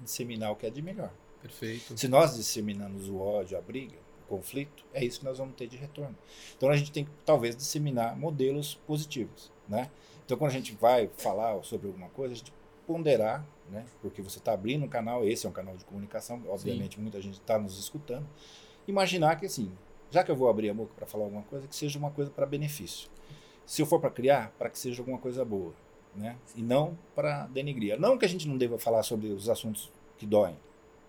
disseminar 0.00 0.52
o 0.52 0.56
que 0.56 0.66
é 0.66 0.70
de 0.70 0.82
melhor. 0.82 1.12
Perfeito. 1.42 1.96
Se 1.96 2.08
nós 2.08 2.36
disseminamos 2.36 3.08
o 3.08 3.18
ódio, 3.18 3.56
a 3.56 3.60
briga, 3.60 3.96
o 4.24 4.28
conflito, 4.28 4.84
é 4.92 5.04
isso 5.04 5.20
que 5.20 5.24
nós 5.24 5.38
vamos 5.38 5.54
ter 5.54 5.66
de 5.66 5.76
retorno. 5.76 6.16
Então 6.56 6.70
a 6.70 6.76
gente 6.76 6.90
tem 6.90 7.04
que 7.04 7.10
talvez 7.24 7.56
disseminar 7.56 8.16
modelos 8.16 8.74
positivos, 8.86 9.52
né? 9.68 9.90
Então 10.24 10.36
quando 10.36 10.50
a 10.50 10.54
gente 10.54 10.74
vai 10.74 11.08
falar 11.16 11.62
sobre 11.62 11.86
alguma 11.86 12.08
coisa, 12.08 12.34
a 12.34 12.36
gente 12.36 12.52
ponderar, 12.86 13.46
né? 13.70 13.84
Porque 14.00 14.22
você 14.22 14.38
está 14.38 14.52
abrindo 14.52 14.84
um 14.84 14.88
canal, 14.88 15.24
esse 15.24 15.46
é 15.46 15.48
um 15.48 15.52
canal 15.52 15.76
de 15.76 15.84
comunicação, 15.84 16.42
obviamente 16.48 17.00
muita 17.00 17.20
gente 17.20 17.34
está 17.34 17.58
nos 17.58 17.78
escutando. 17.78 18.26
Imaginar 18.88 19.36
que 19.36 19.46
assim, 19.46 19.70
já 20.10 20.24
que 20.24 20.30
eu 20.30 20.36
vou 20.36 20.48
abrir 20.48 20.70
a 20.70 20.74
boca 20.74 20.92
para 20.96 21.06
falar 21.06 21.24
alguma 21.24 21.42
coisa, 21.42 21.66
que 21.66 21.76
seja 21.76 21.98
uma 21.98 22.10
coisa 22.10 22.30
para 22.30 22.46
benefício. 22.46 23.08
Se 23.64 23.82
eu 23.82 23.86
for 23.86 24.00
para 24.00 24.10
criar, 24.10 24.52
para 24.56 24.70
que 24.70 24.78
seja 24.78 25.02
alguma 25.02 25.18
coisa 25.18 25.44
boa, 25.44 25.74
né? 26.16 26.36
E 26.54 26.62
não 26.62 26.96
para 27.14 27.46
denigrir. 27.46 27.98
Não 28.00 28.16
que 28.18 28.24
a 28.24 28.28
gente 28.28 28.48
não 28.48 28.56
deva 28.56 28.78
falar 28.78 29.02
sobre 29.02 29.28
os 29.28 29.48
assuntos 29.48 29.90
que 30.18 30.26
doem, 30.26 30.56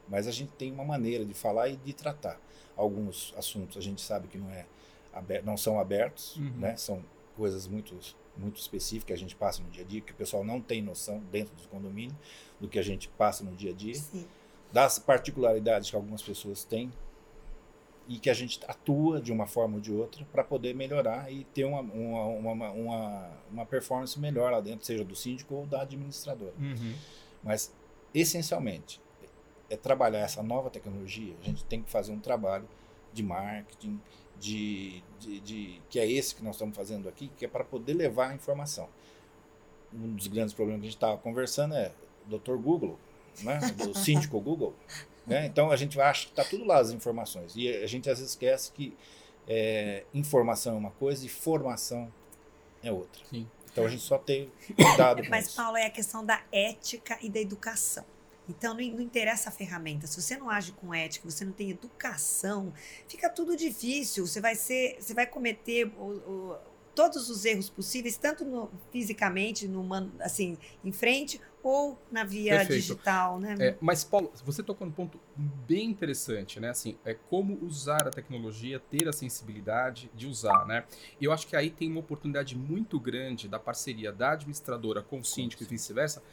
mas 0.07 0.27
a 0.27 0.31
gente 0.31 0.51
tem 0.53 0.71
uma 0.71 0.83
maneira 0.83 1.25
de 1.25 1.33
falar 1.33 1.69
e 1.69 1.77
de 1.77 1.93
tratar. 1.93 2.39
Alguns 2.75 3.33
assuntos 3.37 3.77
a 3.77 3.81
gente 3.81 4.01
sabe 4.01 4.27
que 4.27 4.37
não 4.37 4.49
é 4.51 4.65
não 5.43 5.57
são 5.57 5.79
abertos, 5.79 6.35
Uhum. 6.35 6.51
né? 6.59 6.75
São 6.77 7.03
coisas 7.35 7.67
muito 7.67 7.97
muito 8.37 8.59
específicas 8.59 9.05
que 9.07 9.13
a 9.13 9.17
gente 9.17 9.35
passa 9.35 9.63
no 9.63 9.69
dia 9.71 9.83
a 9.83 9.87
dia, 9.87 9.99
que 9.99 10.11
o 10.11 10.15
pessoal 10.15 10.43
não 10.43 10.61
tem 10.61 10.79
noção 10.79 11.19
dentro 11.31 11.55
do 11.55 11.67
condomínio 11.69 12.15
do 12.59 12.67
que 12.67 12.77
a 12.77 12.83
gente 12.83 13.07
passa 13.09 13.43
no 13.43 13.55
dia 13.55 13.71
a 13.71 13.73
dia 13.73 13.95
sim. 13.95 14.27
das 14.71 14.99
particularidades 14.99 15.89
que 15.89 15.95
algumas 15.95 16.21
pessoas 16.21 16.63
têm 16.63 16.91
e 18.07 18.17
que 18.19 18.29
a 18.29 18.33
gente 18.33 18.59
atua 18.67 19.21
de 19.21 19.31
uma 19.31 19.45
forma 19.47 19.75
ou 19.75 19.81
de 19.81 19.91
outra 19.91 20.25
para 20.31 20.43
poder 20.43 20.73
melhorar 20.73 21.31
e 21.31 21.43
ter 21.45 21.65
uma, 21.65 21.81
uma, 21.81 22.25
uma, 22.25 22.71
uma, 22.71 23.29
uma 23.51 23.65
performance 23.65 24.17
melhor 24.19 24.51
lá 24.51 24.61
dentro, 24.61 24.85
seja 24.85 25.03
do 25.03 25.15
síndico 25.15 25.55
ou 25.55 25.65
da 25.65 25.81
administradora. 25.81 26.53
Uhum. 26.57 26.93
Mas, 27.43 27.73
essencialmente, 28.13 29.01
é 29.69 29.75
trabalhar 29.75 30.19
essa 30.19 30.41
nova 30.41 30.69
tecnologia. 30.69 31.35
A 31.41 31.45
gente 31.45 31.65
tem 31.65 31.81
que 31.81 31.89
fazer 31.91 32.13
um 32.13 32.19
trabalho 32.19 32.67
de 33.11 33.21
marketing, 33.23 33.99
de, 34.39 35.03
de, 35.19 35.39
de- 35.41 35.81
que 35.89 35.99
é 35.99 36.09
esse 36.09 36.33
que 36.35 36.43
nós 36.43 36.55
estamos 36.55 36.75
fazendo 36.77 37.09
aqui, 37.09 37.29
que 37.35 37.43
é 37.43 37.47
para 37.47 37.63
poder 37.63 37.93
levar 37.93 38.29
a 38.29 38.33
informação. 38.35 38.87
Um 39.93 40.13
dos 40.13 40.27
grandes 40.27 40.53
problemas 40.53 40.81
que 40.81 40.87
a 40.87 40.89
gente 40.91 40.97
estava 40.97 41.17
conversando 41.17 41.73
é 41.75 41.91
o 42.29 42.37
Dr. 42.37 42.55
Google, 42.55 42.97
né? 43.41 43.59
do 43.75 43.97
síndico 43.97 44.39
Google. 44.39 44.73
Né? 45.27 45.45
Então, 45.45 45.69
a 45.71 45.75
gente 45.75 45.99
acha 45.99 46.25
que 46.25 46.31
está 46.31 46.43
tudo 46.43 46.63
lá 46.65 46.79
as 46.79 46.89
informações. 46.91 47.53
E 47.55 47.67
a 47.69 47.85
gente 47.85 48.09
às 48.09 48.17
vezes 48.17 48.31
esquece 48.33 48.71
que 48.71 48.95
é, 49.47 50.05
informação 50.13 50.75
é 50.75 50.77
uma 50.77 50.91
coisa 50.91 51.25
e 51.25 51.29
formação 51.29 52.11
é 52.81 52.91
outra. 52.91 53.21
Sim. 53.29 53.47
Então, 53.71 53.85
a 53.85 53.89
gente 53.89 54.01
só 54.01 54.17
tem 54.17 54.51
cuidado 54.75 55.21
com 55.23 55.29
Mas, 55.29 55.47
isso. 55.47 55.55
Paulo, 55.57 55.77
é 55.77 55.85
a 55.85 55.89
questão 55.89 56.25
da 56.25 56.41
ética 56.51 57.17
e 57.21 57.29
da 57.29 57.39
educação. 57.39 58.05
Então, 58.49 58.73
não, 58.73 58.81
não 58.81 59.01
interessa 59.01 59.49
a 59.49 59.51
ferramenta. 59.51 60.07
Se 60.07 60.19
você 60.21 60.37
não 60.37 60.49
age 60.49 60.71
com 60.71 60.93
ética, 60.93 61.29
você 61.29 61.43
não 61.43 61.51
tem 61.51 61.69
educação, 61.69 62.73
fica 63.07 63.29
tudo 63.29 63.55
difícil. 63.57 64.25
Você 64.25 64.39
vai 64.39 64.55
ser, 64.55 64.97
você 64.99 65.13
vai 65.13 65.27
cometer 65.27 65.85
o- 65.97 66.01
o- 66.01 66.57
todos 66.97 67.29
os 67.29 67.45
erros 67.45 67.69
possíveis, 67.69 68.17
tanto 68.17 68.43
no- 68.43 68.71
fisicamente, 68.91 69.67
no, 69.67 69.87
assim, 70.19 70.57
em 70.83 70.91
frente, 70.91 71.39
ou 71.61 71.95
na 72.11 72.23
via 72.23 72.57
Perfeito. 72.57 72.81
digital, 72.81 73.39
né? 73.39 73.55
É, 73.59 73.75
mas, 73.79 74.03
Paulo, 74.03 74.31
você 74.43 74.63
tocou 74.63 74.87
num 74.87 74.93
ponto 74.93 75.19
bem 75.35 75.89
interessante, 75.89 76.59
né? 76.59 76.69
Assim, 76.69 76.97
é 77.05 77.13
como 77.13 77.55
usar 77.63 78.07
a 78.07 78.09
tecnologia, 78.09 78.79
ter 78.79 79.07
a 79.07 79.13
sensibilidade 79.13 80.09
de 80.15 80.25
usar, 80.25 80.65
né? 80.65 80.85
E 81.21 81.25
eu 81.25 81.31
acho 81.31 81.45
que 81.45 81.55
aí 81.55 81.69
tem 81.69 81.91
uma 81.91 81.99
oportunidade 81.99 82.57
muito 82.57 82.99
grande 82.99 83.47
da 83.47 83.59
parceria 83.59 84.11
da 84.11 84.31
administradora 84.31 85.03
com 85.03 85.19
o 85.19 85.25
síndico 85.25 85.61
e 85.61 85.65
vice-versa, 85.67 86.23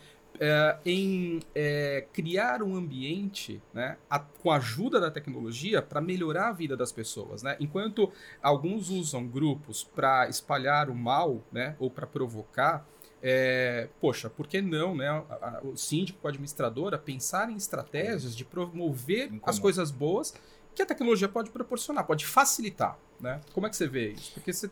é, 0.40 0.76
em 0.84 1.40
é, 1.54 2.06
criar 2.12 2.62
um 2.62 2.74
ambiente, 2.76 3.62
né, 3.72 3.96
a- 4.10 4.18
com 4.18 4.50
a 4.50 4.56
ajuda 4.56 5.00
da 5.00 5.10
tecnologia 5.10 5.80
para 5.80 6.00
melhorar 6.00 6.48
a 6.48 6.52
vida 6.52 6.76
das 6.76 6.90
pessoas, 6.92 7.42
né? 7.42 7.56
Enquanto 7.60 8.10
alguns 8.42 8.88
usam 8.90 9.26
grupos 9.26 9.84
para 9.84 10.28
espalhar 10.28 10.90
o 10.90 10.94
mal, 10.94 11.40
né, 11.52 11.76
ou 11.78 11.88
para 11.90 12.06
provocar, 12.06 12.86
é, 13.22 13.88
poxa, 14.00 14.28
por 14.28 14.46
que 14.46 14.60
não, 14.60 14.94
né? 14.94 15.08
a- 15.08 15.24
a- 15.30 15.60
o 15.62 15.76
síndico, 15.76 16.26
a 16.26 16.30
administradora, 16.30 16.98
pensar 16.98 17.48
em 17.48 17.56
estratégias 17.56 18.36
de 18.36 18.44
promover 18.44 19.32
Em 19.32 19.40
as 19.44 19.58
coisas 19.58 19.90
boas 19.90 20.34
que 20.74 20.82
a 20.82 20.86
tecnologia 20.86 21.28
pode 21.28 21.50
proporcionar, 21.50 22.04
pode 22.04 22.26
facilitar, 22.26 22.98
né? 23.20 23.40
Como 23.52 23.66
é 23.66 23.70
que 23.70 23.76
você 23.76 23.86
vê 23.86 24.10
isso? 24.10 24.32
Porque 24.34 24.52
você 24.52 24.68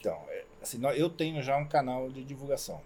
Então, 0.00 0.20
é, 0.28 0.44
assim, 0.60 0.80
eu 0.96 1.08
tenho 1.08 1.40
já 1.40 1.56
um 1.56 1.66
canal 1.66 2.10
de 2.10 2.24
divulgação, 2.24 2.82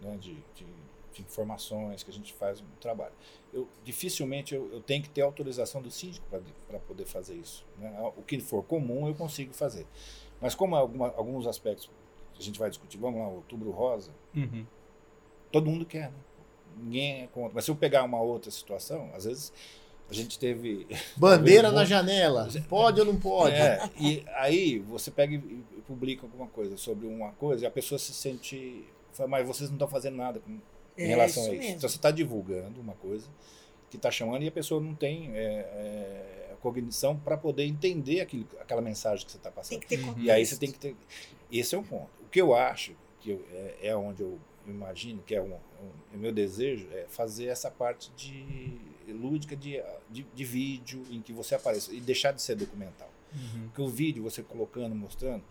né, 0.00 0.16
de, 0.20 0.34
de- 0.54 0.87
de 1.22 1.28
informações 1.28 2.02
que 2.02 2.10
a 2.10 2.12
gente 2.14 2.32
faz 2.32 2.60
um 2.60 2.66
trabalho. 2.80 3.12
Eu, 3.52 3.68
dificilmente 3.84 4.54
eu, 4.54 4.68
eu 4.72 4.80
tenho 4.80 5.02
que 5.02 5.08
ter 5.08 5.22
autorização 5.22 5.80
do 5.82 5.90
síndico 5.90 6.26
para 6.66 6.78
poder 6.80 7.04
fazer 7.06 7.34
isso. 7.34 7.64
né? 7.78 7.94
O 8.16 8.22
que 8.22 8.38
for 8.40 8.62
comum 8.62 9.06
eu 9.08 9.14
consigo 9.14 9.52
fazer. 9.54 9.86
Mas 10.40 10.54
como 10.54 10.76
é 10.76 10.78
alguma- 10.80 11.08
alguns 11.16 11.46
aspectos 11.46 11.90
que 12.34 12.40
a 12.40 12.44
gente 12.44 12.58
vai 12.58 12.70
discutir, 12.70 12.96
vamos 12.98 13.20
lá, 13.20 13.28
outubro 13.28 13.70
rosa, 13.70 14.12
todo 15.50 15.66
mundo 15.70 15.84
quer, 15.84 16.10
né? 16.10 16.16
Ninguém 16.76 17.22
é 17.22 17.26
contra. 17.28 17.54
Mas 17.54 17.64
se 17.64 17.70
eu 17.70 17.76
pegar 17.76 18.04
uma 18.04 18.20
outra 18.20 18.50
situação, 18.50 19.10
às 19.14 19.24
vezes 19.24 19.52
a 20.08 20.14
gente 20.14 20.38
teve 20.38 20.86
Bandeira 21.16 21.72
na 21.72 21.84
janela. 21.84 22.48
Pode 22.68 23.00
ou 23.00 23.06
não 23.06 23.18
pode? 23.18 23.56
É, 23.56 23.90
e 23.98 24.24
aí 24.36 24.78
você 24.78 25.10
pega 25.10 25.34
e 25.34 25.64
e 25.76 25.80
publica 25.88 26.24
alguma 26.26 26.46
coisa 26.46 26.76
sobre 26.76 27.06
uma 27.06 27.32
coisa 27.32 27.64
e 27.64 27.66
a 27.66 27.70
pessoa 27.70 27.98
se 27.98 28.12
sente. 28.12 28.84
Mas 29.28 29.44
vocês 29.46 29.68
não 29.70 29.74
estão 29.76 29.88
fazendo 29.88 30.16
nada 30.16 30.38
com, 30.38 30.58
em 30.98 31.04
É 31.04 31.06
relação 31.06 31.42
isso 31.44 31.50
a 31.52 31.54
isso. 31.54 31.62
mesmo. 31.62 31.76
Então 31.78 31.88
você 31.88 31.96
está 31.96 32.10
divulgando 32.10 32.80
uma 32.80 32.94
coisa 32.94 33.26
que 33.90 33.96
está 33.96 34.10
chamando 34.10 34.42
e 34.42 34.48
a 34.48 34.52
pessoa 34.52 34.80
não 34.80 34.94
tem 34.94 35.30
é, 35.34 35.38
é, 36.50 36.56
cognição 36.60 37.16
para 37.18 37.36
poder 37.38 37.64
entender 37.64 38.20
aquilo, 38.20 38.46
aquela 38.60 38.82
mensagem 38.82 39.24
que 39.24 39.32
você 39.32 39.38
está 39.38 39.50
Tem 39.50 39.56
passando. 39.56 39.80
que 39.80 39.86
ter 39.86 39.98
Uhum. 40.00 40.06
contexto. 40.08 40.26
E 40.26 40.30
aí 40.30 40.44
você 40.44 40.56
tem 40.56 40.70
que 40.70 40.78
ter. 40.78 40.94
Esse 41.50 41.74
é 41.74 41.78
um 41.78 41.84
ponto. 41.84 42.10
O 42.22 42.28
que 42.28 42.40
eu 42.40 42.54
acho, 42.54 42.94
que 43.20 43.30
eu- 43.30 43.44
é, 43.50 43.88
é 43.88 43.96
onde 43.96 44.22
eu 44.22 44.38
imagino, 44.66 45.22
que 45.22 45.34
é 45.34 45.40
um, 45.40 45.54
um- 45.54 46.14
o 46.14 46.18
meu 46.18 46.30
desejo, 46.32 46.86
é 46.92 47.06
fazer 47.08 47.46
essa 47.46 47.70
parte 47.70 48.10
de 48.14 48.76
lúdica 49.08 49.56
de, 49.56 49.82
de, 50.10 50.22
de 50.34 50.44
vídeo 50.44 51.02
em 51.10 51.22
que 51.22 51.32
você 51.32 51.54
apareça 51.54 51.90
e 51.94 52.00
deixar 52.00 52.32
de 52.32 52.42
ser 52.42 52.56
documental. 52.56 53.08
Porque 53.64 53.80
o 53.80 53.88
vídeo, 53.88 54.22
você 54.22 54.42
colocando, 54.42 54.94
mostrando, 54.94 55.42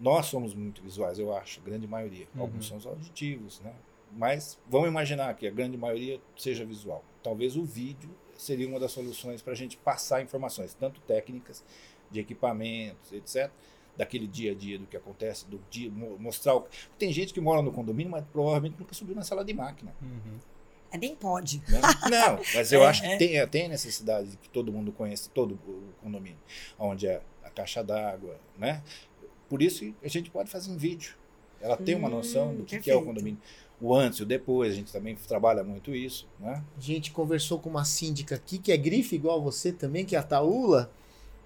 nós 0.00 0.26
somos 0.26 0.54
muito 0.54 0.82
visuais, 0.82 1.18
eu 1.18 1.32
acho, 1.36 1.60
a 1.60 1.62
grande 1.62 1.86
maioria. 1.86 2.26
Uhum. 2.34 2.40
Alguns 2.42 2.66
são 2.66 2.80
auditivos, 2.84 3.60
né? 3.60 3.72
Mas 4.12 4.58
vamos 4.68 4.88
imaginar 4.88 5.34
que 5.34 5.46
a 5.46 5.50
grande 5.50 5.76
maioria 5.76 6.20
seja 6.36 6.64
visual. 6.64 7.04
Talvez 7.22 7.56
o 7.56 7.64
vídeo 7.64 8.10
seria 8.36 8.66
uma 8.66 8.80
das 8.80 8.92
soluções 8.92 9.42
para 9.42 9.52
a 9.52 9.56
gente 9.56 9.76
passar 9.76 10.22
informações, 10.22 10.74
tanto 10.74 11.00
técnicas, 11.02 11.62
de 12.10 12.18
equipamentos, 12.20 13.12
etc., 13.12 13.50
daquele 13.96 14.26
dia 14.26 14.52
a 14.52 14.54
dia 14.54 14.78
do 14.78 14.86
que 14.86 14.96
acontece, 14.96 15.46
do 15.46 15.60
dia, 15.70 15.90
mo- 15.90 16.18
mostrar. 16.18 16.56
O... 16.56 16.66
Tem 16.98 17.12
gente 17.12 17.34
que 17.34 17.40
mora 17.40 17.60
no 17.60 17.70
condomínio, 17.70 18.10
mas 18.10 18.24
provavelmente 18.32 18.76
nunca 18.78 18.94
subiu 18.94 19.14
na 19.14 19.22
sala 19.22 19.44
de 19.44 19.52
máquina. 19.52 19.94
É, 20.90 20.98
nem 20.98 21.14
pode. 21.14 21.62
né? 21.68 21.80
Não, 22.10 22.38
mas 22.54 22.72
eu 22.72 22.82
É, 22.82 22.86
acho 22.86 23.02
que 23.02 23.08
é. 23.08 23.16
tem, 23.16 23.46
tem 23.48 23.68
necessidade 23.68 24.30
de 24.30 24.36
que 24.38 24.48
todo 24.48 24.72
mundo 24.72 24.90
conheça 24.90 25.30
todo 25.32 25.52
o 25.54 25.92
condomínio, 26.02 26.38
onde 26.78 27.06
é 27.06 27.20
a 27.44 27.50
caixa 27.50 27.84
d'água, 27.84 28.40
né? 28.58 28.82
Por 29.48 29.60
isso 29.62 29.80
que 29.80 29.94
a 30.02 30.08
gente 30.08 30.30
pode 30.30 30.50
fazer 30.50 30.70
em 30.72 30.76
vídeo. 30.76 31.14
Ela 31.60 31.76
tem 31.76 31.94
uma 31.94 32.08
Hum, 32.08 32.12
noção 32.12 32.54
do 32.56 32.64
que, 32.64 32.80
que 32.80 32.90
é 32.90 32.96
o 32.96 33.04
condomínio. 33.04 33.38
O 33.80 33.94
antes 33.94 34.18
e 34.18 34.22
o 34.22 34.26
depois, 34.26 34.72
a 34.72 34.76
gente 34.76 34.92
também 34.92 35.16
trabalha 35.16 35.64
muito 35.64 35.94
isso, 35.94 36.26
né? 36.38 36.62
A 36.76 36.80
gente 36.80 37.10
conversou 37.12 37.58
com 37.58 37.70
uma 37.70 37.84
síndica 37.84 38.34
aqui, 38.34 38.58
que 38.58 38.70
é 38.70 38.76
grife 38.76 39.14
igual 39.16 39.40
você 39.40 39.72
também, 39.72 40.04
que 40.04 40.14
é 40.14 40.18
a 40.18 40.22
Taula. 40.22 40.90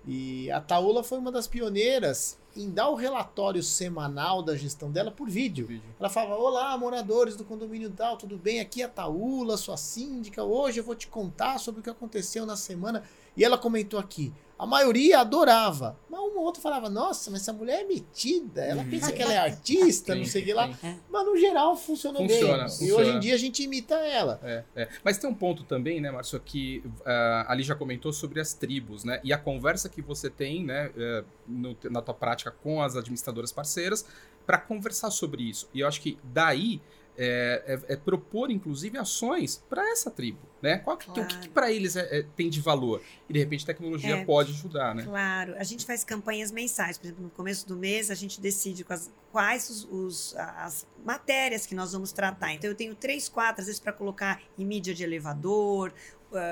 E 0.06 0.50
a 0.50 0.60
Taula 0.60 1.04
foi 1.04 1.18
uma 1.18 1.30
das 1.30 1.46
pioneiras 1.46 2.36
em 2.56 2.70
dar 2.70 2.88
o 2.88 2.94
relatório 2.94 3.62
semanal 3.62 4.42
da 4.42 4.56
gestão 4.56 4.90
dela 4.90 5.10
por 5.10 5.28
vídeo. 5.28 5.80
Ela 5.98 6.08
falava: 6.08 6.36
Olá, 6.36 6.76
moradores 6.76 7.36
do 7.36 7.44
condomínio 7.44 7.90
tal, 7.90 8.16
tudo 8.16 8.36
bem? 8.36 8.60
Aqui 8.60 8.82
é 8.82 8.84
a 8.84 8.88
Taula, 8.88 9.56
sua 9.56 9.76
síndica. 9.76 10.42
Hoje 10.42 10.80
eu 10.80 10.84
vou 10.84 10.94
te 10.94 11.06
contar 11.06 11.58
sobre 11.58 11.80
o 11.80 11.84
que 11.84 11.90
aconteceu 11.90 12.44
na 12.44 12.56
semana. 12.56 13.02
E 13.36 13.44
ela 13.44 13.56
comentou 13.56 13.98
aqui: 13.98 14.32
a 14.58 14.66
maioria 14.66 15.18
adorava, 15.20 15.98
mas 16.08 16.20
um 16.20 16.38
ou 16.38 16.44
outro 16.44 16.62
falava: 16.62 16.88
Nossa, 16.88 17.30
mas 17.30 17.40
essa 17.42 17.52
mulher 17.52 17.80
é 17.80 17.84
metida, 17.84 18.62
ela 18.62 18.82
Uhum. 18.82 18.90
pensa 18.90 19.12
que 19.12 19.20
ela 19.22 19.32
é 19.32 19.38
artista, 19.50 20.14
não 20.14 20.24
sei 20.24 20.42
o 20.42 20.44
que 20.44 20.54
lá. 20.54 20.70
Mas 21.10 21.26
no 21.26 21.36
geral 21.36 21.76
funcionou 21.76 22.22
Funciona, 22.22 22.56
bem. 22.58 22.66
E 22.66 22.70
funciona. 22.70 23.00
hoje 23.02 23.10
em 23.10 23.20
dia 23.20 23.34
a 23.34 23.38
gente 23.38 23.62
imita 23.62 23.94
ela. 23.96 24.40
É, 24.44 24.64
é. 24.76 24.88
Mas 25.02 25.18
tem 25.18 25.28
um 25.28 25.34
ponto 25.34 25.64
também, 25.64 26.00
né, 26.00 26.10
Márcio, 26.10 26.38
que 26.40 26.82
ah, 27.04 27.46
ali 27.48 27.62
já 27.62 27.74
comentou 27.74 28.12
sobre 28.12 28.40
as 28.40 28.54
tribos, 28.54 29.02
né? 29.04 29.20
E 29.24 29.32
a 29.32 29.38
conversa 29.38 29.88
que 29.88 30.00
você 30.00 30.30
tem, 30.30 30.64
né, 30.64 30.90
eh, 30.96 31.24
no- 31.48 31.76
na 31.90 32.00
tua 32.00 32.14
prática 32.14 32.50
com 32.50 32.80
as 32.82 32.94
administradoras 32.96 33.50
parceiras, 33.52 34.06
para 34.46 34.58
conversar 34.58 35.10
sobre 35.10 35.42
isso. 35.42 35.68
E 35.74 35.80
eu 35.80 35.88
acho 35.88 36.00
que 36.00 36.18
daí 36.22 36.80
é, 37.16 37.80
é- 37.88 37.92
é 37.92 37.96
propor, 37.96 38.50
inclusive, 38.50 38.98
ações 38.98 39.62
para 39.70 39.88
essa 39.92 40.10
tribo, 40.10 40.40
né? 40.64 40.78
Qual 40.78 40.96
que, 40.96 41.08
O 41.10 41.12
que, 41.12 41.20
Claro. 41.24 41.50
para 41.50 41.70
eles 41.70 41.94
é- 41.94 42.18
é- 42.20 42.22
tem 42.34 42.48
de 42.50 42.60
valor? 42.60 43.00
E 43.28 43.32
de 43.32 43.38
repente 43.38 43.62
a 43.64 43.66
tecnologia 43.66 44.16
É. 44.16 44.24
pode 44.24 44.50
ajudar, 44.52 44.94
né? 44.94 45.02
Claro, 45.04 45.54
a 45.58 45.62
gente 45.64 45.84
faz 45.86 46.02
campanhas 46.02 46.50
mensais. 46.50 46.96
Por 46.98 47.06
exemplo, 47.06 47.22
no 47.22 47.30
começo 47.30 47.68
do 47.68 47.76
mês 47.76 48.10
a 48.10 48.14
gente 48.14 48.40
decide 48.40 48.82
quais, 48.82 49.10
quais 49.30 49.68
os, 49.70 49.84
os- 49.90 50.34
as 50.36 50.86
matérias 51.04 51.66
que 51.66 51.74
nós 51.74 51.92
vamos 51.92 52.10
tratar. 52.12 52.52
Então 52.54 52.68
eu 52.70 52.74
tenho 52.74 52.94
três, 52.94 53.28
quatro, 53.28 53.60
às 53.60 53.66
vezes 53.66 53.80
para 53.80 53.92
colocar 53.92 54.40
em 54.58 54.64
mídia 54.64 54.94
de 54.94 55.04
elevador, 55.04 55.92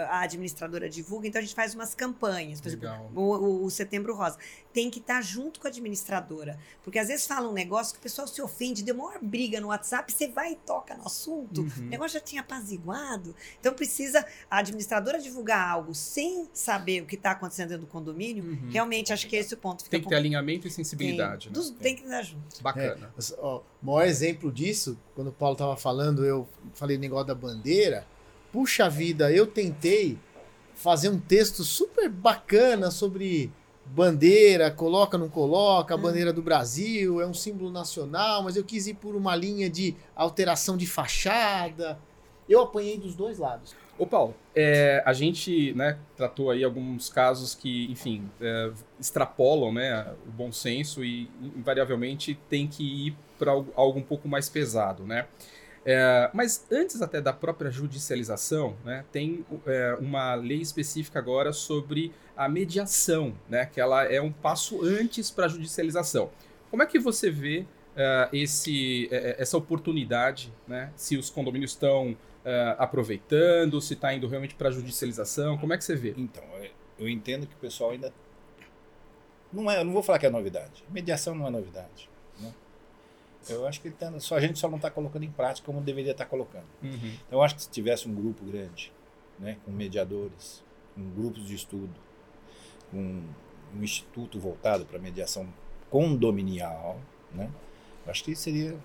a 0.08 0.20
administradora 0.20 0.88
divulga, 0.88 1.26
então 1.26 1.40
a 1.40 1.42
gente 1.42 1.56
faz 1.56 1.74
umas 1.74 1.92
campanhas. 1.92 2.60
Por 2.60 2.68
exemplo, 2.68 2.88
Legal. 2.88 3.10
o, 3.16 3.20
o- 3.20 3.64
o 3.64 3.70
Setembro 3.70 4.14
Rosa. 4.14 4.38
Tem 4.72 4.88
que 4.88 5.00
estar 5.00 5.20
junto 5.20 5.58
com 5.58 5.66
a 5.66 5.70
administradora. 5.70 6.56
Porque 6.84 6.98
às 7.00 7.08
vezes 7.08 7.26
fala 7.26 7.48
um 7.48 7.52
negócio 7.52 7.92
que 7.94 7.98
o 7.98 8.02
pessoal 8.02 8.26
se 8.28 8.40
ofende, 8.40 8.82
deu 8.84 8.94
maior 8.94 9.18
briga 9.20 9.60
no 9.60 9.68
WhatsApp, 9.68 10.12
você 10.12 10.28
vai 10.28 10.52
e 10.52 10.56
toca 10.56 10.96
no 10.96 11.04
assunto. 11.04 11.62
Uhum. 11.62 11.68
O 11.86 11.90
negócio 11.90 12.14
já 12.18 12.24
tinha 12.24 12.42
apaziguado. 12.42 13.34
Então 13.58 13.74
precisa 13.74 14.01
a 14.50 14.58
administradora 14.58 15.18
divulgar 15.20 15.68
algo 15.68 15.94
sem 15.94 16.48
saber 16.52 17.02
o 17.02 17.06
que 17.06 17.14
está 17.14 17.30
acontecendo 17.32 17.68
dentro 17.70 17.86
do 17.86 17.90
condomínio. 17.90 18.44
Uhum. 18.44 18.68
Realmente, 18.70 19.12
acho 19.12 19.26
que 19.28 19.36
esse 19.36 19.54
é 19.54 19.56
o 19.56 19.60
ponto. 19.60 19.82
Fica 19.82 19.90
Tem 19.92 20.00
que 20.02 20.08
ter 20.08 20.14
alinhamento 20.16 20.66
e 20.66 20.70
sensibilidade, 20.70 21.48
tem, 21.48 21.52
né? 21.52 21.58
dos- 21.58 21.70
tem 21.70 21.96
que 21.96 22.06
dar 22.06 22.22
junto. 22.22 22.62
Bacana. 22.62 23.12
Mas, 23.16 23.34
ó, 23.38 23.62
o 23.82 23.86
maior 23.86 24.06
exemplo 24.06 24.50
disso, 24.52 24.98
quando 25.14 25.28
o 25.28 25.32
Paulo 25.32 25.56
tava 25.56 25.76
falando, 25.76 26.24
eu 26.24 26.48
falei 26.74 26.96
negócio 26.98 27.26
da 27.26 27.34
bandeira. 27.34 28.06
Puxa 28.52 28.88
vida, 28.88 29.32
eu 29.32 29.46
tentei 29.46 30.18
fazer 30.74 31.08
um 31.08 31.18
texto 31.18 31.62
super 31.64 32.08
bacana 32.08 32.90
sobre 32.90 33.50
bandeira, 33.86 34.70
coloca, 34.70 35.18
não 35.18 35.28
coloca, 35.28 35.94
a 35.94 35.96
Hum. 35.96 36.00
bandeira 36.02 36.32
do 36.32 36.40
Brasil, 36.42 37.20
é 37.20 37.26
um 37.26 37.34
símbolo 37.34 37.70
nacional, 37.70 38.42
mas 38.42 38.56
eu 38.56 38.64
quis 38.64 38.86
ir 38.86 38.94
por 38.94 39.14
uma 39.14 39.34
linha 39.34 39.68
de 39.68 39.94
alteração 40.14 40.76
de 40.76 40.86
fachada. 40.86 41.98
Eu 42.48 42.60
apanhei 42.62 42.98
dos 42.98 43.14
dois 43.14 43.38
lados. 43.38 43.74
Ô 43.98 44.06
Paulo, 44.06 44.34
é, 44.54 45.02
a 45.04 45.12
gente 45.12 45.72
né, 45.74 45.98
tratou 46.16 46.50
aí 46.50 46.64
alguns 46.64 47.08
casos 47.08 47.54
que, 47.54 47.90
enfim, 47.90 48.28
é, 48.40 48.72
extrapolam 48.98 49.72
né, 49.72 50.12
o 50.26 50.30
bom 50.30 50.50
senso 50.50 51.04
e 51.04 51.30
invariavelmente 51.40 52.38
tem 52.48 52.66
que 52.66 53.08
ir 53.08 53.16
para 53.38 53.52
algo, 53.52 53.98
um 53.98 54.02
pouco 54.02 54.28
mais 54.28 54.48
pesado, 54.48 55.04
né? 55.04 55.26
É, 55.84 56.30
mas 56.32 56.64
antes 56.70 57.02
até 57.02 57.20
da 57.20 57.32
própria 57.32 57.70
judicialização, 57.70 58.76
né, 58.84 59.04
tem 59.10 59.44
é, 59.66 59.96
uma 59.98 60.34
lei 60.36 60.60
específica 60.60 61.18
agora 61.18 61.52
sobre 61.52 62.12
a 62.36 62.48
mediação, 62.48 63.34
né, 63.48 63.66
que 63.66 63.80
ela 63.80 64.04
é 64.04 64.20
um 64.20 64.30
passo 64.30 64.80
antes 64.84 65.28
para 65.30 65.46
a 65.46 65.48
judicialização. 65.48 66.30
Como 66.70 66.82
é 66.84 66.86
que 66.86 67.00
você 67.00 67.30
vê 67.30 67.66
é, 67.96 68.28
esse, 68.32 69.08
é, 69.10 69.36
essa 69.38 69.56
oportunidade, 69.56 70.52
né, 70.68 70.92
se 70.94 71.16
os 71.16 71.28
condomínios 71.28 71.72
estão 71.72 72.16
é, 72.44 72.76
aproveitando, 72.78 73.80
se 73.80 73.94
está 73.94 74.12
indo 74.12 74.26
realmente 74.28 74.54
para 74.54 74.70
judicialização? 74.70 75.56
Como 75.58 75.72
é 75.72 75.78
que 75.78 75.84
você 75.84 75.94
vê? 75.94 76.14
Então, 76.16 76.42
é, 76.56 76.70
eu 76.98 77.08
entendo 77.08 77.46
que 77.46 77.54
o 77.54 77.58
pessoal 77.58 77.90
ainda. 77.90 78.12
Não 79.52 79.70
é, 79.70 79.80
eu 79.80 79.84
não 79.84 79.92
vou 79.92 80.02
falar 80.02 80.18
que 80.18 80.26
é 80.26 80.30
novidade. 80.30 80.84
Mediação 80.90 81.34
não 81.34 81.46
é 81.46 81.50
novidade. 81.50 82.08
Né? 82.40 82.52
Eu 83.48 83.66
acho 83.66 83.80
que 83.80 83.90
tá- 83.90 84.18
só 84.18 84.36
a 84.36 84.40
gente 84.40 84.58
só 84.58 84.68
não 84.68 84.76
está 84.76 84.90
colocando 84.90 85.24
em 85.24 85.30
prática 85.30 85.66
como 85.66 85.80
deveria 85.80 86.12
estar 86.12 86.26
colocando. 86.26 86.66
Uhum. 86.82 86.94
Então, 87.26 87.38
eu 87.38 87.42
acho 87.42 87.54
que 87.56 87.62
se 87.62 87.70
tivesse 87.70 88.08
um 88.08 88.14
grupo 88.14 88.44
grande, 88.44 88.92
né, 89.38 89.58
com 89.64 89.70
mediadores, 89.70 90.62
com 90.94 91.10
grupos 91.10 91.44
de 91.46 91.54
estudo, 91.54 91.94
com 92.90 93.22
um 93.74 93.82
instituto 93.82 94.38
voltado 94.38 94.84
para 94.86 94.98
mediação 94.98 95.46
condominial, 95.90 96.98
né, 97.32 97.50
eu 98.04 98.10
acho 98.10 98.24
que 98.24 98.34
seria 98.34 98.76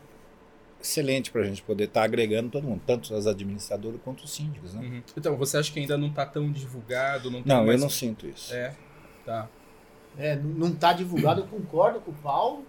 excelente 0.82 1.32
para 1.32 1.42
a 1.42 1.46
gente 1.46 1.62
poder 1.64 1.86
estar 1.86 2.04
agregando 2.04 2.50
todo 2.50 2.64
mundo, 2.68 2.82
tanto 2.86 3.14
as 3.16 3.26
administradoras 3.28 4.00
quanto 4.04 4.24
os 4.24 4.32
síndicos. 4.32 4.74
Né? 4.74 4.82
Uhum. 4.82 5.04
Então, 5.18 5.36
você 5.36 5.58
acha 5.58 5.72
que 5.72 5.80
ainda 5.80 5.98
não 5.98 6.08
está 6.08 6.26
tão 6.26 6.52
divulgado? 6.52 7.30
Não, 7.32 7.42
tem 7.42 7.48
Não, 7.54 7.62
eu 7.62 7.68
mais- 7.68 7.82
não 7.82 7.90
sinto 7.90 8.28
isso. 8.28 8.54
É, 8.54 8.74
tá. 9.26 9.50
É, 10.18 10.36
não 10.36 10.70
está 10.70 10.94
divulgado, 10.94 11.42
eu 11.42 11.48
concordo 11.48 12.00
com 12.02 12.12
o 12.12 12.16
Paulo. 12.16 12.66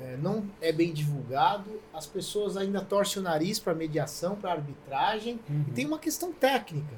é, 0.00 0.16
não 0.16 0.48
é 0.60 0.72
bem 0.72 0.90
divulgado. 0.92 1.68
As 1.92 2.06
pessoas 2.06 2.56
ainda 2.56 2.80
torcem 2.80 3.20
o 3.20 3.22
nariz 3.22 3.58
para 3.58 3.74
mediação, 3.74 4.34
para 4.36 4.52
arbitragem. 4.52 5.38
Uhum. 5.50 5.64
E 5.68 5.70
tem 5.72 5.84
uma 5.86 5.98
questão 5.98 6.32
técnica. 6.32 6.94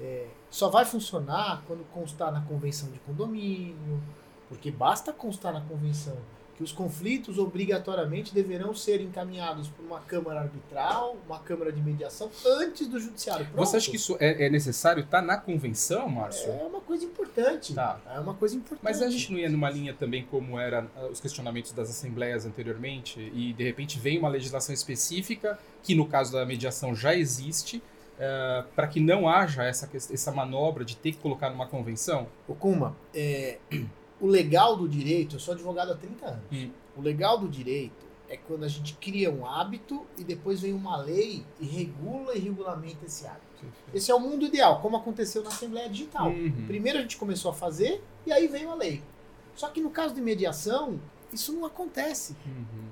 É, 0.00 0.26
só 0.50 0.68
vai 0.68 0.84
funcionar 0.84 1.62
quando 1.68 1.84
constar 1.92 2.32
na 2.32 2.40
convenção 2.40 2.90
de 2.90 2.98
condomínio, 3.00 4.02
porque 4.48 4.70
basta 4.72 5.12
constar 5.12 5.52
na 5.52 5.60
convenção 5.60 6.16
que 6.62 6.64
os 6.64 6.72
conflitos 6.72 7.38
obrigatoriamente 7.38 8.32
deverão 8.32 8.74
ser 8.74 9.00
encaminhados 9.00 9.68
por 9.68 9.84
uma 9.84 10.00
câmara 10.00 10.40
arbitral, 10.40 11.16
uma 11.26 11.40
câmara 11.40 11.72
de 11.72 11.82
mediação, 11.82 12.30
antes 12.46 12.86
do 12.86 13.00
judiciário. 13.00 13.46
Pronto. 13.46 13.66
Você 13.66 13.76
acha 13.76 13.90
que 13.90 13.96
isso 13.96 14.16
é, 14.20 14.46
é 14.46 14.50
necessário 14.50 15.02
estar 15.02 15.20
na 15.20 15.36
convenção, 15.36 16.08
Márcio? 16.08 16.50
é 16.50 16.64
uma 16.64 16.80
coisa 16.80 17.04
importante? 17.04 17.74
Tá. 17.74 18.00
É 18.14 18.20
uma 18.20 18.34
coisa 18.34 18.54
importante. 18.54 18.84
Mas 18.84 19.02
a 19.02 19.10
gente 19.10 19.32
não 19.32 19.38
ia 19.38 19.48
numa 19.48 19.68
linha 19.68 19.92
também 19.92 20.24
como 20.24 20.58
era 20.58 20.86
ah, 20.96 21.06
os 21.06 21.20
questionamentos 21.20 21.72
das 21.72 21.90
assembleias 21.90 22.46
anteriormente 22.46 23.20
e 23.34 23.52
de 23.52 23.64
repente 23.64 23.98
vem 23.98 24.18
uma 24.18 24.28
legislação 24.28 24.72
específica 24.74 25.58
que 25.82 25.94
no 25.94 26.06
caso 26.06 26.32
da 26.32 26.46
mediação 26.46 26.94
já 26.94 27.14
existe 27.14 27.82
para 28.76 28.86
que 28.86 29.00
não 29.00 29.28
haja 29.28 29.64
essa, 29.64 29.90
essa 29.94 30.30
manobra 30.30 30.84
de 30.84 30.96
ter 30.96 31.12
que 31.12 31.18
colocar 31.18 31.50
numa 31.50 31.66
convenção? 31.66 32.28
Ô 32.46 32.54
Kuma, 32.54 32.96
é, 33.12 33.58
o 34.22 34.26
legal 34.28 34.76
do 34.76 34.88
direito, 34.88 35.34
eu 35.34 35.40
sou 35.40 35.52
advogado 35.52 35.90
há 35.90 35.96
30 35.96 36.26
anos. 36.26 36.44
Hum. 36.52 36.70
O 36.96 37.02
legal 37.02 37.36
do 37.36 37.48
direito 37.48 38.06
é 38.28 38.36
quando 38.36 38.62
a 38.62 38.68
gente 38.68 38.94
cria 38.94 39.32
um 39.32 39.44
hábito 39.44 40.06
e 40.16 40.22
depois 40.22 40.60
vem 40.60 40.72
uma 40.72 40.96
lei 40.96 41.44
e 41.60 41.66
regula 41.66 42.32
e 42.34 42.38
regulamenta 42.38 43.04
esse 43.04 43.26
hábito. 43.26 43.66
Esse 43.92 44.12
é 44.12 44.14
o 44.14 44.20
mundo 44.20 44.44
ideal, 44.44 44.80
como 44.80 44.96
aconteceu 44.96 45.42
na 45.42 45.48
Assembleia 45.48 45.88
Digital. 45.88 46.28
Uhum. 46.28 46.66
Primeiro 46.68 46.98
a 46.98 47.02
gente 47.02 47.16
começou 47.16 47.50
a 47.50 47.54
fazer 47.54 48.02
e 48.24 48.32
aí 48.32 48.46
veio 48.46 48.70
a 48.70 48.74
lei. 48.74 49.02
Só 49.56 49.68
que 49.68 49.80
no 49.80 49.90
caso 49.90 50.14
de 50.14 50.20
mediação, 50.20 51.00
isso 51.32 51.52
não 51.52 51.64
acontece. 51.64 52.36
Uhum. 52.46 52.86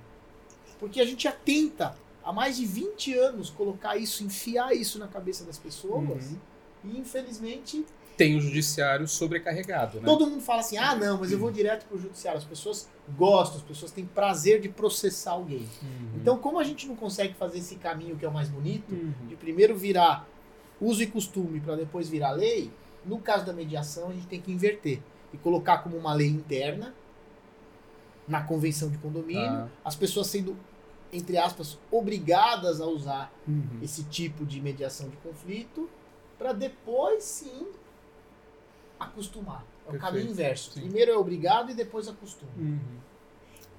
Porque 0.81 1.01
a 1.01 1.05
gente 1.05 1.25
já 1.25 1.33
tenta 1.33 1.97
há 2.25 2.33
mais 2.33 2.57
de 2.57 2.67
20 2.67 3.15
anos 3.15 3.51
colocar 3.51 3.97
isso, 3.97 4.25
enfiar 4.25 4.75
isso 4.75 4.99
na 4.99 5.07
cabeça 5.07 5.45
das 5.45 5.59
pessoas. 5.59 6.33
Uhum. 6.33 6.39
E 6.85 6.99
infelizmente 6.99 7.87
Tem 8.21 8.37
o 8.37 8.41
judiciário 8.41 9.09
sobrecarregado, 9.09 9.99
né? 9.99 10.05
Todo 10.05 10.27
mundo 10.27 10.43
fala 10.43 10.61
assim: 10.61 10.77
ah, 10.77 10.95
não, 10.95 11.19
mas 11.19 11.33
eu 11.33 11.39
vou 11.39 11.51
direto 11.51 11.87
pro 11.87 11.99
judiciário. 11.99 12.37
As 12.37 12.45
pessoas 12.45 12.87
gostam, 13.17 13.57
as 13.57 13.63
pessoas 13.63 13.91
têm 13.91 14.05
prazer 14.05 14.61
de 14.61 14.69
processar 14.69 15.31
alguém. 15.33 15.67
Uhum. 15.83 16.11
Então, 16.17 16.37
como 16.37 16.59
a 16.59 16.65
gente 16.65 16.87
não 16.87 16.95
consegue 16.95 17.33
fazer 17.33 17.59
esse 17.61 17.77
caminho 17.77 18.17
que 18.17 18.25
é 18.27 18.29
o 18.29 18.33
mais 18.33 18.49
bonito, 18.51 18.93
Uhum. 18.95 19.13
de 19.27 19.37
primeiro 19.37 19.75
virar 19.75 20.29
uso 20.79 21.03
e 21.03 21.07
costume 21.07 21.61
para 21.61 21.77
depois 21.77 22.11
virar 22.11 22.33
lei, 22.33 22.71
no 23.07 23.19
caso 23.19 23.47
da 23.47 23.55
mediação 23.55 24.11
a 24.11 24.13
gente 24.13 24.27
tem 24.27 24.39
que 24.41 24.53
inverter 24.53 25.01
e 25.33 25.39
colocar 25.39 25.79
como 25.79 25.97
uma 25.97 26.13
lei 26.13 26.29
interna 26.29 26.95
na 28.29 28.43
convenção 28.43 28.91
de 28.91 28.99
condomínio, 28.99 29.43
Tá. 29.51 29.69
as 29.85 29.97
pessoas 29.97 30.27
sendo 30.27 30.57
entre 31.13 31.39
aspas 31.39 31.79
obrigadas 31.91 32.81
a 32.83 32.87
usar 32.87 33.33
Uhum. 33.49 33.79
esse 33.83 34.05
tipo 34.05 34.45
de 34.45 34.61
mediação 34.61 35.09
de 35.09 35.17
conflito 35.17 35.89
para 36.39 36.53
depois 36.53 37.25
sim 37.25 37.67
acostumar. 39.01 39.67
É 39.87 39.93
o 39.93 39.99
Perfeito, 39.99 40.01
caminho 40.13 40.31
inverso. 40.31 40.73
sim. 40.73 40.81
Primeiro 40.83 41.11
é 41.13 41.17
obrigado 41.17 41.71
e 41.71 41.75
depois 41.75 42.07
acostuma. 42.09 42.53
Uhum. 42.57 43.01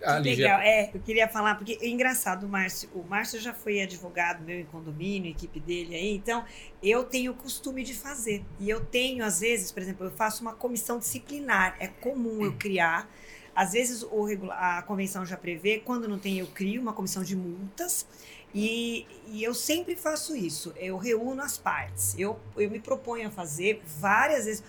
Ah, 0.03 0.17
legal. 0.17 0.59
É, 0.61 0.89
eu 0.93 0.99
queria 0.99 1.27
falar, 1.29 1.55
porque 1.55 1.77
é 1.79 1.87
engraçado, 1.87 2.45
o 2.47 2.49
Márcio. 2.49 2.89
O 2.95 3.03
Márcio 3.03 3.39
já 3.39 3.53
foi 3.53 3.81
advogado 3.81 4.43
meu 4.43 4.59
em 4.59 4.65
condomínio, 4.65 5.29
equipe 5.29 5.59
dele 5.59 5.95
aí, 5.95 6.15
então 6.15 6.43
eu 6.81 7.03
tenho 7.03 7.33
o 7.33 7.35
costume 7.35 7.83
de 7.83 7.93
fazer. 7.93 8.43
E 8.59 8.67
eu 8.69 8.83
tenho, 8.83 9.23
às 9.23 9.41
vezes, 9.41 9.71
por 9.71 9.81
exemplo, 9.81 10.07
eu 10.07 10.11
faço 10.11 10.41
uma 10.41 10.53
comissão 10.53 10.97
disciplinar. 10.97 11.75
É 11.79 11.87
comum 11.87 12.43
eu 12.43 12.53
criar 12.53 13.07
Às 13.55 13.73
vezes 13.73 14.01
o 14.03 14.27
a 14.51 14.81
convenção 14.83 15.25
já 15.25 15.37
prevê, 15.37 15.79
quando 15.79 16.07
não 16.07 16.17
tem, 16.17 16.39
eu 16.39 16.47
crio 16.47 16.81
uma 16.81 16.93
comissão 16.93 17.21
de 17.23 17.35
multas. 17.35 18.07
E, 18.53 19.07
e 19.27 19.43
eu 19.43 19.53
sempre 19.53 19.95
faço 19.95 20.35
isso. 20.35 20.73
Eu 20.77 20.97
reúno 20.97 21.41
as 21.41 21.57
partes. 21.57 22.17
Eu, 22.17 22.39
eu 22.57 22.69
me 22.69 22.79
proponho 22.79 23.27
a 23.27 23.31
fazer 23.31 23.81
várias 23.85 24.45
vezes. 24.45 24.63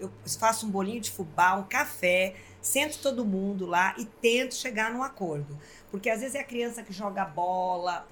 Eu 0.00 0.10
faço 0.38 0.66
um 0.66 0.70
bolinho 0.70 1.00
de 1.00 1.10
fubá, 1.10 1.54
um 1.54 1.62
café, 1.62 2.34
sento 2.60 2.98
todo 3.00 3.24
mundo 3.24 3.64
lá 3.64 3.94
e 3.96 4.04
tento 4.04 4.54
chegar 4.54 4.92
num 4.92 5.02
acordo. 5.02 5.56
Porque 5.90 6.10
às 6.10 6.20
vezes 6.20 6.34
é 6.34 6.40
a 6.40 6.44
criança 6.44 6.82
que 6.82 6.92
joga 6.92 7.24
bola. 7.24 8.06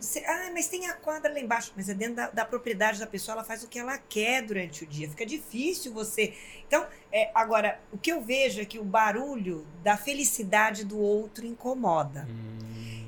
Sei, 0.00 0.24
Ah, 0.26 0.50
mas 0.52 0.68
tem 0.68 0.86
a 0.86 0.94
quadra 0.94 1.32
lá 1.32 1.40
embaixo. 1.40 1.72
Mas 1.76 1.88
é 1.88 1.94
dentro 1.94 2.16
da, 2.16 2.30
da 2.30 2.44
propriedade 2.44 2.98
da 2.98 3.06
pessoa, 3.06 3.34
ela 3.34 3.44
faz 3.44 3.62
o 3.62 3.68
que 3.68 3.78
ela 3.78 3.98
quer 3.98 4.42
durante 4.42 4.84
o 4.84 4.86
dia. 4.86 5.08
Fica 5.08 5.26
difícil 5.26 5.92
você. 5.92 6.34
Então, 6.66 6.86
é, 7.12 7.30
agora, 7.34 7.80
o 7.92 7.98
que 7.98 8.12
eu 8.12 8.20
vejo 8.20 8.60
é 8.60 8.64
que 8.64 8.78
o 8.78 8.84
barulho 8.84 9.66
da 9.82 9.96
felicidade 9.96 10.84
do 10.84 10.98
outro 10.98 11.46
incomoda. 11.46 12.26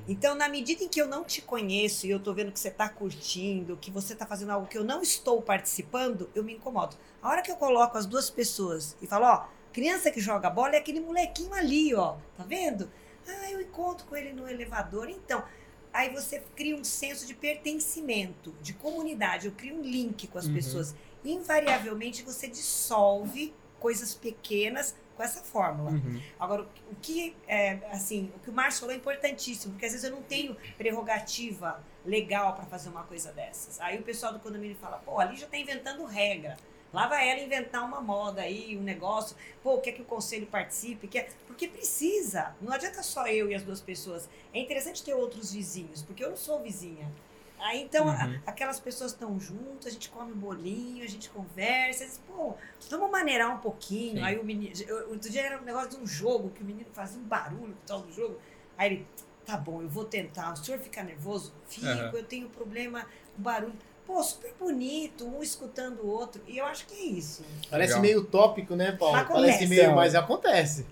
Então, 0.09 0.35
na 0.35 0.49
medida 0.49 0.83
em 0.83 0.89
que 0.89 1.01
eu 1.01 1.07
não 1.07 1.25
te 1.25 1.41
conheço 1.41 2.07
e 2.07 2.11
eu 2.11 2.19
tô 2.19 2.35
vendo 2.35 2.51
que 2.51 2.59
você 2.59 2.71
tá 2.71 2.89
curtindo, 2.89 3.77
que 3.77 3.91
você 3.91 4.17
tá 4.17 4.27
fazendo 4.27 4.51
algo 4.51 4.67
que 4.67 4.77
eu 4.77 4.83
não 4.83 5.01
estou 5.01 5.41
participando, 5.41 6.29
eu 6.35 6.43
me 6.43 6.55
incomodo. 6.55 6.97
A 7.23 7.29
hora 7.29 7.43
que 7.43 7.51
eu 7.51 7.57
coloco 7.57 7.97
as 7.97 8.05
duas 8.05 8.29
pessoas 8.29 8.97
e 9.01 9.07
falo, 9.07 9.27
ó, 9.27 9.47
criança 9.73 10.11
que 10.11 10.21
joga 10.21 10.51
bola 10.51 10.75
é 10.75 10.79
aquele 10.79 11.01
molequinho 11.01 11.55
ali, 11.55 11.95
ó, 11.95 12.17
tá 12.37 12.45
vendo? 12.45 12.91
Ah, 13.29 13.51
eu 13.53 13.61
encontro 13.61 14.05
com 14.07 14.17
ele 14.17 14.33
no 14.33 14.49
elevador. 14.49 15.09
Então, 15.09 15.45
aí 15.93 16.11
você 16.13 16.43
cria 16.57 16.77
um 16.77 16.85
senso 16.85 17.27
de 17.27 17.35
pertencimento, 17.35 18.55
de 18.63 18.73
comunidade, 18.73 19.47
eu 19.47 19.53
crio 19.53 19.77
um 19.77 19.83
link 19.83 20.27
com 20.27 20.39
as 20.39 20.47
Uhum. 20.47 20.55
pessoas. 20.55 20.95
Invariavelmente 21.25 22.23
você 22.23 22.49
dissolve 22.49 23.53
coisas 23.79 24.15
pequenas 24.15 24.95
com 25.17 25.23
essa 25.23 25.41
fórmula. 25.43 25.91
Uhum. 25.91 26.21
Agora, 26.41 26.63
o 26.91 26.95
que- 27.03 27.35
é 27.47 27.79
assim, 27.91 28.33
o 28.37 28.39
que 28.41 28.49
o 28.51 28.53
Márcio 28.53 28.81
falou 28.81 28.95
é 28.95 28.99
importantíssimo, 28.99 29.73
porque 29.75 29.87
às 29.87 29.93
vezes 29.93 30.05
eu 30.09 30.13
não 30.15 30.23
tenho 30.23 30.57
prerrogativa 30.79 31.83
legal 32.05 32.55
para 32.55 32.65
fazer 32.65 32.89
uma 32.89 33.03
coisa 33.05 33.33
dessas. 33.33 33.81
Aí 33.81 33.99
o 33.99 34.03
pessoal 34.03 34.33
do 34.33 34.39
condomínio 34.41 34.77
fala, 34.81 34.99
pô, 34.99 35.19
ali 35.21 35.37
já 35.37 35.47
tá 35.47 35.57
inventando 35.59 36.05
regra. 36.05 36.57
Lá 36.93 37.07
vai 37.09 37.31
ela 37.31 37.41
inventar 37.41 37.85
uma 37.85 38.01
moda 38.01 38.43
aí, 38.43 38.77
um 38.77 38.83
negócio. 38.83 39.35
Pô, 39.63 39.79
quer 39.79 39.93
que 39.93 40.03
o 40.03 40.05
conselho 40.05 40.47
participe? 40.47 41.09
Quer... 41.09 41.31
Porque 41.47 41.67
precisa. 41.67 42.55
Não 42.61 42.73
adianta 42.73 43.03
só 43.03 43.27
eu 43.27 43.51
e 43.51 43.55
as 43.55 43.63
duas 43.63 43.81
pessoas. 43.81 44.29
É 44.53 44.59
interessante 44.61 45.03
ter 45.03 45.15
outros 45.15 45.53
vizinhos, 45.53 46.03
porque 46.03 46.23
eu 46.23 46.31
não 46.31 46.37
sou 46.37 46.61
vizinha. 46.61 47.11
Aí 47.59 47.81
então 47.81 48.09
a- 48.09 48.27
Uhum. 48.27 48.41
aquelas 48.45 48.81
pessoas 48.81 49.13
estão 49.13 49.39
juntas, 49.39 49.87
a 49.87 49.91
gente 49.91 50.09
come 50.11 50.33
um 50.33 50.37
bolinho, 50.37 51.05
a 51.05 51.07
gente 51.09 51.31
conversa, 51.31 52.05
diz, 52.05 52.21
pô, 52.27 52.55
vamos 52.91 53.11
maneirar 53.11 53.55
um 53.55 53.59
pouquinho. 53.61 54.17
Sim. 54.19 54.23
Aí 54.25 54.39
o 54.39 54.45
menino. 54.45 54.75
eu- 54.87 55.11
Outro 55.11 55.31
dia 55.31 55.43
era 55.47 55.59
um 55.61 55.65
negócio 55.65 55.91
de 55.91 55.97
um 55.97 56.07
jogo, 56.07 56.51
que 56.51 56.61
o 56.63 56.65
menino 56.67 56.91
fazia 56.93 57.21
um 57.21 57.25
barulho 57.25 57.61
com 57.75 57.85
o 57.85 57.87
tal 57.87 58.01
do 58.03 58.13
jogo. 58.13 58.39
Aí 58.77 58.93
ele, 58.95 59.07
tá 59.47 59.57
bom, 59.57 59.81
eu 59.81 59.89
vou 59.89 60.05
tentar. 60.05 60.53
O 60.53 60.57
senhor 60.57 60.81
fica 60.81 61.03
nervoso? 61.05 61.55
Fico, 61.69 61.87
Aham. 61.87 62.11
eu 62.13 62.25
tenho 62.25 62.49
problema 62.51 63.07
com 63.37 63.43
barulho. 63.43 63.75
Pô, 64.07 64.23
super 64.23 64.53
bonito, 64.59 65.27
um 65.27 65.43
escutando 65.43 66.01
o 66.01 66.09
outro. 66.09 66.43
E 66.47 66.59
eu 66.59 66.67
acho 66.67 66.87
que 66.87 66.95
é 66.95 67.05
isso. 67.05 67.45
Parece 67.71 67.91
Legal. 67.91 68.03
meio 68.03 68.21
utópico, 68.21 68.75
né, 68.75 68.93
Paulo? 68.93 69.15
Mas 69.15 69.29
Parece 69.29 69.49
acontece. 69.51 69.67
meio, 69.69 69.95
mas 69.95 70.15
acontece. 70.15 70.87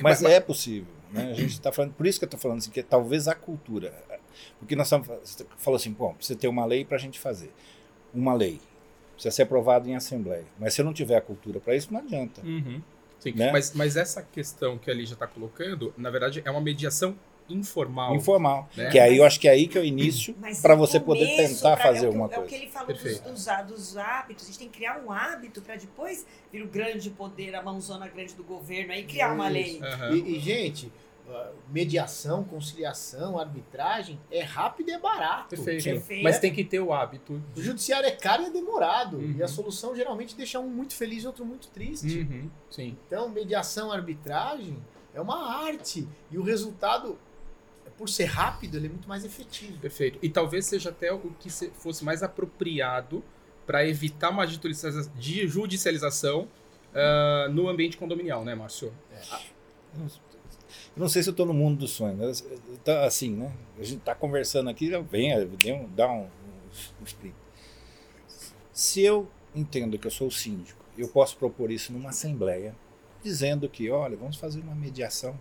Mas 0.00 0.22
é 0.22 0.40
possível. 0.40 0.92
Né? 1.10 1.30
A 1.30 1.34
gente 1.34 1.52
está 1.52 1.70
falando, 1.70 1.94
por 1.94 2.06
isso 2.06 2.18
que 2.18 2.24
eu 2.24 2.26
estou 2.26 2.40
falando 2.40 2.58
assim, 2.58 2.70
que 2.70 2.82
talvez 2.82 3.28
a 3.28 3.34
cultura. 3.34 3.94
Porque 4.58 4.74
nós 4.74 4.86
estamos. 4.86 5.06
Você 5.22 5.46
falou 5.58 5.76
assim, 5.76 5.92
bom, 5.92 6.12
precisa 6.14 6.38
ter 6.38 6.48
uma 6.48 6.64
lei 6.64 6.84
para 6.84 6.96
a 6.96 7.00
gente 7.00 7.20
fazer. 7.20 7.52
Uma 8.12 8.34
lei. 8.34 8.60
Precisa 9.12 9.34
ser 9.34 9.42
aprovada 9.42 9.88
em 9.88 9.94
assembleia. 9.94 10.44
Mas 10.58 10.74
se 10.74 10.80
eu 10.80 10.84
não 10.84 10.92
tiver 10.92 11.16
a 11.16 11.20
cultura 11.20 11.60
para 11.60 11.76
isso, 11.76 11.92
não 11.92 12.00
adianta. 12.00 12.40
Uhum. 12.42 12.82
Sim. 13.20 13.32
Né? 13.32 13.52
Mas, 13.52 13.72
mas 13.72 13.96
essa 13.96 14.22
questão 14.22 14.76
que 14.76 14.90
a 14.90 14.94
Lígia 14.94 15.14
está 15.14 15.26
colocando, 15.26 15.94
na 15.96 16.10
verdade, 16.10 16.42
é 16.44 16.50
uma 16.50 16.60
mediação 16.60 17.16
informal. 17.48 18.14
Informal. 18.14 18.68
Né? 18.76 18.90
Que 18.90 18.98
aí 18.98 19.18
eu 19.18 19.24
acho 19.24 19.38
que 19.38 19.46
é 19.46 19.50
aí 19.52 19.68
que 19.68 19.76
é 19.76 19.80
o 19.80 19.84
início 19.84 20.34
para 20.62 20.74
você 20.74 20.98
poder 20.98 21.26
começo, 21.30 21.54
tentar 21.56 21.76
pra- 21.76 21.86
fazer 21.86 21.98
é 21.98 22.00
o 22.00 22.00
que- 22.02 22.06
alguma 22.18 22.24
É 22.24 22.28
o 22.28 22.34
coisa. 22.40 22.48
que 22.48 22.54
ele 22.54 22.70
falou 22.70 22.92
dos, 22.94 23.02
dos, 23.20 23.46
dos 23.66 23.96
hábitos. 23.96 24.44
A 24.44 24.46
gente 24.46 24.58
tem 24.58 24.68
que 24.68 24.78
criar 24.78 24.98
um 25.04 25.10
hábito 25.12 25.60
para 25.60 25.76
depois 25.76 26.26
vir 26.52 26.62
o 26.62 26.68
grande 26.68 27.10
poder, 27.10 27.54
a 27.54 27.62
mãozona 27.62 28.08
grande 28.08 28.34
do 28.34 28.42
governo, 28.44 28.92
aí 28.92 29.04
criar 29.04 29.32
uma 29.32 29.48
lei. 29.48 29.80
Aham. 29.82 30.14
E, 30.14 30.36
e, 30.36 30.40
gente, 30.40 30.90
ah, 31.28 31.50
mediação, 31.68 32.44
conciliação, 32.44 33.38
arbitragem 33.38 34.18
é 34.30 34.42
rápido 34.42 34.88
e 34.88 34.92
é 34.92 34.98
barato. 34.98 35.48
Perfeito. 35.50 35.84
Perfeito. 35.84 36.22
Mas 36.22 36.38
tem 36.38 36.52
que 36.52 36.64
ter 36.64 36.80
o 36.80 36.92
hábito. 36.92 37.42
O 37.56 37.60
judiciário 37.62 38.06
é 38.06 38.10
caro 38.12 38.42
e 38.42 38.46
é 38.46 38.50
demorado. 38.50 39.16
Uhum. 39.18 39.34
E 39.38 39.42
a 39.42 39.48
solução 39.48 39.94
geralmente 39.94 40.34
deixa 40.34 40.58
um 40.58 40.68
muito 40.68 40.94
feliz 40.94 41.24
e 41.24 41.26
outro 41.26 41.44
muito 41.44 41.68
triste. 41.68 42.20
Uhum. 42.20 42.50
Sim. 42.70 42.96
Então, 43.06 43.28
mediação, 43.28 43.90
arbitragem 43.92 44.76
é 45.14 45.20
uma 45.20 45.64
arte. 45.66 46.06
E 46.30 46.36
o 46.38 46.42
resultado, 46.42 47.18
por 47.96 48.08
ser 48.08 48.24
rápido, 48.24 48.76
ele 48.76 48.86
é 48.86 48.90
muito 48.90 49.08
mais 49.08 49.24
efetivo. 49.24 49.78
Perfeito. 49.78 50.18
E 50.22 50.28
talvez 50.28 50.66
seja 50.66 50.90
até 50.90 51.12
o 51.12 51.18
que 51.40 51.50
se- 51.50 51.70
fosse 51.70 52.04
mais 52.04 52.22
apropriado 52.22 53.22
para 53.66 53.86
evitar 53.88 54.30
uma 54.30 54.46
judicialização 54.46 56.48
ah, 56.94 57.48
no 57.50 57.68
ambiente 57.68 57.96
condominial, 57.96 58.44
né, 58.44 58.54
Márcio? 58.54 58.92
Eu 59.96 61.00
não 61.00 61.08
sei 61.08 61.22
se 61.22 61.28
eu 61.28 61.32
estou 61.32 61.46
no 61.46 61.54
mundo 61.54 61.78
dos 61.80 61.90
sonhos. 61.92 62.18
mas, 62.18 62.44
tá 62.84 63.04
assim, 63.04 63.30
né? 63.34 63.52
A 63.78 63.82
gente 63.82 63.98
está 63.98 64.14
conversando 64.14 64.70
aqui, 64.70 64.90
já 64.90 65.00
vem, 65.00 65.32
um- 65.72 65.88
dá 65.94 66.10
um, 66.10 66.22
um, 66.22 66.26
um 67.00 67.04
split. 67.04 67.34
Se 68.72 69.00
eu 69.02 69.28
entendo 69.54 69.98
que 69.98 70.06
eu 70.06 70.10
sou 70.10 70.28
o 70.28 70.32
síndico, 70.32 70.82
eu 70.98 71.08
posso 71.08 71.36
propor 71.36 71.70
isso 71.70 71.92
numa 71.92 72.10
assembleia, 72.10 72.74
dizendo 73.24 73.66
que, 73.68 73.90
olha, 73.90 74.16
vamos 74.16 74.36
fazer 74.36 74.60
uma 74.60 74.74
mediação. 74.74 75.36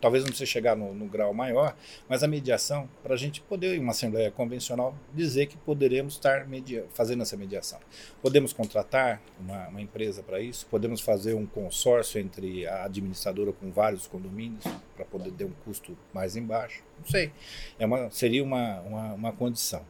Talvez 0.00 0.24
não 0.24 0.30
precise 0.30 0.50
chegar 0.50 0.76
no, 0.76 0.92
no 0.92 1.06
grau 1.06 1.32
maior, 1.32 1.76
mas 2.08 2.24
a 2.24 2.28
mediação, 2.28 2.88
para 3.00 3.14
a 3.14 3.16
gente 3.16 3.40
poder, 3.40 3.76
em 3.76 3.78
uma 3.78 3.92
assembleia 3.92 4.28
convencional, 4.28 4.92
dizer 5.14 5.46
que 5.46 5.56
poderemos 5.56 6.14
estar 6.14 6.48
media 6.48 6.84
fazendo 6.94 7.22
essa 7.22 7.36
mediação. 7.36 7.78
Podemos 8.20 8.52
contratar 8.52 9.22
uma, 9.38 9.68
uma 9.68 9.80
empresa 9.80 10.20
para 10.20 10.40
isso, 10.40 10.66
podemos 10.66 11.00
fazer 11.00 11.34
um 11.34 11.46
consórcio 11.46 12.20
entre 12.20 12.66
a 12.66 12.86
administradora 12.86 13.52
com 13.52 13.70
vários 13.70 14.08
condomínios 14.08 14.64
para 14.96 15.04
poder 15.04 15.30
ter 15.30 15.44
um 15.44 15.52
custo 15.64 15.96
mais 16.12 16.34
embaixo. 16.34 16.82
Não 16.98 17.06
sei. 17.06 17.30
É 17.78 17.86
uma, 17.86 18.10
seria 18.10 18.42
uma, 18.42 18.80
uma, 18.80 19.14
uma 19.14 19.32
condição. 19.32 19.86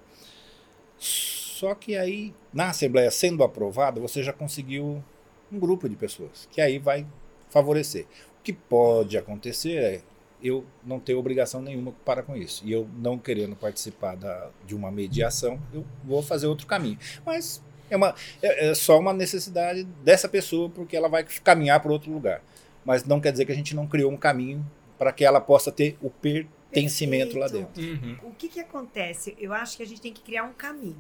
Só 0.99 1.75
que 1.75 1.97
aí, 1.97 2.35
na 2.53 2.69
Assembleia 2.69 3.11
sendo 3.11 3.43
aprovada, 3.43 3.99
você 4.01 4.23
já 4.23 4.35
conseguiu 4.35 5.03
um 5.51 5.59
grupo 5.59 5.89
de 5.89 5.97
pessoas, 5.97 6.47
que 6.53 6.61
aí 6.61 6.79
vai 6.79 7.07
favorecer. 7.51 8.05
O 8.41 8.43
que 8.43 8.53
pode 8.53 9.17
acontecer 9.17 9.77
é 9.77 10.01
eu 10.43 10.65
não 10.85 11.01
ter 11.01 11.15
obrigação 11.15 11.61
nenhuma 11.61 11.93
para 12.05 12.23
com 12.23 12.37
isso. 12.37 12.65
E 12.65 12.73
eu 12.73 12.89
não 12.97 13.19
querendo 13.19 13.57
participar 13.57 14.17
da, 14.17 14.51
de 14.67 14.75
uma 14.75 14.91
mediação, 14.91 15.61
eu 15.73 15.85
vou 16.05 16.23
fazer 16.23 16.47
outro 16.47 16.67
caminho. 16.67 16.99
Mas 17.27 17.63
é, 17.91 17.97
uma, 17.97 18.15
é, 18.43 18.71
é 18.71 18.75
só 18.75 18.99
uma 18.99 19.13
necessidade 19.13 19.85
dessa 20.05 20.29
pessoa, 20.29 20.69
porque 20.69 20.97
ela 20.97 21.09
vai 21.09 21.25
caminhar 21.43 21.81
para 21.81 21.93
outro 21.93 22.13
lugar. 22.13 22.43
Mas 22.85 23.05
não 23.05 23.21
quer 23.21 23.33
dizer 23.33 23.45
que 23.45 23.53
a 23.53 23.57
gente 23.57 23.75
não 23.75 23.87
criou 23.87 24.13
um 24.13 24.17
caminho 24.17 24.65
para 24.97 25.13
que 25.13 25.25
ela 25.25 25.41
possa 25.41 25.71
ter 25.71 25.97
o 26.01 26.11
pertencimento 26.11 27.39
lá 27.39 27.49
Perfeito. 27.49 27.81
dentro. 27.81 28.07
Uhum. 28.07 28.31
O 28.31 28.35
que, 28.35 28.49
que 28.49 28.61
acontece? 28.61 29.37
Eu 29.39 29.53
acho 29.53 29.77
que 29.77 29.83
a 29.83 29.87
gente 29.87 30.01
tem 30.01 30.13
que 30.13 30.23
criar 30.23 30.45
um 30.45 30.53
caminho. 30.53 30.97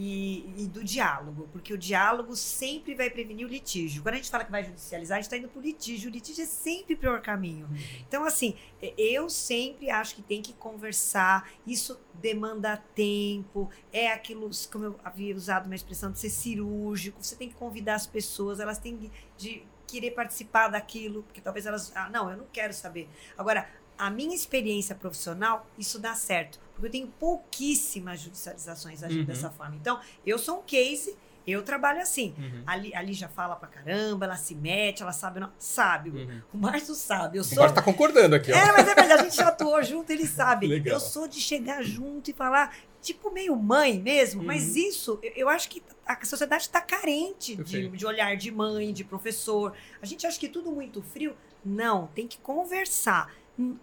E, 0.00 0.54
e 0.56 0.68
do 0.68 0.84
diálogo, 0.84 1.48
porque 1.50 1.74
o 1.74 1.78
diálogo 1.78 2.36
sempre 2.36 2.94
vai 2.94 3.10
prevenir 3.10 3.44
o 3.44 3.50
litígio. 3.50 4.00
Quando 4.00 4.14
a 4.14 4.18
gente 4.18 4.30
fala 4.30 4.44
que 4.44 4.50
vai 4.52 4.62
judicializar, 4.62 5.16
a 5.16 5.20
gente 5.20 5.26
está 5.26 5.36
indo 5.36 5.48
para 5.48 5.58
o 5.58 5.62
litígio. 5.62 6.08
O 6.08 6.12
litígio 6.12 6.44
é 6.44 6.46
sempre 6.46 6.94
o 6.94 6.96
pior 6.96 7.20
caminho. 7.20 7.68
Então, 8.06 8.24
assim, 8.24 8.54
eu 8.96 9.28
sempre 9.28 9.90
acho 9.90 10.14
que 10.14 10.22
tem 10.22 10.40
que 10.40 10.52
conversar. 10.52 11.50
Isso 11.66 11.98
demanda 12.14 12.76
tempo. 12.94 13.68
É 13.92 14.12
aquilo, 14.12 14.48
como 14.70 14.84
eu 14.84 15.00
havia 15.02 15.34
usado 15.34 15.66
uma 15.66 15.74
expressão, 15.74 16.12
de 16.12 16.20
ser 16.20 16.30
cirúrgico. 16.30 17.20
Você 17.20 17.34
tem 17.34 17.48
que 17.48 17.56
convidar 17.56 17.96
as 17.96 18.06
pessoas, 18.06 18.60
elas 18.60 18.78
têm 18.78 18.96
de, 18.96 19.10
de 19.36 19.66
querer 19.84 20.12
participar 20.12 20.68
daquilo, 20.68 21.24
porque 21.24 21.40
talvez 21.40 21.66
elas. 21.66 21.90
Ah, 21.96 22.08
não, 22.08 22.30
eu 22.30 22.36
não 22.36 22.46
quero 22.52 22.72
saber. 22.72 23.08
Agora, 23.36 23.68
a 23.98 24.10
minha 24.10 24.34
experiência 24.34 24.94
profissional, 24.94 25.66
isso 25.76 25.98
dá 25.98 26.14
certo. 26.14 26.60
Porque 26.80 26.86
eu 26.86 26.90
tenho 26.92 27.06
pouquíssimas 27.52 28.20
judicializações 28.20 29.02
agindo 29.02 29.20
Uhum. 29.20 29.24
dessa 29.26 29.50
forma. 29.50 29.74
Então, 29.76 29.98
eu 30.24 30.38
sou 30.38 30.58
um 30.60 30.62
case, 30.62 31.16
eu 31.46 31.62
trabalho 31.62 32.00
assim. 32.00 32.34
Uhum. 32.38 32.62
Ali, 32.66 32.94
ali 32.94 33.12
já 33.14 33.28
fala 33.28 33.56
pra 33.56 33.66
caramba, 33.68 34.26
ela 34.26 34.36
se 34.36 34.54
mete, 34.54 35.02
ela 35.02 35.12
sabe. 35.12 35.40
Não, 35.40 35.50
sabe, 35.58 36.10
Uhum. 36.10 36.42
o 36.52 36.58
Márcio 36.58 36.94
sabe. 36.94 37.38
Eu 37.38 37.42
O 37.42 37.44
sou. 37.44 37.58
Márcio 37.58 37.74
tá 37.74 37.82
concordando 37.82 38.36
aqui, 38.36 38.52
ó. 38.52 38.56
É, 38.56 38.72
mas 38.72 38.86
é 38.86 38.94
verdade, 38.94 39.12
a 39.12 39.24
gente 39.24 39.36
já 39.36 39.48
atuou 39.48 39.82
junto, 39.82 40.10
ele 40.10 40.26
sabe. 40.26 40.66
Legal. 40.68 40.94
Eu 40.94 41.00
sou 41.00 41.26
de 41.26 41.40
chegar 41.40 41.82
junto 41.82 42.30
e 42.30 42.34
falar, 42.34 42.76
tipo, 43.02 43.30
meio 43.32 43.56
mãe 43.56 43.98
mesmo, 44.00 44.42
mas 44.42 44.68
Uhum. 44.68 44.76
isso, 44.76 45.18
eu, 45.22 45.32
eu 45.36 45.48
acho 45.48 45.68
que 45.68 45.82
a 46.06 46.24
sociedade 46.24 46.62
está 46.62 46.80
carente 46.80 47.56
de, 47.56 47.88
de 47.88 48.06
olhar 48.06 48.36
de 48.36 48.50
mãe, 48.50 48.92
de 48.92 49.02
professor. 49.04 49.74
A 50.00 50.06
gente 50.06 50.26
acha 50.26 50.38
que 50.38 50.48
tudo 50.48 50.70
muito 50.70 51.02
frio. 51.02 51.34
Não, 51.64 52.06
tem 52.14 52.26
que 52.28 52.38
conversar. 52.38 53.32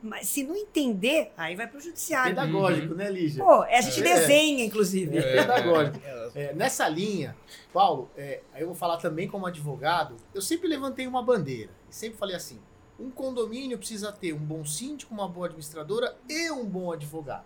Mas 0.01 0.29
se 0.29 0.43
não 0.43 0.55
entender, 0.55 1.33
aí 1.35 1.53
vai 1.55 1.67
pro 1.67 1.79
judiciário. 1.81 2.33
Pedagógico, 2.33 2.95
né, 2.95 3.11
Lígia? 3.11 3.43
Pô, 3.43 3.61
a 3.63 3.81
gente 3.81 3.99
É. 3.99 4.03
desenha, 4.03 4.63
inclusive. 4.65 5.17
É 5.17 5.41
pedagógico. 5.41 5.99
É, 6.33 6.53
nessa 6.53 6.87
linha, 6.87 7.35
Paulo, 7.73 8.09
é, 8.15 8.41
aí 8.53 8.61
eu 8.61 8.67
vou 8.67 8.75
falar 8.75 8.97
também 8.97 9.27
como 9.27 9.45
advogado, 9.45 10.15
eu 10.33 10.41
sempre 10.41 10.67
levantei 10.69 11.05
uma 11.07 11.21
bandeira. 11.21 11.71
E 11.89 11.95
sempre 11.95 12.17
falei 12.17 12.35
assim: 12.35 12.59
Um 12.97 13.09
condomínio 13.11 13.77
precisa 13.77 14.11
ter 14.13 14.31
um 14.31 14.39
bom 14.39 14.63
síndico, 14.63 15.13
uma 15.13 15.27
boa 15.27 15.47
administradora 15.47 16.15
e 16.29 16.49
um 16.51 16.63
bom 16.65 16.93
advogado. 16.93 17.43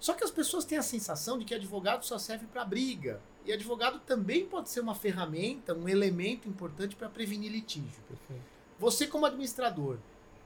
Só 0.00 0.14
que 0.14 0.24
as 0.24 0.30
pessoas 0.30 0.64
têm 0.64 0.78
a 0.78 0.82
sensação 0.82 1.38
de 1.38 1.44
que 1.44 1.54
advogado 1.54 2.04
só 2.06 2.16
serve 2.18 2.46
para 2.46 2.64
briga. 2.64 3.20
E 3.44 3.52
advogado 3.52 3.98
também 4.00 4.46
pode 4.46 4.70
ser 4.70 4.80
uma 4.80 4.94
ferramenta, 4.94 5.74
um 5.74 5.88
elemento 5.88 6.48
importante 6.48 6.96
para 6.96 7.08
prevenir 7.10 7.50
litígio. 7.52 8.00
Perfeito. 8.08 8.42
Você, 8.78 9.06
como 9.06 9.26
administrador, 9.26 9.98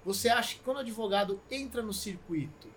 você 0.05 0.28
acha 0.28 0.55
que 0.55 0.61
quando 0.61 0.78
o 0.78 0.80
advogado 0.80 1.40
entra 1.50 1.82
no 1.82 1.92
circuito, 1.92 2.68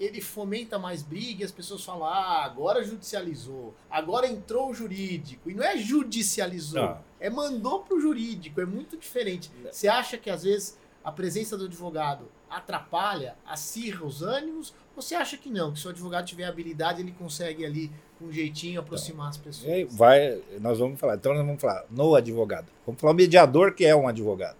ele 0.00 0.20
fomenta 0.20 0.78
mais 0.78 1.02
briga 1.02 1.42
e 1.42 1.44
as 1.44 1.52
pessoas 1.52 1.84
falam: 1.84 2.04
ah, 2.04 2.44
agora 2.44 2.82
judicializou, 2.84 3.74
agora 3.90 4.26
entrou 4.26 4.70
o 4.70 4.74
jurídico. 4.74 5.50
E 5.50 5.54
não 5.54 5.64
é 5.64 5.76
judicializou, 5.76 6.80
Não. 6.82 6.98
é 7.20 7.30
mandou 7.30 7.80
pro 7.80 8.00
jurídico, 8.00 8.60
é 8.60 8.66
muito 8.66 8.96
diferente. 8.96 9.50
Você 9.70 9.88
acha 9.88 10.16
que 10.18 10.28
às 10.30 10.42
vezes 10.42 10.78
a 11.04 11.12
presença 11.12 11.56
do 11.56 11.64
advogado 11.66 12.26
atrapalha, 12.50 13.36
acirra 13.46 14.04
os 14.04 14.22
ânimos? 14.22 14.74
Ou 14.96 15.02
você 15.02 15.14
acha 15.14 15.36
que 15.36 15.48
não, 15.48 15.72
que 15.72 15.80
se 15.80 15.86
o 15.86 15.90
advogado 15.90 16.26
tiver 16.26 16.44
habilidade, 16.44 17.00
ele 17.00 17.12
consegue 17.12 17.64
ali, 17.64 17.90
com 18.18 18.26
um 18.26 18.32
jeitinho, 18.32 18.80
aproximar 18.80 19.28
as 19.30 19.36
pessoas? 19.36 19.72
Aí 19.72 19.84
vai, 19.84 20.42
nós 20.60 20.78
vamos 20.78 21.00
falar. 21.00 21.14
Então 21.14 21.32
nós 21.32 21.46
vamos 21.46 21.60
falar 21.60 21.84
no 21.90 22.14
advogado. 22.14 22.66
Vamos 22.84 23.00
falar 23.00 23.12
o 23.12 23.16
mediador 23.16 23.72
que 23.74 23.84
é 23.84 23.94
um 23.96 24.06
advogado. 24.06 24.56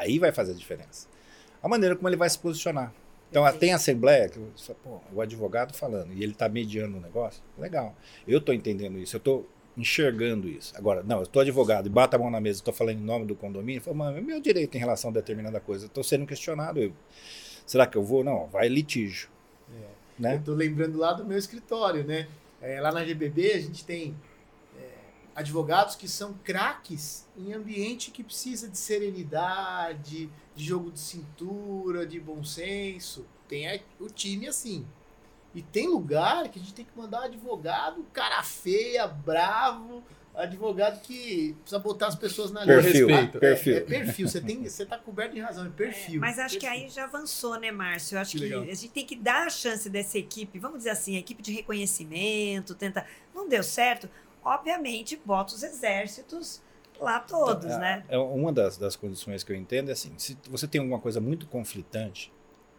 Aí 0.00 0.18
vai 0.18 0.32
fazer 0.32 0.52
a 0.52 0.54
diferença. 0.54 1.06
A 1.62 1.68
maneira 1.68 1.94
como 1.94 2.08
ele 2.08 2.16
vai 2.16 2.28
se 2.28 2.38
posicionar. 2.38 2.92
Então 3.30 3.42
Perfeito. 3.42 3.60
tem 3.60 3.72
assembleia 3.72 4.28
que 4.28 4.40
fala, 4.56 4.78
pô, 4.82 5.00
o 5.12 5.20
advogado 5.20 5.72
falando 5.74 6.12
e 6.12 6.22
ele 6.22 6.32
está 6.32 6.48
mediando 6.48 6.96
o 6.96 7.00
negócio. 7.00 7.42
Legal. 7.58 7.94
Eu 8.26 8.38
estou 8.38 8.54
entendendo 8.54 8.98
isso, 8.98 9.14
eu 9.14 9.18
estou 9.18 9.48
enxergando 9.76 10.48
isso. 10.48 10.76
Agora, 10.76 11.02
não, 11.02 11.18
eu 11.18 11.22
estou 11.22 11.40
advogado 11.40 11.86
e 11.86 11.90
bato 11.90 12.16
a 12.16 12.18
mão 12.18 12.30
na 12.30 12.40
mesa, 12.40 12.58
estou 12.58 12.74
falando 12.74 12.98
em 12.98 13.04
nome 13.04 13.26
do 13.26 13.36
condomínio, 13.36 13.80
falo, 13.80 13.96
mano, 13.96 14.18
é 14.18 14.20
meu 14.20 14.40
direito 14.40 14.74
em 14.74 14.78
relação 14.80 15.10
a 15.10 15.12
determinada 15.12 15.60
coisa. 15.60 15.86
Estou 15.86 16.02
sendo 16.02 16.26
questionado. 16.26 16.80
eu- 16.80 16.92
será 17.64 17.86
que 17.86 17.96
eu 17.96 18.02
vou? 18.02 18.24
Não, 18.24 18.46
vai 18.48 18.68
litígio. 18.68 19.28
Né? 20.18 20.34
Eu 20.36 20.42
tô 20.42 20.54
lembrando 20.54 20.98
lá 20.98 21.12
do 21.12 21.24
meu 21.24 21.38
escritório, 21.38 22.04
né? 22.04 22.26
É, 22.60 22.80
lá 22.80 22.92
na 22.92 23.02
GBB 23.04 23.52
a 23.52 23.58
gente 23.60 23.84
tem 23.84 24.08
é, 24.10 24.29
advogados 25.40 25.94
que 25.96 26.06
são 26.08 26.34
craques 26.44 27.26
em 27.36 27.52
ambiente 27.52 28.10
que 28.10 28.22
precisa 28.22 28.68
de 28.68 28.78
serenidade, 28.78 30.30
de 30.54 30.64
jogo 30.64 30.90
de 30.90 31.00
cintura, 31.00 32.06
de 32.06 32.20
bom 32.20 32.42
senso. 32.44 33.26
Tem 33.48 33.82
o 33.98 34.06
time 34.06 34.46
assim. 34.48 34.86
E 35.54 35.62
tem 35.62 35.88
lugar 35.88 36.48
que 36.48 36.58
a 36.58 36.62
gente 36.62 36.74
tem 36.74 36.84
que 36.84 36.96
mandar 36.96 37.24
advogado, 37.24 38.06
cara 38.12 38.40
feia, 38.44 39.08
bravo, 39.08 40.00
advogado 40.32 41.00
que 41.02 41.56
precisa 41.62 41.80
botar 41.80 42.06
as 42.06 42.14
pessoas 42.14 42.52
na 42.52 42.64
Perfil, 42.64 43.08
linha. 43.08 43.20
respeito. 43.22 43.36
É, 43.38 43.40
perfil. 43.40 43.76
é 43.76 43.80
perfil. 43.80 44.28
Você, 44.28 44.40
tem, 44.40 44.62
você 44.62 44.86
tá 44.86 44.96
coberto 44.96 45.34
de 45.34 45.40
razão, 45.40 45.66
é 45.66 45.70
perfil. 45.70 46.20
Mas 46.20 46.38
acho 46.38 46.56
que 46.56 46.66
Perfil. 46.66 46.84
aí 46.84 46.88
já 46.88 47.02
avançou, 47.04 47.58
né, 47.58 47.72
Márcio? 47.72 48.14
Eu 48.14 48.20
acho 48.20 48.38
Que 48.38 48.46
que, 48.46 48.54
a 48.54 48.64
gente 48.74 48.88
tem 48.90 49.04
que 49.04 49.16
dar 49.16 49.48
a 49.48 49.50
chance 49.50 49.90
dessa 49.90 50.16
equipe, 50.18 50.56
vamos 50.60 50.78
dizer 50.78 50.90
assim, 50.90 51.16
a 51.16 51.18
equipe 51.18 51.42
de 51.42 51.52
reconhecimento, 51.52 52.74
tenta. 52.76 53.04
Não 53.34 53.48
deu 53.48 53.64
certo? 53.64 54.08
Obviamente, 54.44 55.20
bota 55.24 55.54
os 55.54 55.62
exércitos 55.62 56.60
lá 57.00 57.20
todos, 57.20 57.64
Então, 57.66 57.76
é- 57.76 57.80
né? 57.80 58.04
É 58.08 58.18
uma 58.18 58.52
das, 58.52 58.76
das 58.76 58.96
condições 58.96 59.42
que 59.44 59.52
eu 59.52 59.56
entendo 59.56 59.88
é 59.88 59.92
assim: 59.92 60.12
se 60.18 60.36
você 60.48 60.66
tem 60.66 60.80
alguma 60.80 60.98
coisa 61.00 61.20
muito 61.20 61.46
conflitante 61.46 62.32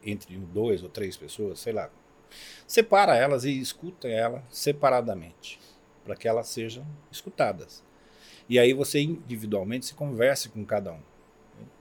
entre 0.03 0.35
dois 0.37 0.81
ou 0.83 0.89
três 0.89 1.15
pessoas, 1.15 1.59
sei 1.59 1.73
lá, 1.73 1.89
separa 2.67 3.15
elas 3.15 3.43
e 3.45 3.59
escuta 3.59 4.07
ela 4.07 4.43
separadamente, 4.49 5.59
para 6.03 6.15
que 6.15 6.27
elas 6.27 6.47
sejam 6.47 6.85
escutadas. 7.11 7.83
E 8.49 8.57
aí 8.59 8.73
você 8.73 8.99
individualmente 9.01 9.85
se 9.85 9.93
converse 9.93 10.49
com 10.49 10.65
cada 10.65 10.91
um. 10.93 10.99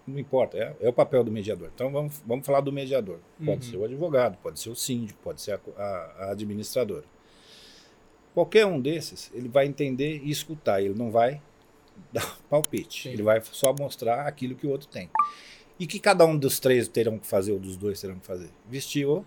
Não 0.06 0.18
importa, 0.18 0.58
é, 0.58 0.76
é 0.80 0.88
o 0.88 0.92
papel 0.92 1.24
do 1.24 1.30
mediador. 1.32 1.70
Então 1.74 1.90
vamos, 1.90 2.20
vamos 2.26 2.44
falar 2.44 2.60
do 2.60 2.72
mediador. 2.72 3.18
Pode 3.44 3.64
Uhum. 3.64 3.70
ser 3.72 3.76
o 3.78 3.84
advogado, 3.84 4.36
pode 4.42 4.60
ser 4.60 4.68
o 4.70 4.74
síndico, 4.76 5.18
pode 5.22 5.40
ser 5.40 5.52
a, 5.52 5.60
a- 5.82 6.14
a 6.26 6.30
administradora. 6.32 7.04
Qualquer 8.34 8.64
um 8.66 8.80
desses, 8.80 9.30
ele 9.34 9.48
vai 9.48 9.66
entender 9.66 10.20
e 10.22 10.30
escutar, 10.30 10.80
ele 10.82 10.94
não 10.94 11.10
vai 11.10 11.40
dar 12.12 12.38
palpite. 12.48 13.02
Sim. 13.04 13.08
Ele 13.10 13.22
vai 13.22 13.40
só 13.42 13.74
mostrar 13.78 14.26
aquilo 14.26 14.54
que 14.54 14.66
o 14.66 14.70
outro 14.70 14.88
tem. 14.88 15.10
E 15.78 15.86
que 15.86 15.98
cada 15.98 16.24
um 16.26 16.36
dos 16.36 16.60
três 16.60 16.86
terão 16.88 17.18
que 17.18 17.26
fazer, 17.26 17.52
ou 17.52 17.58
dos 17.58 17.76
dois 17.76 18.00
terão 18.00 18.18
que 18.18 18.26
fazer? 18.26 18.50
Vestir 18.68 19.06
o 19.06 19.24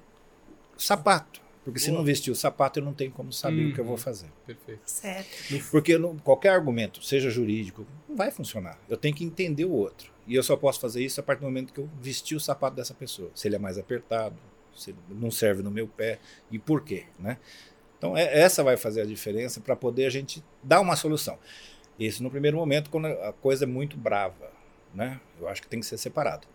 sapato. 0.78 1.41
Porque 1.64 1.80
se 1.80 1.88
Boa. 1.88 1.99
não 1.99 2.06
vestir 2.06 2.30
o 2.30 2.36
sapato, 2.36 2.80
eu 2.80 2.84
não 2.84 2.93
tenho 2.93 3.10
como 3.12 3.32
saber 3.32 3.68
o 3.68 3.74
que 3.74 3.80
eu 3.80 3.84
Uhum. 3.84 3.89
vou 3.89 3.97
fazer. 3.97 4.28
Perfeito. 4.45 4.82
Certo. 4.86 5.30
Porque 5.72 5.97
no- 5.97 6.20
qualquer 6.20 6.49
argumento, 6.49 7.01
seja 7.01 7.30
jurídico, 7.30 7.88
não 8.08 8.18
vai 8.18 8.32
funcionar. 8.32 8.78
Eu 8.89 8.97
tenho 8.97 9.16
que 9.16 9.24
entender 9.24 9.64
o 9.64 9.72
outro. 9.72 10.12
E 10.28 10.36
eu 10.36 10.43
só 10.43 10.58
posso 10.58 10.80
fazer 10.82 11.04
isso 11.04 11.20
a 11.22 11.24
partir 11.24 11.39
do 11.41 11.45
momento 11.45 11.72
que 11.74 11.80
eu 11.80 11.89
vestir 12.01 12.36
o 12.36 12.39
sapato 12.39 12.76
dessa 12.76 12.93
pessoa. 12.93 13.32
Se 13.34 13.47
ele 13.47 13.56
é 13.56 13.60
mais 13.60 13.78
apertado, 13.78 14.36
se 14.76 14.89
ele 14.91 14.99
não 15.10 15.32
serve 15.32 15.64
no 15.64 15.72
meu 15.72 15.88
pé 15.88 16.20
e 16.51 16.60
por 16.60 16.84
quê, 16.84 17.06
né? 17.18 17.38
Então 18.04 18.18
é- 18.18 18.38
essa 18.41 18.62
vai 18.66 18.76
fazer 18.76 18.99
a 19.01 19.06
diferença 19.06 19.62
para 19.62 19.78
poder 19.78 20.06
a 20.06 20.10
gente 20.10 20.43
dar 20.62 20.82
uma 20.82 20.93
solução. 20.97 21.39
Isso 21.97 22.22
no 22.22 22.30
primeiro 22.30 22.58
momento 22.58 22.89
quando 22.89 23.06
a 23.08 23.32
coisa 23.32 23.64
é 23.64 23.68
muito 23.68 23.95
brava, 23.95 24.51
né? 24.93 25.22
Eu 25.39 25.47
acho 25.47 25.62
que 25.62 25.70
tem 25.70 25.80
que 25.80 25.86
ser 25.86 25.97
separado. 25.97 26.45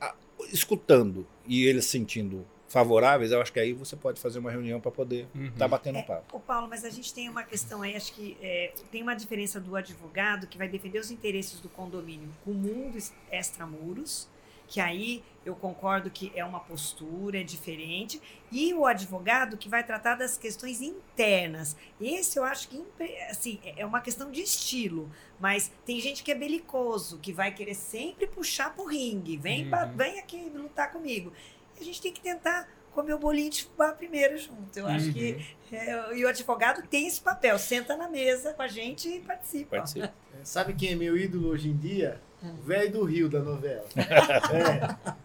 Ah, 0.00 0.12
escutando 0.52 1.24
e 1.46 1.64
eles 1.66 1.84
sentindo 1.84 2.44
favoráveis, 2.66 3.30
eu 3.30 3.40
acho 3.40 3.52
que 3.52 3.60
aí 3.60 3.72
você 3.72 3.94
pode 3.94 4.20
fazer 4.20 4.40
uma 4.40 4.50
reunião 4.50 4.80
para 4.80 4.90
poder 4.90 5.28
Uhum. 5.36 5.46
estar 5.46 5.68
batendo 5.68 5.98
É, 5.98 6.02
papo. 6.02 6.36
Ô 6.36 6.40
Paulo, 6.40 6.66
mas 6.68 6.84
a 6.84 6.90
gente 6.90 7.14
tem 7.14 7.28
uma 7.28 7.44
questão 7.44 7.80
aí, 7.82 7.94
acho 7.94 8.12
que 8.12 8.36
é, 8.42 8.72
tem 8.90 9.00
uma 9.02 9.14
diferença 9.14 9.60
do 9.60 9.76
advogado 9.76 10.48
que 10.48 10.58
vai 10.58 10.68
defender 10.68 10.98
os 10.98 11.12
interesses 11.12 11.60
do 11.60 11.68
condomínio 11.68 12.28
com 12.44 12.50
o 12.50 12.54
mundo 12.54 12.98
extramuros, 13.30 14.28
que 14.68 14.80
aí 14.80 15.24
eu 15.46 15.56
concordo 15.56 16.10
que 16.10 16.30
é 16.34 16.44
uma 16.44 16.60
postura, 16.60 17.40
é 17.40 17.42
diferente, 17.42 18.20
e 18.52 18.74
o 18.74 18.84
advogado 18.84 19.56
que 19.56 19.68
vai 19.68 19.82
tratar 19.82 20.14
das 20.14 20.36
questões 20.36 20.82
internas. 20.82 21.74
Esse 22.00 22.38
eu 22.38 22.44
acho 22.44 22.68
que 22.68 22.84
assim, 23.30 23.58
é 23.76 23.84
uma 23.86 24.00
questão 24.00 24.30
de 24.30 24.42
estilo, 24.42 25.10
mas 25.40 25.72
tem 25.86 25.98
gente 26.00 26.22
que 26.22 26.30
é 26.30 26.34
belicoso, 26.34 27.18
que 27.18 27.32
vai 27.32 27.52
querer 27.52 27.74
sempre 27.74 28.26
puxar 28.26 28.74
pro 28.74 28.84
ringue, 28.84 29.36
vem, 29.38 29.68
pra- 29.70 29.86
Uhum. 29.86 29.96
vem 29.96 30.18
aqui 30.18 30.50
lutar 30.54 30.92
comigo. 30.92 31.32
A 31.80 31.82
gente 31.82 32.00
tem 32.02 32.12
que 32.12 32.20
tentar 32.20 32.68
comer 32.92 33.14
o 33.14 33.18
bolinho 33.18 33.48
de 33.50 33.62
fubá 33.64 33.92
primeiro 33.92 34.36
junto. 34.36 34.76
Eu 34.76 34.86
acho 34.86 35.12
que 35.12 35.32
Uhum. 35.72 35.78
é, 35.78 36.16
e 36.18 36.24
o 36.24 36.28
advogado 36.28 36.82
tem 36.88 37.06
esse 37.06 37.20
papel, 37.20 37.58
senta 37.58 37.96
na 37.96 38.08
mesa 38.08 38.52
com 38.52 38.62
a 38.62 38.68
gente 38.68 39.08
e 39.08 39.20
participa. 39.20 39.76
Participa. 39.76 40.12
É, 40.38 40.44
Sabe 40.44 40.74
quem 40.74 40.92
é 40.92 40.94
meu 40.96 41.16
ídolo 41.16 41.48
hoje 41.48 41.68
em 41.68 41.76
dia? 41.76 42.20
O 42.42 42.62
velho 42.62 42.92
do 42.92 43.04
Rio 43.04 43.28
da 43.28 43.40
novela. 43.40 43.84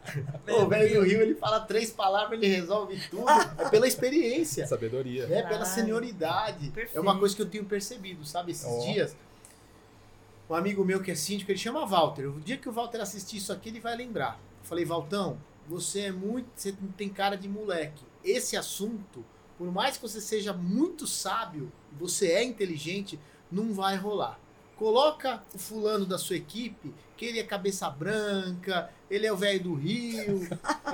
É. 0.45 0.53
O 0.53 0.68
velho 0.68 0.99
do 0.99 1.05
Rio, 1.07 1.22
ele 1.22 1.36
fala 1.36 1.61
três 1.61 1.89
palavras, 1.89 2.39
ele 2.39 2.53
resolve 2.53 2.99
tudo. 3.09 3.26
É 3.57 3.70
pela 3.70 3.88
experiência. 3.88 4.68
Sabedoria. 4.68 5.24
É 5.32 5.41
pela 5.41 5.66
senioridade. 5.66 6.68
É 6.68 6.72
Perfeito. 6.72 7.01
uma 7.01 7.18
coisa 7.18 7.36
que 7.36 7.41
eu 7.41 7.49
tenho 7.49 7.66
percebido, 7.66 8.24
sabe? 8.26 8.51
Esses 8.51 8.66
Ó. 8.68 8.80
dias, 8.91 9.16
um 10.49 10.53
amigo 10.53 10.84
meu 10.84 11.01
que 11.01 11.09
é 11.09 11.16
síndico, 11.16 11.49
ele 11.51 11.57
chama 11.57 11.86
Walter. 11.86 12.28
O 12.28 12.39
dia 12.39 12.57
que 12.57 12.70
o 12.70 12.72
Walter 12.72 12.99
assistir 13.01 13.38
isso 13.38 13.51
aqui, 13.51 13.70
ele 13.70 13.80
vai 13.80 13.95
lembrar. 13.95 14.39
Eu 14.61 14.68
falei, 14.68 14.86
Valtão, 14.86 15.38
você 15.68 16.01
é 16.01 16.11
muito. 16.11 16.47
Você 16.55 16.76
tem 16.97 17.09
cara 17.09 17.36
de 17.36 17.47
moleque. 17.47 18.03
Esse 18.24 18.55
assunto, 18.57 19.26
por 19.57 19.72
mais 19.72 19.95
que 19.95 20.01
você 20.03 20.22
seja 20.22 20.53
muito 20.53 21.07
sábio, 21.07 21.72
você 21.93 22.34
é 22.34 22.43
inteligente, 22.43 23.20
não 23.51 23.74
vai 23.74 23.95
rolar. 23.95 24.39
Coloca 24.78 25.41
o 25.53 25.57
fulano 25.57 26.05
da 26.05 26.17
sua 26.17 26.36
equipe, 26.36 26.93
que 27.15 27.26
ele 27.26 27.39
é 27.39 27.43
cabeça 27.43 27.89
branca, 27.89 28.89
ele 29.09 29.26
é 29.26 29.32
o 29.32 29.38
velho 29.38 29.63
do 29.63 29.74
Rio. 29.76 30.47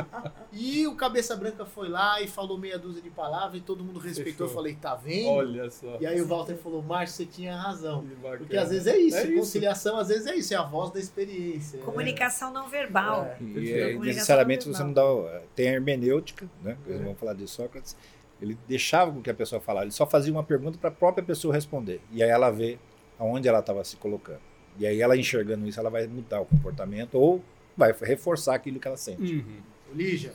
e 0.51 0.85
o 0.85 0.95
cabeça 0.95 1.35
branca 1.35 1.65
foi 1.65 1.87
lá 1.87 2.21
e 2.21 2.27
falou 2.27 2.57
meia 2.57 2.77
dúzia 2.77 3.01
de 3.01 3.09
palavras 3.09 3.61
e 3.61 3.63
todo 3.63 3.83
mundo 3.83 3.99
respeitou. 3.99 4.45
Eu 4.45 4.49
Fechou. 4.49 4.63
falei, 4.63 4.75
tá 4.75 4.95
vendo? 4.95 5.29
Olha 5.29 5.69
só. 5.69 5.97
E 5.99 6.05
aí 6.05 6.21
o 6.21 6.27
Walter 6.27 6.57
falou, 6.57 6.83
Márcio, 6.83 7.17
você 7.17 7.25
tinha 7.25 7.55
razão. 7.55 8.05
Porque 8.37 8.57
às 8.57 8.69
vezes 8.69 8.87
é 8.87 8.97
isso, 8.97 9.17
É 9.17 9.23
isso. 9.23 9.35
conciliação 9.35 9.97
às 9.97 10.09
vezes 10.09 10.27
é 10.27 10.35
isso, 10.35 10.53
é 10.53 10.57
a 10.57 10.63
voz 10.63 10.91
da 10.91 10.99
experiência. 10.99 11.79
Comunicação 11.79 12.51
não 12.51 12.67
verbal. 12.67 13.25
É. 13.25 13.37
E 13.41 13.71
é, 13.71 13.97
necessariamente 13.97 14.67
não 14.67 14.75
você 14.75 14.83
não 14.83 14.93
dá. 14.93 15.03
Tem 15.55 15.69
a 15.69 15.73
hermenêutica, 15.73 16.49
né? 16.61 16.77
É. 16.87 16.97
Vamos 16.97 17.17
falar 17.17 17.33
de 17.33 17.47
Sócrates. 17.47 17.95
Ele 18.41 18.57
deixava 18.67 19.11
com 19.11 19.21
que 19.21 19.29
a 19.29 19.33
pessoa 19.33 19.59
falasse, 19.59 19.85
ele 19.85 19.91
só 19.91 20.05
fazia 20.05 20.31
uma 20.31 20.43
pergunta 20.43 20.77
para 20.77 20.89
a 20.89 20.93
própria 20.93 21.23
pessoa 21.23 21.53
responder. 21.53 22.01
E 22.11 22.21
aí 22.23 22.29
ela 22.29 22.49
vê 22.49 22.77
aonde 23.19 23.47
ela 23.47 23.59
estava 23.59 23.83
se 23.83 23.97
colocando. 23.97 24.41
E 24.77 24.87
aí 24.87 25.01
ela 25.01 25.17
enxergando 25.17 25.67
isso, 25.67 25.79
ela 25.79 25.89
vai 25.89 26.07
mudar 26.07 26.39
o 26.39 26.45
comportamento 26.45 27.15
ou 27.15 27.43
vai 27.75 27.91
reforçar 27.91 28.55
aquilo 28.55 28.79
que 28.79 28.87
ela 28.87 28.97
sente. 28.97 29.35
Uhum. 29.35 29.61
Lígia, 29.93 30.33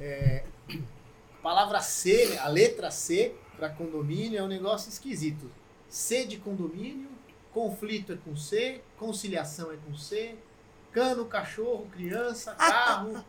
é, 0.00 0.44
a 0.68 1.42
palavra 1.42 1.80
C, 1.80 2.38
a 2.38 2.48
letra 2.48 2.90
C 2.90 3.34
para 3.56 3.68
condomínio 3.68 4.38
é 4.38 4.42
um 4.42 4.48
negócio 4.48 4.88
esquisito. 4.88 5.50
C 5.88 6.24
de 6.24 6.38
condomínio, 6.38 7.08
conflito 7.52 8.12
é 8.12 8.16
com 8.16 8.34
C, 8.36 8.80
conciliação 8.96 9.70
é 9.72 9.76
com 9.76 9.94
C, 9.94 10.36
cano, 10.90 11.26
cachorro, 11.26 11.86
criança, 11.92 12.54
carro, 12.54 13.24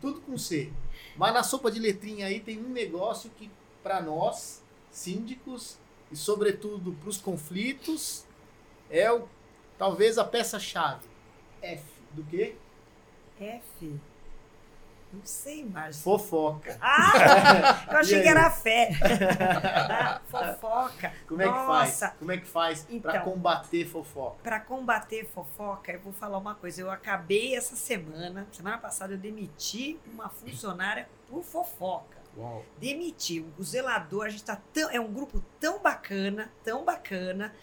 tudo 0.00 0.20
com 0.22 0.36
C. 0.36 0.72
Mas 1.16 1.32
na 1.32 1.42
sopa 1.42 1.70
de 1.70 1.78
letrinha 1.78 2.26
aí 2.26 2.40
tem 2.40 2.58
um 2.58 2.70
negócio 2.70 3.30
que 3.36 3.50
para 3.82 4.00
nós, 4.00 4.62
síndicos, 4.90 5.78
e 6.16 6.18
sobretudo 6.18 6.92
para 6.94 7.10
os 7.10 7.18
conflitos, 7.18 8.24
é 8.90 9.12
o, 9.12 9.28
talvez 9.76 10.16
a 10.16 10.24
peça-chave. 10.24 11.06
F 11.60 11.84
do 12.12 12.24
quê? 12.24 12.56
F. 13.38 14.00
Não 15.12 15.20
sei, 15.24 15.62
Márcio. 15.62 16.02
Fofoca. 16.02 16.78
Ah! 16.80 17.84
Eu 17.92 17.98
achei 17.98 18.22
que 18.22 18.28
era 18.28 18.50
fé. 18.50 18.90
Ah, 19.38 20.20
fofoca. 20.30 21.12
Como 21.28 21.42
é 21.42 21.44
que 21.44 21.50
Nossa. 21.50 22.06
faz? 22.08 22.18
Como 22.18 22.32
é 22.32 22.36
que 22.38 22.46
faz 22.46 22.86
Então. 22.88 23.20
combater 23.20 23.84
fofoca? 23.86 24.36
Para 24.42 24.60
combater 24.60 25.26
fofoca, 25.26 25.92
eu 25.92 26.00
vou 26.00 26.14
falar 26.14 26.38
uma 26.38 26.54
coisa. 26.54 26.80
Eu 26.80 26.90
acabei 26.90 27.54
essa 27.54 27.76
semana, 27.76 28.46
semana 28.52 28.78
passada, 28.78 29.12
eu 29.12 29.18
demiti 29.18 29.98
uma 30.12 30.30
funcionária 30.30 31.06
por 31.28 31.42
fofoca. 31.44 32.16
Uau. 32.36 32.64
Demiti. 32.78 33.44
O 33.58 33.62
zelador, 33.62 34.26
a 34.26 34.28
gente 34.28 34.44
tá 34.44 34.60
tão. 34.72 34.90
É 34.90 35.00
um 35.00 35.12
grupo 35.12 35.42
tão 35.60 35.80
bacana, 35.80 36.50
tão 36.62 36.84
bacana. 36.84 37.54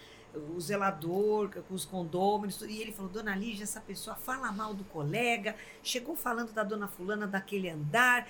O 0.52 0.60
zelador, 0.60 1.48
com 1.68 1.74
os 1.74 1.84
condôminos, 1.84 2.60
e 2.62 2.80
ele 2.82 2.90
falou: 2.92 3.10
Dona 3.10 3.36
Lígia, 3.36 3.62
essa 3.62 3.80
pessoa 3.80 4.16
fala 4.16 4.50
mal 4.50 4.74
do 4.74 4.82
colega, 4.84 5.54
chegou 5.82 6.16
falando 6.16 6.52
da 6.52 6.64
dona 6.64 6.88
Fulana 6.88 7.26
daquele 7.26 7.70
andar. 7.70 8.26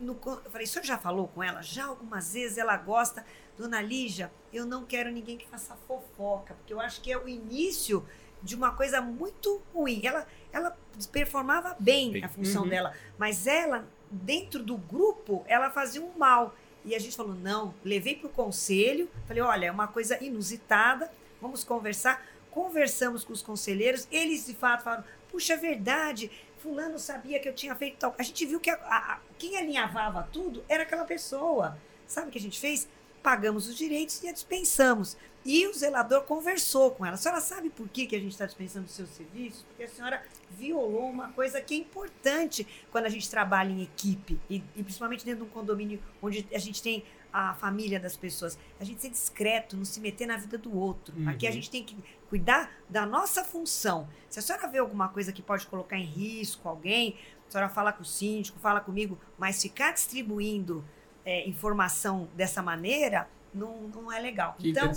No 0.00 0.18
eu 0.44 0.50
falei: 0.50 0.66
o 0.66 0.68
senhor 0.68 0.84
já 0.84 0.98
falou 0.98 1.28
com 1.28 1.42
ela? 1.42 1.62
Já 1.62 1.86
algumas 1.86 2.32
vezes 2.32 2.58
ela 2.58 2.76
gosta. 2.76 3.24
Dona 3.56 3.80
Lígia, 3.80 4.32
eu 4.52 4.66
não 4.66 4.84
quero 4.84 5.12
ninguém 5.12 5.38
que 5.38 5.46
faça 5.46 5.76
fofoca, 5.86 6.54
porque 6.54 6.72
eu 6.74 6.80
acho 6.80 7.00
que 7.00 7.12
é 7.12 7.16
o 7.16 7.28
início 7.28 8.04
de 8.42 8.56
uma 8.56 8.72
coisa 8.72 9.00
muito 9.00 9.62
ruim. 9.72 10.00
Ela, 10.04 10.26
ela 10.52 10.76
performava 11.12 11.76
bem 11.78 12.10
Bem. 12.10 12.24
a 12.24 12.28
função 12.28 12.64
Uhum. 12.64 12.68
dela, 12.68 12.92
mas 13.16 13.46
ela, 13.46 13.86
dentro 14.14 14.62
do 14.62 14.76
grupo, 14.76 15.44
ela 15.46 15.70
fazia 15.70 16.02
um 16.02 16.16
mal. 16.16 16.54
E 16.84 16.94
a 16.94 16.98
gente 16.98 17.16
falou: 17.16 17.34
não, 17.34 17.74
levei 17.84 18.14
para 18.16 18.26
o 18.28 18.30
conselho, 18.32 19.10
falei: 19.26 19.42
olha, 19.42 19.66
é 19.66 19.70
uma 19.70 19.88
coisa 19.88 20.22
inusitada, 20.22 21.10
vamos 21.40 21.64
conversar. 21.64 22.24
Conversamos 22.50 23.24
com 23.24 23.32
os 23.32 23.42
conselheiros, 23.42 24.06
eles 24.12 24.46
de 24.46 24.54
fato 24.54 24.84
falaram: 24.84 25.04
puxa, 25.30 25.54
é 25.54 25.56
verdade, 25.56 26.30
Fulano 26.58 26.98
sabia 26.98 27.40
que 27.40 27.48
eu 27.48 27.54
tinha 27.54 27.74
feito 27.74 27.96
tal. 27.98 28.14
A 28.18 28.22
gente 28.22 28.46
viu 28.46 28.60
que 28.60 28.70
a- 28.70 28.74
a- 28.76 29.18
quem 29.38 29.56
alinhavava 29.56 30.28
tudo 30.32 30.64
era 30.68 30.82
aquela 30.84 31.04
pessoa. 31.04 31.76
Sabe 32.06 32.28
o 32.28 32.30
que 32.30 32.38
a 32.38 32.40
gente 32.40 32.60
fez? 32.60 32.86
Pagamos 33.22 33.66
os 33.68 33.76
direitos 33.76 34.22
e 34.22 34.28
a 34.28 34.32
dispensamos. 34.32 35.16
E 35.44 35.66
o 35.66 35.74
zelador 35.74 36.22
conversou 36.22 36.90
com 36.92 37.04
ela. 37.04 37.14
A 37.14 37.18
senhora 37.18 37.40
sabe 37.40 37.68
por 37.68 37.86
que, 37.88 38.06
que 38.06 38.16
a 38.16 38.18
gente 38.18 38.32
está 38.32 38.46
dispensando 38.46 38.86
os 38.86 38.92
seus 38.92 39.10
serviços? 39.10 39.62
Porque 39.62 39.82
a 39.82 39.88
senhora 39.88 40.22
violou 40.50 41.10
uma 41.10 41.32
coisa 41.32 41.60
que 41.60 41.74
é 41.74 41.78
importante 41.78 42.66
quando 42.90 43.04
a 43.04 43.10
gente 43.10 43.28
trabalha 43.28 43.70
em 43.70 43.82
equipe, 43.82 44.40
e, 44.48 44.64
e 44.74 44.82
principalmente 44.82 45.24
dentro 45.24 45.44
de 45.44 45.50
um 45.50 45.52
condomínio 45.52 46.02
onde 46.22 46.46
a 46.52 46.58
gente 46.58 46.82
tem 46.82 47.04
a 47.30 47.52
família 47.54 47.98
das 47.98 48.16
pessoas. 48.16 48.56
A 48.78 48.84
gente 48.84 49.02
ser 49.02 49.10
discreto, 49.10 49.76
não 49.76 49.84
se 49.84 50.00
meter 50.00 50.24
na 50.24 50.36
vida 50.36 50.56
do 50.56 50.74
outro. 50.74 51.14
Uhum. 51.18 51.28
Aqui 51.28 51.46
a 51.48 51.50
gente 51.50 51.68
tem 51.68 51.82
que 51.82 51.96
cuidar 52.28 52.72
da 52.88 53.04
nossa 53.04 53.44
função. 53.44 54.08
Se 54.30 54.38
a 54.38 54.42
senhora 54.42 54.68
vê 54.68 54.78
alguma 54.78 55.08
coisa 55.08 55.32
que 55.32 55.42
pode 55.42 55.66
colocar 55.66 55.98
em 55.98 56.04
risco 56.04 56.68
alguém, 56.68 57.18
a 57.48 57.50
senhora 57.50 57.68
fala 57.68 57.92
com 57.92 58.02
o 58.02 58.06
síndico, 58.06 58.58
fala 58.60 58.80
comigo, 58.80 59.18
mas 59.36 59.60
ficar 59.60 59.92
distribuindo 59.92 60.84
é, 61.24 61.46
informação 61.48 62.28
dessa 62.36 62.62
maneira 62.62 63.28
não, 63.54 63.82
não 63.88 64.12
é 64.12 64.20
legal. 64.20 64.56
Que 64.58 64.70
então, 64.70 64.90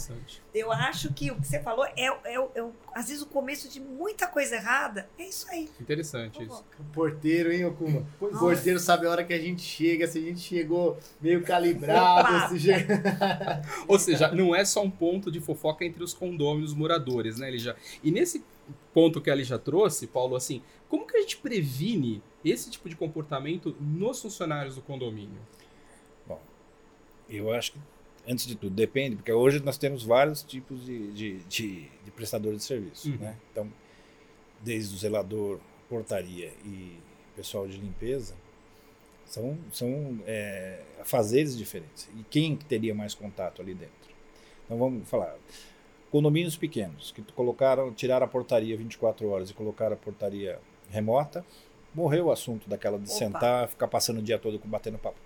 eu 0.53 0.71
acho 0.71 1.13
que 1.13 1.29
o 1.31 1.35
que 1.35 1.47
você 1.47 1.59
falou 1.61 1.85
é, 1.85 2.07
é, 2.25 2.33
é 2.55 2.61
o- 2.63 2.71
às 2.93 3.07
vezes 3.09 3.21
o 3.21 3.27
começo 3.27 3.69
de 3.69 3.79
muita 3.79 4.27
coisa 4.27 4.55
errada. 4.55 5.07
É 5.17 5.23
isso 5.27 5.47
aí. 5.49 5.69
Interessante 5.79 6.43
isso. 6.43 6.65
O 6.79 6.83
porteiro, 6.91 7.51
hein, 7.51 7.65
Okuma? 7.65 8.05
O 8.19 8.25
Nossa. 8.25 8.39
porteiro 8.39 8.79
sabe 8.79 9.05
a 9.05 9.11
hora 9.11 9.23
que 9.23 9.33
a 9.33 9.39
gente 9.39 9.61
chega, 9.61 10.07
se 10.07 10.17
a 10.17 10.21
gente 10.21 10.39
chegou 10.39 10.97
meio 11.21 11.43
calibrado, 11.43 12.35
Opa! 12.35 12.49
se 12.49 12.67
Ou 13.87 13.99
seja, 13.99 14.31
não 14.31 14.55
é 14.55 14.65
só 14.65 14.83
um 14.83 14.89
ponto 14.89 15.31
de 15.31 15.39
fofoca 15.39 15.85
entre 15.85 16.03
os 16.03 16.13
condôminos 16.13 16.73
moradores, 16.73 17.37
né, 17.37 17.51
Lígia? 17.51 17.75
E 18.03 18.11
nesse 18.11 18.43
ponto 18.93 19.21
que 19.21 19.29
a 19.29 19.35
Lígia 19.35 19.59
trouxe, 19.59 20.07
Paulo, 20.07 20.35
assim, 20.35 20.61
como 20.89 21.05
que 21.05 21.15
a 21.15 21.21
gente 21.21 21.37
previne 21.37 22.23
esse 22.43 22.69
tipo 22.71 22.89
de 22.89 22.95
comportamento 22.95 23.75
nos 23.79 24.21
funcionários 24.21 24.75
do 24.75 24.81
condomínio? 24.81 25.39
Eu 27.29 27.51
acho 27.53 27.73
que, 27.73 27.79
antes 28.27 28.45
de 28.45 28.55
tudo, 28.55 28.75
depende, 28.75 29.15
porque 29.15 29.31
hoje 29.31 29.63
nós 29.63 29.77
temos 29.77 30.03
vários 30.03 30.43
tipos 30.43 30.85
de, 30.85 31.11
de, 31.13 31.37
de, 31.45 31.89
de 32.03 32.11
prestadores 32.11 32.59
de 32.59 32.63
serviço. 32.65 33.09
Uhum. 33.09 33.17
Né? 33.17 33.37
Então, 33.51 33.71
desde 34.61 34.95
o 34.95 34.97
zelador, 34.97 35.59
portaria 35.89 36.51
e 36.65 36.97
pessoal 37.35 37.67
de 37.67 37.77
limpeza, 37.77 38.35
são, 39.25 39.57
são 39.71 40.19
é, 40.25 40.81
fazeres 41.03 41.57
diferentes. 41.57 42.09
E 42.17 42.23
quem 42.29 42.55
teria 42.55 42.93
mais 42.93 43.13
contato 43.13 43.61
ali 43.61 43.73
dentro? 43.73 43.93
Então, 44.65 44.77
vamos 44.77 45.07
falar. 45.07 45.35
Condomínios 46.11 46.55
pequenos, 46.55 47.11
que 47.11 47.21
colocaram, 47.33 47.93
tiraram 47.93 48.25
a 48.25 48.29
portaria 48.29 48.75
24 48.77 49.27
horas 49.29 49.49
e 49.49 49.53
colocaram 49.53 49.93
a 49.93 49.97
portaria 49.97 50.59
remota, 50.89 51.45
morreu 51.93 52.25
o 52.27 52.31
assunto 52.31 52.69
daquela 52.69 52.97
de 52.97 53.09
Opa. 53.09 53.13
sentar, 53.13 53.67
ficar 53.67 53.87
passando 53.87 54.19
o 54.19 54.21
dia 54.21 54.37
todo 54.37 54.59
batendo 54.65 54.97
papo. 54.97 55.17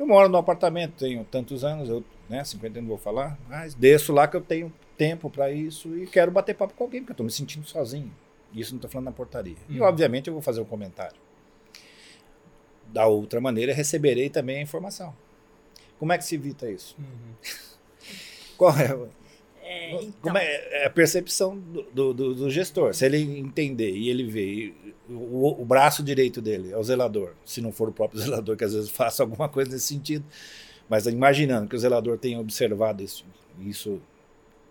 Eu 0.00 0.06
moro 0.06 0.30
no 0.30 0.38
apartamento, 0.38 0.94
tenho 0.96 1.22
tantos 1.24 1.62
anos, 1.62 1.86
eu, 1.90 2.02
né, 2.26 2.42
50 2.42 2.80
não 2.80 2.88
vou 2.88 2.96
falar, 2.96 3.38
mas 3.46 3.74
desço 3.74 4.14
lá 4.14 4.26
que 4.26 4.34
eu 4.34 4.40
tenho 4.40 4.72
tempo 4.96 5.28
para 5.28 5.50
isso 5.52 5.94
e 5.94 6.06
quero 6.06 6.30
bater 6.30 6.54
papo 6.56 6.72
com 6.72 6.84
alguém, 6.84 7.02
porque 7.02 7.10
eu 7.10 7.14
estou 7.14 7.26
me 7.26 7.30
sentindo 7.30 7.66
sozinho. 7.68 8.10
Isso 8.54 8.72
não 8.72 8.78
estou 8.78 8.90
falando 8.90 9.04
na 9.04 9.12
portaria. 9.12 9.56
E, 9.68 9.78
Uhum. 9.78 9.86
obviamente, 9.86 10.28
eu 10.28 10.32
vou 10.32 10.42
fazer 10.42 10.62
um 10.62 10.64
comentário. 10.64 11.16
Da 12.86 13.06
outra 13.06 13.42
maneira, 13.42 13.74
receberei 13.74 14.30
também 14.30 14.58
a 14.58 14.62
informação. 14.62 15.14
Como 15.98 16.12
é 16.14 16.16
que 16.18 16.24
se 16.24 16.34
evita 16.34 16.68
isso? 16.68 16.96
Qual 18.56 18.72
é, 18.78 18.96
É, 19.90 20.02
então, 20.04 20.12
como 20.22 20.38
é, 20.38 20.82
é 20.82 20.86
a 20.86 20.90
percepção 20.90 21.56
do, 21.58 22.12
do- 22.14 22.34
do- 22.34 22.50
gestor? 22.50 22.94
Se 22.94 23.04
ele 23.06 23.18
entender 23.38 23.90
e 23.90 24.08
ele 24.08 24.24
vê 24.24 24.72
o, 25.08 25.60
o 25.60 25.64
braço 25.64 26.02
direito 26.02 26.40
dele 26.40 26.72
é 26.72 26.76
o 26.76 26.82
zelador, 26.84 27.32
se 27.44 27.60
não 27.60 27.72
for 27.72 27.88
o 27.88 27.92
próprio 27.92 28.20
zelador 28.22 28.56
que 28.56 28.64
às 28.64 28.72
vezes 28.74 28.90
faça 28.90 29.22
alguma 29.22 29.48
coisa 29.48 29.70
nesse 29.70 29.86
sentido, 29.86 30.24
mas 30.88 31.06
imaginando 31.06 31.68
que 31.68 31.76
o 31.76 31.78
zelador 31.78 32.18
tenha 32.18 32.38
observado 32.40 33.02
isso, 33.02 33.24
isso 33.60 34.00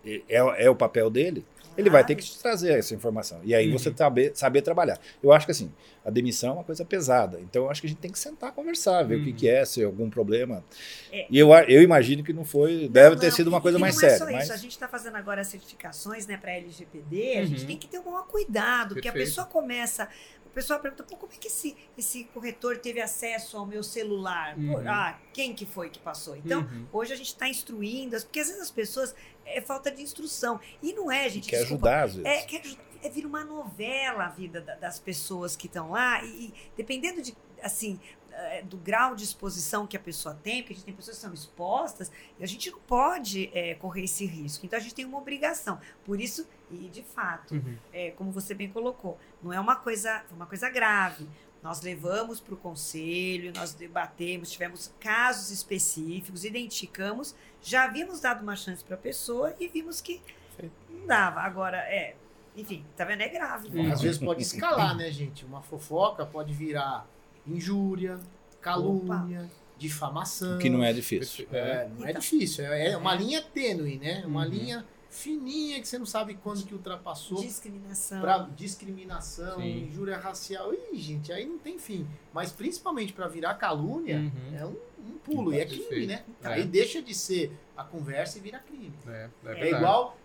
é, 0.04 0.22
é 0.64 0.70
o 0.70 0.74
papel 0.76 1.10
dele, 1.10 1.44
ele 1.76 1.88
vai 1.90 2.04
ter 2.04 2.14
que 2.14 2.22
te 2.24 2.38
trazer 2.38 2.78
essa 2.78 2.94
informação. 2.94 3.40
E 3.44 3.54
aí 3.54 3.66
Uhum. 3.70 3.78
você 3.78 3.92
saber, 3.96 4.32
saber 4.34 4.62
trabalhar. 4.62 4.98
Eu 5.22 5.32
acho 5.32 5.46
que 5.46 5.52
assim, 5.52 5.72
a 6.04 6.10
demissão 6.10 6.50
é 6.50 6.52
uma 6.54 6.64
coisa 6.64 6.84
pesada. 6.84 7.40
Então 7.40 7.64
eu 7.64 7.70
acho 7.70 7.80
que 7.80 7.86
a 7.86 7.90
gente 7.90 8.00
tem 8.00 8.10
que 8.10 8.18
sentar, 8.18 8.52
conversar, 8.52 9.02
ver 9.04 9.16
o 9.20 9.24
que, 9.24 9.30
Uhum. 9.30 9.36
que 9.36 9.48
é, 9.48 9.64
se 9.64 9.80
é 9.82 9.84
algum 9.84 10.10
problema. 10.10 10.64
É. 11.12 11.26
E 11.30 11.38
eu, 11.38 11.50
eu 11.68 11.82
imagino 11.82 12.22
que 12.24 12.32
não 12.32 12.44
foi, 12.44 12.88
deve 12.88 13.16
ter 13.16 13.26
Não, 13.28 13.32
sido 13.36 13.48
uma 13.48 13.60
coisa 13.60 13.78
e 13.78 13.80
mais 13.80 13.94
não 13.96 14.02
é 14.02 14.10
séria. 14.10 14.18
só 14.26 14.30
mas... 14.32 14.44
isso. 14.44 14.52
A 14.52 14.56
gente 14.56 14.72
está 14.72 14.88
fazendo 14.88 15.16
agora 15.16 15.40
as 15.40 15.46
certificações 15.48 16.26
né, 16.26 16.36
para 16.36 16.52
LGPD, 16.52 17.38
a 17.38 17.44
gente 17.46 17.60
Uhum. 17.62 17.66
tem 17.66 17.76
que 17.78 17.86
ter 17.88 17.98
um 17.98 18.04
maior 18.04 18.26
cuidado, 18.26 18.94
porque 18.94 19.08
a 19.08 19.12
Perfeito. 19.12 19.28
pessoa 19.30 19.46
começa. 19.46 20.08
A 20.44 20.52
pessoa 20.52 20.80
pergunta, 20.80 21.04
Pô, 21.04 21.16
como 21.16 21.32
é 21.32 21.36
que 21.36 21.46
esse, 21.46 21.76
esse 21.96 22.24
corretor 22.24 22.76
teve 22.78 23.00
acesso 23.00 23.56
ao 23.56 23.64
meu 23.64 23.84
celular? 23.84 24.56
Pô, 24.56 24.78
Uhum. 24.78 24.88
ah, 24.88 25.16
quem 25.32 25.54
que 25.54 25.64
foi 25.64 25.88
que 25.90 26.00
passou? 26.00 26.34
Então, 26.36 26.62
Uhum. 26.62 26.86
hoje 26.92 27.12
a 27.12 27.16
gente 27.16 27.28
está 27.28 27.48
instruindo, 27.48 28.16
as- 28.16 28.24
porque 28.24 28.40
às 28.40 28.48
vezes 28.48 28.60
as 28.62 28.70
pessoas. 28.70 29.14
É 29.44 29.60
falta 29.60 29.90
de 29.90 30.02
instrução. 30.02 30.60
E 30.82 30.92
não 30.92 31.10
é, 31.10 31.28
gente. 31.28 31.48
quer 31.48 31.60
desculpa, 31.60 31.88
ajudar, 31.88 32.04
às 32.04 32.14
vezes. 32.16 32.30
É, 32.30 32.46
quer. 32.46 32.62
É 33.02 33.08
vir 33.08 33.24
uma 33.24 33.42
novela 33.42 34.24
a 34.26 34.28
vida 34.28 34.60
da- 34.60 34.74
das 34.74 34.98
pessoas 34.98 35.56
que 35.56 35.66
estão 35.66 35.92
lá. 35.92 36.22
E, 36.22 36.26
e 36.48 36.54
dependendo 36.76 37.22
de, 37.22 37.34
assim, 37.62 37.98
eh, 38.30 38.62
do 38.62 38.76
grau 38.76 39.14
de 39.16 39.24
exposição 39.24 39.86
que 39.86 39.96
a 39.96 40.00
pessoa 40.00 40.34
tem, 40.42 40.60
porque 40.62 40.74
a 40.74 40.76
gente 40.76 40.84
tem 40.84 40.94
pessoas 40.94 41.16
que 41.16 41.22
são 41.22 41.32
expostas, 41.32 42.12
e 42.38 42.44
a 42.44 42.46
gente 42.46 42.70
não 42.70 42.78
pode 42.80 43.50
eh, 43.54 43.74
correr 43.76 44.04
esse 44.04 44.26
risco. 44.26 44.66
Então 44.66 44.78
a 44.78 44.82
gente 44.82 44.94
tem 44.94 45.06
uma 45.06 45.16
obrigação. 45.16 45.80
Por 46.04 46.20
isso, 46.20 46.46
e 46.70 46.88
de 46.88 47.02
fato, 47.02 47.54
Uhum. 47.54 47.76
é, 47.92 48.10
como 48.12 48.30
você 48.32 48.54
bem 48.54 48.68
colocou, 48.70 49.18
não 49.42 49.52
é 49.52 49.58
uma 49.60 49.76
coisa, 49.76 50.22
uma 50.32 50.46
coisa 50.46 50.68
grave. 50.70 51.26
Nós 51.62 51.82
levamos 51.82 52.40
para 52.40 52.54
o 52.54 52.56
conselho, 52.56 53.52
nós 53.54 53.74
debatemos, 53.74 54.50
tivemos 54.50 54.92
casos 54.98 55.50
específicos, 55.50 56.44
identificamos, 56.44 57.34
já 57.62 57.84
havíamos 57.84 58.20
dado 58.20 58.42
uma 58.42 58.56
chance 58.56 58.82
para 58.82 58.94
a 58.94 58.98
pessoa 58.98 59.54
e 59.60 59.68
vimos 59.68 60.00
que 60.00 60.22
Perfeito. 60.56 60.74
não 60.88 61.06
dava. 61.06 61.40
Agora, 61.40 61.76
é, 61.78 62.16
enfim, 62.56 62.82
tá 62.96 63.04
vendo? 63.04 63.20
É 63.20 63.28
grave. 63.28 63.68
Hum. 63.78 63.92
Às 63.92 64.00
vezes 64.00 64.18
pode 64.18 64.40
escalar, 64.42 64.96
né, 64.96 65.10
gente? 65.10 65.44
Uma 65.44 65.60
fofoca 65.60 66.24
pode 66.24 66.52
virar 66.54 67.06
injúria, 67.46 68.18
calúnia, 68.60 69.48
difamação. 69.76 70.56
O 70.56 70.58
que 70.58 70.70
não 70.70 70.82
é 70.82 70.92
difícil. 70.92 71.46
É. 71.52 71.58
É, 71.58 71.88
não 71.96 72.06
é 72.06 72.10
Então. 72.10 72.20
difícil. 72.20 72.64
É 72.66 72.90
é 72.92 72.96
uma 72.96 73.14
linha 73.14 73.42
tênue, 73.42 73.98
né? 73.98 74.22
Uma 74.26 74.44
Uhum. 74.44 74.48
linha 74.50 74.86
fininha 75.10 75.80
que 75.80 75.86
você 75.88 75.98
não 75.98 76.06
sabe 76.06 76.34
quando 76.34 76.64
que 76.64 76.72
ultrapassou. 76.72 77.40
Discriminação. 77.42 78.20
Pra 78.20 78.38
discriminação, 78.56 79.56
Sim. 79.60 79.84
injúria 79.88 80.16
racial. 80.16 80.72
Ih, 80.72 80.96
gente, 80.98 81.32
aí 81.32 81.44
não 81.44 81.58
tem 81.58 81.78
fim. 81.78 82.06
Mas 82.32 82.52
principalmente 82.52 83.12
para 83.12 83.26
virar 83.28 83.54
calúnia, 83.54 84.18
Uhum. 84.18 84.56
é 84.58 84.64
um, 84.64 84.76
um 85.12 85.18
pulo. 85.18 85.52
E 85.52 85.58
é 85.60 85.66
crime, 85.66 85.82
Perfeito. 85.84 86.08
né? 86.08 86.24
É. 86.42 86.48
Aí 86.48 86.64
deixa 86.64 87.02
de 87.02 87.12
ser 87.14 87.52
a 87.76 87.82
conversa 87.84 88.38
e 88.38 88.40
vira 88.40 88.58
crime. 88.60 88.92
É, 89.06 89.28
é 89.46 89.68
É, 89.68 89.70
igual. 89.76 90.16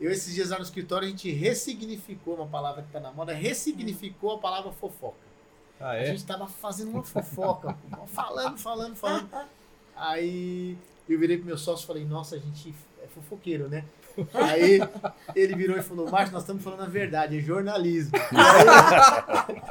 Eu, 0.00 0.10
esses 0.10 0.34
dias 0.34 0.50
lá 0.50 0.58
no 0.58 0.64
escritório, 0.64 1.06
a 1.06 1.10
gente 1.10 1.30
ressignificou 1.30 2.34
uma 2.34 2.46
palavra 2.48 2.82
que 2.82 2.90
tá 2.90 2.98
na 2.98 3.12
moda, 3.12 3.32
ressignificou 3.32 4.32
a 4.32 4.38
palavra 4.38 4.72
fofoca. 4.72 5.16
Ah, 5.80 5.90
A 5.90 5.96
é? 5.96 6.06
gente 6.06 6.24
tava 6.24 6.48
fazendo 6.48 6.90
uma 6.90 7.02
fofoca, 7.04 7.78
falando, 8.08 8.58
falando, 8.58 8.96
falando. 8.96 9.30
Aí 9.94 10.76
eu 11.08 11.18
virei 11.18 11.36
pro 11.36 11.46
meu 11.46 11.56
sócio 11.56 11.84
e 11.84 11.86
falei, 11.86 12.04
nossa, 12.04 12.34
a 12.34 12.38
gente 12.38 12.74
fofoqueiro, 13.14 13.68
né? 13.68 13.84
Aí 14.32 14.80
ele 15.34 15.54
virou 15.54 15.76
e 15.76 15.82
falou, 15.82 16.10
Márcio, 16.10 16.32
nós 16.32 16.42
estamos 16.42 16.62
falando 16.62 16.82
a 16.82 16.86
verdade, 16.86 17.38
é 17.38 17.40
jornalismo. 17.40 18.12
E 18.16 18.36
aí, 18.38 19.62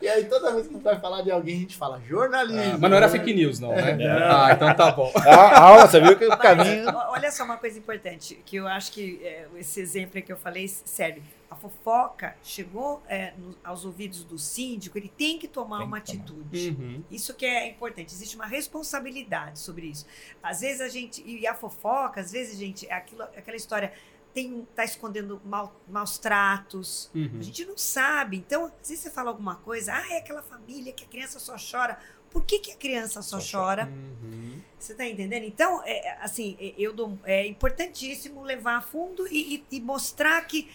e 0.00 0.08
aí, 0.08 0.24
toda 0.24 0.52
vez 0.52 0.66
que 0.66 0.72
a 0.72 0.76
gente 0.76 0.84
vai 0.84 0.98
falar 1.00 1.22
de 1.22 1.30
alguém, 1.30 1.56
a 1.56 1.60
gente 1.60 1.76
fala 1.76 2.00
jornalismo. 2.06 2.74
Ah, 2.74 2.78
mas 2.78 2.90
não 2.90 2.96
era 2.96 3.08
fake 3.08 3.34
news, 3.34 3.58
não, 3.58 3.70
né? 3.70 3.94
Não. 3.94 4.06
Ah, 4.06 4.52
então 4.52 4.74
tá 4.74 4.90
bom. 4.90 5.12
Ah, 5.24 5.82
ah, 5.82 5.86
você 5.86 6.00
viu 6.00 6.16
que 6.16 6.26
o 6.26 6.28
Mas, 6.28 6.38
caminho. 6.38 6.86
olha 7.08 7.30
só 7.30 7.44
uma 7.44 7.56
coisa 7.56 7.78
importante, 7.78 8.38
que 8.44 8.56
eu 8.56 8.66
acho 8.66 8.92
que 8.92 9.20
é, 9.24 9.46
esse 9.56 9.80
exemplo 9.80 10.12
aí 10.16 10.22
que 10.22 10.32
eu 10.32 10.36
falei 10.36 10.68
serve. 10.68 11.22
A 11.52 11.54
fofoca 11.54 12.36
chegou 12.42 13.02
é, 13.08 13.32
no- 13.36 13.54
aos 13.62 13.84
ouvidos 13.84 14.24
do 14.24 14.38
síndico, 14.38 14.96
ele 14.98 15.08
tem 15.08 15.38
que 15.38 15.46
tomar 15.46 15.78
Tem 15.78 15.86
que 15.86 15.92
uma 15.92 16.00
tomar. 16.00 16.18
atitude. 16.20 16.76
Uhum. 16.78 17.04
Isso 17.10 17.34
que 17.34 17.44
é 17.46 17.68
importante, 17.68 18.12
existe 18.12 18.36
uma 18.36 18.46
responsabilidade 18.46 19.58
sobre 19.58 19.86
isso. 19.86 20.06
Às 20.42 20.60
vezes 20.60 20.80
a 20.80 20.88
gente, 20.88 21.22
e 21.26 21.46
a 21.46 21.54
fofoca, 21.54 22.20
às 22.20 22.32
vezes, 22.32 22.58
gente, 22.58 22.86
é 22.86 22.94
aquilo, 22.94 23.22
aquela 23.22 23.56
história, 23.56 23.92
tem, 24.34 24.66
tá 24.74 24.82
escondendo 24.82 25.40
mal- 25.44 25.78
maus 25.86 26.16
tratos, 26.18 27.10
Uhum. 27.14 27.38
a 27.38 27.42
gente 27.42 27.64
não 27.66 27.76
sabe. 27.76 28.38
Então, 28.38 28.64
às 28.80 28.88
vezes 28.88 29.00
você 29.04 29.10
fala 29.10 29.28
alguma 29.30 29.56
coisa, 29.56 29.92
ah, 29.94 30.12
é 30.14 30.18
aquela 30.18 30.42
família 30.42 30.90
que 30.92 31.04
a 31.04 31.06
criança 31.06 31.38
só 31.38 31.54
chora. 31.56 31.98
Por 32.30 32.44
que, 32.46 32.58
que 32.60 32.70
a 32.72 32.76
criança 32.76 33.20
só, 33.20 33.38
Só 33.38 33.58
chora? 33.58 33.86
Uhum. 33.86 34.58
Você 34.78 34.94
tá 34.94 35.06
entendendo? 35.06 35.44
Então, 35.44 35.82
é, 35.84 36.16
assim, 36.22 36.56
é, 36.58 36.72
eu 36.78 36.94
dou, 36.94 37.18
é 37.24 37.46
importantíssimo 37.46 38.42
levar 38.42 38.76
a 38.78 38.80
fundo 38.80 39.26
e, 39.28 39.56
e- 39.56 39.64
e 39.76 39.80
mostrar 39.82 40.40
que 40.46 40.70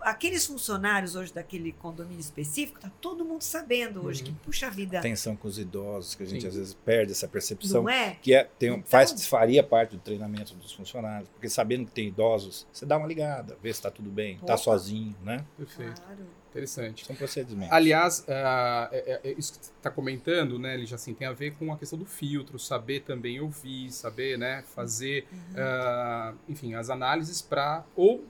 aqueles 0.00 0.44
funcionários 0.46 1.14
hoje 1.14 1.32
daquele 1.32 1.72
condomínio 1.72 2.20
específico, 2.20 2.80
tá 2.80 2.90
todo 3.00 3.24
mundo 3.24 3.42
sabendo 3.42 4.04
hoje 4.04 4.22
Uhum. 4.22 4.28
que, 4.28 4.32
puxa 4.40 4.70
vida, 4.70 4.98
Atenção 4.98 5.36
com 5.36 5.46
os 5.48 5.58
idosos, 5.58 6.14
que 6.14 6.22
a 6.22 6.26
gente 6.26 6.42
Sim. 6.42 6.48
às 6.48 6.54
vezes 6.54 6.74
perde 6.74 7.12
essa 7.12 7.28
percepção. 7.28 7.82
não 7.82 7.90
é? 7.90 8.16
Que 8.20 8.34
é, 8.34 8.44
tem, 8.58 8.70
um- 8.70 8.74
Então- 8.74 8.90
faz, 8.90 9.26
faria 9.26 9.62
parte 9.62 9.96
do 9.96 10.02
treinamento 10.02 10.54
dos 10.54 10.72
funcionários. 10.72 11.28
Porque 11.30 11.48
sabendo 11.48 11.86
que 11.86 11.92
tem 11.92 12.08
idosos, 12.08 12.66
você 12.72 12.84
dá 12.86 12.96
uma 12.96 13.06
ligada, 13.06 13.56
vê 13.62 13.72
se 13.72 13.78
está 13.78 13.90
tudo 13.90 14.10
bem, 14.10 14.36
está 14.36 14.56
sozinho, 14.56 15.16
né? 15.22 15.44
Perfeito. 15.56 16.00
Claro. 16.02 16.38
Interessante. 16.50 17.04
São 17.06 17.14
procedimentos. 17.14 17.72
Aliás, 17.72 18.24
ah, 18.26 18.88
é- 18.90 19.20
é- 19.22 19.34
isso 19.38 19.52
que 19.52 19.66
você 19.66 19.70
está 19.76 19.90
comentando, 19.90 20.58
né, 20.58 20.76
Lígia, 20.76 20.94
assim, 20.94 21.12
tem 21.14 21.28
a 21.28 21.32
ver 21.32 21.52
com 21.52 21.70
a 21.72 21.76
questão 21.76 21.98
do 21.98 22.06
filtro, 22.06 22.58
saber 22.58 23.00
também 23.00 23.38
ouvir, 23.38 23.92
saber, 23.92 24.38
né, 24.38 24.64
fazer, 24.74 25.26
ah, 25.56 26.32
enfim, 26.48 26.74
as 26.74 26.88
análises 26.90 27.42
para 27.42 27.84
ou 27.94 28.24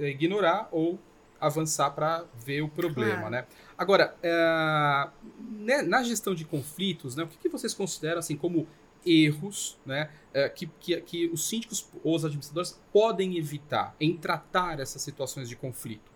ignorar 0.00 0.68
ou 0.72 0.98
avançar 1.40 1.90
para 1.90 2.24
ver 2.34 2.62
o 2.62 2.68
problema, 2.68 3.28
né? 3.30 3.46
Agora, 3.76 4.16
ah, 4.24 5.10
né, 5.50 5.82
na 5.82 6.02
gestão 6.02 6.34
de 6.34 6.44
conflitos, 6.44 7.14
né, 7.14 7.24
o 7.24 7.26
que, 7.28 7.36
que 7.36 7.48
vocês 7.48 7.74
consideram 7.74 8.18
assim 8.18 8.36
como 8.36 8.66
erros, 9.04 9.78
né, 9.86 10.10
eh, 10.34 10.48
que, 10.48 10.66
que, 10.80 11.00
que 11.02 11.26
os 11.28 11.46
síndicos 11.48 11.86
ou 12.02 12.16
os 12.16 12.24
administradores 12.24 12.80
podem 12.92 13.36
evitar 13.36 13.94
em 14.00 14.16
tratar 14.16 14.80
essas 14.80 15.00
situações 15.02 15.48
de 15.48 15.54
conflito? 15.54 16.10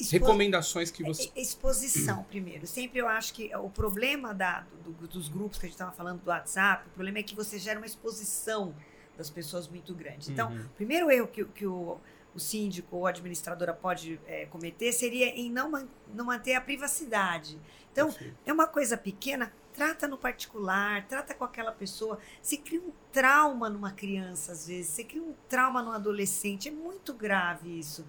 Expo- 0.00 0.12
Recomendações 0.18 0.90
que 0.90 1.02
você 1.04 1.30
é- 1.36 1.40
Exposição, 1.40 2.24
primeiro. 2.24 2.66
Sempre 2.66 2.98
eu 3.00 3.06
acho 3.08 3.34
que 3.34 3.54
o 3.54 3.68
problema 3.68 4.32
da, 4.32 4.64
do- 4.84 4.92
do- 4.92 5.08
dos 5.08 5.28
grupos 5.28 5.58
que 5.58 5.66
a 5.66 5.68
gente 5.68 5.74
estava 5.74 5.92
falando 5.92 6.20
do 6.22 6.28
WhatsApp, 6.30 6.86
o 6.88 6.90
problema 6.90 7.18
é 7.18 7.22
que 7.22 7.34
você 7.36 7.58
gera 7.58 7.78
uma 7.78 7.86
exposição 7.86 8.74
das 9.16 9.28
pessoas 9.28 9.68
muito 9.68 9.94
grande. 9.94 10.30
Então, 10.32 10.50
Uhum. 10.50 10.60
o 10.66 10.68
primeiro 10.70 11.10
erro 11.10 11.28
que, 11.28 11.44
que 11.44 11.66
o, 11.66 11.98
o 12.34 12.40
síndico 12.40 12.96
ou 12.96 13.06
a 13.06 13.10
administradora 13.10 13.72
pode 13.74 14.20
é, 14.26 14.46
cometer 14.46 14.92
seria 14.92 15.26
em 15.28 15.50
não, 15.50 15.70
man- 15.70 15.88
não 16.14 16.24
manter 16.24 16.54
a 16.54 16.60
privacidade. 16.60 17.58
Então, 17.92 18.08
Perfeito. 18.10 18.36
é 18.46 18.52
uma 18.52 18.66
coisa 18.66 18.96
pequena, 18.96 19.52
trata 19.74 20.08
no 20.08 20.16
particular, 20.16 21.06
trata 21.06 21.34
com 21.34 21.44
aquela 21.44 21.72
pessoa. 21.72 22.18
Você 22.40 22.56
cria 22.56 22.80
um 22.80 22.92
trauma 23.12 23.68
numa 23.68 23.92
criança, 23.92 24.52
às 24.52 24.66
vezes, 24.66 24.88
você 24.88 25.04
cria 25.04 25.22
um 25.22 25.34
trauma 25.48 25.82
num 25.82 25.92
adolescente, 25.92 26.68
é 26.68 26.72
muito 26.72 27.12
grave 27.12 27.78
isso. 27.78 28.06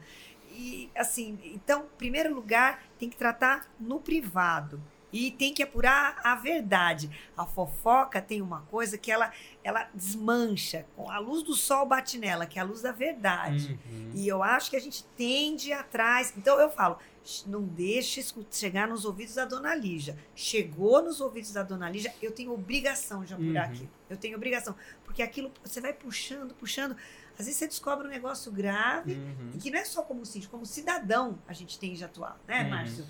E, 0.52 0.90
assim, 0.96 1.40
então, 1.44 1.86
em 1.86 1.98
primeiro 1.98 2.34
lugar, 2.34 2.84
tem 2.98 3.10
que 3.10 3.18
tratar 3.18 3.70
no 3.80 4.00
privado. 4.00 4.82
E 5.12 5.30
tem 5.30 5.54
que 5.54 5.62
apurar 5.62 6.20
a 6.24 6.34
verdade. 6.34 7.08
A 7.38 7.46
fofoca 7.46 8.20
tem 8.20 8.42
uma 8.42 8.62
coisa 8.62 8.98
que 8.98 9.12
ela, 9.12 9.32
ela 9.64 9.90
desmancha. 9.94 10.86
Com 10.96 11.10
a 11.10 11.18
luz 11.20 11.42
do 11.44 11.54
sol 11.56 11.86
bate 11.86 12.18
nela, 12.18 12.46
que 12.46 12.60
é 12.60 12.62
a 12.62 12.66
luz 12.66 12.82
da 12.82 12.92
verdade. 12.92 13.80
Uhum. 13.90 14.12
E 14.14 14.28
eu 14.28 14.44
acho 14.44 14.70
que 14.70 14.76
a 14.76 14.80
gente 14.82 15.04
tende 15.18 15.72
atrás. 15.72 16.34
Então 16.38 16.60
eu 16.60 16.70
falo, 16.70 16.98
"Sh- 17.24 17.46
não 17.48 17.64
deixe 17.64 18.24
chegar 18.52 18.88
nos 18.88 19.06
ouvidos 19.06 19.36
da 19.36 19.46
dona 19.46 19.74
Lígia. 19.76 20.18
Chegou 20.36 21.02
nos 21.02 21.22
ouvidos 21.22 21.52
da 21.52 21.64
dona 21.64 21.90
Lígia, 21.90 22.14
eu 22.22 22.32
tenho 22.32 22.52
obrigação 22.54 23.24
de 23.24 23.34
apurar 23.34 23.68
Uhum. 23.68 23.74
aquilo. 23.74 23.90
Eu 24.10 24.18
tenho 24.18 24.36
obrigação. 24.36 24.76
Porque 25.06 25.22
aquilo 25.22 25.52
você 25.64 25.80
vai 25.80 25.94
puxando, 25.94 26.54
puxando. 26.56 26.96
Às 27.40 27.46
vezes 27.46 27.56
você 27.56 27.68
descobre 27.68 28.06
um 28.08 28.10
negócio 28.12 28.52
grave. 28.52 29.14
Uhum. 29.14 29.52
E 29.56 29.58
que 29.58 29.72
não 29.72 29.80
é 29.80 29.86
só 29.86 30.02
como 30.04 30.26
síndico, 30.26 30.52
como 30.52 30.66
cidadão 30.66 31.40
a 31.48 31.54
gente 31.54 31.80
tem 31.80 31.94
de 31.94 32.04
atuar, 32.04 32.40
né, 32.48 32.64
Uhum. 32.64 32.70
Márcio? 32.70 33.06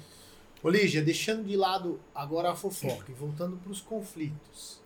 Ô, 0.61 0.69
Lígia, 0.69 1.01
deixando 1.01 1.43
de 1.43 1.57
lado 1.57 1.99
agora 2.15 2.51
a 2.51 2.55
fofoca 2.55 3.05
e 3.11 3.13
voltando 3.13 3.57
para 3.57 3.69
os 3.71 3.81
conflitos. 3.81 4.81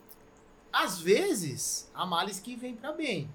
Às 0.78 1.02
vezes, 1.02 1.90
há 1.92 2.06
males 2.06 2.40
que 2.40 2.56
vêm 2.56 2.76
para 2.76 2.94
bem. 2.94 3.28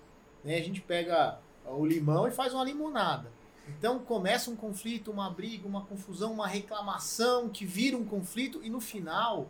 Né? 0.45 0.59
A 0.59 0.63
gente 0.63 0.81
pega 0.81 1.41
o 1.67 1.85
limão 1.85 2.29
e 2.29 2.31
faz 2.31 2.55
uma 2.55 2.63
limonada. 2.63 3.33
Então 3.69 3.99
começa 3.99 4.49
um 4.49 4.55
conflito, 4.55 5.11
uma 5.11 5.29
briga, 5.29 5.67
uma 5.67 5.85
confusão, 5.85 6.33
uma 6.33 6.47
reclamação 6.47 7.49
que 7.49 7.67
vira 7.67 7.97
um 7.97 8.05
conflito 8.05 8.63
e 8.63 8.71
no 8.71 8.81
final 8.81 9.49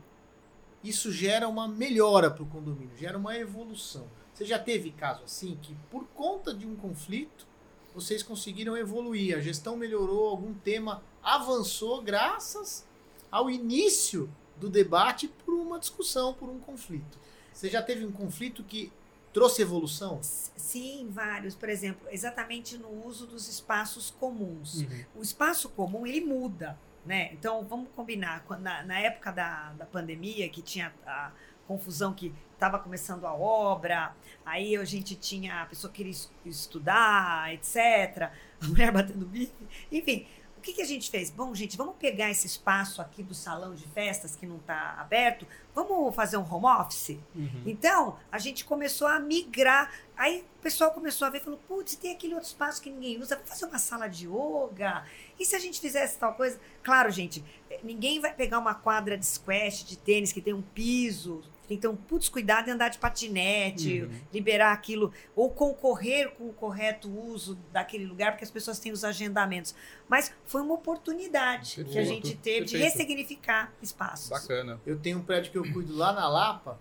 isso 0.82 1.12
gera 1.12 1.46
uma 1.46 1.68
melhora 1.68 2.30
para 2.30 2.42
o 2.42 2.46
condomínio, 2.46 2.96
gera 2.96 3.18
uma 3.18 3.36
evolução. 3.36 4.06
Você 4.32 4.46
já 4.46 4.58
teve 4.58 4.90
caso 4.92 5.24
assim 5.24 5.58
que 5.60 5.76
por 5.90 6.06
conta 6.14 6.54
de 6.54 6.66
um 6.66 6.74
conflito 6.74 7.46
vocês 7.94 8.22
conseguiram 8.22 8.74
evoluir, 8.74 9.36
a 9.36 9.40
gestão 9.40 9.76
melhorou, 9.76 10.30
algum 10.30 10.54
tema 10.54 11.02
avançou 11.22 12.00
graças 12.00 12.86
ao 13.30 13.50
início 13.50 14.32
do 14.56 14.70
debate 14.70 15.28
por 15.28 15.52
uma 15.52 15.78
discussão, 15.78 16.32
por 16.32 16.48
um 16.48 16.58
conflito. 16.58 17.18
Você 17.52 17.68
já 17.68 17.82
teve 17.82 18.04
um 18.04 18.12
conflito 18.12 18.62
que 18.64 18.92
trouxe 19.32 19.62
evolução? 19.62 20.18
Sim, 20.22 21.08
vários. 21.10 21.54
Por 21.54 21.68
exemplo, 21.68 22.06
exatamente 22.10 22.76
no 22.76 23.06
uso 23.06 23.26
dos 23.26 23.48
espaços 23.48 24.10
comuns. 24.10 24.82
Uhum. 24.82 25.04
o 25.16 25.22
espaço 25.22 25.68
comum 25.70 26.06
ele 26.06 26.20
muda, 26.20 26.78
né? 27.04 27.32
Então 27.32 27.64
vamos 27.64 27.88
combinar 27.96 28.44
na, 28.60 28.82
na 28.82 28.98
época 28.98 29.30
da, 29.32 29.72
da 29.72 29.86
pandemia 29.86 30.48
que 30.48 30.60
tinha 30.62 30.92
a 31.06 31.30
confusão 31.66 32.12
que 32.12 32.32
estava 32.54 32.78
começando 32.78 33.24
a 33.24 33.34
obra, 33.34 34.14
aí 34.44 34.76
a 34.76 34.84
gente 34.84 35.16
tinha 35.16 35.62
a 35.62 35.66
pessoa 35.66 35.90
que 35.90 35.96
queria 35.98 36.12
es- 36.12 36.30
estudar, 36.44 37.52
etc. 37.54 38.30
A 38.60 38.66
mulher 38.68 38.90
batendo 38.92 39.26
bife, 39.26 39.52
enfim. 39.90 40.26
O 40.62 40.64
que, 40.64 40.74
que 40.74 40.82
a 40.82 40.86
gente 40.86 41.10
fez? 41.10 41.28
Bom, 41.28 41.52
gente, 41.56 41.76
vamos 41.76 41.96
pegar 41.96 42.30
esse 42.30 42.46
espaço 42.46 43.02
aqui 43.02 43.20
do 43.20 43.34
salão 43.34 43.74
de 43.74 43.84
festas 43.88 44.36
que 44.36 44.46
não 44.46 44.58
está 44.58 44.94
aberto, 44.96 45.44
vamos 45.74 46.14
fazer 46.14 46.36
um 46.36 46.48
home 46.48 46.66
office? 46.66 47.18
Uhum. 47.34 47.64
Então, 47.66 48.16
a 48.30 48.38
gente 48.38 48.64
começou 48.64 49.08
a 49.08 49.18
migrar. 49.18 49.92
Aí 50.16 50.44
o 50.60 50.62
pessoal 50.62 50.92
começou 50.92 51.26
a 51.26 51.30
ver 51.30 51.38
e 51.38 51.40
falou: 51.40 51.58
putz, 51.66 51.96
tem 51.96 52.12
aquele 52.12 52.34
outro 52.34 52.48
espaço 52.48 52.80
que 52.80 52.88
ninguém 52.88 53.20
usa, 53.20 53.34
vamos 53.34 53.50
fazer 53.50 53.64
uma 53.64 53.78
sala 53.80 54.06
de 54.06 54.28
yoga. 54.28 55.04
E 55.36 55.44
se 55.44 55.56
a 55.56 55.58
gente 55.58 55.80
fizesse 55.80 56.16
tal 56.16 56.32
coisa? 56.34 56.60
Claro, 56.84 57.10
gente, 57.10 57.44
eh, 57.68 57.80
ninguém 57.82 58.20
vai 58.20 58.32
pegar 58.32 58.60
uma 58.60 58.76
quadra 58.76 59.18
de 59.18 59.26
squash, 59.26 59.82
de 59.82 59.98
tênis, 59.98 60.32
que 60.32 60.40
tem 60.40 60.54
um 60.54 60.62
piso. 60.62 61.42
Um 61.88 61.96
putz 61.96 62.28
cuidado 62.28 62.68
em 62.68 62.72
andar 62.72 62.88
de 62.88 62.98
patinete, 62.98 64.02
Uhum. 64.02 64.10
liberar 64.32 64.72
aquilo, 64.72 65.12
ou 65.36 65.50
concorrer 65.50 66.30
com 66.32 66.48
o 66.48 66.52
correto 66.52 67.08
uso 67.10 67.58
daquele 67.72 68.06
lugar, 68.06 68.32
porque 68.32 68.44
as 68.44 68.50
pessoas 68.50 68.78
têm 68.78 68.92
os 68.92 69.04
agendamentos. 69.04 69.74
Mas 70.08 70.32
foi 70.44 70.60
uma 70.62 70.74
oportunidade 70.74 71.74
que 71.76 71.80
a 71.80 71.84
Perfeito, 71.84 72.08
gente 72.08 72.36
teve 72.36 72.66
de 72.66 72.72
perfeito. 72.72 72.84
ressignificar 72.98 73.72
espaços. 73.82 74.28
Bacana. 74.30 74.80
Eu 74.86 74.98
tenho 74.98 75.18
um 75.18 75.22
prédio 75.22 75.52
que 75.52 75.58
eu 75.58 75.72
cuido 75.72 75.94
lá 75.96 76.12
na 76.12 76.28
Lapa 76.28 76.78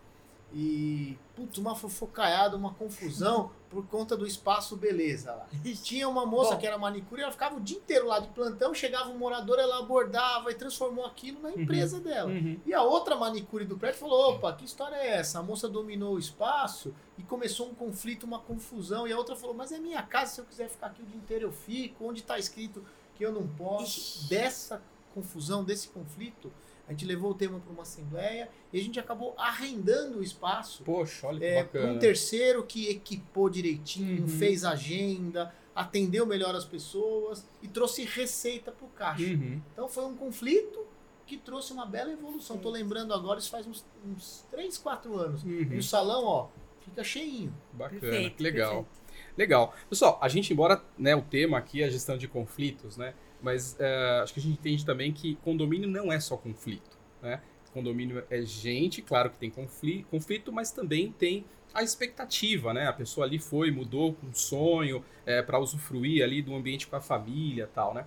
e, 0.53 1.17
putz, 1.35 1.57
uma 1.57 1.75
fofocaiada, 1.75 2.55
uma 2.57 2.73
confusão 2.73 3.51
por 3.72 3.88
conta 3.88 4.17
do 4.17 4.28
espaço 4.28 4.76
beleza 4.76 5.34
lá. 5.34 5.47
Tinha 5.82 6.07
uma 6.07 6.26
moça 6.26 6.51
Bom. 6.51 6.57
que 6.59 6.67
era 6.67 6.78
manicure, 6.78 7.22
ela 7.22 7.32
ficava 7.32 7.55
o 7.55 7.61
dia 7.61 7.78
inteiro 7.78 8.05
lá 8.05 8.19
de 8.19 8.28
plantão, 8.28 8.74
chegava 8.74 9.09
um 9.09 9.17
morador, 9.17 9.57
ela 9.57 9.80
abordava 9.80 10.51
e 10.51 10.55
transformou 10.55 11.05
aquilo 11.05 11.41
na 11.41 11.51
empresa 11.51 11.99
dela. 12.01 12.30
Uhum. 12.30 12.59
E 12.65 12.74
a 12.74 12.84
outra 12.84 13.15
manicure 13.15 13.63
do 13.63 13.78
prédio 13.78 13.99
falou: 14.01 14.34
opa, 14.36 14.51
que 14.53 14.65
história 14.65 14.95
é 14.97 15.15
essa? 15.17 15.39
A 15.39 15.43
moça 15.43 15.69
dominou 15.69 16.15
o 16.15 16.19
espaço 16.19 16.93
e 17.17 17.24
começou 17.24 17.69
um 17.69 17.74
conflito, 17.74 18.26
uma 18.26 18.39
confusão. 18.39 19.07
E 19.07 19.13
a 19.13 19.17
outra 19.17 19.38
falou: 19.38 19.55
mas 19.55 19.72
é 19.72 19.80
minha 19.80 20.03
casa, 20.03 20.34
se 20.34 20.41
eu 20.41 20.45
quiser 20.45 20.69
ficar 20.69 20.88
aqui 20.88 21.01
o 21.01 21.05
dia 21.05 21.17
inteiro 21.17 21.45
eu 21.45 21.51
fico. 21.53 22.05
Onde 22.05 22.19
está 22.19 22.38
escrito 22.38 22.84
que 23.15 23.26
eu 23.26 23.32
não 23.32 23.47
posso? 23.47 23.86
Ixi. 23.86 24.30
Dessa 24.30 24.82
confusão, 25.13 25.63
desse 25.63 25.88
conflito, 25.88 26.51
a 26.88 26.91
gente 26.91 27.05
levou 27.05 27.32
o 27.32 27.34
tema 27.34 27.59
para 27.59 27.71
uma 27.71 27.84
assembleia 27.84 28.49
e 28.73 28.79
a 28.79 28.84
gente 28.84 28.99
acabou 28.99 29.34
arrendando 29.38 30.19
o 30.19 30.23
espaço 30.23 30.84
Poxa, 30.84 31.27
olha 31.27 31.39
que 31.39 31.45
é, 31.45 31.63
bacana. 31.63 31.93
um 31.93 31.99
terceiro 31.99 32.63
que 32.63 32.89
equipou 32.89 33.49
direitinho, 33.49 34.23
Uhum. 34.23 34.27
fez 34.27 34.63
agenda, 34.65 35.53
atendeu 35.75 36.25
melhor 36.25 36.53
as 36.55 36.65
pessoas 36.65 37.47
e 37.61 37.67
trouxe 37.67 38.03
receita 38.03 38.71
para 38.71 38.86
o 38.86 38.89
caixa. 38.89 39.23
Uhum. 39.23 39.61
Então 39.73 39.88
foi 39.88 40.05
um 40.05 40.15
conflito 40.15 40.86
que 41.25 41.38
trouxe 41.38 41.71
uma 41.71 41.86
bela 41.86 42.11
evolução. 42.11 42.57
Tô 42.57 42.69
lembrando 42.69 43.13
agora, 43.13 43.39
isso 43.39 43.49
faz 43.49 43.65
uns, 43.65 43.86
uns 44.05 44.45
3, 44.51 44.77
4 44.77 45.15
anos. 45.17 45.43
Uhum. 45.43 45.69
E 45.71 45.77
o 45.77 45.84
salão, 45.84 46.25
ó, 46.25 46.47
fica 46.82 47.03
cheinho. 47.05 47.53
Bacana, 47.71 48.01
Perfeito, 48.01 48.36
que 48.36 48.43
legal. 48.43 48.84
perfeito. 48.84 49.01
Legal. 49.38 49.73
Pessoal, 49.89 50.19
a 50.21 50.27
gente, 50.27 50.51
embora 50.51 50.84
né, 50.97 51.15
o 51.15 51.21
tema 51.21 51.57
aqui 51.57 51.82
é 51.82 51.86
a 51.86 51.89
gestão 51.89 52.17
de 52.17 52.27
conflitos, 52.27 52.97
né? 52.97 53.13
Mas 53.41 53.73
uh, 53.73 54.23
acho 54.23 54.33
que 54.33 54.39
a 54.39 54.43
gente 54.43 54.59
entende 54.59 54.85
também 54.85 55.11
que 55.11 55.35
condomínio 55.37 55.89
não 55.89 56.11
é 56.11 56.19
só 56.19 56.37
conflito, 56.37 56.97
né? 57.21 57.41
Condomínio 57.73 58.23
é 58.29 58.41
gente, 58.41 59.01
claro 59.01 59.29
que 59.29 59.37
tem 59.37 59.49
conflito, 59.49 60.07
conflito 60.09 60.51
mas 60.51 60.71
também 60.71 61.11
tem 61.11 61.45
a 61.73 61.81
expectativa, 61.81 62.73
né? 62.73 62.87
A 62.87 62.93
pessoa 62.93 63.25
ali 63.25 63.39
foi, 63.39 63.71
mudou 63.71 64.13
com 64.13 64.27
um 64.27 64.33
sonho 64.33 65.03
é, 65.25 65.41
para 65.41 65.57
usufruir 65.57 66.23
ali 66.23 66.41
do 66.41 66.53
ambiente 66.53 66.87
com 66.87 66.95
a 66.95 67.01
família 67.01 67.69
tal, 67.73 67.93
né? 67.93 68.05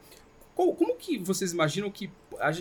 Como, 0.54 0.74
como 0.74 0.94
que 0.96 1.18
vocês 1.18 1.52
imaginam 1.52 1.90
que 1.90 2.10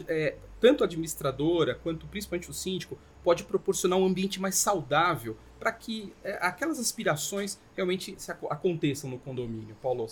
é, 0.07 0.37
tanto 0.59 0.83
a 0.83 0.87
administradora 0.87 1.75
quanto 1.75 2.07
principalmente 2.07 2.49
o 2.49 2.53
síndico 2.53 2.97
pode 3.23 3.43
proporcionar 3.43 3.99
um 3.99 4.05
ambiente 4.05 4.41
mais 4.41 4.55
saudável 4.55 5.37
para 5.59 5.71
que 5.71 6.13
é, 6.23 6.37
aquelas 6.41 6.79
aspirações 6.79 7.59
realmente 7.75 8.15
se, 8.17 8.31
aconteçam 8.31 9.09
no 9.09 9.19
condomínio? 9.19 9.75
Paulo 9.81 10.07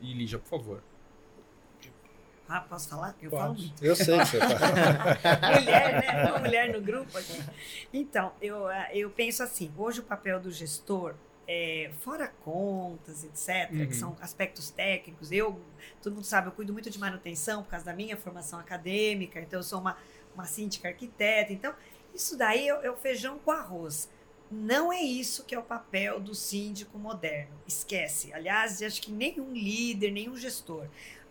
e 0.00 0.12
Lígia, 0.12 0.38
por 0.38 0.48
favor. 0.48 0.82
Ah, 2.48 2.60
posso 2.60 2.88
falar? 2.88 3.16
Eu 3.22 3.30
Pode. 3.30 3.42
falo 3.42 3.54
muito. 3.54 3.84
Eu 3.84 3.96
sei 3.96 4.18
que 4.18 4.26
você 4.26 4.38
fala. 4.38 5.58
mulher, 5.60 5.92
né? 6.02 6.30
Uma 6.30 6.38
mulher 6.38 6.72
no 6.72 6.80
grupo 6.80 7.16
aqui. 7.16 7.42
Então, 7.92 8.32
eu, 8.40 8.66
ah, 8.66 8.88
eu 8.92 9.10
penso 9.10 9.42
assim, 9.42 9.72
hoje 9.76 10.00
o 10.00 10.02
papel 10.02 10.38
do 10.38 10.50
gestor 10.50 11.14
é, 11.46 11.90
fora 12.00 12.28
contas, 12.42 13.24
etc., 13.24 13.70
uhum. 13.72 13.86
que 13.86 13.94
são 13.94 14.16
aspectos 14.20 14.70
técnicos. 14.70 15.30
Eu, 15.32 15.60
todo 16.02 16.14
mundo 16.14 16.24
sabe, 16.24 16.48
eu 16.48 16.52
cuido 16.52 16.72
muito 16.72 16.90
de 16.90 16.98
manutenção 16.98 17.62
por 17.62 17.70
causa 17.70 17.86
da 17.86 17.94
minha 17.94 18.16
formação 18.16 18.58
acadêmica, 18.58 19.40
então 19.40 19.60
eu 19.60 19.64
sou 19.64 19.80
uma, 19.80 19.96
uma 20.34 20.44
síndica 20.44 20.88
arquiteta. 20.88 21.52
Então, 21.52 21.74
isso 22.14 22.36
daí 22.36 22.68
é, 22.68 22.86
é 22.86 22.90
o 22.90 22.96
feijão 22.96 23.38
com 23.38 23.50
arroz. 23.50 24.08
Não 24.50 24.92
é 24.92 25.00
isso 25.00 25.44
que 25.44 25.54
é 25.54 25.58
o 25.58 25.62
papel 25.62 26.20
do 26.20 26.34
síndico 26.34 26.98
moderno. 26.98 27.54
Esquece. 27.66 28.32
Aliás, 28.32 28.80
acho 28.82 29.00
que 29.02 29.10
nenhum 29.10 29.52
líder, 29.52 30.10
nenhum 30.10 30.36
gestor 30.36 30.86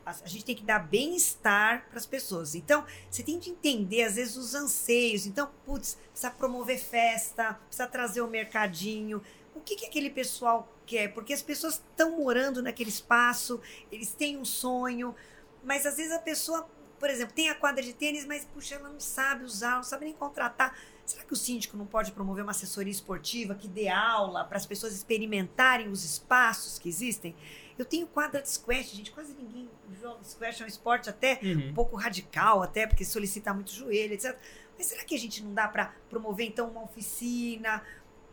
a 0.05 0.27
gente 0.27 0.43
tem 0.43 0.55
que 0.55 0.63
dar 0.63 0.79
bem-estar 0.79 1.87
para 1.89 1.97
as 1.97 2.05
pessoas. 2.05 2.55
Então, 2.55 2.85
você 3.09 3.23
tem 3.23 3.39
que 3.39 3.49
entender, 3.49 4.03
às 4.03 4.15
vezes, 4.15 4.35
os 4.35 4.53
anseios. 4.53 5.25
Então, 5.25 5.49
putz, 5.65 5.97
precisa 6.11 6.31
promover 6.31 6.79
festa, 6.79 7.53
precisa 7.67 7.87
trazer 7.87 8.21
o 8.21 8.27
mercadinho. 8.27 9.21
O 9.55 9.61
que, 9.61 9.75
que 9.75 9.85
aquele 9.85 10.09
pessoal 10.09 10.67
quer? 10.85 11.13
Porque 11.13 11.33
as 11.33 11.41
pessoas 11.41 11.75
estão 11.75 12.17
morando 12.17 12.61
naquele 12.61 12.89
espaço, 12.89 13.61
eles 13.91 14.11
têm 14.13 14.37
um 14.37 14.45
sonho, 14.45 15.15
mas 15.63 15.85
às 15.85 15.95
vezes 15.95 16.11
a 16.11 16.19
pessoa, 16.19 16.67
por 16.99 17.09
exemplo, 17.09 17.33
tem 17.33 17.49
a 17.49 17.55
quadra 17.55 17.81
de 17.81 17.93
tênis, 17.93 18.25
mas, 18.25 18.45
puxa, 18.45 18.75
ela 18.75 18.89
não 18.89 18.99
sabe 18.99 19.45
usar, 19.45 19.75
não 19.75 19.83
sabe 19.83 20.05
nem 20.05 20.13
contratar. 20.13 20.77
Será 21.05 21.23
que 21.23 21.33
o 21.33 21.35
síndico 21.35 21.75
não 21.75 21.85
pode 21.85 22.11
promover 22.13 22.43
uma 22.43 22.51
assessoria 22.51 22.91
esportiva 22.91 23.55
que 23.55 23.67
dê 23.67 23.89
aula 23.89 24.45
para 24.45 24.57
as 24.57 24.65
pessoas 24.65 24.93
experimentarem 24.93 25.89
os 25.89 26.03
espaços 26.03 26.79
que 26.79 26.87
existem? 26.87 27.35
Eu 27.77 27.85
tenho 27.85 28.07
quadra 28.07 28.41
de 28.41 28.49
squash, 28.49 28.91
gente, 28.91 29.11
quase 29.11 29.33
ninguém 29.33 29.69
joga 29.99 30.23
squash, 30.23 30.61
é 30.61 30.65
um 30.65 30.67
esporte 30.67 31.09
até 31.09 31.39
uhum. 31.41 31.69
um 31.69 31.73
pouco 31.73 31.95
radical, 31.95 32.61
até 32.61 32.85
porque 32.85 33.03
solicita 33.03 33.53
muito 33.53 33.71
joelho, 33.71 34.13
etc. 34.13 34.37
Mas 34.77 34.87
será 34.87 35.03
que 35.03 35.15
a 35.15 35.19
gente 35.19 35.43
não 35.43 35.53
dá 35.53 35.67
para 35.67 35.93
promover 36.09 36.47
então 36.47 36.69
uma 36.69 36.83
oficina? 36.83 37.83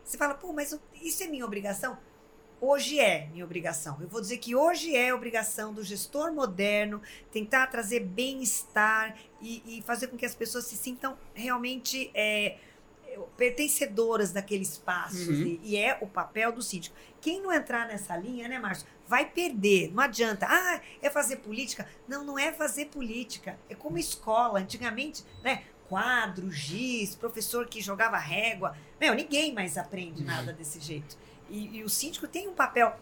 Você 0.03 0.17
fala, 0.17 0.33
pô, 0.33 0.51
mas 0.51 0.77
isso 1.01 1.23
é 1.23 1.27
minha 1.27 1.45
obrigação? 1.45 1.97
Hoje 2.59 2.99
é 2.99 3.27
minha 3.31 3.43
obrigação. 3.43 3.97
Eu 3.99 4.07
vou 4.07 4.21
dizer 4.21 4.37
que 4.37 4.55
hoje 4.55 4.95
é 4.95 5.11
obrigação 5.13 5.73
do 5.73 5.83
gestor 5.83 6.31
moderno 6.31 7.01
tentar 7.31 7.65
trazer 7.67 8.01
bem-estar 8.01 9.17
e, 9.41 9.63
e, 9.65 9.81
fazer 9.81 10.07
com 10.07 10.17
que 10.17 10.25
as 10.27 10.35
pessoas 10.35 10.65
se 10.65 10.75
sintam 10.75 11.17
realmente 11.33 12.11
é, 12.13 12.57
pertencedoras 13.35 14.31
daquele 14.31 14.61
espaço. 14.61 15.31
Uhum. 15.31 15.47
E, 15.47 15.59
e, 15.63 15.75
é 15.75 15.97
o 16.01 16.07
papel 16.07 16.51
do 16.51 16.61
síndico. 16.61 16.95
Quem 17.19 17.41
não 17.41 17.51
entrar 17.51 17.87
nessa 17.87 18.15
linha, 18.15 18.47
né, 18.47 18.59
Márcio? 18.59 18.87
Vai 19.11 19.25
perder. 19.25 19.91
Não 19.93 20.01
adianta. 20.01 20.47
Ah, 20.49 20.79
é 21.01 21.09
fazer 21.09 21.37
política? 21.37 21.85
Não, 22.07 22.23
não 22.23 22.39
é 22.39 22.53
fazer 22.53 22.85
política. 22.85 23.59
É 23.69 23.75
como 23.75 23.97
escola. 23.97 24.59
Antigamente, 24.59 25.25
né? 25.43 25.63
Quadro, 25.89 26.49
giz, 26.49 27.13
professor 27.13 27.67
que 27.67 27.81
jogava 27.81 28.17
régua. 28.17 28.73
Meu, 28.97 29.13
ninguém 29.13 29.53
mais 29.53 29.77
aprende 29.77 30.23
nada 30.23 30.53
desse 30.53 30.79
jeito. 30.79 31.17
E, 31.49 31.79
e 31.79 31.83
o 31.83 31.89
síndico 31.89 32.25
tem 32.25 32.47
um 32.47 32.53
papel, 32.53 32.97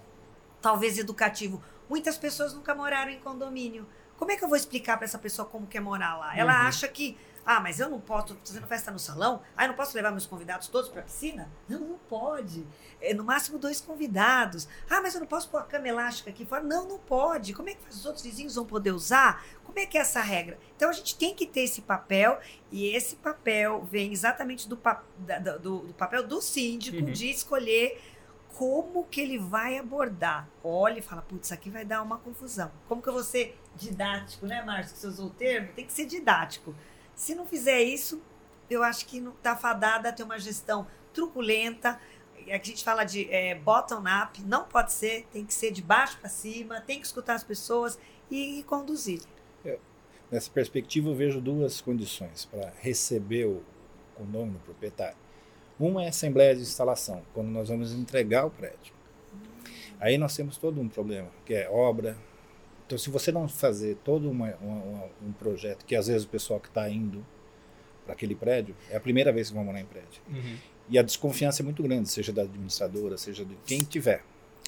talvez, 0.59 0.97
educativo. 0.97 1.61
Muitas 1.87 2.17
pessoas 2.17 2.55
nunca 2.55 2.73
moraram 2.73 3.11
em 3.11 3.19
condomínio. 3.19 3.87
Como 4.17 4.31
é 4.31 4.35
que 4.35 4.43
eu 4.43 4.49
vou 4.49 4.57
explicar 4.57 4.97
para 4.97 5.05
essa 5.05 5.19
pessoa 5.19 5.47
como 5.47 5.67
quer 5.67 5.79
morar 5.79 6.17
lá? 6.17 6.35
Ela 6.35 6.61
uhum. 6.61 6.67
acha 6.67 6.87
que 6.87 7.15
ah, 7.45 7.59
mas 7.59 7.79
eu 7.79 7.89
não 7.89 7.99
posso, 7.99 8.37
fazendo 8.45 8.67
festa 8.67 8.91
no 8.91 8.99
salão? 8.99 9.41
Ah, 9.57 9.63
eu 9.63 9.69
não 9.69 9.75
posso 9.75 9.95
levar 9.95 10.11
meus 10.11 10.27
convidados 10.27 10.67
todos 10.67 10.89
para 10.89 11.01
a 11.01 11.03
piscina? 11.03 11.49
Não, 11.67 11.79
não 11.79 11.97
pode. 11.97 12.63
É, 13.01 13.13
no 13.13 13.23
máximo 13.23 13.57
dois 13.57 13.79
convidados. 13.79 14.67
Ah, 14.89 15.01
mas 15.01 15.13
eu 15.13 15.21
não 15.21 15.27
posso 15.27 15.49
pôr 15.49 15.59
a 15.59 15.63
cama 15.63 15.87
elástica 15.87 16.29
aqui 16.29 16.45
fora? 16.45 16.63
Não, 16.63 16.87
não 16.87 16.99
pode. 16.99 17.53
Como 17.53 17.69
é 17.69 17.73
que 17.73 17.89
os 17.89 18.05
outros 18.05 18.23
vizinhos 18.23 18.55
vão 18.55 18.65
poder 18.65 18.91
usar? 18.91 19.45
Como 19.63 19.79
é 19.79 19.85
que 19.85 19.97
é 19.97 20.01
essa 20.01 20.21
regra? 20.21 20.59
Então 20.75 20.89
a 20.89 20.93
gente 20.93 21.17
tem 21.17 21.33
que 21.33 21.45
ter 21.45 21.61
esse 21.61 21.81
papel 21.81 22.39
e 22.71 22.87
esse 22.95 23.15
papel 23.15 23.83
vem 23.83 24.11
exatamente 24.11 24.67
do, 24.67 24.79
do, 25.61 25.79
do 25.87 25.93
papel 25.93 26.27
do 26.27 26.41
síndico 26.41 26.97
uhum. 26.97 27.11
de 27.11 27.29
escolher 27.29 28.01
como 28.59 29.05
que 29.05 29.21
ele 29.21 29.37
vai 29.37 29.77
abordar. 29.77 30.49
Olha 30.61 30.99
e 30.99 31.01
fala, 31.01 31.21
putz, 31.21 31.47
isso 31.47 31.53
aqui 31.53 31.69
vai 31.69 31.85
dar 31.85 32.01
uma 32.01 32.17
confusão. 32.17 32.69
Como 32.89 33.01
que 33.01 33.07
eu 33.07 33.13
vou 33.13 33.23
ser 33.23 33.57
didático, 33.75 34.45
né, 34.45 34.61
Márcio, 34.61 34.93
que 34.95 34.99
você 34.99 35.07
usou 35.07 35.27
o 35.27 35.29
termo? 35.29 35.69
Tem 35.73 35.85
que 35.85 35.93
ser 35.93 36.05
didático. 36.05 36.75
Se 37.15 37.33
não 37.33 37.45
fizer 37.45 37.81
isso, 37.81 38.21
eu 38.69 38.83
acho 38.83 39.05
que 39.05 39.21
não 39.21 39.31
está 39.31 39.55
fadada 39.55 40.09
a 40.09 40.11
ter 40.11 40.23
uma 40.23 40.37
gestão 40.37 40.87
truculenta. 41.13 41.99
Aqui 42.51 42.69
a 42.69 42.73
gente 42.73 42.83
fala 42.83 43.03
de 43.03 43.29
é, 43.31 43.55
bottom-up, 43.55 44.41
não 44.43 44.65
pode 44.65 44.91
ser, 44.91 45.25
tem 45.31 45.45
que 45.45 45.53
ser 45.53 45.71
de 45.71 45.81
baixo 45.81 46.17
para 46.19 46.29
cima, 46.29 46.81
tem 46.81 46.99
que 46.99 47.05
escutar 47.05 47.35
as 47.35 47.43
pessoas 47.43 47.97
e, 48.29 48.59
e 48.59 48.63
conduzir. 48.63 49.21
É, 49.65 49.77
nessa 50.31 50.49
perspectiva, 50.51 51.09
eu 51.09 51.15
vejo 51.15 51.39
duas 51.39 51.81
condições 51.81 52.45
para 52.45 52.73
receber 52.81 53.45
o 53.45 53.63
condomínio 54.15 54.59
proprietário. 54.65 55.17
Uma 55.79 56.03
é 56.03 56.07
a 56.07 56.09
assembleia 56.09 56.55
de 56.55 56.61
instalação, 56.61 57.23
quando 57.33 57.47
nós 57.47 57.69
vamos 57.69 57.93
entregar 57.93 58.45
o 58.45 58.51
prédio. 58.51 58.93
Aí 59.99 60.17
nós 60.17 60.35
temos 60.35 60.57
todo 60.57 60.79
um 60.79 60.87
problema, 60.87 61.29
que 61.45 61.53
é 61.53 61.69
obra, 61.69 62.17
então, 62.89 62.97
se 62.97 63.11
você 63.11 63.31
não 63.31 63.47
fazer 63.47 63.97
todo 64.03 64.27
uma, 64.31 64.55
uma, 64.55 65.05
um 65.21 65.31
projeto, 65.31 65.85
que 65.85 65.95
às 65.95 66.07
vezes 66.07 66.23
o 66.23 66.27
pessoal 66.27 66.59
que 66.59 66.69
está 66.69 66.89
indo 66.89 67.23
para 68.03 68.13
aquele 68.13 68.33
prédio, 68.33 68.75
é 68.89 68.97
a 68.97 68.99
primeira 68.99 69.31
vez 69.31 69.49
que 69.49 69.53
vão 69.53 69.63
morar 69.63 69.79
em 69.79 69.85
prédio. 69.85 70.19
Uhum. 70.27 70.57
E 70.89 70.97
a 70.97 71.01
desconfiança 71.01 71.61
é 71.61 71.63
muito 71.63 71.83
grande, 71.83 72.09
seja 72.09 72.33
da 72.33 72.41
administradora, 72.41 73.17
seja 73.17 73.45
de 73.45 73.55
quem 73.65 73.79
tiver. 73.79 74.23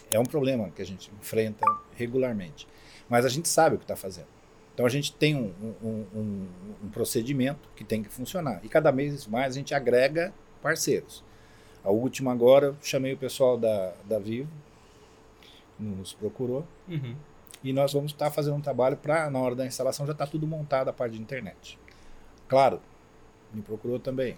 É 0.09 0.19
um 0.19 0.25
problema 0.25 0.69
que 0.69 0.81
a 0.81 0.85
gente 0.85 1.11
enfrenta 1.19 1.65
regularmente. 1.95 2.67
Mas 3.09 3.25
a 3.25 3.29
gente 3.29 3.49
sabe 3.49 3.75
o 3.75 3.77
que 3.79 3.83
está 3.83 3.95
fazendo. 3.95 4.27
Então 4.73 4.85
a 4.85 4.89
gente 4.89 5.13
tem 5.13 5.35
um, 5.35 5.51
um, 5.61 6.05
um, 6.13 6.47
um, 6.83 6.89
procedimento 6.89 7.69
que 7.75 7.83
tem 7.83 8.03
que 8.03 8.09
funcionar. 8.09 8.61
E 8.63 8.69
cada 8.69 8.91
vez 8.91 9.27
mais 9.27 9.53
a 9.53 9.57
gente 9.57 9.73
agrega 9.73 10.33
parceiros. 10.61 11.23
A 11.83 11.89
última 11.89 12.31
agora, 12.31 12.75
chamei 12.81 13.13
o 13.13 13.17
pessoal 13.17 13.57
da, 13.57 13.93
da 14.05 14.19
Vivo, 14.19 14.49
nos 15.79 16.13
procurou. 16.13 16.65
Uhum 16.87 17.15
e 17.63 17.71
nós 17.71 17.93
vamos 17.93 18.11
estar 18.11 18.25
tá 18.25 18.31
fazendo 18.31 18.55
um 18.55 18.61
trabalho 18.61 18.97
para, 18.97 19.29
na 19.29 19.39
hora 19.39 19.55
da 19.55 19.65
instalação, 19.65 20.05
já 20.05 20.13
estar 20.13 20.25
tá 20.25 20.31
tudo 20.31 20.47
montado 20.47 20.89
a 20.89 20.93
parte 20.93 21.13
de 21.13 21.21
internet. 21.21 21.77
Claro, 22.47 22.81
me 23.53 23.61
procurou 23.61 23.99
também. 23.99 24.37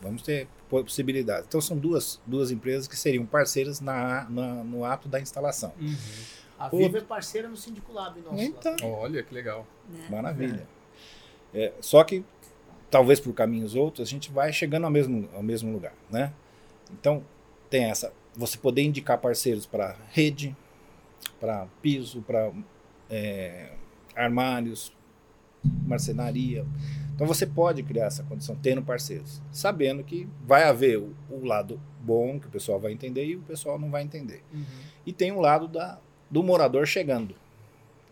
Vamos 0.00 0.22
ter 0.22 0.48
possibilidades. 0.68 1.46
Então, 1.48 1.60
são 1.60 1.76
duas, 1.76 2.20
duas 2.26 2.50
empresas 2.50 2.86
que 2.86 2.96
seriam 2.96 3.26
parceiras 3.26 3.80
na, 3.80 4.28
na 4.30 4.64
no 4.64 4.84
ato 4.84 5.08
da 5.08 5.20
instalação. 5.20 5.72
Uhum. 5.80 5.96
A 6.58 6.68
Viva 6.68 6.98
é 6.98 7.00
parceira 7.00 7.48
no 7.48 7.56
Sindico 7.56 7.92
Lab 7.92 8.20
nosso. 8.20 8.42
Então, 8.42 8.76
Olha, 8.82 9.22
que 9.22 9.32
legal. 9.32 9.66
É. 10.06 10.10
Maravilha. 10.10 10.66
É. 11.54 11.66
É, 11.66 11.72
só 11.80 12.02
que, 12.02 12.24
talvez 12.90 13.20
por 13.20 13.32
caminhos 13.32 13.74
outros, 13.74 14.06
a 14.06 14.10
gente 14.10 14.30
vai 14.30 14.52
chegando 14.52 14.84
ao 14.84 14.90
mesmo, 14.90 15.28
ao 15.32 15.42
mesmo 15.42 15.72
lugar. 15.72 15.94
Né? 16.10 16.32
Então, 16.92 17.24
tem 17.70 17.84
essa. 17.84 18.12
Você 18.34 18.58
poder 18.58 18.82
indicar 18.82 19.18
parceiros 19.18 19.66
para 19.66 19.96
rede, 20.10 20.56
para 21.40 21.66
piso, 21.80 22.22
para 22.22 22.52
é, 23.08 23.72
armários, 24.14 24.92
marcenaria. 25.86 26.66
Então 27.18 27.26
você 27.26 27.44
pode 27.44 27.82
criar 27.82 28.04
essa 28.04 28.22
condição 28.22 28.54
tendo 28.62 28.80
parceiros, 28.80 29.42
sabendo 29.50 30.04
que 30.04 30.28
vai 30.46 30.62
haver 30.62 30.98
o, 30.98 31.16
o 31.28 31.44
lado 31.44 31.80
bom 31.98 32.38
que 32.38 32.46
o 32.46 32.50
pessoal 32.50 32.78
vai 32.78 32.92
entender 32.92 33.24
e 33.24 33.34
o 33.34 33.42
pessoal 33.42 33.76
não 33.76 33.90
vai 33.90 34.04
entender. 34.04 34.40
Uhum. 34.54 34.64
E 35.04 35.12
tem 35.12 35.32
o 35.32 35.40
lado 35.40 35.66
da, 35.66 35.98
do 36.30 36.44
morador 36.44 36.86
chegando, 36.86 37.34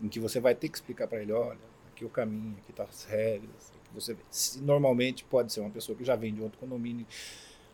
em 0.01 0.09
que 0.09 0.19
você 0.19 0.41
vai 0.41 0.53
ter 0.53 0.67
que 0.67 0.75
explicar 0.75 1.07
para 1.07 1.21
ele, 1.21 1.31
olha, 1.31 1.57
aqui 1.89 2.03
é 2.03 2.07
o 2.07 2.09
caminho, 2.09 2.57
aqui 2.61 2.71
estão 2.71 2.85
tá 2.85 2.91
as 2.91 3.05
regras. 3.05 3.71
Você, 3.93 4.17
se, 4.29 4.59
normalmente 4.59 5.23
pode 5.23 5.53
ser 5.53 5.61
uma 5.61 5.69
pessoa 5.69 5.97
que 5.97 6.03
já 6.03 6.17
vem 6.17 6.33
de 6.33 6.41
outro 6.41 6.59
condomínio. 6.59 7.07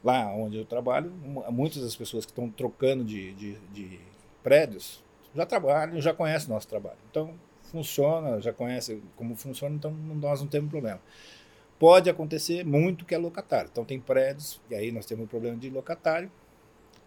Lá 0.03 0.31
onde 0.35 0.57
eu 0.57 0.65
trabalho, 0.65 1.11
muitas 1.49 1.81
das 1.81 1.95
pessoas 1.95 2.27
que 2.27 2.31
estão 2.31 2.47
trocando 2.47 3.03
de, 3.03 3.33
de, 3.33 3.57
de 3.73 3.99
prédios 4.43 5.03
já 5.33 5.47
trabalham, 5.47 5.99
já 5.99 6.13
conhecem 6.13 6.51
o 6.51 6.53
nosso 6.53 6.67
trabalho. 6.67 6.99
Então, 7.09 7.33
funciona, 7.73 8.39
já 8.39 8.53
conhece 8.53 9.01
como 9.15 9.35
funciona, 9.35 9.75
então 9.75 9.91
nós 9.91 10.39
não 10.39 10.47
temos 10.47 10.69
problema. 10.69 11.01
Pode 11.79 12.07
acontecer 12.07 12.63
muito 12.63 13.03
que 13.03 13.15
é 13.15 13.17
locatário. 13.17 13.69
Então, 13.71 13.83
tem 13.83 13.99
prédios, 13.99 14.61
e 14.69 14.75
aí 14.75 14.91
nós 14.91 15.07
temos 15.07 15.25
um 15.25 15.27
problema 15.27 15.57
de 15.57 15.71
locatário, 15.71 16.31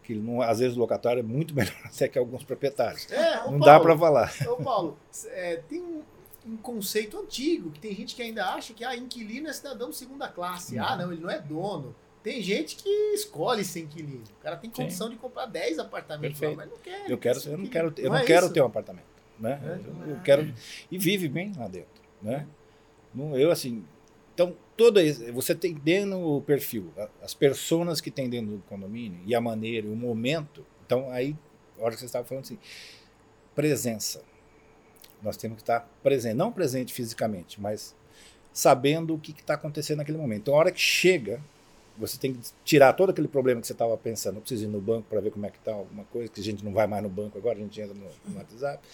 que 0.03 0.15
não, 0.15 0.43
às 0.43 0.59
vezes 0.59 0.77
o 0.77 0.81
locatário 0.81 1.21
é 1.21 1.23
muito 1.23 1.55
melhor 1.57 1.75
até 1.85 2.09
que 2.09 2.19
alguns 2.19 2.43
proprietários. 2.43 3.11
É, 3.11 3.37
Não 3.37 3.45
Paulo, 3.45 3.65
dá 3.65 3.81
para 3.81 3.97
falar. 3.97 4.35
Ô, 4.49 4.57
Paulo, 4.57 4.99
é, 5.29 5.57
tem 5.69 5.81
um, 5.81 6.03
um 6.45 6.57
conceito 6.57 7.17
antigo 7.17 7.71
que 7.71 7.79
tem 7.79 7.95
gente 7.95 8.17
que 8.17 8.23
ainda 8.23 8.45
acha 8.53 8.75
que 8.75 8.85
ah, 8.85 8.97
inquilino 8.97 9.49
é 9.49 9.53
cidadão 9.53 9.91
de 9.91 9.97
segunda 9.97 10.27
classe. 10.29 10.79
Ah, 10.79 10.97
não, 10.97 11.13
ele 11.13 11.23
não 11.23 11.31
é 11.31 11.41
dono. 11.41 11.95
Tem 12.25 12.43
gente 12.43 12.75
que 12.75 12.89
escolhe 13.15 13.65
ser 13.65 13.83
inquilino. 13.83 14.25
O 14.41 14.43
cara 14.43 14.57
tem 14.57 14.69
Sim. 14.69 14.83
condição 14.83 15.09
de 15.09 15.15
comprar 15.15 15.47
10 15.47 15.79
apartamentos, 15.79 16.41
lá, 16.41 16.51
mas 16.57 16.69
não 16.69 16.77
quer. 16.79 17.09
Eu 17.09 17.17
quero, 17.17 17.39
eu 17.47 17.57
não 17.57 17.67
quero, 17.67 17.95
eu 17.99 18.11
não 18.11 18.17
é 18.17 18.25
quero 18.25 18.47
isso? 18.47 18.55
ter 18.55 18.61
um 18.63 18.67
apartamento, 18.67 19.07
né? 19.39 19.81
Eu, 20.07 20.21
quero 20.21 20.53
e 20.91 20.99
vive 20.99 21.29
bem 21.29 21.53
lá 21.57 21.69
dentro, 21.69 22.03
né? 22.23 22.47
Não, 23.15 23.37
eu 23.37 23.51
assim, 23.51 23.85
então 24.35 24.55
toda 24.77 25.01
você 25.33 25.55
tem 25.55 25.75
dentro 25.75 26.19
o 26.19 26.43
perfil, 26.43 26.93
as 27.23 27.35
pessoas 27.35 28.01
que 28.01 28.11
tem 28.11 28.29
dentro 28.29 28.57
do 28.57 28.63
condomínio 28.63 29.21
e 29.25 29.35
a 29.35 29.41
maneira, 29.41 29.87
o 29.87 29.97
momento. 29.97 30.65
Então 30.85 31.11
aí, 31.11 31.37
a 31.79 31.85
hora 31.85 31.95
que 31.95 32.01
você 32.01 32.07
estava 32.07 32.25
falando 32.25 32.45
assim, 32.45 32.59
presença. 33.55 34.23
Nós 35.23 35.37
temos 35.37 35.57
que 35.57 35.63
estar 35.63 35.89
presente, 36.03 36.35
não 36.35 36.53
presente 36.53 36.93
fisicamente, 36.93 37.61
mas 37.61 37.97
sabendo 38.53 39.15
o 39.15 39.19
que 39.19 39.33
está 39.33 39.55
acontecendo 39.55 39.99
naquele 39.99 40.19
momento. 40.19 40.43
Então 40.43 40.55
a 40.55 40.59
hora 40.59 40.71
que 40.71 40.81
chega 40.81 41.41
você 41.99 42.19
tem 42.19 42.35
que 42.35 42.41
tirar 42.65 42.93
todo 42.93 43.11
aquele 43.11 43.29
problema 43.29 43.61
que 43.61 43.67
você 43.67 43.73
estava 43.73 43.97
pensando. 43.97 44.35
Não 44.35 44.41
precisa 44.41 44.65
ir 44.65 44.69
no 44.69 44.81
banco 44.81 45.07
para 45.09 45.21
ver 45.21 45.31
como 45.31 45.47
é 45.47 45.51
que 45.51 45.59
está 45.59 45.73
alguma 45.73 46.05
coisa, 46.05 46.31
que 46.31 46.41
a 46.41 46.45
gente 46.45 46.65
não 46.65 46.73
vai 46.73 46.87
mais 46.87 47.03
no 47.03 47.09
banco 47.09 47.39
agora, 47.39 47.57
a 47.57 47.61
gente 47.61 47.81
entra 47.81 47.95
no, 47.95 48.07
no 48.27 48.39
WhatsApp. 48.39 48.87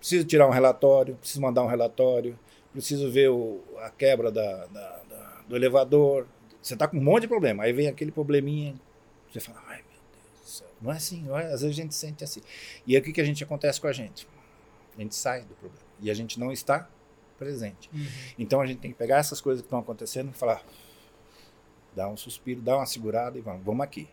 Preciso 0.00 0.24
tirar 0.26 0.48
um 0.48 0.50
relatório, 0.50 1.14
preciso 1.16 1.40
mandar 1.40 1.62
um 1.62 1.66
relatório, 1.68 2.36
preciso 2.72 3.08
ver 3.10 3.28
o- 3.30 3.60
a 3.78 3.90
quebra 3.90 4.32
da- 4.32 4.66
da- 4.66 4.96
da- 5.08 5.42
do 5.46 5.54
elevador. 5.54 6.26
Você 6.60 6.74
está 6.74 6.88
com 6.88 6.96
um 6.96 7.02
monte 7.02 7.22
de 7.22 7.28
problema. 7.28 7.62
Aí 7.64 7.72
vem 7.72 7.86
aquele 7.86 8.10
probleminha, 8.10 8.74
você 9.30 9.38
fala, 9.40 9.62
ai 9.68 9.76
meu 9.76 10.00
Deus 10.12 10.40
do 10.42 10.48
céu. 10.48 10.68
Não 10.80 10.90
é 10.92 10.96
assim, 10.96 11.22
não 11.22 11.38
é? 11.38 11.44
às 11.52 11.60
vezes 11.60 11.78
a 11.78 11.82
gente 11.82 11.94
sente 11.94 12.24
assim. 12.24 12.40
E 12.86 12.96
aí 12.96 13.00
o 13.00 13.04
que, 13.04 13.12
que 13.12 13.20
a 13.20 13.24
gente 13.24 13.44
acontece 13.44 13.80
com 13.80 13.86
a 13.86 13.92
gente? 13.92 14.26
A 14.96 15.00
gente 15.00 15.14
sai 15.14 15.42
do 15.42 15.54
problema. 15.54 15.84
E 16.00 16.10
a 16.10 16.14
gente 16.14 16.40
não 16.40 16.50
está 16.50 16.88
presente. 17.38 17.88
Então 18.38 18.60
a 18.60 18.66
gente 18.66 18.80
tem 18.80 18.90
que 18.90 18.96
pegar 18.98 19.18
essas 19.18 19.40
coisas 19.40 19.60
que 19.62 19.66
estão 19.66 19.78
acontecendo 19.78 20.30
e 20.30 20.32
falar, 20.34 20.62
dá 21.94 22.08
um 22.08 22.16
suspiro, 22.16 22.60
dá 22.60 22.76
uma 22.76 22.86
segurada 22.86 23.36
e 23.38 23.40
vamos, 23.40 23.64
vamos 23.64 23.82
aqui. 23.84 24.08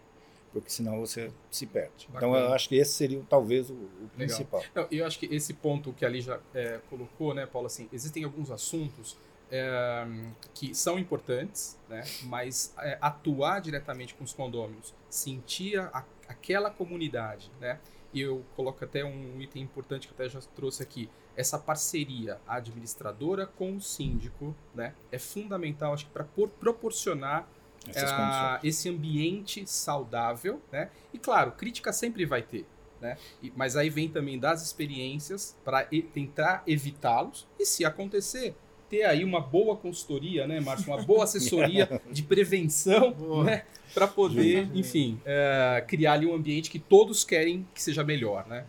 Porque 0.53 0.69
senão 0.69 0.99
você 0.99 1.31
se 1.51 1.65
perde. 1.65 2.07
Então 2.09 2.31
Bacana. 2.31 2.49
eu 2.49 2.53
acho 2.53 2.69
que 2.69 2.75
esse 2.75 2.93
seria 2.93 3.21
talvez 3.29 3.69
o, 3.69 3.73
o 3.73 4.09
principal. 4.15 4.63
Não, 4.73 4.87
eu 4.89 5.05
acho 5.05 5.19
que 5.19 5.25
esse 5.27 5.53
ponto 5.53 5.93
que 5.93 6.05
ali 6.05 6.21
já 6.21 6.39
é, 6.53 6.79
colocou, 6.89 7.33
né, 7.33 7.45
Paulo, 7.45 7.67
assim, 7.67 7.87
existem 7.91 8.23
alguns 8.23 8.49
assuntos 8.49 9.17
é, 9.51 10.05
que 10.53 10.73
são 10.73 10.97
importantes, 10.99 11.79
né, 11.87 12.03
mas 12.23 12.73
é, 12.79 12.97
atuar 13.01 13.61
diretamente 13.61 14.13
com 14.13 14.23
os 14.23 14.33
condôminos, 14.33 14.93
sentir 15.09 15.79
a, 15.79 16.05
aquela 16.27 16.69
comunidade, 16.69 17.51
né, 17.59 17.79
e 18.13 18.21
eu 18.21 18.43
coloco 18.55 18.83
até 18.83 19.03
um 19.03 19.39
item 19.41 19.63
importante 19.63 20.07
que 20.07 20.13
até 20.13 20.29
já 20.29 20.39
trouxe 20.55 20.81
aqui, 20.81 21.09
essa 21.35 21.59
parceria 21.59 22.39
administradora 22.47 23.45
com 23.45 23.75
o 23.75 23.81
síndico, 23.81 24.55
né, 24.73 24.95
é 25.11 25.19
fundamental, 25.19 25.93
acho 25.93 26.05
que 26.05 26.11
para 26.11 26.25
proporcionar 26.59 27.47
Essas 27.89 28.11
ah, 28.11 28.59
esse 28.63 28.89
ambiente 28.89 29.65
saudável, 29.67 30.61
né? 30.71 30.89
E 31.13 31.17
claro, 31.19 31.51
crítica 31.51 31.91
sempre 31.93 32.25
vai 32.25 32.41
ter, 32.41 32.65
né? 33.01 33.17
E- 33.41 33.51
mas 33.55 33.75
aí 33.75 33.89
vem 33.89 34.09
também 34.09 34.37
das 34.39 34.63
experiências 34.63 35.55
para 35.63 35.83
tentar 36.13 36.63
evitá-los 36.65 37.47
e 37.59 37.65
se 37.65 37.85
acontecer 37.85 38.55
ter 38.89 39.03
aí 39.03 39.23
uma 39.23 39.41
boa 39.41 39.75
consultoria, 39.75 40.47
né, 40.47 40.59
Márcio? 40.61 40.93
Uma 40.93 41.03
boa 41.03 41.25
assessoria 41.25 42.01
de 42.09 42.23
prevenção, 42.23 43.11
Boa. 43.11 43.43
né? 43.43 43.65
Para 43.93 44.07
poder, 44.07 44.69
enfim, 44.73 45.19
eh, 45.25 45.83
criar 45.87 46.13
ali 46.13 46.25
um 46.25 46.33
ambiente 46.33 46.69
que 46.69 46.79
todos 46.79 47.23
querem 47.23 47.67
que 47.73 47.81
seja 47.81 48.03
melhor, 48.03 48.47
né? 48.47 48.65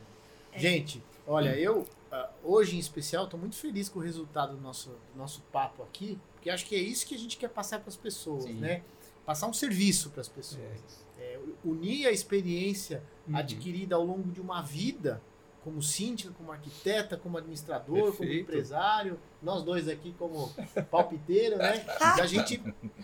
Gente, 0.57 1.03
olha, 1.27 1.51
eu 1.57 1.87
ah, 2.11 2.31
hoje 2.43 2.77
em 2.77 2.79
especial 2.79 3.25
estou 3.25 3.39
muito 3.39 3.57
feliz 3.57 3.89
com 3.89 3.99
o 3.99 4.03
resultado 4.03 4.57
do 4.57 4.62
nosso, 4.62 4.91
do 4.91 5.19
nosso 5.19 5.43
papo 5.53 5.83
aqui, 5.83 6.19
porque 6.35 6.49
acho 6.51 6.64
que 6.64 6.75
é 6.75 6.79
isso 6.79 7.07
que 7.07 7.14
a 7.14 7.19
gente 7.19 7.37
quer 7.37 7.49
passar 7.49 7.81
para 7.81 7.89
as 7.89 7.97
pessoas, 7.97 8.45
Sim. 8.45 8.55
né? 8.55 8.83
Passar 9.29 9.47
um 9.47 9.53
serviço 9.53 10.09
para 10.09 10.22
as 10.22 10.29
pessoas. 10.29 11.05
É, 11.20 11.39
unir 11.62 12.07
a 12.07 12.11
experiência 12.11 13.03
Uhum. 13.29 13.37
adquirida 13.37 13.95
ao 13.95 14.03
longo 14.03 14.33
de 14.33 14.41
uma 14.41 14.62
vida, 14.62 15.20
como 15.62 15.83
síndico, 15.83 16.33
como 16.33 16.51
arquiteta, 16.51 17.14
como 17.14 17.37
administrador, 17.37 18.05
como 18.12 18.16
Perfeito. 18.20 18.41
empresário, 18.41 19.20
nós 19.43 19.62
dois 19.62 19.87
aqui 19.87 20.14
como 20.18 20.51
palpiteiro, 20.91 21.59
né? 21.59 21.85
Da 22.16 22.24
gente 22.26 22.59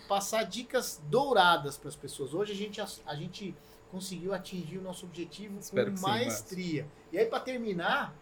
passar 0.07 0.41
dicas 0.45 0.99
douradas 1.11 1.77
para 1.77 1.89
as 1.89 1.95
pessoas. 1.95 2.33
Hoje 2.33 2.53
a 2.53 2.55
gente, 2.55 2.81
a 2.81 3.15
gente 3.15 3.53
conseguiu 3.91 4.33
atingir 4.33 4.79
o 4.79 4.81
nosso 4.81 5.05
objetivo 5.05 5.59
Espero 5.59 5.91
com 5.91 5.93
que 5.93 5.99
sim, 5.99 6.07
maestria. 6.07 6.87
e 7.11 7.19
aí, 7.19 7.27
para 7.27 7.39
terminar, 7.41 8.15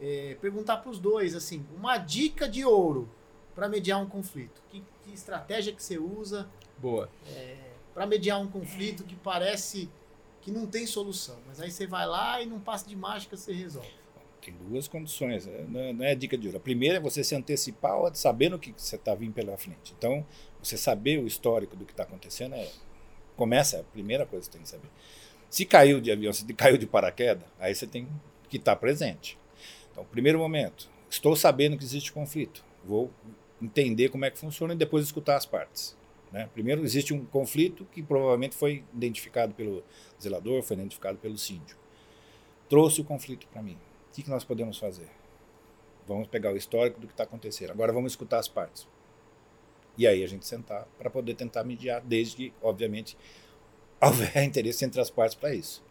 é, 0.00 0.36
perguntar 0.40 0.78
para 0.78 0.90
os 0.90 0.98
dois, 0.98 1.36
assim, 1.36 1.64
uma 1.76 1.98
dica 1.98 2.48
de 2.48 2.64
ouro 2.64 3.08
para 3.54 3.68
mediar 3.68 4.00
um 4.02 4.06
conflito. 4.06 4.62
Que, 4.70 4.82
que 5.04 5.12
estratégia 5.12 5.72
que 5.72 5.82
você 5.82 5.98
usa 5.98 6.48
Boa. 6.78 7.08
para 7.92 8.06
mediar 8.06 8.40
um 8.40 8.46
conflito 8.48 9.04
que 9.04 9.14
parece 9.16 9.88
que 10.40 10.50
não 10.50 10.66
tem 10.66 10.86
solução, 10.86 11.38
mas 11.46 11.60
aí 11.60 11.70
você 11.70 11.86
vai 11.86 12.06
lá 12.06 12.42
e 12.42 12.46
num 12.46 12.60
passo 12.60 12.86
de 12.88 12.94
mágica 12.94 13.36
você 13.36 13.52
resolve. 13.52 13.88
Tem 14.42 14.52
duas 14.68 14.86
condições, 14.86 15.46
né? 15.46 15.64
não 15.66 15.80
é- 15.80 15.92
não 15.94 16.04
é 16.04 16.14
dica 16.14 16.36
de 16.36 16.46
ouro. 16.48 16.58
A 16.58 16.60
primeira 16.60 16.98
é 16.98 17.00
você 17.00 17.24
se 17.24 17.34
antecipar 17.34 17.94
sabendo 18.14 18.56
o 18.56 18.58
que 18.58 18.74
você 18.76 18.96
está 18.96 19.14
vindo 19.14 19.32
pela 19.32 19.56
frente. 19.56 19.94
Então, 19.96 20.26
você 20.62 20.76
saber 20.76 21.18
o 21.18 21.26
histórico 21.26 21.74
do 21.74 21.86
que 21.86 21.92
está 21.92 22.02
acontecendo 22.02 22.54
é. 22.54 22.70
Começa, 23.36 23.78
é 23.78 23.80
a 23.80 23.84
primeira 23.84 24.26
coisa 24.26 24.46
que 24.46 24.52
você 24.52 24.58
tem 24.58 24.62
que 24.62 24.68
saber. 24.68 24.88
Se 25.48 25.64
caiu 25.64 26.00
de 26.00 26.12
avião, 26.12 26.32
se 26.32 26.44
caiu 26.52 26.76
de 26.76 26.86
paraquedas, 26.86 27.44
aí 27.58 27.74
você 27.74 27.86
tem 27.86 28.06
que 28.48 28.58
estar 28.58 28.76
presente. 28.76 29.38
Então, 29.90 30.04
primeiro 30.04 30.38
momento, 30.38 30.90
estou 31.08 31.34
sabendo 31.34 31.78
que 31.78 31.84
existe 31.84 32.12
conflito. 32.12 32.62
Vou 32.84 33.10
entender 33.60 34.08
como 34.08 34.24
é 34.24 34.30
que 34.30 34.38
funciona 34.38 34.74
e 34.74 34.76
depois 34.76 35.04
escutar 35.04 35.36
as 35.36 35.46
partes. 35.46 35.96
né? 36.32 36.48
Primeiro, 36.52 36.82
existe 36.82 37.14
um 37.14 37.24
conflito 37.24 37.84
que 37.92 38.02
provavelmente 38.02 38.54
foi 38.54 38.84
identificado 38.92 39.54
pelo 39.54 39.82
zelador, 40.20 40.62
foi 40.62 40.76
identificado 40.76 41.18
pelo 41.18 41.38
síndico. 41.38 41.80
Trouxe 42.68 43.00
o 43.00 43.04
conflito 43.04 43.46
para 43.48 43.62
mim. 43.62 43.78
O 44.10 44.14
que, 44.14 44.22
que 44.22 44.30
nós 44.30 44.44
podemos 44.44 44.78
fazer? 44.78 45.08
Vamos 46.06 46.26
pegar 46.28 46.52
o 46.52 46.56
histórico 46.56 47.00
do 47.00 47.06
que 47.06 47.12
está 47.12 47.24
acontecendo. 47.24 47.70
Agora 47.70 47.92
vamos 47.92 48.12
escutar 48.12 48.38
as 48.38 48.48
partes. 48.48 48.86
E 49.96 50.06
aí 50.06 50.24
a 50.24 50.26
gente 50.26 50.46
sentar 50.46 50.86
para 50.98 51.08
poder 51.08 51.34
tentar 51.34 51.62
mediar, 51.64 52.02
desde 52.02 52.36
que, 52.36 52.52
obviamente, 52.62 53.16
houver 54.00 54.42
interesse 54.44 54.84
entre 54.84 55.00
as 55.00 55.10
partes 55.10 55.34
para 55.36 55.54
isso. 55.54 55.82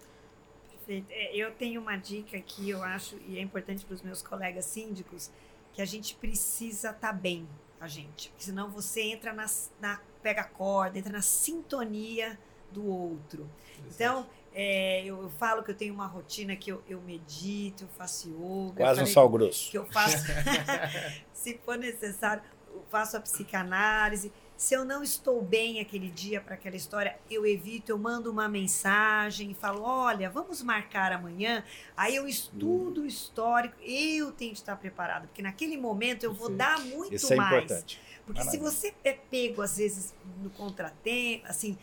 Perfeito. 0.69 1.07
É, 1.09 1.35
Eu 1.35 1.51
tenho 1.51 1.79
uma 1.81 1.95
dica 1.95 2.39
que 2.41 2.69
eu 2.69 2.83
acho, 2.83 3.17
e 3.27 3.37
é 3.39 3.41
importante 3.41 3.85
para 3.85 3.93
os 3.93 4.01
meus 4.01 4.21
colegas 4.21 4.65
síndicos, 4.65 5.31
que 5.73 5.81
a 5.81 5.85
gente 5.85 6.15
precisa 6.15 6.91
estar 6.91 7.11
bem, 7.11 7.47
a 7.79 7.87
gente. 7.87 8.29
Porque 8.29 8.43
senão 8.43 8.69
você 8.69 9.01
entra 9.01 9.33
na, 9.33 9.45
na 9.81 9.99
pega 10.21 10.41
a 10.41 10.45
corda, 10.45 10.97
entra 10.97 11.11
na 11.11 11.21
sintonia 11.21 12.39
do 12.71 12.85
outro. 12.85 13.49
Então, 13.87 14.27
é, 14.53 15.03
eu, 15.03 15.21
eu 15.21 15.29
falo 15.31 15.63
que 15.63 15.71
eu 15.71 15.75
tenho 15.75 15.93
uma 15.93 16.07
rotina 16.07 16.55
que 16.55 16.71
eu, 16.71 16.81
eu 16.87 17.01
medito, 17.01 17.83
eu 17.83 17.87
faço 17.89 18.29
yoga. 18.29 18.77
Quase 18.77 19.01
um 19.01 19.05
sal 19.05 19.27
grosso. 19.27 19.71
que 19.71 19.77
eu 19.77 19.85
faço, 19.91 20.17
se 21.33 21.57
for 21.65 21.77
necessário, 21.77 22.43
eu 22.73 22.83
faço 22.89 23.17
a 23.17 23.19
psicanálise. 23.19 24.31
Se 24.63 24.73
eu 24.73 24.85
não 24.85 25.03
estou 25.03 25.41
bem 25.41 25.81
aquele 25.81 26.09
dia 26.09 26.39
para 26.39 26.55
aquela 26.55 26.77
história, 26.77 27.19
eu 27.29 27.45
evito, 27.45 27.91
eu 27.91 27.97
mando 27.97 28.31
uma 28.31 28.47
mensagem 28.47 29.51
e 29.51 29.53
falo: 29.53 29.81
olha, 29.81 30.29
vamos 30.29 30.61
marcar 30.61 31.11
amanhã. 31.11 31.65
Aí 31.97 32.15
eu 32.15 32.25
estudo 32.25 33.01
o 33.01 33.05
histórico, 33.05 33.75
eu 33.81 34.31
tenho 34.31 34.53
que 34.53 34.59
estar 34.59 34.77
preparado, 34.77 35.27
porque 35.27 35.41
naquele 35.41 35.75
momento 35.75 36.23
eu 36.23 36.33
vou 36.33 36.47
Perfeito. 36.47 36.57
dar 36.57 36.79
muito 36.79 37.13
Isso 37.13 37.33
é 37.33 37.35
mais. 37.35 37.65
importante. 37.65 37.99
Porque 38.25 38.39
se 38.39 38.57
Maravilha. 38.57 38.71
você 38.71 38.93
é 39.03 39.11
pego, 39.11 39.61
às 39.61 39.75
vezes, 39.75 40.15
no 40.41 40.49
contratempo, 40.51 41.45
assim, 41.45 41.77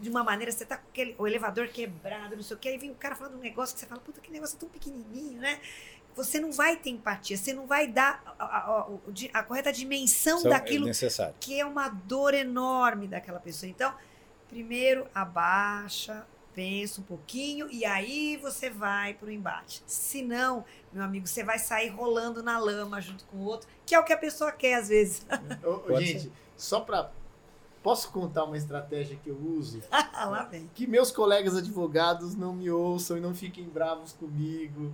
de 0.00 0.10
uma 0.10 0.24
maneira, 0.24 0.50
você 0.50 0.64
tá 0.64 0.76
com 0.76 0.88
aquele, 0.88 1.14
o 1.18 1.24
elevador 1.24 1.68
quebrado, 1.68 2.34
não 2.34 2.42
sei 2.42 2.56
o 2.56 2.58
que, 2.58 2.68
aí 2.68 2.78
vem 2.78 2.90
o 2.90 2.96
cara 2.96 3.14
falando 3.14 3.36
um 3.36 3.40
negócio 3.40 3.74
que 3.74 3.80
você 3.80 3.86
fala, 3.86 4.00
puta, 4.00 4.20
que 4.20 4.32
negócio 4.32 4.58
tão 4.58 4.68
pequenininho, 4.68 5.40
né? 5.40 5.60
Você 6.18 6.38
não 6.40 6.52
vai 6.52 6.76
ter 6.76 6.90
empatia, 6.90 7.36
você 7.36 7.52
não 7.52 7.66
vai 7.66 7.86
dar 7.86 8.22
a, 8.38 8.44
a- 8.44 8.58
a- 8.80 8.88
o- 8.88 9.00
a 9.32 9.42
correta 9.42 9.72
dimensão 9.72 10.38
Isso 10.38 10.46
é 10.48 10.50
daquilo 10.50 10.84
necessário. 10.86 11.34
que 11.40 11.58
é 11.58 11.64
uma 11.64 11.88
dor 11.88 12.34
enorme 12.34 13.06
daquela 13.08 13.38
pessoa. 13.40 13.70
Então, 13.70 13.94
primeiro, 14.48 15.06
abaixa, 15.14 16.26
pensa 16.54 17.00
um 17.00 17.04
pouquinho 17.04 17.68
e 17.70 17.84
aí 17.84 18.36
você 18.38 18.68
vai 18.68 19.14
pro 19.14 19.30
embate. 19.30 19.82
Se 19.86 20.22
não, 20.22 20.64
meu 20.92 21.04
amigo, 21.04 21.26
você 21.26 21.44
vai 21.44 21.58
sair 21.58 21.88
rolando 21.88 22.42
na 22.42 22.58
lama 22.58 23.00
junto 23.00 23.24
com 23.26 23.36
o 23.38 23.44
outro, 23.44 23.68
que 23.86 23.94
é 23.94 23.98
o 24.00 24.04
que 24.04 24.12
a 24.12 24.18
pessoa 24.18 24.50
quer 24.50 24.74
às 24.74 24.88
vezes. 24.88 25.24
Ô, 25.88 26.00
gente, 26.00 26.32
só 26.56 26.80
para 26.80 27.10
posso 27.80 28.10
contar 28.10 28.42
uma 28.44 28.56
estratégia 28.56 29.16
que 29.22 29.30
eu 29.30 29.36
uso 29.40 29.80
Lá 30.12 30.42
vem. 30.50 30.68
que 30.74 30.84
meus 30.86 31.12
colegas 31.12 31.54
advogados 31.56 32.34
não 32.34 32.52
me 32.52 32.68
ouçam 32.68 33.16
e 33.16 33.20
não 33.20 33.32
fiquem 33.34 33.64
bravos 33.68 34.12
comigo. 34.12 34.92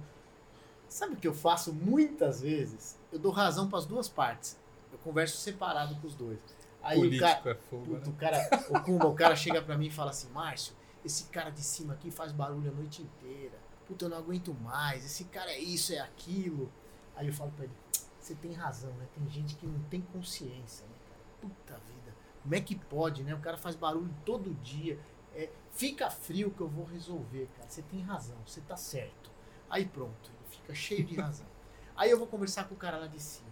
Sabe 0.94 1.14
o 1.14 1.16
que 1.16 1.26
eu 1.26 1.34
faço 1.34 1.72
muitas 1.72 2.40
vezes? 2.40 2.96
Eu 3.10 3.18
dou 3.18 3.32
razão 3.32 3.68
para 3.68 3.80
as 3.80 3.84
duas 3.84 4.08
partes. 4.08 4.56
Eu 4.92 4.98
converso 4.98 5.36
separado 5.38 5.96
com 5.96 6.06
os 6.06 6.14
dois. 6.14 6.38
Aí 6.80 7.16
o 7.16 7.18
cara, 7.18 7.50
é 7.50 7.54
fogo, 7.56 7.96
Puta, 7.96 7.98
né? 7.98 8.06
o 8.06 8.12
cara, 8.12 8.48
o 8.70 8.80
Kumba, 8.80 9.06
o 9.08 9.14
cara 9.16 9.34
chega 9.34 9.60
pra 9.60 9.76
mim 9.76 9.86
e 9.86 9.90
fala 9.90 10.10
assim, 10.10 10.28
Márcio, 10.28 10.72
esse 11.04 11.24
cara 11.24 11.50
de 11.50 11.62
cima 11.62 11.94
aqui 11.94 12.12
faz 12.12 12.30
barulho 12.30 12.70
a 12.70 12.72
noite 12.72 13.02
inteira. 13.02 13.58
Puta, 13.88 14.04
eu 14.04 14.08
não 14.08 14.18
aguento 14.18 14.54
mais. 14.54 15.04
Esse 15.04 15.24
cara 15.24 15.50
é 15.50 15.58
isso, 15.58 15.92
é 15.92 15.98
aquilo. 15.98 16.70
Aí 17.16 17.26
eu 17.26 17.32
falo 17.32 17.50
pra 17.50 17.64
ele, 17.64 17.74
você 18.20 18.36
tem 18.36 18.52
razão, 18.52 18.92
né? 18.92 19.08
Tem 19.16 19.28
gente 19.28 19.56
que 19.56 19.66
não 19.66 19.82
tem 19.90 20.00
consciência, 20.00 20.86
né, 20.86 20.94
cara? 21.08 21.20
Puta 21.40 21.74
vida. 21.88 22.14
Como 22.40 22.54
é 22.54 22.60
que 22.60 22.76
pode, 22.76 23.24
né? 23.24 23.34
O 23.34 23.40
cara 23.40 23.56
faz 23.58 23.74
barulho 23.74 24.14
todo 24.24 24.54
dia. 24.62 24.96
É, 25.34 25.50
fica 25.72 26.08
frio 26.08 26.52
que 26.52 26.60
eu 26.60 26.68
vou 26.68 26.84
resolver, 26.84 27.48
cara. 27.56 27.68
Você 27.68 27.82
tem 27.82 28.00
razão, 28.00 28.36
você 28.46 28.60
tá 28.60 28.76
certo. 28.76 29.34
Aí 29.68 29.84
pronto, 29.86 30.30
fica 30.64 30.74
cheio 30.74 31.04
de 31.04 31.14
razão. 31.16 31.46
Aí 31.94 32.10
eu 32.10 32.18
vou 32.18 32.26
conversar 32.26 32.64
com 32.64 32.74
o 32.74 32.78
cara 32.78 32.96
lá 32.96 33.06
de 33.06 33.20
cima. 33.20 33.48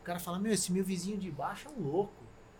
O 0.00 0.04
cara 0.04 0.18
fala, 0.18 0.38
meu, 0.38 0.52
esse 0.52 0.70
meu 0.70 0.84
vizinho 0.84 1.18
de 1.18 1.30
baixo 1.30 1.68
é 1.68 1.70
um 1.70 1.82
louco. 1.82 2.12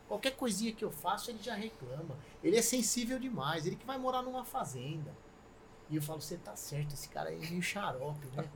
Qualquer 0.08 0.32
coisinha 0.32 0.72
que 0.72 0.84
eu 0.84 0.90
faço, 0.90 1.30
ele 1.30 1.38
já 1.40 1.54
reclama. 1.54 2.16
Ele 2.42 2.56
é 2.56 2.62
sensível 2.62 3.18
demais, 3.18 3.66
ele 3.66 3.76
que 3.76 3.86
vai 3.86 3.96
morar 3.96 4.22
numa 4.22 4.44
fazenda. 4.44 5.14
E 5.88 5.96
eu 5.96 6.02
falo, 6.02 6.20
você 6.20 6.36
tá 6.36 6.56
certo, 6.56 6.94
esse 6.94 7.08
cara 7.08 7.30
aí 7.30 7.36
é 7.36 7.48
meio 7.48 7.62
xarope, 7.62 8.26
né? 8.34 8.48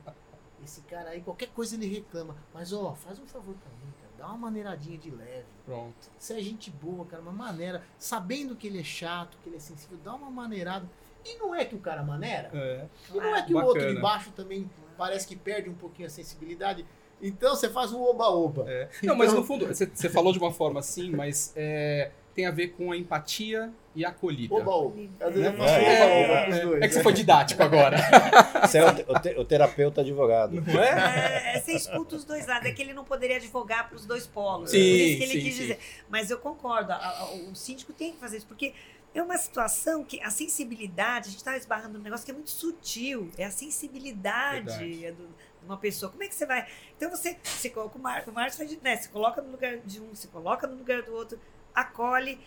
Esse 0.63 0.81
cara 0.81 1.11
aí, 1.11 1.21
qualquer 1.21 1.49
coisa 1.49 1.75
ele 1.75 1.87
reclama. 1.87 2.35
Mas, 2.53 2.73
ó, 2.73 2.93
faz 2.95 3.19
um 3.19 3.25
favor 3.25 3.55
pra 3.55 3.69
mim, 3.71 3.93
cara. 3.99 4.11
Dá 4.17 4.27
uma 4.27 4.37
maneiradinha 4.37 4.97
de 4.97 5.11
leve. 5.11 5.45
Pronto. 5.65 6.11
Você 6.17 6.33
é 6.33 6.41
gente 6.41 6.71
boa, 6.71 7.05
cara, 7.05 7.21
uma 7.21 7.31
maneira. 7.31 7.83
Sabendo 7.99 8.55
que 8.55 8.67
ele 8.67 8.79
é 8.79 8.83
chato, 8.83 9.37
que 9.43 9.49
ele 9.49 9.57
é 9.57 9.59
sensível, 9.59 9.97
dá 10.03 10.13
uma 10.13 10.31
maneirada. 10.31 10.89
E 11.25 11.37
não 11.37 11.53
é 11.53 11.65
que 11.65 11.75
o 11.75 11.79
cara 11.79 12.03
maneira? 12.03 12.49
É. 12.53 12.87
E 13.13 13.17
não 13.17 13.35
é 13.35 13.41
que 13.41 13.53
Bacana. 13.53 13.63
o 13.63 13.67
outro 13.67 13.95
de 13.95 13.99
baixo 13.99 14.31
também 14.31 14.69
parece 14.97 15.27
que 15.27 15.35
perde 15.35 15.69
um 15.69 15.73
pouquinho 15.75 16.07
a 16.07 16.11
sensibilidade. 16.11 16.85
Então 17.21 17.55
você 17.55 17.69
faz 17.69 17.93
um 17.93 18.01
oba-oba. 18.01 18.65
É. 18.69 18.89
Não, 19.03 19.15
mas 19.15 19.29
Então- 19.29 19.41
no 19.41 19.47
fundo, 19.47 19.65
você 19.67 19.85
você 19.85 20.09
falou 20.09 20.33
de 20.33 20.39
uma 20.39 20.51
forma 20.51 20.79
assim, 20.81 21.09
mas 21.09 21.53
é, 21.55 22.11
tem 22.35 22.45
a 22.45 22.51
ver 22.51 22.69
com 22.69 22.91
a 22.91 22.97
empatia 22.97 23.71
e 23.95 24.03
a 24.03 24.09
acolhida. 24.09 24.53
Oba-oba. 24.53 24.99
Às 25.21 25.33
vezes 25.33 25.45
eu 25.45 25.51
É, 25.53 25.53
faço 25.57 25.73
é, 25.73 26.49
É, 26.59 26.61
dois. 26.65 26.81
é 26.83 26.87
que 26.89 26.93
você 26.93 27.01
foi 27.03 27.13
didático 27.13 27.63
agora. 27.63 27.97
Você 28.65 28.79
é 28.79 28.85
o, 28.85 28.95
te- 28.95 29.05
o 29.07 29.19
te- 29.19 29.39
o 29.41 29.45
terapeuta 29.45 30.01
advogado. 30.01 30.59
Não 30.59 30.83
é? 30.83 31.55
É, 31.55 31.59
você 31.61 31.73
escuta 31.73 32.15
os 32.15 32.25
dois 32.25 32.47
lados. 32.47 32.67
É 32.67 32.71
que 32.73 32.81
ele 32.81 32.93
não 32.93 33.03
poderia 33.05 33.37
advogar 33.37 33.87
para 33.87 33.95
os 33.95 34.05
dois 34.05 34.25
polos. 34.25 34.71
Sim, 34.71 34.77
Por 34.79 34.83
isso 34.83 35.17
que 35.17 35.23
ele 35.23 35.31
sim, 35.33 35.39
quis 35.41 35.53
sim. 35.55 35.61
dizer. 35.61 35.79
Mas 36.09 36.31
eu 36.31 36.39
concordo. 36.39 36.91
a- 36.91 36.95
a- 36.95 37.29
o 37.51 37.55
síndico 37.55 37.93
tem 37.93 38.11
que 38.13 38.17
fazer 38.19 38.37
isso, 38.37 38.47
porque 38.47 38.73
é 39.15 39.23
uma 39.23 39.37
situação 39.37 40.03
que 40.03 40.21
a 40.21 40.29
sensibilidade, 40.29 41.27
a 41.27 41.31
gente 41.31 41.37
está 41.37 41.57
esbarrando 41.57 41.97
num 41.97 42.03
negócio 42.03 42.25
que 42.25 42.31
é 42.31 42.33
muito 42.33 42.49
sutil. 42.51 43.31
É 43.37 43.45
a 43.45 43.51
sensibilidade 43.51 44.65
Verdade. 44.65 45.11
do- 45.13 45.27
de 45.27 45.65
uma 45.65 45.77
pessoa. 45.77 46.11
Como 46.11 46.21
é 46.23 46.27
que 46.27 46.35
você 46.35 46.45
vai. 46.45 46.67
Então 46.97 47.09
você, 47.09 47.37
você 47.43 47.69
coloca 47.69 47.97
o 47.97 48.01
Márcio, 48.01 48.31
o 48.31 48.35
Márcio 48.35 48.57
faz, 48.67 48.81
né? 48.81 48.97
Você 48.97 49.09
coloca 49.09 49.41
no 49.41 49.51
lugar 49.51 49.77
de 49.77 49.99
um, 50.01 50.13
você 50.13 50.27
coloca 50.27 50.67
no 50.67 50.75
lugar 50.75 51.01
do 51.01 51.13
outro, 51.13 51.39
acolhe. 51.73 52.37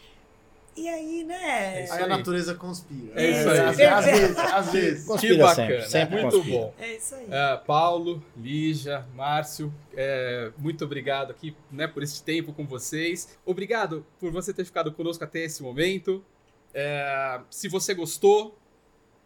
E 0.77 0.89
aí, 0.89 1.25
né? 1.25 1.87
É 1.87 1.91
Aí 1.91 2.03
a 2.05 2.07
natureza 2.07 2.55
conspira. 2.55 3.21
É 3.21 3.31
isso 3.31 3.51
aí. 3.51 3.59
Às, 3.87 4.05
vezes, 4.07 4.39
às 4.39 4.71
vezes. 4.71 5.01
Que 5.03 5.09
Conspira 5.09 5.37
bacana, 5.45 5.67
sempre, 5.67 5.89
sempre 5.91 6.23
muito 6.23 6.37
conspira. 6.37 6.59
bom. 6.59 6.75
É 6.79 6.95
isso 6.97 7.15
aí. 7.17 7.27
É, 7.29 7.57
Paulo, 7.67 8.23
Lígia, 8.37 9.05
Márcio, 9.15 9.75
é, 9.97 10.53
muito 10.57 10.85
obrigado 10.85 11.33
aqui 11.33 11.57
né, 11.73 11.89
por 11.89 12.03
esse 12.05 12.23
tempo 12.23 12.53
com 12.53 12.65
vocês. 12.65 13.37
Obrigado 13.45 14.07
por 14.21 14.31
você 14.31 14.53
ter 14.55 14.65
ficado 14.65 14.93
conosco 14.93 15.25
até 15.25 15.41
esse 15.41 15.65
momento. 15.65 16.25
É, 16.81 17.41
se 17.51 17.67
você 17.67 17.93
gostou, 17.93 18.57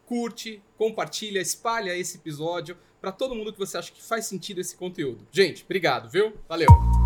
curte, 0.07 0.63
compartilha, 0.79 1.39
espalha 1.39 1.95
esse 1.95 2.17
episódio 2.17 2.79
para 2.99 3.13
todo 3.13 3.35
mundo 3.35 3.53
que 3.53 3.59
você 3.59 3.77
acha 3.77 3.93
que 3.93 4.03
faz 4.03 4.25
sentido 4.25 4.59
esse 4.59 4.75
conteúdo. 4.75 5.27
Gente, 5.31 5.63
obrigado, 5.63 6.09
viu? 6.09 6.33
Valeu! 6.49 7.02